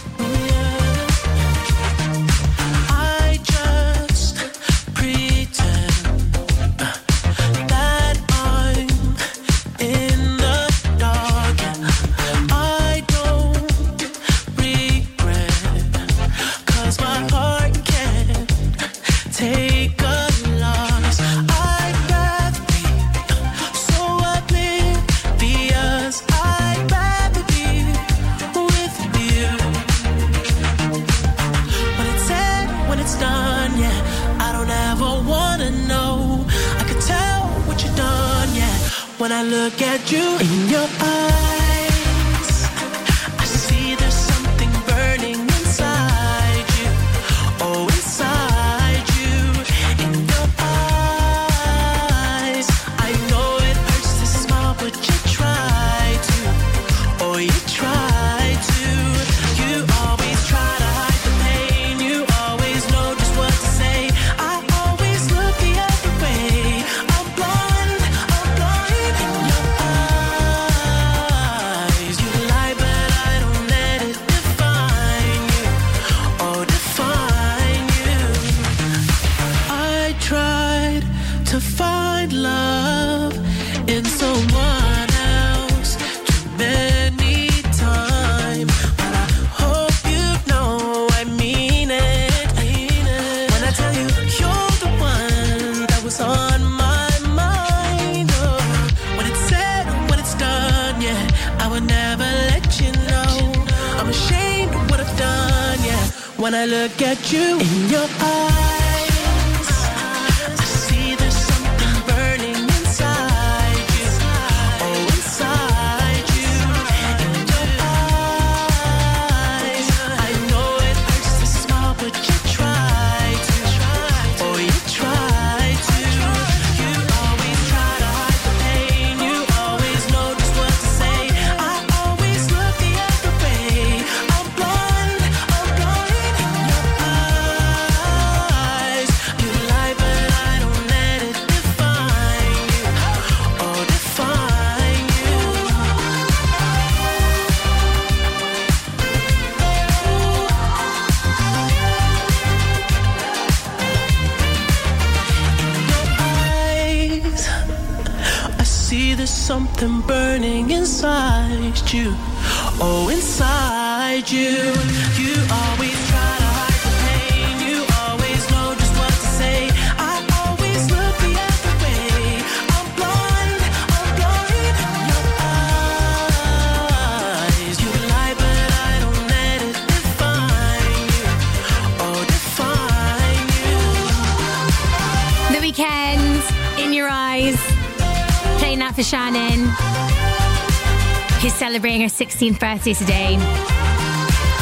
16th 192.85 192.85
birthday 192.85 192.93
today. 192.93 193.35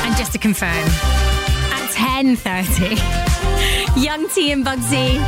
And 0.05 0.15
just 0.17 0.31
to 0.31 0.37
confirm, 0.37 0.69
at 0.69 1.89
10.30, 1.91 2.97
Young 4.03 4.29
T 4.29 4.51
and 4.51 4.65
Bugsey 4.65 5.19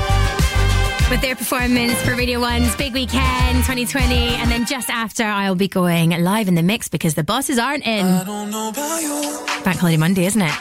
with 1.09 1.21
their 1.21 1.35
performance 1.35 2.01
for 2.01 2.15
Radio 2.15 2.39
1's 2.39 2.75
Big 2.77 2.93
Weekend 2.93 3.57
2020. 3.57 4.35
And 4.35 4.49
then 4.49 4.65
just 4.65 4.89
after, 4.89 5.23
I'll 5.23 5.55
be 5.55 5.67
going 5.67 6.11
live 6.11 6.47
in 6.47 6.55
the 6.55 6.63
mix 6.63 6.87
because 6.87 7.15
the 7.15 7.23
bosses 7.23 7.59
aren't 7.59 7.85
in. 7.85 8.05
Bank 8.05 9.77
Holiday 9.77 9.97
Monday, 9.97 10.25
isn't 10.25 10.41
it? 10.41 10.53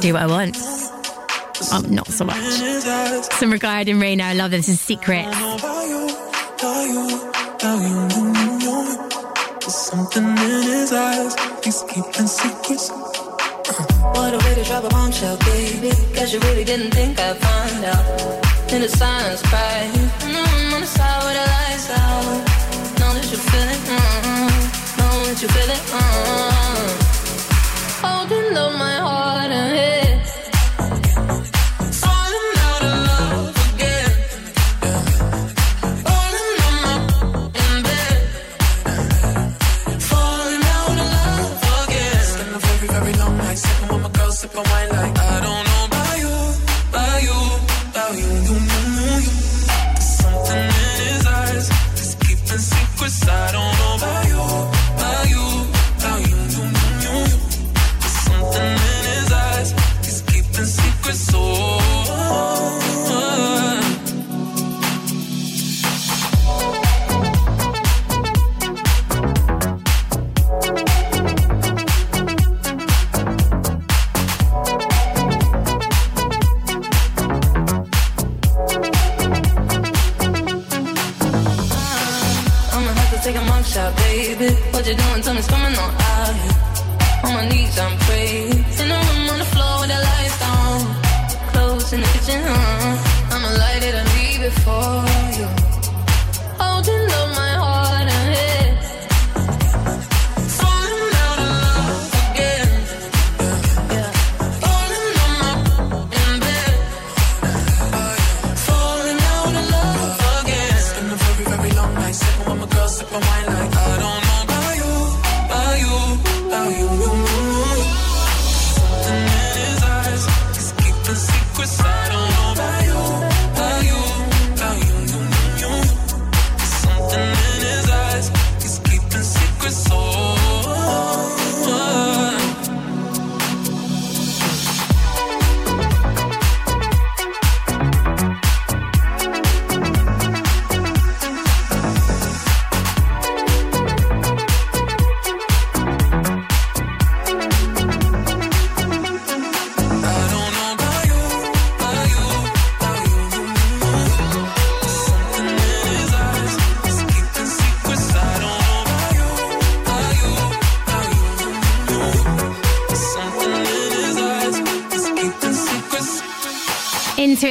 Do 0.00 0.12
what 0.12 0.22
I 0.22 0.26
want. 0.26 0.56
Oh, 1.72 1.82
not 1.88 2.08
so 2.08 2.24
much. 2.24 2.40
Some 3.32 3.50
regarding 3.50 3.98
Rain. 4.00 4.20
I 4.20 4.34
love 4.34 4.50
this. 4.50 4.66
This 4.66 4.76
is 4.76 4.80
Secret. 4.80 5.24
There's 9.60 9.74
something 9.74 10.24
in 10.24 10.36
his 10.36 10.92
eyes. 10.92 11.53
He's 11.74 11.82
keeping 11.92 12.28
secrets. 12.28 12.88
What 14.14 14.32
a 14.32 14.38
way 14.44 14.54
to 14.54 14.62
drop 14.62 14.84
a 14.84 14.88
bombshell, 14.90 15.36
baby. 15.38 15.90
Guess 16.14 16.32
you 16.32 16.38
really 16.46 16.62
didn't 16.62 16.92
think 16.92 17.18
I'd 17.18 17.36
find 17.36 17.84
out. 17.86 18.72
In 18.72 18.82
the 18.82 18.88
silence, 18.88 19.42
cry. 19.42 19.90
Mm, 20.20 20.74
on 20.74 20.80
the 20.82 20.86
side 20.86 21.22
with 21.24 21.34
the 21.34 21.46
lights 21.54 21.90
out. 21.90 22.38
Know 23.00 23.10
that 23.16 23.26
you 23.28 23.38
feel 23.50 23.68
it. 23.74 23.80
Mm, 23.90 24.98
know 24.98 25.14
that 25.26 25.42
you 25.42 25.48
feel 25.48 25.70
it. 25.76 25.82
Mm. 25.98 26.90
Holding 28.04 28.56
up 28.56 28.72
my 28.78 28.96
heart 28.98 29.50
and 29.50 29.76
head. 29.76 29.93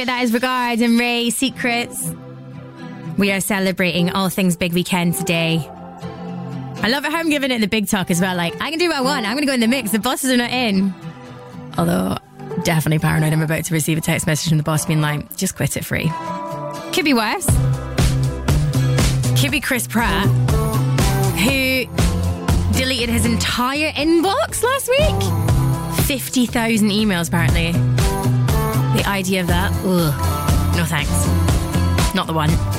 That 0.04 0.22
is 0.22 0.34
regards 0.34 0.82
and 0.82 0.98
RAYE 0.98 1.30
Secrets. 1.30 2.12
We 3.16 3.32
are 3.32 3.40
celebrating 3.40 4.10
all 4.10 4.28
things 4.28 4.54
big 4.54 4.74
weekend 4.74 5.14
today. 5.14 5.66
I 6.82 6.88
love 6.88 7.06
at 7.06 7.10
how 7.10 7.18
I'm 7.18 7.30
giving 7.30 7.50
it 7.50 7.60
the 7.60 7.66
big 7.66 7.88
talk 7.88 8.10
as 8.10 8.20
well. 8.20 8.36
Like, 8.36 8.60
I 8.60 8.68
can 8.68 8.78
do 8.78 8.88
what 8.88 8.98
I 8.98 9.00
want. 9.00 9.24
I'm 9.24 9.32
going 9.32 9.42
to 9.42 9.46
go 9.46 9.54
in 9.54 9.60
the 9.60 9.66
mix. 9.66 9.92
The 9.92 9.98
bosses 9.98 10.30
are 10.30 10.36
not 10.36 10.50
in. 10.50 10.92
Although, 11.78 12.18
definitely 12.64 12.98
paranoid. 12.98 13.32
I'm 13.32 13.40
about 13.40 13.64
to 13.64 13.72
receive 13.72 13.96
a 13.96 14.02
text 14.02 14.26
message 14.26 14.50
from 14.50 14.58
the 14.58 14.62
boss 14.62 14.84
being 14.84 15.00
like, 15.00 15.36
just 15.36 15.56
quit 15.56 15.74
it 15.76 15.86
free. 15.86 16.12
Could 16.92 17.06
be 17.06 17.14
worse. 17.14 17.46
Could 19.40 19.52
be 19.52 19.60
Chris 19.60 19.86
Pratt, 19.86 20.26
who 21.38 21.86
deleted 22.76 23.08
his 23.08 23.24
entire 23.24 23.90
inbox 23.92 24.62
last 24.62 24.88
week. 24.88 26.04
50,000 26.06 26.90
emails, 26.90 27.28
apparently. 27.28 27.93
The 28.94 29.04
idea 29.08 29.40
of 29.40 29.48
that, 29.48 29.72
ugh, 29.84 30.76
no 30.76 30.84
thanks. 30.84 31.10
Not 32.14 32.26
the 32.26 32.32
one. 32.32 32.73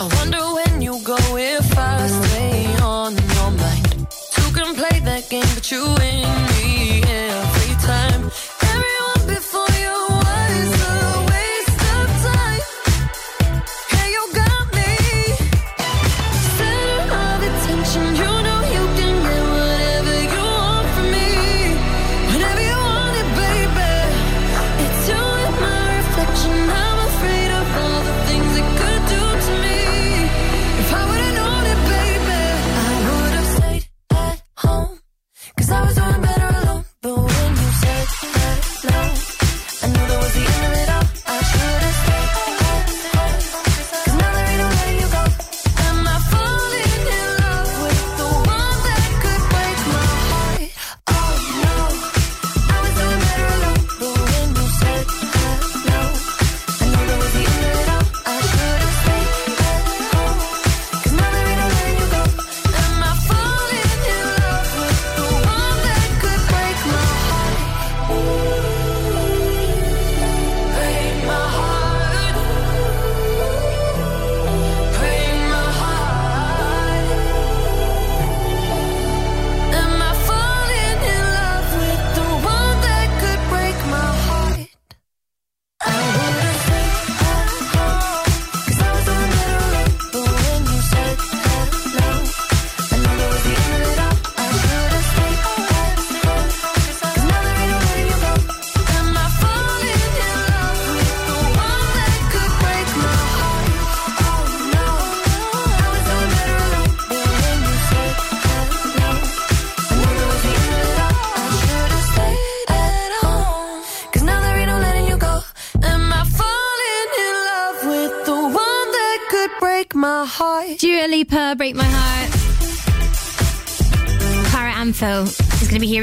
I 0.00 0.08
wonder 0.16 0.38
when 0.38 0.82
you 0.82 1.00
go 1.04 1.16
if 1.36 1.78
I 1.78 2.06
stay 2.08 2.76
on 2.82 3.16
your 3.16 3.50
mind. 3.52 4.06
Two 4.32 4.52
can 4.52 4.74
play 4.74 4.98
that 5.00 5.28
game, 5.30 5.46
but 5.54 5.70
you. 5.70 6.03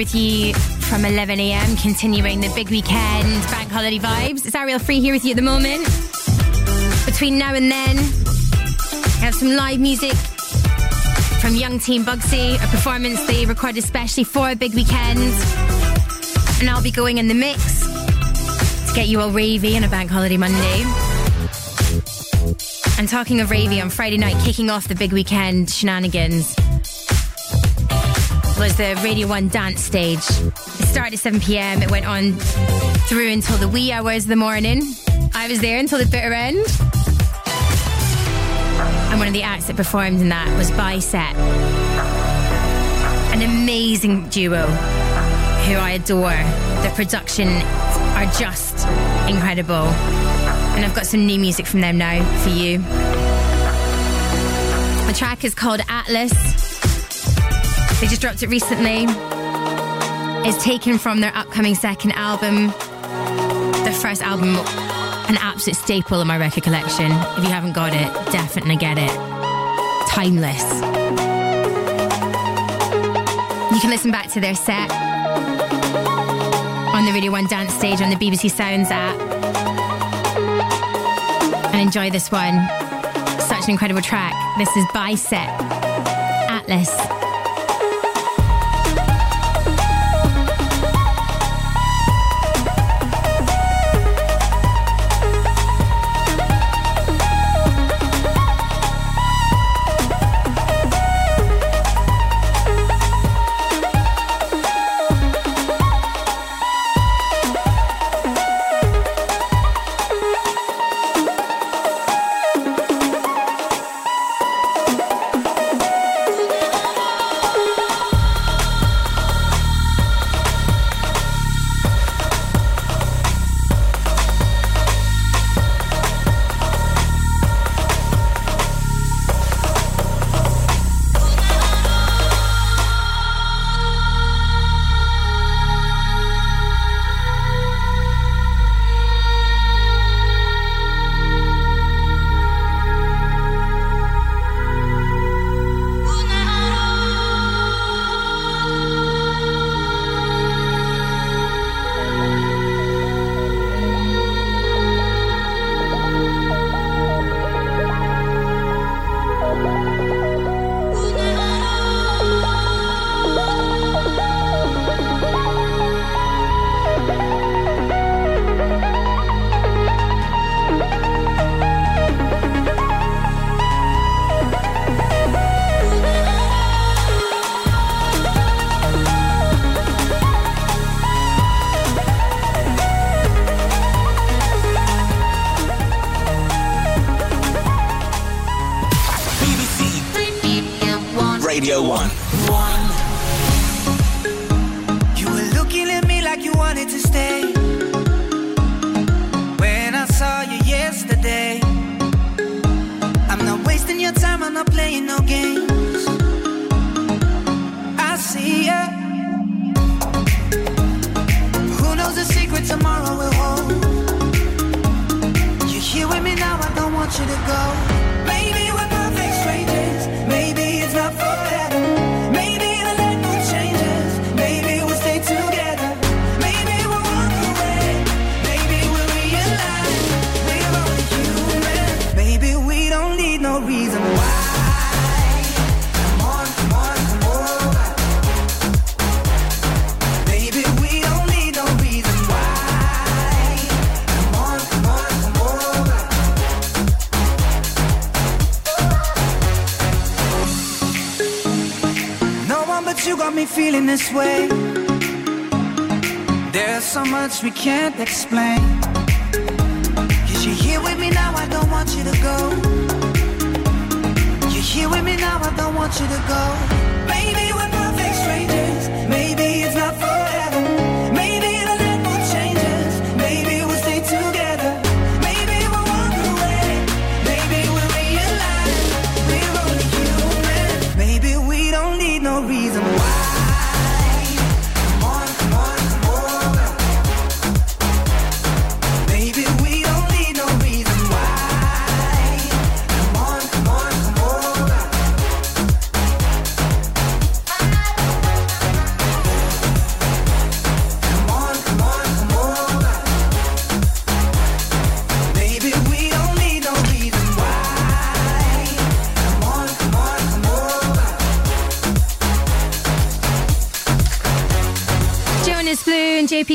with 0.02 0.16
you 0.16 0.52
from 0.90 1.06
11 1.06 1.40
a.m., 1.40 1.78
continuing 1.78 2.42
the 2.42 2.52
big 2.56 2.72
weekend 2.72 3.44
bank 3.52 3.70
holiday 3.70 4.00
vibes. 4.00 4.44
It's 4.44 4.56
Arielle 4.56 4.82
Free 4.82 5.00
here 5.00 5.14
with 5.14 5.24
you 5.24 5.30
at 5.30 5.36
the 5.36 5.44
moment. 5.44 5.86
Between 7.06 7.38
now 7.38 7.54
and 7.54 7.70
then, 7.70 7.98
I 7.98 9.26
have 9.26 9.36
some 9.36 9.50
live 9.50 9.80
music 9.80 10.16
from 11.40 11.54
Young 11.54 11.78
Team 11.78 12.04
Bugsey, 12.04 12.56
a 12.56 12.68
performance 12.70 13.24
they 13.28 13.46
recorded 13.46 13.84
especially 13.84 14.24
for 14.24 14.50
a 14.50 14.56
big 14.56 14.74
weekend. 14.74 15.20
And 16.60 16.68
I'll 16.68 16.82
be 16.82 16.90
going 16.90 17.20
in 17.20 17.28
the 17.28 17.36
mix 17.36 17.82
to 18.88 18.94
get 18.96 19.08
you 19.08 19.22
all 19.22 19.30
ravey 19.30 19.76
on 19.76 19.84
a 19.84 19.88
bank 19.88 20.10
holiday 20.10 20.38
Monday. 20.38 20.82
And 22.98 23.08
talking 23.08 23.40
of 23.40 23.50
ravey 23.50 23.80
on 23.80 23.92
Friday 23.92 24.18
night, 24.18 24.44
kicking 24.44 24.72
off 24.72 24.88
the 24.88 24.96
big 24.96 25.14
weekend 25.14 25.70
shenanigans 25.70 26.56
was 28.61 28.77
the 28.77 28.95
Radio 29.03 29.27
1 29.27 29.48
dance 29.48 29.81
stage. 29.81 30.19
It 30.19 30.85
started 30.85 31.14
at 31.14 31.19
7 31.19 31.40
pm, 31.40 31.81
it 31.81 31.90
went 31.90 32.06
on 32.06 32.33
through 33.09 33.31
until 33.31 33.57
the 33.57 33.67
wee 33.67 33.91
hours 33.91 34.25
of 34.25 34.30
the 34.30 34.35
morning. 34.35 34.83
I 35.33 35.48
was 35.49 35.61
there 35.61 35.80
until 35.80 35.98
the 35.98 36.06
bitter 36.06 36.31
end. 36.31 36.59
And 39.09 39.17
one 39.17 39.27
of 39.27 39.33
the 39.33 39.41
acts 39.41 39.65
that 39.65 39.75
performed 39.75 40.22
in 40.22 40.30
that 40.30 40.48
was 40.59 40.69
Bicep, 40.72 41.35
an 43.33 43.41
amazing 43.41 44.30
duo 44.30 44.67
who 44.67 45.73
I 45.73 45.98
adore. 45.99 46.30
The 46.83 46.91
production 46.93 47.48
are 47.48 48.31
just 48.38 48.85
incredible. 49.27 49.88
And 50.75 50.85
I've 50.85 50.93
got 50.93 51.07
some 51.07 51.25
new 51.25 51.40
music 51.40 51.65
from 51.65 51.81
them 51.81 51.98
now 51.98 52.23
for 52.43 52.49
you. 52.49 52.77
The 55.07 55.17
track 55.17 55.43
is 55.43 55.56
called 55.56 55.81
Atlas. 55.90 56.70
They 58.02 58.08
just 58.08 58.20
dropped 58.20 58.42
it 58.42 58.50
recently. 58.50 59.06
It's 60.44 60.64
taken 60.64 60.98
from 60.98 61.22
their 61.22 61.32
upcoming 61.36 61.76
second 61.76 62.14
album. 62.14 62.70
Their 63.84 63.94
first 63.94 64.24
album, 64.24 64.56
an 65.30 65.38
absolute 65.40 65.76
staple 65.76 66.20
in 66.20 66.28
my 66.28 66.40
record 66.40 66.64
collection. 66.64 67.12
If 67.12 67.44
you 67.44 67.52
haven't 67.52 67.74
got 67.74 67.94
it, 67.94 68.12
definitely 68.32 68.78
get 68.78 68.98
it. 68.98 69.12
Timeless. 70.10 70.64
You 73.72 73.80
can 73.80 73.92
listen 73.92 74.10
back 74.10 74.32
to 74.32 74.40
their 74.40 74.56
set 74.56 74.92
on 76.96 77.06
the 77.06 77.12
Radio 77.14 77.32
1 77.32 77.46
dance 77.46 77.72
stage 77.76 78.02
on 78.02 78.10
the 78.10 78.16
BBC 78.16 78.50
Sounds 78.50 78.90
app 78.90 79.16
and 81.72 81.80
enjoy 81.82 82.10
this 82.10 82.32
one. 82.32 82.68
Such 83.42 83.66
an 83.66 83.70
incredible 83.70 84.02
track. 84.02 84.34
This 84.58 84.76
is 84.76 84.86
Bicep 84.92 85.48
Atlas. 86.50 87.20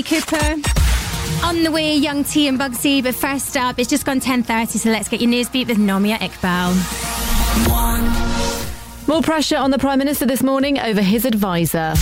Cooper. 0.07 0.55
On 1.45 1.63
the 1.63 1.71
way, 1.71 1.97
Young 1.97 2.23
T 2.23 2.47
and 2.49 2.59
Bugsey, 2.59 3.03
but 3.03 3.15
first 3.15 3.57
up, 3.57 3.79
it's 3.79 3.91
just 3.91 4.07
gone 4.07 4.21
10.30, 4.21 4.79
so 4.79 4.91
let's 4.91 5.09
get 5.09 5.21
your 5.21 5.31
Newsbeat 5.31 5.67
with 5.67 5.79
Nomia 5.79 6.17
Iqbal. 6.19 6.75
More 9.09 9.23
pressure 9.23 9.57
on 9.57 9.71
the 9.71 9.79
Prime 9.79 9.99
Minister 9.99 10.27
this 10.27 10.43
morning 10.43 10.79
over 10.79 11.03
his 11.03 11.25
advisor. 11.25 11.95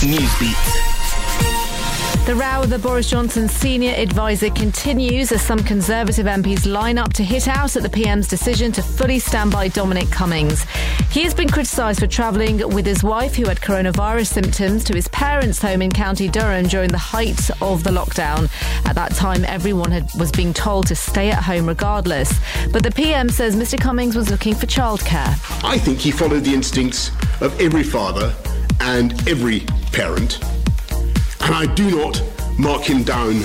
The 2.25 2.33
row 2.33 2.61
with 2.61 2.71
the 2.71 2.79
Boris 2.79 3.07
Johnson 3.07 3.47
senior 3.47 3.91
advisor 3.91 4.49
continues 4.49 5.31
as 5.31 5.43
some 5.43 5.59
Conservative 5.59 6.25
MPs 6.25 6.65
line 6.65 6.97
up 6.97 7.13
to 7.13 7.23
hit 7.23 7.47
out 7.47 7.75
at 7.75 7.83
the 7.83 7.89
PM's 7.89 8.27
decision 8.27 8.71
to 8.71 8.81
fully 8.81 9.19
stand 9.19 9.51
by 9.51 9.67
Dominic 9.67 10.09
Cummings. 10.09 10.63
He 11.11 11.21
has 11.21 11.35
been 11.35 11.47
criticised 11.47 11.99
for 11.99 12.07
travelling 12.07 12.67
with 12.73 12.87
his 12.87 13.03
wife, 13.03 13.35
who 13.35 13.45
had 13.47 13.61
coronavirus 13.61 14.25
symptoms, 14.25 14.83
to 14.85 14.95
his 14.95 15.07
parents' 15.09 15.61
home 15.61 15.83
in 15.83 15.91
County 15.91 16.27
Durham 16.27 16.65
during 16.65 16.89
the 16.89 16.97
height 16.97 17.51
of 17.61 17.83
the 17.83 17.91
lockdown. 17.91 18.49
At 18.87 18.95
that 18.95 19.13
time, 19.13 19.45
everyone 19.45 19.91
had, 19.91 20.09
was 20.17 20.31
being 20.31 20.51
told 20.51 20.87
to 20.87 20.95
stay 20.95 21.29
at 21.29 21.43
home 21.43 21.67
regardless. 21.67 22.33
But 22.71 22.81
the 22.81 22.91
PM 22.91 23.29
says 23.29 23.55
Mr. 23.55 23.79
Cummings 23.79 24.15
was 24.15 24.31
looking 24.31 24.55
for 24.55 24.65
childcare. 24.65 25.37
I 25.63 25.77
think 25.77 25.99
he 25.99 26.09
followed 26.09 26.43
the 26.43 26.55
instincts 26.55 27.11
of 27.39 27.55
every 27.61 27.83
father 27.83 28.33
and 28.79 29.13
every 29.27 29.59
parent, 29.91 30.39
and 31.45 31.53
I 31.53 31.71
do 31.75 31.91
not 31.91 32.23
mark 32.57 32.89
him 32.89 33.03
down 33.03 33.41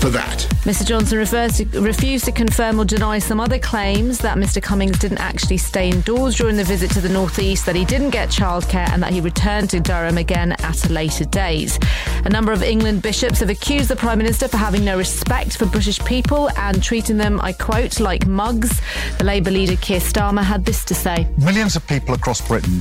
for 0.00 0.08
that. 0.08 0.38
Mr. 0.62 0.86
Johnson 0.86 1.18
refers 1.18 1.58
to, 1.58 1.80
refused 1.82 2.24
to 2.24 2.32
confirm 2.32 2.80
or 2.80 2.86
deny 2.86 3.18
some 3.18 3.40
other 3.40 3.58
claims 3.58 4.18
that 4.18 4.38
Mr. 4.38 4.62
Cummings 4.62 4.98
didn't 4.98 5.18
actually 5.18 5.58
stay 5.58 5.90
indoors 5.90 6.36
during 6.36 6.56
the 6.56 6.64
visit 6.64 6.90
to 6.92 7.00
the 7.02 7.10
northeast, 7.10 7.66
that 7.66 7.76
he 7.76 7.84
didn't 7.84 8.10
get 8.10 8.30
childcare, 8.30 8.88
and 8.88 9.02
that 9.02 9.12
he 9.12 9.20
returned 9.20 9.68
to 9.70 9.80
Durham 9.80 10.16
again 10.16 10.52
at 10.52 10.88
a 10.88 10.92
later 10.92 11.26
date. 11.26 11.78
A 12.24 12.30
number 12.30 12.52
of 12.52 12.62
England 12.62 13.02
bishops 13.02 13.40
have 13.40 13.50
accused 13.50 13.90
the 13.90 13.96
Prime 13.96 14.16
Minister 14.16 14.48
for 14.48 14.56
having 14.56 14.82
no 14.82 14.96
respect 14.96 15.58
for 15.58 15.66
British 15.66 15.98
people 16.06 16.48
and 16.56 16.82
treating 16.82 17.18
them, 17.18 17.38
I 17.42 17.52
quote, 17.52 18.00
like 18.00 18.26
mugs. 18.26 18.80
The 19.18 19.24
Labour 19.24 19.50
leader 19.50 19.76
Keir 19.76 20.00
Starmer 20.00 20.42
had 20.42 20.64
this 20.64 20.86
to 20.86 20.94
say. 20.94 21.28
Millions 21.36 21.76
of 21.76 21.86
people 21.86 22.14
across 22.14 22.46
Britain 22.46 22.80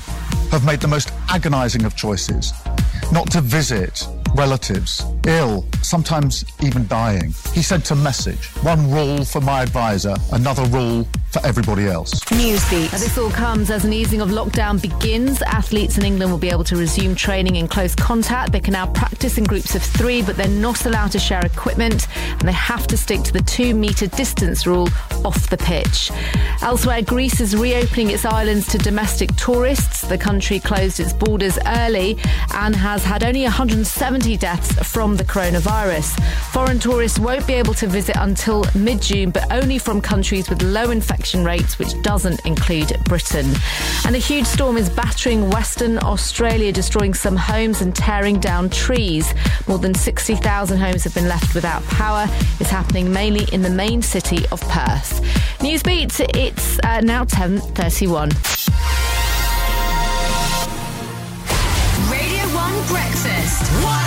have 0.51 0.65
made 0.65 0.79
the 0.79 0.87
most 0.87 1.11
agonising 1.29 1.83
of 1.83 1.95
choices 1.97 2.53
not 3.11 3.29
to 3.31 3.41
visit 3.41 4.07
relatives, 4.35 5.03
ill, 5.25 5.65
sometimes 5.81 6.45
even 6.61 6.85
dying. 6.87 7.33
He 7.53 7.61
sent 7.61 7.91
a 7.91 7.95
message 7.95 8.47
one 8.63 8.91
rule 8.91 9.23
for 9.23 9.41
my 9.41 9.63
advisor, 9.63 10.15
another 10.31 10.65
rule 10.65 11.07
for 11.35 11.45
everybody 11.45 11.85
else. 11.87 12.13
Newsbeat. 12.25 12.91
This 12.91 13.17
all 13.17 13.29
comes 13.29 13.69
as 13.69 13.83
an 13.83 13.91
easing 13.91 14.21
of 14.21 14.29
lockdown 14.29 14.81
begins. 14.81 15.41
Athletes 15.41 15.97
in 15.97 16.05
England 16.05 16.31
will 16.31 16.39
be 16.39 16.49
able 16.49 16.63
to 16.63 16.77
resume 16.77 17.13
training 17.13 17.57
in 17.57 17.67
close 17.67 17.93
contact. 17.93 18.53
They 18.53 18.61
can 18.61 18.71
now 18.73 18.87
practice 18.87 19.37
in 19.37 19.43
groups 19.43 19.75
of 19.75 19.81
three, 19.81 20.21
but 20.21 20.37
they're 20.37 20.47
not 20.47 20.85
allowed 20.85 21.11
to 21.11 21.19
share 21.19 21.45
equipment 21.45 22.07
and 22.39 22.47
they 22.47 22.53
have 22.53 22.87
to 22.87 22.97
stick 22.97 23.21
to 23.23 23.33
the 23.33 23.41
two 23.41 23.75
metre 23.75 24.07
distance 24.07 24.65
rule 24.65 24.87
off 25.25 25.49
the 25.49 25.57
pitch. 25.57 26.09
Elsewhere, 26.61 27.01
Greece 27.01 27.41
is 27.41 27.55
reopening 27.55 28.11
its 28.11 28.23
islands 28.23 28.67
to 28.69 28.77
domestic 28.77 29.35
tourists. 29.35 30.01
The 30.01 30.17
country 30.17 30.59
closed 30.59 30.99
its 30.99 31.11
borders 31.11 31.59
early 31.65 32.17
and 32.53 32.75
has 32.75 33.03
had 33.03 33.23
only 33.23 33.43
170 33.43 34.24
deaths 34.33 34.73
from 34.91 35.15
the 35.15 35.23
coronavirus. 35.23 36.19
Foreign 36.51 36.79
tourists 36.79 37.19
won't 37.19 37.45
be 37.45 37.53
able 37.53 37.75
to 37.75 37.85
visit 37.85 38.15
until 38.17 38.65
mid 38.73 38.99
June, 38.99 39.29
but 39.29 39.45
only 39.51 39.77
from 39.77 40.01
countries 40.01 40.49
with 40.49 40.63
low 40.63 40.89
infection 40.89 41.45
rates, 41.45 41.77
which 41.77 42.01
doesn't 42.01 42.43
include 42.43 42.97
Britain. 43.05 43.45
And 44.05 44.15
a 44.15 44.19
huge 44.19 44.47
storm 44.47 44.77
is 44.77 44.89
battering 44.89 45.51
Western 45.51 45.99
Australia, 45.99 46.71
destroying 46.71 47.13
some 47.13 47.35
homes 47.35 47.81
and 47.81 47.95
tearing 47.95 48.39
down 48.39 48.71
trees. 48.71 49.31
More 49.67 49.77
than 49.77 49.93
60,000 49.93 50.77
homes 50.79 51.03
have 51.03 51.13
been 51.13 51.27
left 51.27 51.53
without 51.53 51.83
power. 51.83 52.25
It's 52.59 52.71
happening 52.71 53.13
mainly 53.13 53.45
in 53.53 53.61
the 53.61 53.69
main 53.69 54.01
city 54.01 54.47
of 54.51 54.59
Perth. 54.61 55.21
Newsbeat, 55.59 56.19
it's 56.35 56.79
uh, 56.83 57.01
now 57.01 57.25
10.31. 57.25 58.31
Radio 62.11 62.43
1 62.55 62.87
Breakfast. 62.87 63.71
1. 63.83 64.04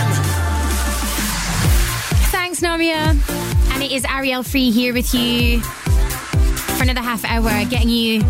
Thanks, 2.58 2.82
Nomia. 2.82 3.72
And 3.72 3.82
it 3.84 3.92
is 3.92 4.02
Arielle 4.02 4.44
Free 4.44 4.72
here 4.72 4.92
with 4.92 5.14
you 5.14 5.60
for 5.60 6.82
another 6.82 7.00
half 7.00 7.24
hour, 7.24 7.64
getting 7.66 7.88
you 7.88 8.20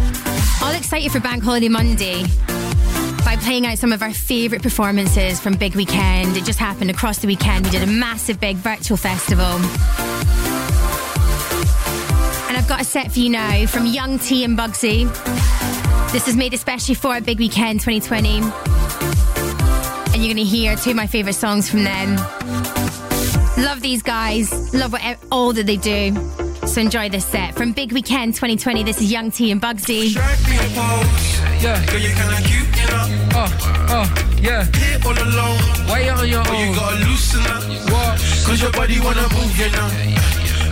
all 0.62 0.74
excited 0.74 1.10
for 1.12 1.20
Bank 1.20 1.42
Holiday 1.42 1.68
Monday 1.68 2.24
by 3.24 3.36
playing 3.40 3.66
out 3.66 3.78
some 3.78 3.90
of 3.90 4.02
our 4.02 4.12
favourite 4.12 4.62
performances 4.62 5.40
from 5.40 5.54
Big 5.54 5.74
Weekend. 5.76 6.36
It 6.36 6.44
just 6.44 6.58
happened 6.58 6.90
across 6.90 7.20
the 7.20 7.26
weekend. 7.26 7.64
We 7.64 7.70
did 7.70 7.82
a 7.82 7.86
massive 7.86 8.38
big 8.38 8.56
virtual 8.56 8.98
festival. 8.98 9.46
And 12.48 12.56
I've 12.56 12.68
got 12.68 12.82
a 12.82 12.84
set 12.84 13.12
for 13.12 13.20
you 13.20 13.30
now 13.30 13.64
from 13.64 13.86
Young 13.86 14.18
T 14.18 14.44
and 14.44 14.58
Bugsey. 14.58 15.06
This 16.12 16.28
is 16.28 16.36
made 16.36 16.52
especially 16.52 16.96
for 16.96 17.18
Big 17.22 17.38
Weekend 17.38 17.80
2020. 17.80 18.40
And 20.12 20.16
you're 20.16 20.34
going 20.34 20.36
to 20.36 20.44
hear 20.44 20.76
two 20.76 20.90
of 20.90 20.96
my 20.96 21.06
favourite 21.06 21.36
songs 21.36 21.70
from 21.70 21.84
them. 21.84 22.18
Love 23.58 23.80
these 23.80 24.02
guys. 24.02 24.72
Love 24.72 24.92
what, 24.92 25.02
all 25.32 25.52
that 25.52 25.66
they 25.66 25.76
do. 25.76 26.14
So 26.66 26.80
enjoy 26.80 27.08
this 27.08 27.24
set 27.24 27.56
from 27.56 27.72
Big 27.72 27.92
Weekend 27.92 28.34
2020. 28.34 28.84
This 28.84 29.00
is 29.00 29.10
Young 29.10 29.32
T 29.32 29.50
and 29.50 29.60
Bugsey. 29.60 30.14
Yeah. 30.14 30.22
Uh, 30.76 31.02
uh, 31.66 31.86
Girl, 31.86 32.00
you 32.00 32.14
kinda 32.14 32.36
cute, 32.46 32.76
you 32.76 32.86
know. 32.86 33.30
Oh, 33.34 33.86
oh, 33.90 34.38
yeah. 34.40 34.64
Here 34.76 35.00
all 35.04 35.10
alone. 35.10 35.58
Why 35.88 36.02
you 36.04 36.10
on 36.12 36.28
your 36.28 36.44
But 36.44 36.58
you 36.58 36.74
gotta 36.74 37.04
loosen 37.04 37.40
up. 37.46 37.64
What? 37.90 38.20
Cause 38.46 38.62
your 38.62 38.70
body 38.70 39.00
wanna 39.00 39.26
move, 39.34 39.58
you 39.58 39.70
know. 39.70 39.90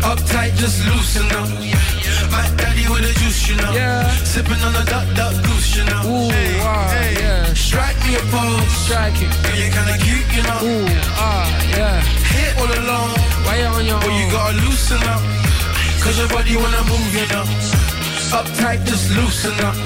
Uptight, 0.06 0.55
just 0.56 0.86
loosen 0.86 1.26
up. 1.32 1.95
My 2.30 2.46
daddy 2.56 2.86
with 2.88 3.02
the 3.06 3.12
juice, 3.20 3.48
you 3.48 3.56
know. 3.56 3.72
Yeah. 3.72 4.08
Sipping 4.24 4.60
on 4.66 4.72
the 4.72 4.84
duck, 4.84 5.06
duck 5.14 5.34
goose, 5.44 5.76
you 5.76 5.84
know. 5.84 6.02
Ooh, 6.06 6.30
hey, 6.30 6.58
wow, 6.60 6.88
hey. 6.90 7.14
yeah. 7.20 7.55
Strike 7.55 7.98
me 8.06 8.16
a 8.16 8.24
pose. 8.32 8.70
Strike 8.84 9.18
it. 9.22 9.30
Girl, 9.42 9.56
you 9.56 9.68
kinda 9.70 9.96
cute, 10.05 10.28
you 10.36 10.42
know. 10.48 10.58
Ooh, 10.62 10.86
ah, 11.18 11.46
yeah. 11.76 12.00
Here 12.32 12.52
all 12.60 12.70
alone. 12.70 13.14
Why 13.44 13.58
you 13.60 13.66
on 13.66 13.84
your 13.86 14.00
But 14.00 14.12
you 14.12 14.26
gotta 14.30 14.56
loosen 14.64 15.02
up. 15.14 15.22
Cause 16.02 16.18
your 16.18 16.28
body 16.28 16.56
wanna 16.56 16.82
move, 16.90 17.10
you 17.14 17.26
know. 17.32 17.46
Uptight, 18.38 18.84
just 18.84 19.10
loosen 19.16 19.55
up. 19.64 19.76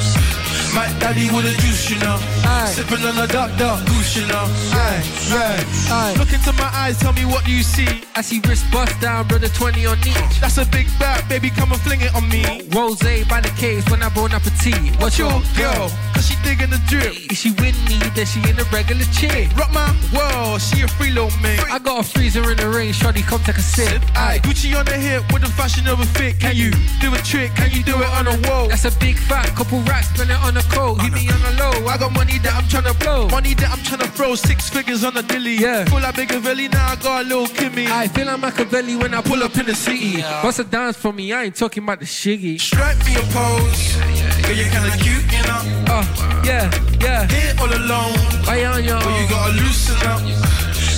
My 0.75 0.87
daddy 1.01 1.27
with 1.35 1.45
the 1.45 1.55
juice, 1.63 1.91
you 1.91 1.99
know. 1.99 2.19
Aye. 2.45 2.73
Sipping 2.75 3.05
on 3.05 3.17
the 3.17 3.27
dark, 3.27 3.51
dark 3.59 3.85
goose, 3.87 4.17
you 4.17 4.27
know. 4.27 4.47
Aye, 4.73 5.03
aye. 5.33 5.65
Aye. 5.91 6.15
Look 6.19 6.33
into 6.33 6.53
my 6.53 6.71
eyes, 6.75 6.99
tell 6.99 7.13
me 7.13 7.25
what 7.25 7.45
do 7.45 7.51
you 7.51 7.63
see? 7.63 7.89
I 8.15 8.23
see 8.23 8.41
wrist 8.47 8.71
bust 8.71 9.01
down, 9.01 9.27
brother 9.27 9.49
20 9.49 9.87
on 9.87 9.99
each. 9.99 10.17
Uh, 10.17 10.29
that's 10.41 10.59
a 10.59 10.67
big 10.67 10.87
bat, 10.99 11.29
baby, 11.29 11.51
come 11.51 11.73
and 11.73 11.81
fling 11.81 12.01
it 12.03 12.15
on 12.15 12.29
me. 12.29 12.69
Rose 12.71 13.01
by 13.29 13.41
the 13.41 13.53
case 13.57 13.89
when 13.91 14.03
I 14.03 14.09
bone 14.11 14.33
up 14.33 14.45
a 14.47 14.51
tea. 14.63 14.91
What's 14.99 15.19
your 15.19 15.31
girl? 15.57 15.91
Cause 16.15 16.29
she 16.29 16.37
digging 16.43 16.71
the 16.71 16.81
drip. 16.87 17.15
Is 17.33 17.39
she 17.39 17.51
with 17.59 17.77
me? 17.89 17.99
Then 18.15 18.27
she 18.27 18.41
in 18.49 18.59
a 18.59 18.65
regular 18.71 19.07
chick. 19.11 19.51
Rock 19.57 19.73
my 19.73 19.89
world, 20.15 20.61
she 20.61 20.83
a 20.83 20.89
free 20.89 21.11
little 21.11 21.33
man. 21.41 21.59
I 21.71 21.79
got 21.79 22.05
a 22.05 22.09
freezer 22.09 22.49
in 22.51 22.57
the 22.59 22.69
rain, 22.69 22.93
shorty, 22.93 23.23
come 23.23 23.41
take 23.43 23.57
a 23.59 23.63
sip. 23.63 24.03
Aye, 24.15 24.41
Gucci 24.43 24.77
on 24.79 24.85
the 24.85 24.95
hip 24.97 25.25
with 25.33 25.43
the 25.43 25.49
fashion 25.49 25.89
of 25.89 25.99
a 26.01 26.07
fit. 26.07 26.39
Can 26.39 26.55
you 26.57 26.71
do 27.01 27.15
a 27.15 27.19
trick? 27.19 27.55
Can 27.55 27.71
you 27.73 27.83
do 27.83 27.97
it 27.97 28.11
on 28.19 28.27
a 28.27 28.37
wall? 28.49 28.69
That's 28.69 28.85
a 28.85 28.93
big 28.99 29.17
fat 29.17 29.49
couple 29.57 29.81
racks, 29.83 30.09
spend 30.11 30.31
it 30.31 30.41
on 30.45 30.57
a 30.57 30.60
coat. 30.69 31.01
Hit 31.01 31.13
me 31.13 31.29
on 31.29 31.41
the 31.43 31.53
low. 31.59 31.87
I 31.87 31.97
got 31.99 32.13
money 32.13 32.39
that 32.39 32.55
I'm 32.55 32.65
tryna 32.65 32.99
blow. 33.01 33.29
Money 33.29 33.55
that 33.55 33.71
I'm 33.71 33.79
tryna 33.79 34.09
throw. 34.11 34.35
Six 34.35 34.69
figures 34.69 35.05
on 35.05 35.15
the 35.15 35.23
dilly. 35.23 35.57
Yeah. 35.57 35.85
Full 35.87 36.01
like 36.01 36.15
Biggerville, 36.15 36.73
now 36.73 36.93
I 36.93 36.97
got 36.97 37.25
a 37.25 37.29
little 37.29 37.47
Kimmy. 37.47 37.87
I 37.87 38.09
feel 38.09 38.27
like 38.27 38.41
Machiavelli 38.41 38.97
when 38.97 39.15
I 39.15 39.23
pull 39.23 39.43
up 39.43 39.57
in 39.57 39.67
the 39.67 39.75
city. 39.75 40.23
What's 40.43 40.59
a 40.59 40.65
dance 40.65 40.97
for 40.97 41.13
me? 41.13 41.33
I 41.33 41.45
ain't 41.45 41.57
talking 41.57 41.83
about 41.83 42.01
the 42.01 42.07
shiggy. 42.07 42.61
Strike 42.61 42.99
me 43.07 43.15
a 43.15 43.25
pose. 43.33 43.97
Girl, 44.43 44.57
you're 44.57 44.69
kinda 44.69 44.97
cute, 44.99 45.27
you 45.33 45.43
know. 45.49 45.63
Oh, 45.89 46.43
yeah, 46.45 46.71
yeah. 47.01 47.27
Here 47.29 47.55
all 47.61 47.73
alone. 47.73 48.15
You 48.51 48.67
on 48.67 48.85
your 48.85 48.99
But 48.99 49.21
you 49.21 49.29
gotta 49.29 49.53
loosen 49.55 50.07
up. 50.07 50.21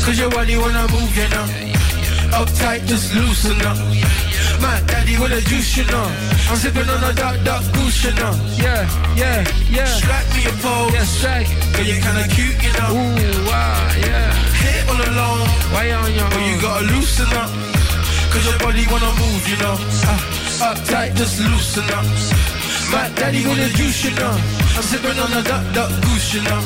Cause 0.04 0.18
your 0.18 0.30
body 0.30 0.56
wanna 0.56 0.88
move, 0.90 1.16
you 1.16 1.28
know. 1.28 1.46
Uptight, 2.32 2.86
just 2.86 3.14
loosen 3.14 3.60
up. 3.62 3.76
My 4.62 4.78
daddy 4.86 5.18
with 5.18 5.32
the 5.34 5.42
juice, 5.50 5.76
you 5.76 5.84
know. 5.90 6.06
I'm 6.48 6.56
sipping 6.56 6.88
on 6.88 7.02
a 7.02 7.12
dark, 7.12 7.42
dark 7.42 7.64
goose, 7.74 8.04
you 8.04 8.14
know. 8.14 8.32
Yeah, 8.54 8.86
yeah, 9.18 9.42
yeah. 9.68 9.90
Strike 10.00 10.30
me 10.38 10.46
a 10.46 10.54
pose. 10.62 10.94
Yeah, 10.94 11.04
strike 11.04 11.50
it. 11.50 11.74
Girl, 11.74 11.86
you're 11.90 12.02
kinda 12.06 12.24
cute, 12.30 12.58
you 12.62 12.72
know. 12.78 12.94
Ooh, 12.94 13.50
wow, 13.50 14.06
yeah. 14.06 14.30
Here 14.62 14.84
all 14.86 15.02
alone. 15.02 15.48
Why 15.74 15.90
you 15.90 15.98
on 15.98 16.14
your 16.14 16.30
But 16.30 16.42
you 16.46 16.56
gotta 16.62 16.86
loosen 16.94 17.30
up. 17.42 17.50
Cause 18.30 18.44
your 18.46 18.58
body 18.62 18.86
wanna 18.86 19.12
move, 19.18 19.42
you 19.50 19.58
know. 19.58 19.76
Uh, 20.06 20.70
uptight, 20.70 21.16
just 21.16 21.40
loosen 21.40 21.88
up. 21.98 22.06
My 22.92 23.08
daddy 23.18 23.42
with 23.44 23.58
the 23.58 23.70
juice, 23.76 24.04
you 24.04 24.14
know. 24.14 24.34
I'm 24.76 24.84
sipping 24.86 25.18
on 25.18 25.32
a 25.32 25.42
duck, 25.42 25.64
duck 25.74 25.90
goose, 26.06 26.34
you 26.34 26.42
know. 26.42 26.60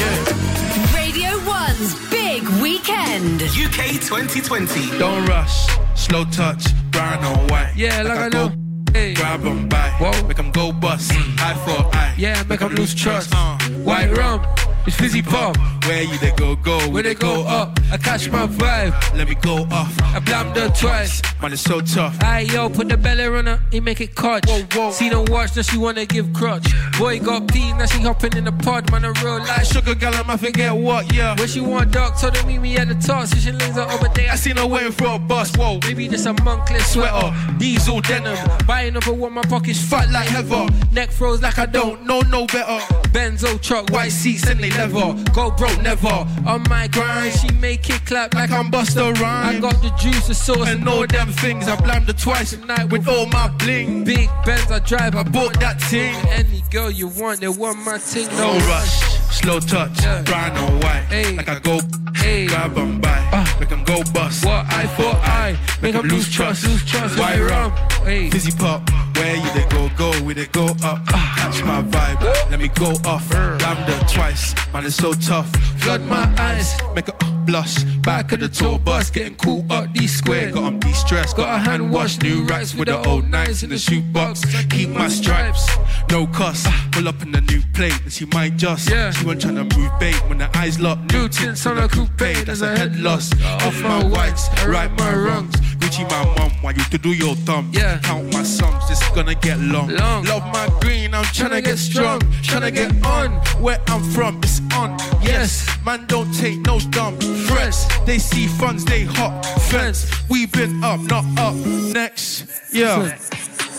Yeah. 0.00 0.98
Radio 0.98 1.30
1's 1.46 2.13
Big 2.44 2.60
Weekend. 2.60 3.42
UK 3.42 4.00
2020. 4.00 4.98
Don't 4.98 5.24
rush, 5.26 5.66
slow 5.94 6.24
touch, 6.26 6.66
brown 6.90 7.24
or 7.24 7.38
white. 7.48 7.72
Yeah, 7.74 8.02
like 8.02 8.18
I 8.18 8.28
go 8.28 8.48
know. 8.48 8.52
Hey. 8.92 9.14
Grab 9.14 9.40
grab 9.40 9.46
'em 9.46 9.68
by. 9.68 9.88
Whoa. 9.98 10.26
Make 10.28 10.38
'em 10.38 10.50
go 10.50 10.72
bust. 10.72 11.12
Eye 11.38 11.54
for 11.64 11.96
eye. 11.96 12.14
Yeah, 12.18 12.42
make 12.42 12.60
make 12.60 12.62
'em 12.62 12.74
lose 12.74 12.94
trust. 12.94 13.32
Uh, 13.34 13.56
White 13.84 14.16
rum. 14.16 14.40
It's 14.86 14.96
fizzy 14.96 15.22
pop. 15.22 15.56
Where 15.86 16.02
you 16.02 16.18
they 16.18 16.32
go 16.32 16.56
go? 16.56 16.78
Where 16.90 17.02
they 17.02 17.14
go 17.14 17.46
up, 17.46 17.78
I 17.90 17.96
catch 17.96 18.30
my 18.30 18.46
vibe. 18.46 19.16
Let 19.16 19.28
me 19.28 19.34
go 19.34 19.66
off. 19.70 19.94
I 20.02 20.20
blammed 20.20 20.56
her 20.56 20.68
twice. 20.70 21.22
Man, 21.40 21.52
it's 21.52 21.62
so 21.62 21.80
tough. 21.80 22.16
Aye, 22.22 22.46
yo, 22.52 22.68
put 22.68 22.88
the 22.88 22.96
belly 22.96 23.24
on 23.24 23.46
her, 23.46 23.60
he 23.70 23.80
make 23.80 24.00
it 24.00 24.14
catch. 24.14 24.46
Whoa, 24.46 24.62
whoa. 24.72 24.90
See 24.92 25.08
no 25.08 25.24
watch, 25.28 25.56
now 25.56 25.62
she 25.62 25.78
wanna 25.78 26.06
give 26.06 26.32
crutch. 26.32 26.66
Boy 26.98 27.18
got 27.18 27.48
P, 27.48 27.72
now 27.72 27.86
she 27.86 28.00
hopping 28.00 28.36
in 28.36 28.44
the 28.44 28.52
pod, 28.52 28.90
man, 28.90 29.04
a 29.04 29.12
real 29.12 29.38
life. 29.38 29.66
Sugar 29.66 29.94
gal, 29.94 30.14
I'ma 30.14 30.36
forget 30.36 30.74
what, 30.74 31.12
yeah. 31.14 31.34
Where 31.36 31.48
she 31.48 31.60
want 31.60 31.90
dark, 31.90 32.18
told 32.18 32.36
her 32.36 32.46
meet 32.46 32.60
me 32.60 32.76
at 32.76 32.88
the 32.88 32.94
top, 32.94 33.26
so 33.26 33.36
she 33.36 33.52
lays 33.52 33.74
her 33.74 33.82
over 33.90 34.08
there. 34.14 34.30
I 34.30 34.36
seen 34.36 34.56
her 34.56 34.66
waiting 34.66 34.92
for 34.92 35.06
a 35.06 35.18
bus, 35.18 35.54
whoa. 35.56 35.80
Maybe 35.82 36.08
just 36.08 36.26
a 36.26 36.34
monkless 36.34 36.92
sweater, 36.92 37.34
diesel 37.58 38.00
denim. 38.00 38.36
Buying 38.66 38.96
over 38.96 39.12
one, 39.12 39.32
my 39.32 39.42
pockets 39.42 39.82
fat 39.82 40.10
like 40.10 40.28
heather. 40.28 40.66
Neck 40.92 41.10
froze 41.10 41.42
like 41.42 41.58
I 41.58 41.66
don't 41.66 42.04
know 42.06 42.20
no 42.20 42.46
better. 42.46 42.84
Benzo 43.12 43.60
truck, 43.60 43.90
white 43.90 44.12
seats 44.12 44.48
and 44.48 44.60
they 44.60 44.70
leather. 44.76 45.14
Go 45.32 45.50
broke 45.50 45.80
never. 45.82 46.26
On 46.46 46.62
my 46.68 46.88
grind, 46.88 47.32
she 47.32 47.52
make 47.54 47.88
it 47.90 48.04
clap 48.06 48.34
like 48.34 48.50
I'm 48.50 48.70
Busta 48.70 49.14
Rhymes. 49.20 49.56
I 49.56 49.60
got 49.60 49.82
the 49.82 49.90
juice, 49.98 50.28
the 50.28 50.34
sauce, 50.34 50.68
and 50.68 50.88
all 50.88 51.06
them 51.06 51.28
things. 51.32 51.68
I 51.68 51.76
blamed 51.80 52.06
her 52.06 52.12
twice 52.12 52.50
tonight 52.50 52.90
with 52.90 53.08
all 53.08 53.26
my 53.26 53.48
bling. 53.58 54.04
Big 54.04 54.28
Benz 54.44 54.70
I 54.70 54.78
drive, 54.80 55.14
I 55.14 55.22
bought 55.22 55.58
that 55.60 55.80
thing. 55.80 56.14
Any 56.28 56.62
girl 56.70 56.90
you 56.90 57.08
want, 57.08 57.40
they 57.40 57.48
want 57.48 57.78
my 57.84 57.98
thing. 57.98 58.28
No, 58.36 58.52
rush, 58.68 59.23
slow 59.34 59.60
touch, 59.60 59.96
brown 60.24 60.56
or 60.56 60.70
white. 60.82 61.04
Hey. 61.10 61.36
Like 61.36 61.48
I 61.48 61.58
go, 61.58 61.80
hey. 62.16 62.46
grab 62.46 62.76
and 62.78 63.00
buy. 63.02 63.20
Ah. 63.32 63.56
Make 63.60 63.72
'em 63.72 63.84
go 63.84 64.02
bust. 64.12 64.44
What 64.44 64.64
I 64.72 64.86
thought 64.96 65.20
I 65.24 65.56
Make 65.82 65.94
'em 65.94 66.08
lose 66.08 66.30
trust. 66.30 66.64
lose 66.66 66.84
trust. 66.84 67.18
Why 67.18 67.38
rum? 67.40 67.72
Hey. 68.04 68.30
Fizzy 68.30 68.52
pop, 68.52 68.88
where 69.16 69.36
you 69.36 69.50
they 69.54 69.66
go, 69.68 69.90
go, 69.96 70.10
where 70.24 70.34
they 70.34 70.46
go 70.46 70.66
up. 70.82 71.00
Ah. 71.12 71.34
Catch 71.38 71.64
my 71.64 71.82
vibe, 71.82 72.50
let 72.50 72.58
me 72.60 72.68
go 72.68 72.90
off. 73.04 73.28
Damn 73.30 73.76
her 73.88 74.00
twice, 74.08 74.54
man, 74.72 74.84
it's 74.86 74.96
so 74.96 75.12
tough. 75.12 75.48
Flood 75.82 76.02
my 76.08 76.26
eyes, 76.38 76.76
make 76.94 77.06
her 77.06 77.18
blush. 77.44 77.82
Back 78.08 78.32
of 78.32 78.40
the 78.40 78.48
tour 78.48 78.78
bus, 78.78 79.10
getting 79.10 79.34
cool 79.36 79.64
up 79.70 79.92
these 79.94 80.14
square. 80.16 80.50
Got 80.50 80.64
'em 80.66 80.78
de-stressed, 80.78 81.36
got 81.36 81.48
a 81.54 81.58
hand 81.58 81.90
wash, 81.90 82.18
new 82.22 82.44
racks 82.44 82.74
with 82.74 82.88
the 82.88 82.98
old 83.08 83.28
nights 83.28 83.62
in 83.62 83.70
the 83.70 83.78
shoebox. 83.78 84.42
Keep 84.70 84.90
my 84.90 85.08
stripes, 85.08 85.66
no 86.10 86.26
cuss. 86.26 86.64
Ah. 86.66 86.80
Pull 86.92 87.08
up 87.08 87.20
in 87.22 87.32
the 87.32 87.40
new 87.42 87.62
plate, 87.74 87.98
and 88.04 88.12
she 88.12 88.24
might 88.26 88.56
just. 88.56 88.88
Yeah. 88.90 89.10
She 89.10 89.23
went 89.24 89.40
trying 89.40 89.56
to 89.56 89.64
move 89.76 89.90
bait 89.98 90.16
when 90.28 90.38
the 90.38 90.56
eyes 90.56 90.78
locked. 90.80 91.12
New 91.12 91.28
tints 91.28 91.66
on 91.66 91.78
a 91.78 91.88
coupe, 91.88 92.18
that's 92.18 92.60
a 92.60 92.76
head 92.76 92.96
loss. 93.00 93.32
Off 93.42 93.80
my 93.82 94.04
whites, 94.04 94.48
right 94.66 94.90
my 94.98 95.14
wrongs. 95.14 95.54
Gucci 95.78 96.08
my 96.10 96.24
mum, 96.36 96.52
why 96.60 96.70
you 96.72 96.84
to 96.84 96.98
do 96.98 97.10
your 97.10 97.34
thumb? 97.36 97.70
Yeah. 97.72 98.00
Count 98.02 98.32
my 98.32 98.42
sums, 98.42 98.88
this 98.88 99.02
gonna 99.10 99.34
get 99.34 99.58
long. 99.60 99.88
Long. 99.88 100.24
Love 100.24 100.44
my 100.52 100.68
green, 100.80 101.14
I'm 101.14 101.24
tryna 101.26 101.62
get 101.64 101.78
strong. 101.78 102.20
Tryna 102.42 102.74
get 102.74 102.90
on, 103.04 103.32
where 103.62 103.80
I'm 103.88 104.02
from, 104.12 104.38
it's 104.42 104.60
on. 104.74 104.98
Yes, 105.22 105.66
man 105.84 106.06
don't 106.06 106.32
take 106.34 106.58
no 106.60 106.78
dumb 106.90 107.18
friends. 107.46 107.86
They 108.04 108.18
see 108.18 108.46
funds, 108.46 108.84
they 108.84 109.04
hot 109.04 109.44
fence. 109.70 110.10
We 110.28 110.46
been 110.46 110.82
up, 110.84 111.00
not 111.00 111.24
up. 111.38 111.54
Next, 111.54 112.72
yeah. 112.72 113.16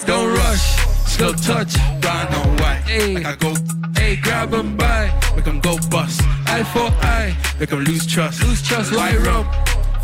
Don't 0.06 0.34
rush, 0.36 0.85
slow 1.16 1.34
touch. 1.34 1.74
Brown 2.02 2.28
and 2.28 2.60
white, 2.60 2.82
Hey. 2.86 3.14
like 3.16 3.26
I 3.26 3.36
go. 3.36 3.54
Hey, 3.98 4.16
grab 4.18 4.54
'em 4.54 4.76
by. 4.76 5.12
Make 5.36 5.48
'em 5.48 5.60
go 5.62 5.78
bust. 5.90 6.22
Eye 6.48 6.64
for 6.74 6.88
eye, 7.02 7.34
Make 7.60 7.72
'em 7.72 7.84
lose 7.84 8.06
trust. 8.06 8.44
lose 8.44 8.62
trust. 8.62 8.92
Why 8.92 9.12
Why 9.12 9.26
rum? 9.28 9.46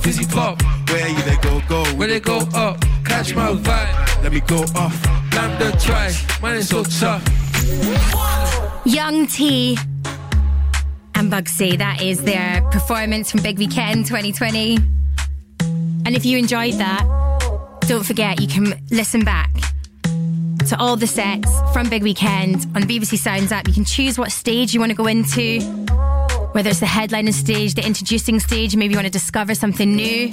Fizzy 0.01 0.25
pop, 0.25 0.61
where 0.89 1.07
you 1.09 1.21
they 1.29 1.37
go 1.47 1.61
go? 1.69 1.83
Where 1.97 2.07
they 2.07 2.19
go 2.19 2.37
up, 2.65 2.75
catch 3.05 3.35
my 3.35 3.49
vibe. 3.67 4.23
Let 4.23 4.31
me 4.33 4.41
go 4.53 4.59
off. 4.75 4.95
Blam 5.31 5.51
the 5.59 5.69
try, 5.85 6.07
man, 6.41 6.55
it's 6.57 6.69
so 6.69 6.83
tough. 6.83 7.23
Young 8.85 9.27
T 9.27 9.77
and 11.15 11.31
Bugsey, 11.31 11.77
that 11.77 12.01
is 12.01 12.17
their 12.23 12.61
performance 12.71 13.29
from 13.29 13.41
Big 13.41 13.57
Weekend 13.59 14.07
2020. 14.07 14.79
And 16.05 16.15
if 16.15 16.25
you 16.25 16.37
enjoyed 16.37 16.75
that, 16.79 17.03
don't 17.87 18.05
forget 18.05 18.41
you 18.41 18.47
can 18.47 18.73
listen 18.89 19.23
back 19.23 19.51
to 20.71 20.79
all 20.79 20.95
the 20.95 21.05
sets 21.05 21.51
from 21.73 21.89
Big 21.89 22.01
Weekend 22.01 22.65
on 22.75 22.83
the 22.83 22.87
BBC 22.87 23.17
Sounds 23.17 23.51
app. 23.51 23.67
You 23.67 23.73
can 23.73 23.83
choose 23.83 24.17
what 24.17 24.31
stage 24.31 24.73
you 24.73 24.79
want 24.79 24.89
to 24.89 24.95
go 24.95 25.05
into, 25.05 25.59
whether 26.53 26.69
it's 26.69 26.79
the 26.79 26.85
headlining 26.85 27.33
stage, 27.33 27.73
the 27.73 27.85
introducing 27.85 28.39
stage, 28.39 28.73
maybe 28.77 28.93
you 28.93 28.97
want 28.97 29.05
to 29.05 29.11
discover 29.11 29.53
something 29.53 29.93
new, 29.93 30.29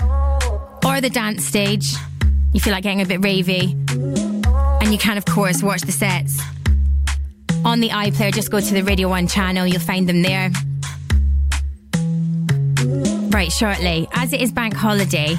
or 0.86 1.00
the 1.00 1.10
dance 1.12 1.44
stage. 1.44 1.92
You 2.52 2.60
feel 2.60 2.72
like 2.72 2.84
getting 2.84 3.00
a 3.00 3.04
bit 3.04 3.20
ravey. 3.20 3.72
And 4.80 4.92
you 4.92 4.98
can, 4.98 5.18
of 5.18 5.24
course, 5.24 5.60
watch 5.60 5.80
the 5.80 5.90
sets 5.90 6.40
on 7.64 7.80
the 7.80 7.88
iPlayer. 7.88 8.32
Just 8.32 8.52
go 8.52 8.60
to 8.60 8.74
the 8.74 8.84
Radio 8.84 9.08
1 9.08 9.26
channel, 9.26 9.66
you'll 9.66 9.80
find 9.80 10.08
them 10.08 10.22
there. 10.22 10.52
Right, 13.30 13.50
shortly, 13.50 14.06
as 14.12 14.32
it 14.32 14.40
is 14.40 14.52
bank 14.52 14.74
holiday, 14.74 15.36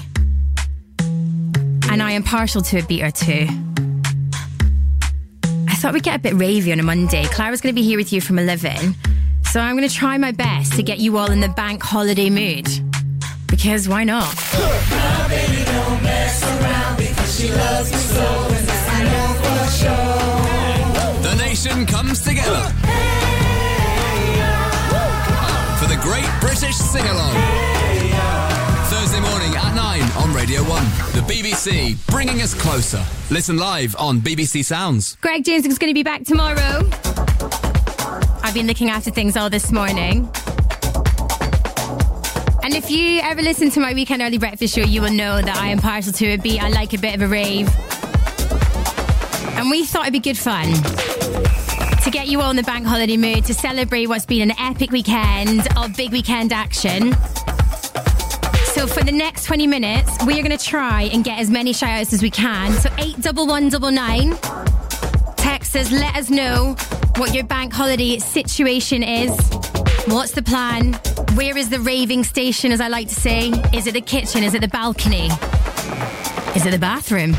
and 1.90 2.04
I 2.04 2.12
am 2.12 2.24
partial 2.24 2.62
to 2.64 2.80
a 2.80 2.84
beat 2.84 3.02
or 3.02 3.12
two. 3.12 3.48
I 5.80 5.82
thought 5.82 5.94
we'd 5.94 6.04
get 6.04 6.18
a 6.18 6.20
bit 6.20 6.34
ravey 6.34 6.74
on 6.74 6.82
a 6.82 6.84
Monday. 6.84 7.24
Clara's 7.24 7.62
going 7.62 7.74
to 7.74 7.82
be 7.82 7.88
here 7.88 7.98
with 7.98 8.12
you 8.12 8.20
from 8.20 8.38
11. 8.38 8.96
So 9.46 9.62
I'm 9.62 9.78
going 9.78 9.88
to 9.88 9.96
try 9.96 10.18
my 10.18 10.34
best 10.34 10.74
to 10.74 10.84
get 10.84 11.00
you 11.00 11.18
all 11.18 11.32
in 11.32 11.40
the 11.40 11.48
bank 11.48 11.82
holiday 11.82 12.30
mood. 12.30 12.68
Because 13.48 13.88
why 13.88 14.04
not? 14.04 14.36
My 14.36 15.28
baby 15.30 15.64
don't 15.64 16.04
mess 16.04 16.44
around 16.44 16.98
because 16.98 17.40
she 17.40 17.48
loves 17.54 17.92
me 17.94 17.98
so, 17.98 18.46
and 18.50 18.68
this 18.68 18.90
I 18.90 19.04
know 19.06 19.34
for 19.40 19.72
sure. 19.80 21.32
The 21.32 21.36
nation 21.46 21.86
comes 21.86 22.24
together 22.24 22.60
for 25.80 25.88
the 25.88 26.00
Great 26.02 26.30
British 26.42 26.76
Sing 26.76 27.06
Along. 27.06 27.79
Thursday 29.20 29.32
morning 29.32 29.56
at 29.58 29.76
9 29.76 30.02
on 30.24 30.34
Radio 30.34 30.62
1. 30.64 30.84
The 31.14 31.24
BBC 31.28 32.06
bringing 32.08 32.42
us 32.42 32.54
closer. 32.54 33.04
Listen 33.30 33.58
live 33.58 33.96
on 33.98 34.20
BBC 34.20 34.64
Sounds. 34.64 35.18
Greg 35.18 35.44
James 35.44 35.66
is 35.66 35.78
going 35.78 35.90
to 35.90 35.94
be 35.94 36.04
back 36.04 36.24
tomorrow. 36.24 36.88
I've 38.44 38.54
been 38.54 38.68
looking 38.68 38.90
after 38.90 39.12
things 39.12 39.36
all 39.36 39.50
this 39.50 39.72
morning. 39.72 40.30
And 42.64 42.76
if 42.76 42.90
you 42.90 43.20
ever 43.22 43.42
listen 43.42 43.70
to 43.72 43.80
my 43.80 43.94
weekend 43.94 44.22
early 44.22 44.38
breakfast 44.38 44.76
show, 44.76 44.84
you 44.84 45.02
will 45.02 45.14
know 45.14 45.42
that 45.42 45.58
I 45.58 45.68
am 45.68 45.80
partial 45.80 46.14
to 46.14 46.34
a 46.34 46.38
beat. 46.38 46.64
I 46.64 46.70
like 46.70 46.94
a 46.94 46.98
bit 46.98 47.16
of 47.16 47.22
a 47.22 47.28
rave. 47.28 47.68
And 49.58 49.70
we 49.70 49.86
thought 49.86 50.04
it'd 50.04 50.14
be 50.14 50.20
good 50.20 50.38
fun 50.38 50.72
to 52.04 52.10
get 52.12 52.28
you 52.28 52.42
all 52.42 52.52
in 52.52 52.56
the 52.56 52.64
bank 52.64 52.86
holiday 52.86 53.18
mood 53.18 53.44
to 53.46 53.54
celebrate 53.54 54.08
what's 54.08 54.26
been 54.26 54.50
an 54.50 54.58
epic 54.60 54.92
weekend 54.92 55.68
of 55.78 55.96
big 55.98 56.12
weekend 56.12 56.54
action. 56.54 57.14
So 58.80 58.88
for 58.88 59.04
the 59.04 59.12
next 59.12 59.44
20 59.44 59.68
minutes, 59.68 60.24
we 60.26 60.40
are 60.40 60.42
going 60.42 60.58
to 60.58 60.66
try 60.66 61.10
and 61.12 61.22
get 61.22 61.38
as 61.38 61.50
many 61.50 61.74
shout 61.74 62.00
outs 62.00 62.14
as 62.14 62.22
we 62.22 62.30
can. 62.30 62.72
So 62.72 62.90
81199. 62.98 64.38
Text 65.36 65.76
us, 65.76 65.92
let 65.92 66.16
us 66.16 66.30
know 66.30 66.78
what 67.18 67.34
your 67.34 67.44
bank 67.44 67.74
holiday 67.74 68.20
situation 68.20 69.04
is. 69.04 69.32
What's 70.08 70.32
the 70.32 70.42
plan? 70.42 70.94
Where 71.36 71.58
is 71.58 71.68
the 71.68 71.82
raving 71.82 72.24
station, 72.24 72.72
as 72.72 72.80
I 72.80 72.88
like 72.88 73.10
to 73.10 73.16
say? 73.16 73.50
Is 73.74 73.86
it 73.86 73.96
the 73.96 74.00
kitchen? 74.00 74.46
Is 74.46 74.54
it 74.54 74.62
the 74.62 74.70
balcony? 74.70 75.28
Is 76.56 76.66
it 76.66 76.72
the 76.72 76.80
bathroom? 76.80 77.36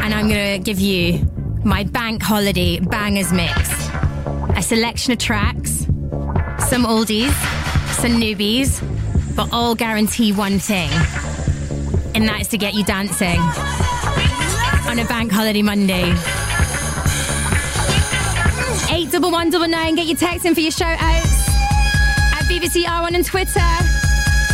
And 0.00 0.14
I'm 0.14 0.28
going 0.28 0.56
to 0.56 0.64
give 0.64 0.78
you 0.78 1.28
my 1.64 1.82
bank 1.82 2.22
holiday 2.22 2.78
bangers 2.78 3.32
mix. 3.32 3.68
A 4.56 4.62
selection 4.62 5.12
of 5.12 5.18
tracks, 5.18 5.86
some 6.68 6.84
oldies, 6.84 7.34
some 7.96 8.20
newbies, 8.20 8.82
but 9.34 9.48
all 9.52 9.74
guarantee 9.74 10.32
one 10.32 10.58
thing, 10.58 10.90
and 12.14 12.28
that 12.28 12.40
is 12.42 12.48
to 12.48 12.58
get 12.58 12.74
you 12.74 12.84
dancing 12.84 13.40
on 14.88 14.98
a 14.98 15.04
bank 15.06 15.32
holiday 15.32 15.62
Monday. 15.62 16.10
81199, 18.90 19.94
get 19.94 20.06
your 20.06 20.16
text 20.16 20.44
in 20.44 20.54
for 20.54 20.60
your 20.60 20.70
shout 20.70 20.98
outs 21.00 21.48
at 22.32 22.42
BBC 22.44 22.84
R1 22.84 23.14
and 23.14 23.24
Twitter. 23.24 23.60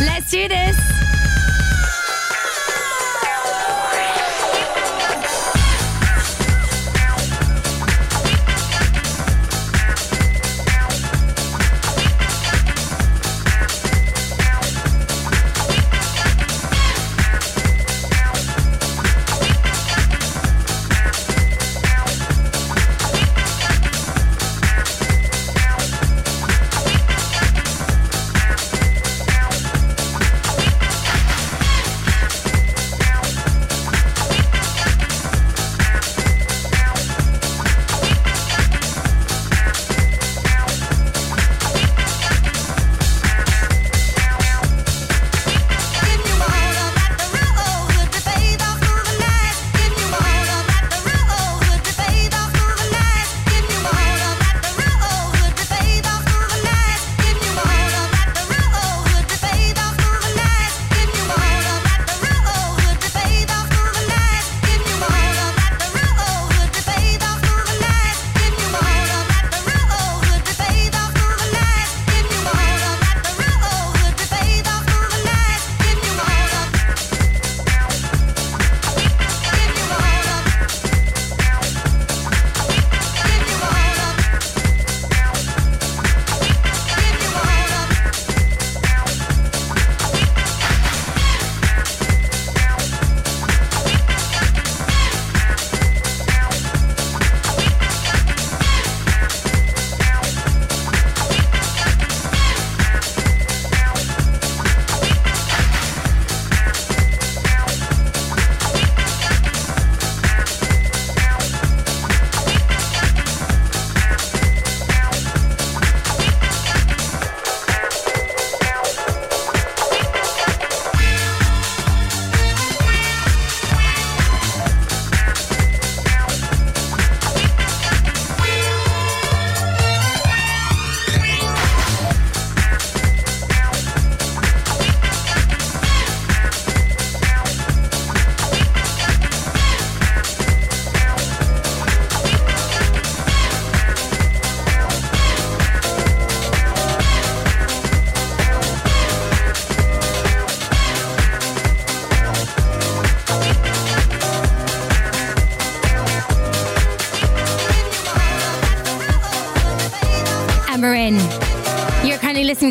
Let's 0.05 0.31
do 0.31 0.47
this. 0.47 0.92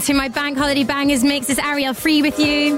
To 0.06 0.14
my 0.14 0.26
Bank 0.28 0.58
Holiday 0.58 0.82
Bangers 0.82 1.22
mix. 1.22 1.48
It's 1.48 1.60
Arielle 1.60 1.94
Free 1.94 2.22
with 2.22 2.36
you. 2.40 2.72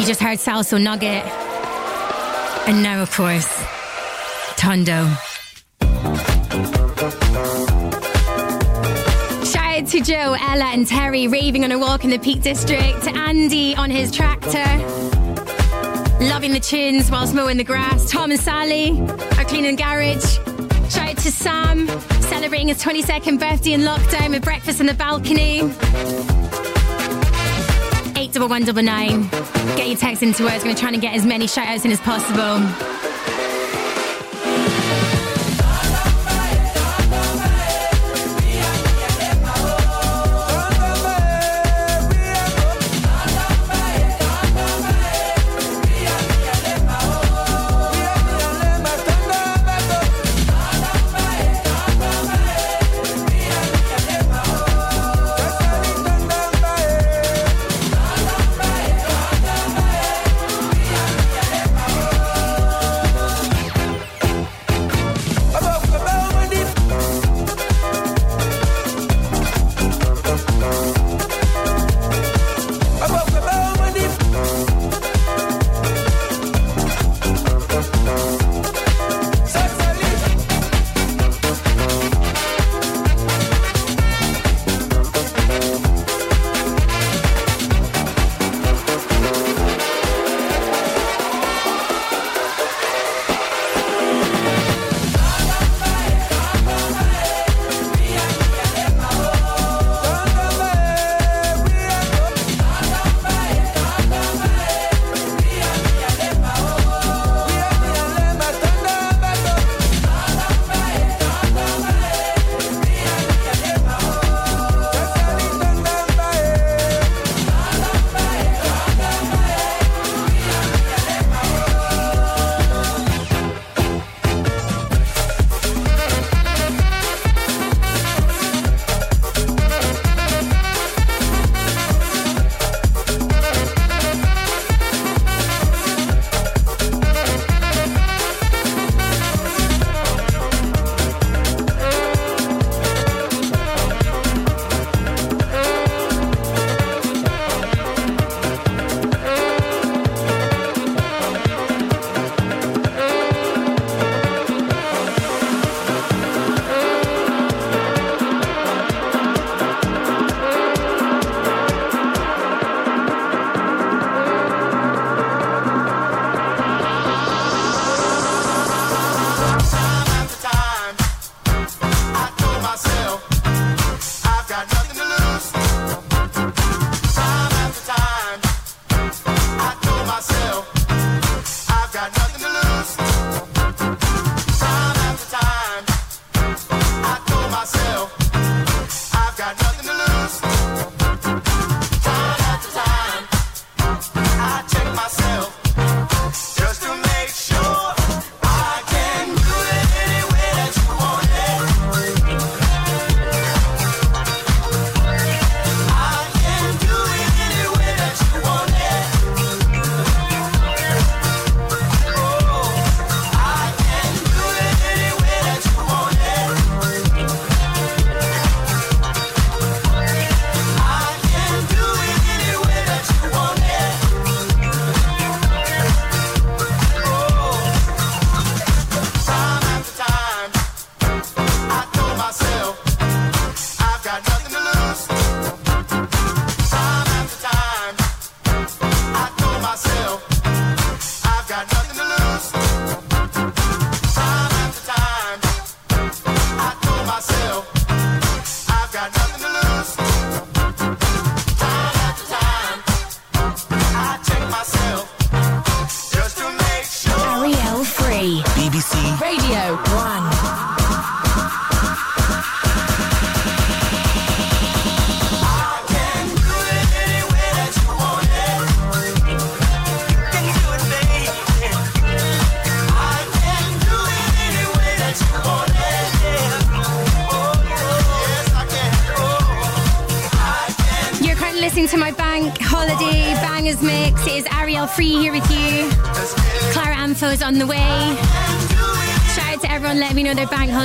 You 0.00 0.06
just 0.06 0.20
heard 0.20 0.38
Salso 0.38 0.80
Nugget. 0.80 1.24
And 2.68 2.84
now, 2.84 3.02
of 3.02 3.10
course, 3.10 3.48
Tondo. 4.56 5.08
Shout 9.44 9.64
out 9.64 9.86
to 9.88 10.00
Joe, 10.00 10.36
Ella, 10.40 10.66
and 10.66 10.86
Terry 10.86 11.26
raving 11.26 11.64
on 11.64 11.72
a 11.72 11.78
walk 11.80 12.04
in 12.04 12.10
the 12.10 12.20
Peak 12.20 12.42
District. 12.42 13.08
Andy 13.08 13.74
on 13.74 13.90
his 13.90 14.12
tractor. 14.12 14.64
Loving 16.20 16.52
the 16.52 16.60
tunes 16.60 17.10
whilst 17.10 17.34
mowing 17.34 17.56
the 17.56 17.64
grass. 17.64 18.08
Tom 18.08 18.30
and 18.30 18.38
Sally 18.38 19.00
are 19.36 19.44
cleaning 19.44 19.74
the 19.74 19.82
garage. 19.82 20.38
Shout 20.92 21.08
out 21.08 21.16
to 21.18 21.32
Sam, 21.32 21.88
celebrating 22.50 22.74
his 22.74 22.82
22nd 22.82 23.38
birthday 23.38 23.74
in 23.74 23.82
lockdown 23.82 24.30
with 24.30 24.42
breakfast 24.42 24.80
on 24.80 24.86
the 24.86 24.94
balcony. 24.94 25.60
81199. 28.18 29.76
Get 29.76 29.86
your 29.86 29.96
text 29.96 30.24
into 30.24 30.46
us. 30.46 30.56
We're 30.56 30.64
going 30.64 30.74
to 30.74 30.80
try 30.80 30.90
and 30.90 31.00
get 31.00 31.14
as 31.14 31.24
many 31.24 31.46
shout 31.46 31.68
outs 31.68 31.84
in 31.84 31.92
as 31.92 32.00
possible. 32.00 33.09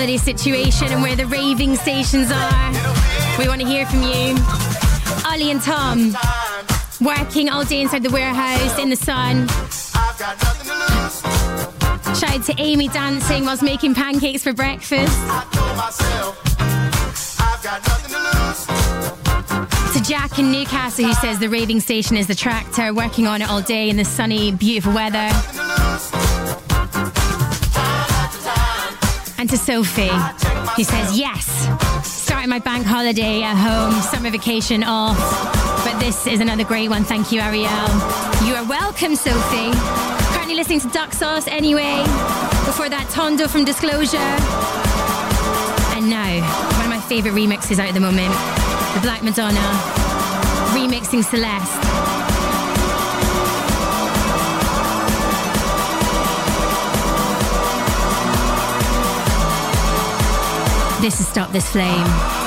Holiday 0.06 0.24
situation 0.24 0.88
and 0.92 1.02
where 1.02 1.16
the 1.16 1.26
raving 1.26 1.76
stations 1.76 2.32
are. 2.32 3.40
We 3.40 3.48
want 3.48 3.60
to 3.62 3.68
hear 3.68 3.88
from 3.88 4.04
you. 4.04 4.38
Ollie 5.26 5.50
and 5.50 5.60
Tom, 5.60 6.16
working 7.02 7.50
all 7.50 7.64
day 7.64 7.82
inside 7.82 8.04
the 8.04 8.12
warehouse 8.12 8.78
in 8.78 8.92
the 8.92 8.96
sun. 8.96 9.48
Shout 12.16 12.36
out 12.36 12.44
to 12.44 12.54
Amy 12.60 12.88
dancing 12.88 13.46
whilst 13.46 13.64
making 13.64 13.96
pancakes 13.96 14.44
for 14.44 14.54
breakfast. 14.54 15.18
To 19.94 20.04
Jack 20.04 20.38
in 20.38 20.52
Newcastle, 20.52 21.06
who 21.06 21.14
says 21.14 21.40
the 21.40 21.50
raving 21.50 21.80
station 21.80 22.16
is 22.16 22.28
the 22.28 22.36
tractor, 22.36 22.94
working 22.94 23.26
on 23.26 23.42
it 23.42 23.50
all 23.50 23.62
day 23.62 23.90
in 23.90 23.98
the 23.98 24.06
sunny, 24.06 24.52
beautiful 24.52 24.94
weather. 24.94 25.32
To 29.46 29.58
Sophie, 29.58 30.10
who 30.76 30.84
says, 30.84 31.20
Yes, 31.20 31.68
starting 32.04 32.50
my 32.50 32.58
bank 32.58 32.84
holiday 32.84 33.44
at 33.44 33.56
home, 33.56 34.02
summer 34.02 34.32
vacation 34.32 34.84
off. 34.84 35.18
But 35.86 36.00
this 36.00 36.26
is 36.26 36.40
another 36.40 36.64
great 36.64 36.90
one. 36.90 37.04
Thank 37.04 37.32
you, 37.32 37.42
Arielle. 37.42 38.48
You 38.48 38.56
are 38.56 38.66
welcome, 38.66 39.16
Sophie. 39.16 39.72
Currently 40.34 40.56
listening 40.56 40.80
to 40.80 40.88
Duck 40.88 41.14
Sauce 41.14 41.48
anyway. 41.48 42.02
Before 42.66 42.90
that, 42.90 43.08
Tondo 43.12 43.48
from 43.48 43.66
Disclosure. 43.66 44.18
And 45.96 46.10
now, 46.10 46.42
one 46.78 46.86
of 46.86 46.90
my 46.90 47.02
favourite 47.02 47.36
remixes 47.36 47.78
out 47.78 47.90
at 47.90 47.94
the 47.94 48.00
moment 48.00 48.34
the 48.96 49.02
Black 49.02 49.22
Madonna 49.22 49.62
remixing 50.74 51.24
Celeste. 51.24 51.85
This 61.06 61.20
is 61.20 61.28
Stop 61.28 61.52
This 61.52 61.70
Flame. 61.70 62.45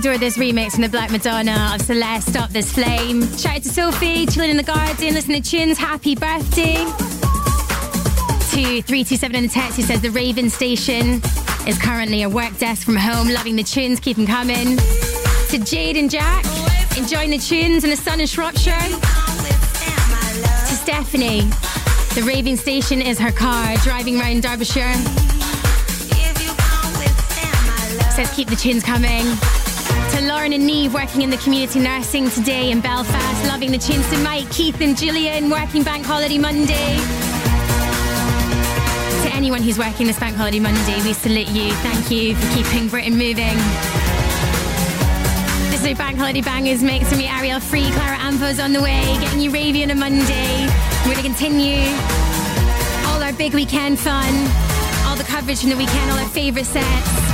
Absolutely 0.00 0.26
this 0.26 0.38
remix 0.38 0.72
from 0.72 0.80
the 0.80 0.88
Black 0.88 1.10
Madonna 1.10 1.72
of 1.74 1.82
Celeste, 1.82 2.30
Stop 2.30 2.48
This 2.48 2.72
Flame. 2.72 3.20
Shout 3.36 3.56
out 3.56 3.62
to 3.64 3.68
Sophie, 3.68 4.24
chilling 4.24 4.48
in 4.48 4.56
the 4.56 4.62
garden, 4.62 5.12
listening 5.12 5.42
to 5.42 5.50
tunes. 5.50 5.76
Happy 5.76 6.14
birthday. 6.14 6.76
To 6.76 8.80
327 8.80 9.36
in 9.36 9.42
the 9.42 9.48
text 9.50 9.76
who 9.76 9.82
says 9.82 10.00
the 10.00 10.10
Raven 10.10 10.48
Station 10.48 11.20
is 11.66 11.78
currently 11.78 12.22
a 12.22 12.30
work 12.30 12.56
desk 12.56 12.86
from 12.86 12.96
home, 12.96 13.28
loving 13.28 13.56
the 13.56 13.62
tunes, 13.62 14.00
keep 14.00 14.16
them 14.16 14.26
coming. 14.26 14.78
To 15.50 15.58
Jade 15.58 15.98
and 15.98 16.10
Jack, 16.10 16.46
enjoying 16.96 17.28
the 17.28 17.36
tunes 17.36 17.84
in 17.84 17.90
the 17.90 17.96
sun 17.96 18.20
in 18.20 18.26
Shropshire. 18.26 18.72
To 18.72 20.76
Stephanie, 20.76 21.42
the 22.14 22.22
Raving 22.24 22.56
Station 22.56 23.02
is 23.02 23.18
her 23.18 23.32
car, 23.32 23.76
driving 23.84 24.18
around 24.18 24.44
Derbyshire. 24.44 24.94
Says 28.12 28.32
keep 28.34 28.48
the 28.48 28.56
tunes 28.56 28.82
coming. 28.82 29.26
Lauren 30.26 30.52
and 30.52 30.66
Neve 30.66 30.92
working 30.92 31.22
in 31.22 31.30
the 31.30 31.36
community 31.38 31.78
nursing 31.78 32.30
today 32.30 32.70
in 32.70 32.80
Belfast, 32.80 33.46
loving 33.46 33.70
the 33.70 33.78
tunes 33.78 34.08
to 34.10 34.18
Mike, 34.18 34.50
Keith, 34.50 34.80
and 34.80 34.96
Gillian 34.96 35.48
working 35.48 35.82
Bank 35.82 36.04
Holiday 36.04 36.36
Monday. 36.36 36.96
To 39.22 39.34
anyone 39.34 39.62
who's 39.62 39.78
working 39.78 40.06
this 40.06 40.18
Bank 40.18 40.36
Holiday 40.36 40.58
Monday, 40.58 41.00
we 41.02 41.12
salute 41.12 41.48
you. 41.48 41.72
Thank 41.76 42.10
you 42.10 42.34
for 42.34 42.56
keeping 42.56 42.88
Britain 42.88 43.12
moving. 43.12 43.56
This 45.70 45.84
is 45.84 45.96
Bank 45.96 46.18
Holiday 46.18 46.42
Bangers 46.42 46.80
from 46.80 47.18
me, 47.18 47.26
Arielle 47.26 47.62
Free. 47.62 47.90
Clara 47.92 48.16
Amfo's 48.18 48.58
on 48.58 48.72
the 48.72 48.82
way, 48.82 49.16
getting 49.20 49.40
you 49.40 49.50
ravey 49.50 49.84
on 49.84 49.90
a 49.90 49.94
Monday. 49.94 50.66
We're 51.06 51.14
going 51.14 51.16
to 51.16 51.22
continue 51.22 51.86
all 53.06 53.22
our 53.22 53.32
big 53.32 53.54
weekend 53.54 53.98
fun, 53.98 54.34
all 55.06 55.16
the 55.16 55.24
coverage 55.24 55.60
from 55.60 55.70
the 55.70 55.76
weekend, 55.76 56.10
all 56.10 56.18
our 56.18 56.28
favourite 56.28 56.66
sets 56.66 57.29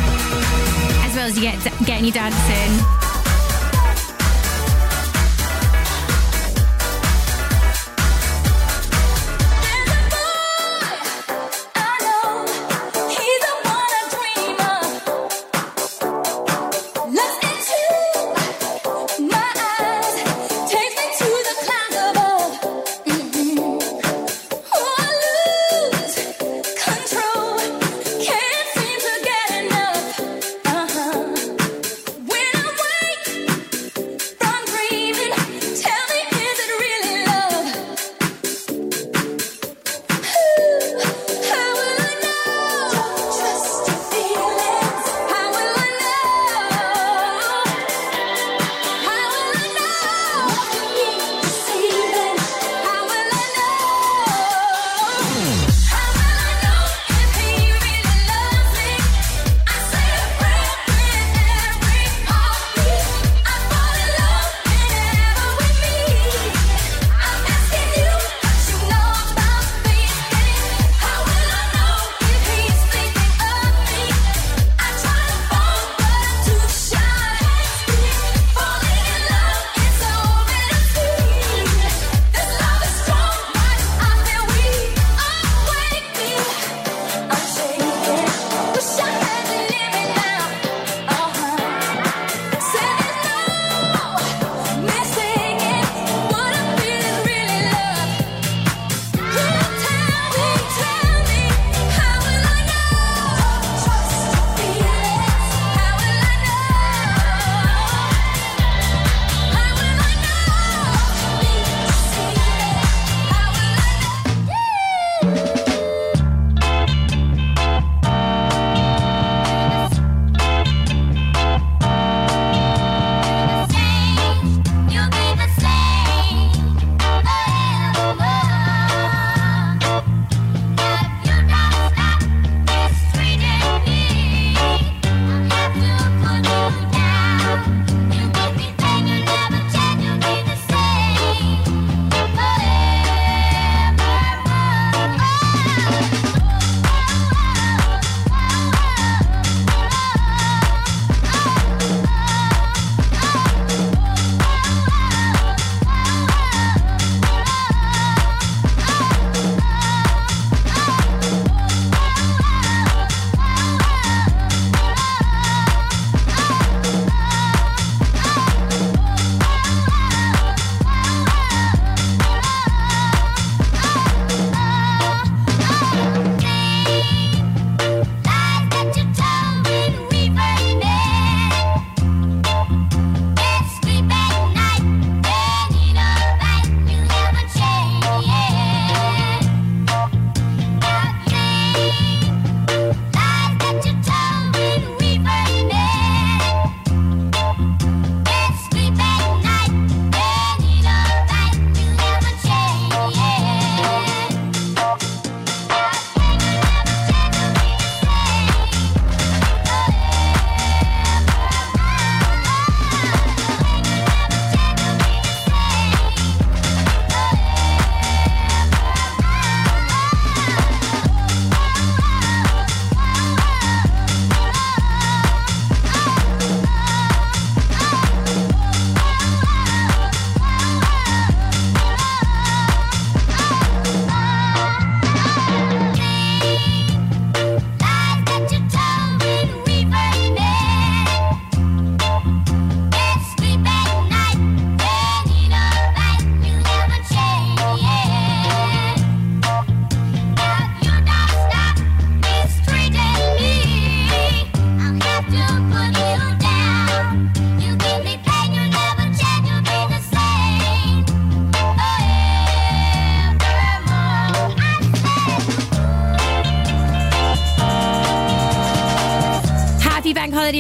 as 1.19 1.37
you 1.37 1.43
get 1.43 1.63
getting 1.87 2.05
you 2.05 2.13
dancing. 2.13 2.96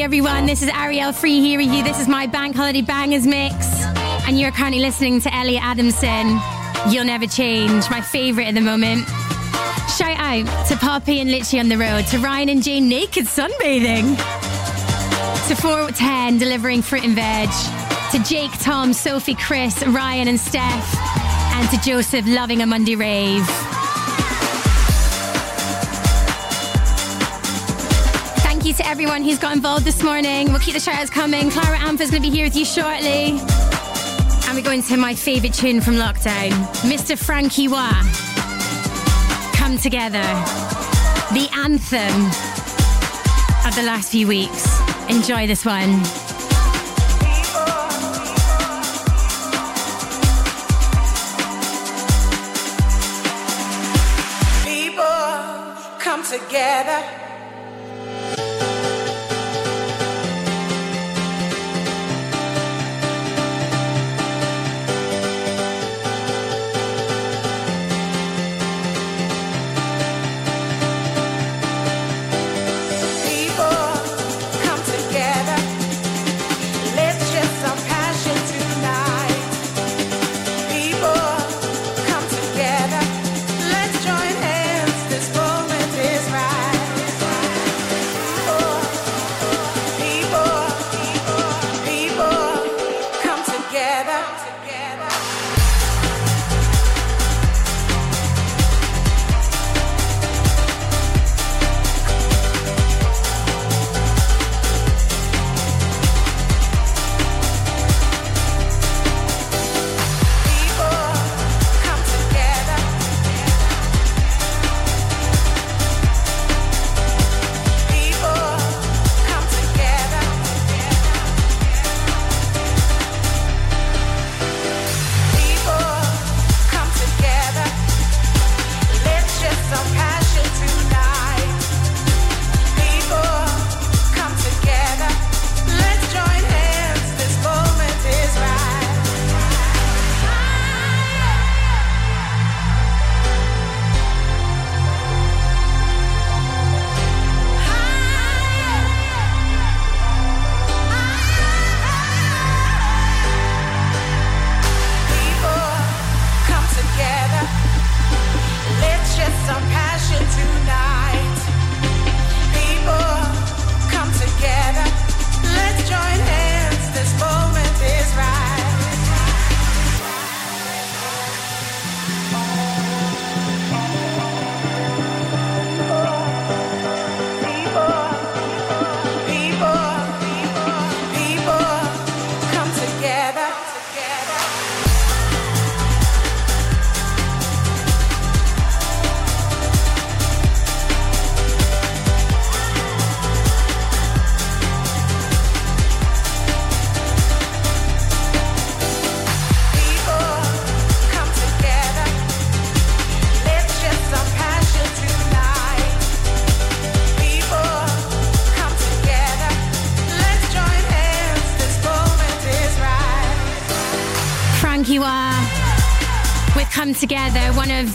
Everyone. 0.07 0.47
This 0.47 0.63
is 0.63 0.69
Arielle 0.69 1.13
Free 1.13 1.41
here 1.41 1.59
with 1.59 1.75
you. 1.75 1.83
This 1.83 1.99
is 1.99 2.07
my 2.07 2.29
bank 2.29 2.55
holiday 2.55 2.81
bangers 2.81 3.27
mix. 3.27 3.83
And 4.29 4.39
you're 4.39 4.53
currently 4.53 4.79
listening 4.79 5.21
to 5.23 5.35
Elliot 5.35 5.65
Adamson. 5.65 6.39
You'll 6.89 7.07
never 7.07 7.27
change. 7.27 7.91
My 7.91 8.01
favourite 8.01 8.47
at 8.47 8.55
the 8.55 8.61
moment. 8.61 9.05
Shout 9.99 10.17
out 10.17 10.69
to 10.69 10.77
Poppy 10.77 11.19
and 11.19 11.29
Litchi 11.29 11.59
on 11.59 11.69
the 11.69 11.77
road, 11.77 12.07
to 12.13 12.21
Ryan 12.21 12.51
and 12.51 12.63
Jane 12.63 12.89
naked 12.89 13.25
sunbathing, 13.25 14.17
to 15.49 15.57
410 15.57 16.39
delivering 16.39 16.83
fruit 16.83 17.03
and 17.03 17.17
veg, 17.17 17.49
to 18.13 18.23
Jake, 18.23 18.57
Tom, 18.61 18.93
Sophie, 18.93 19.35
Chris, 19.35 19.85
Ryan, 19.85 20.29
and 20.29 20.39
Steph, 20.39 20.97
and 21.55 21.69
to 21.71 21.81
Joseph 21.85 22.25
loving 22.29 22.63
a 22.63 22.67
Monday 22.67 22.95
rave. 22.95 23.45
To 28.87 28.93
everyone 28.93 29.25
who's 29.25 29.39
got 29.41 29.53
involved 29.53 29.85
this 29.85 30.01
morning. 30.05 30.49
We'll 30.51 30.61
keep 30.61 30.75
the 30.75 30.81
shout 30.81 30.95
outs 30.95 31.11
coming. 31.11 31.51
Clara 31.51 31.77
Amfo's 31.77 32.09
going 32.09 32.23
to 32.23 32.31
be 32.31 32.35
here 32.35 32.47
with 32.47 32.55
you 32.55 32.65
shortly. 32.65 33.37
And 34.47 34.55
we 34.55 34.63
go 34.63 34.71
into 34.71 34.97
my 34.97 35.13
favourite 35.13 35.55
tune 35.55 35.81
from 35.81 35.95
lockdown 35.95 36.53
Mr. 36.83 37.19
Frankie 37.19 37.67
Wah. 37.67 37.91
Come 39.55 39.77
together. 39.77 40.23
The 41.33 41.49
anthem 41.57 42.27
of 43.67 43.75
the 43.75 43.83
last 43.83 44.13
few 44.13 44.29
weeks. 44.29 44.81
Enjoy 45.11 45.49
this 45.49 45.65
one. 45.65 46.26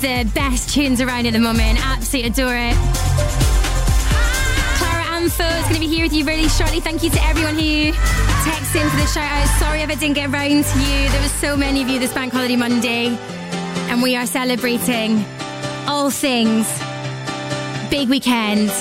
The 0.02 0.28
best 0.34 0.74
tunes 0.74 1.00
around 1.00 1.28
at 1.28 1.34
the 1.34 1.40
moment. 1.40 1.78
Absolutely 1.80 2.32
adore 2.32 2.56
it. 2.56 2.76
Clara 4.78 5.04
Amfo 5.14 5.60
is 5.60 5.64
going 5.66 5.76
to 5.76 5.80
be 5.80 5.88
here 5.88 6.04
with 6.04 6.12
you 6.12 6.26
really 6.26 6.50
shortly. 6.50 6.80
Thank 6.80 7.04
you 7.04 7.12
to 7.12 7.24
everyone 7.24 7.54
who 7.54 7.92
texted 7.92 8.82
in 8.82 8.90
for 8.90 8.98
the 8.98 9.06
shout 9.06 9.32
out. 9.32 9.48
Sorry 9.60 9.82
if 9.82 9.92
I 9.92 9.94
didn't 9.94 10.16
get 10.16 10.32
around 10.32 10.66
to 10.66 10.80
you. 10.80 11.10
There 11.10 11.22
was 11.22 11.32
so 11.34 11.56
many 11.56 11.84
of 11.84 11.88
you 11.88 12.00
this 12.00 12.12
Bank 12.16 12.34
Holiday 12.34 12.56
Monday, 12.56 13.10
and 13.90 14.02
we 14.02 14.16
are 14.16 14.26
celebrating 14.26 15.24
all 15.88 16.10
things 16.10 16.68
big 17.92 18.10
weekend. 18.10 18.72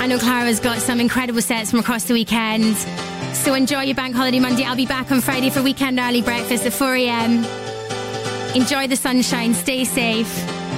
I 0.00 0.06
know 0.06 0.18
Clara's 0.18 0.58
got 0.58 0.78
some 0.78 1.00
incredible 1.00 1.42
sets 1.42 1.70
from 1.70 1.80
across 1.80 2.04
the 2.04 2.14
weekend. 2.14 2.76
So 3.34 3.52
enjoy 3.52 3.82
your 3.82 3.94
Bank 3.94 4.16
Holiday 4.16 4.40
Monday. 4.40 4.64
I'll 4.64 4.74
be 4.74 4.86
back 4.86 5.12
on 5.12 5.20
Friday 5.20 5.50
for 5.50 5.62
weekend 5.62 5.98
early 5.98 6.22
breakfast 6.22 6.64
at 6.64 6.72
4 6.72 6.94
a.m. 6.94 7.65
Enjoy 8.56 8.86
the 8.86 8.96
sunshine. 8.96 9.52
Stay 9.52 9.84
safe. 9.84 10.55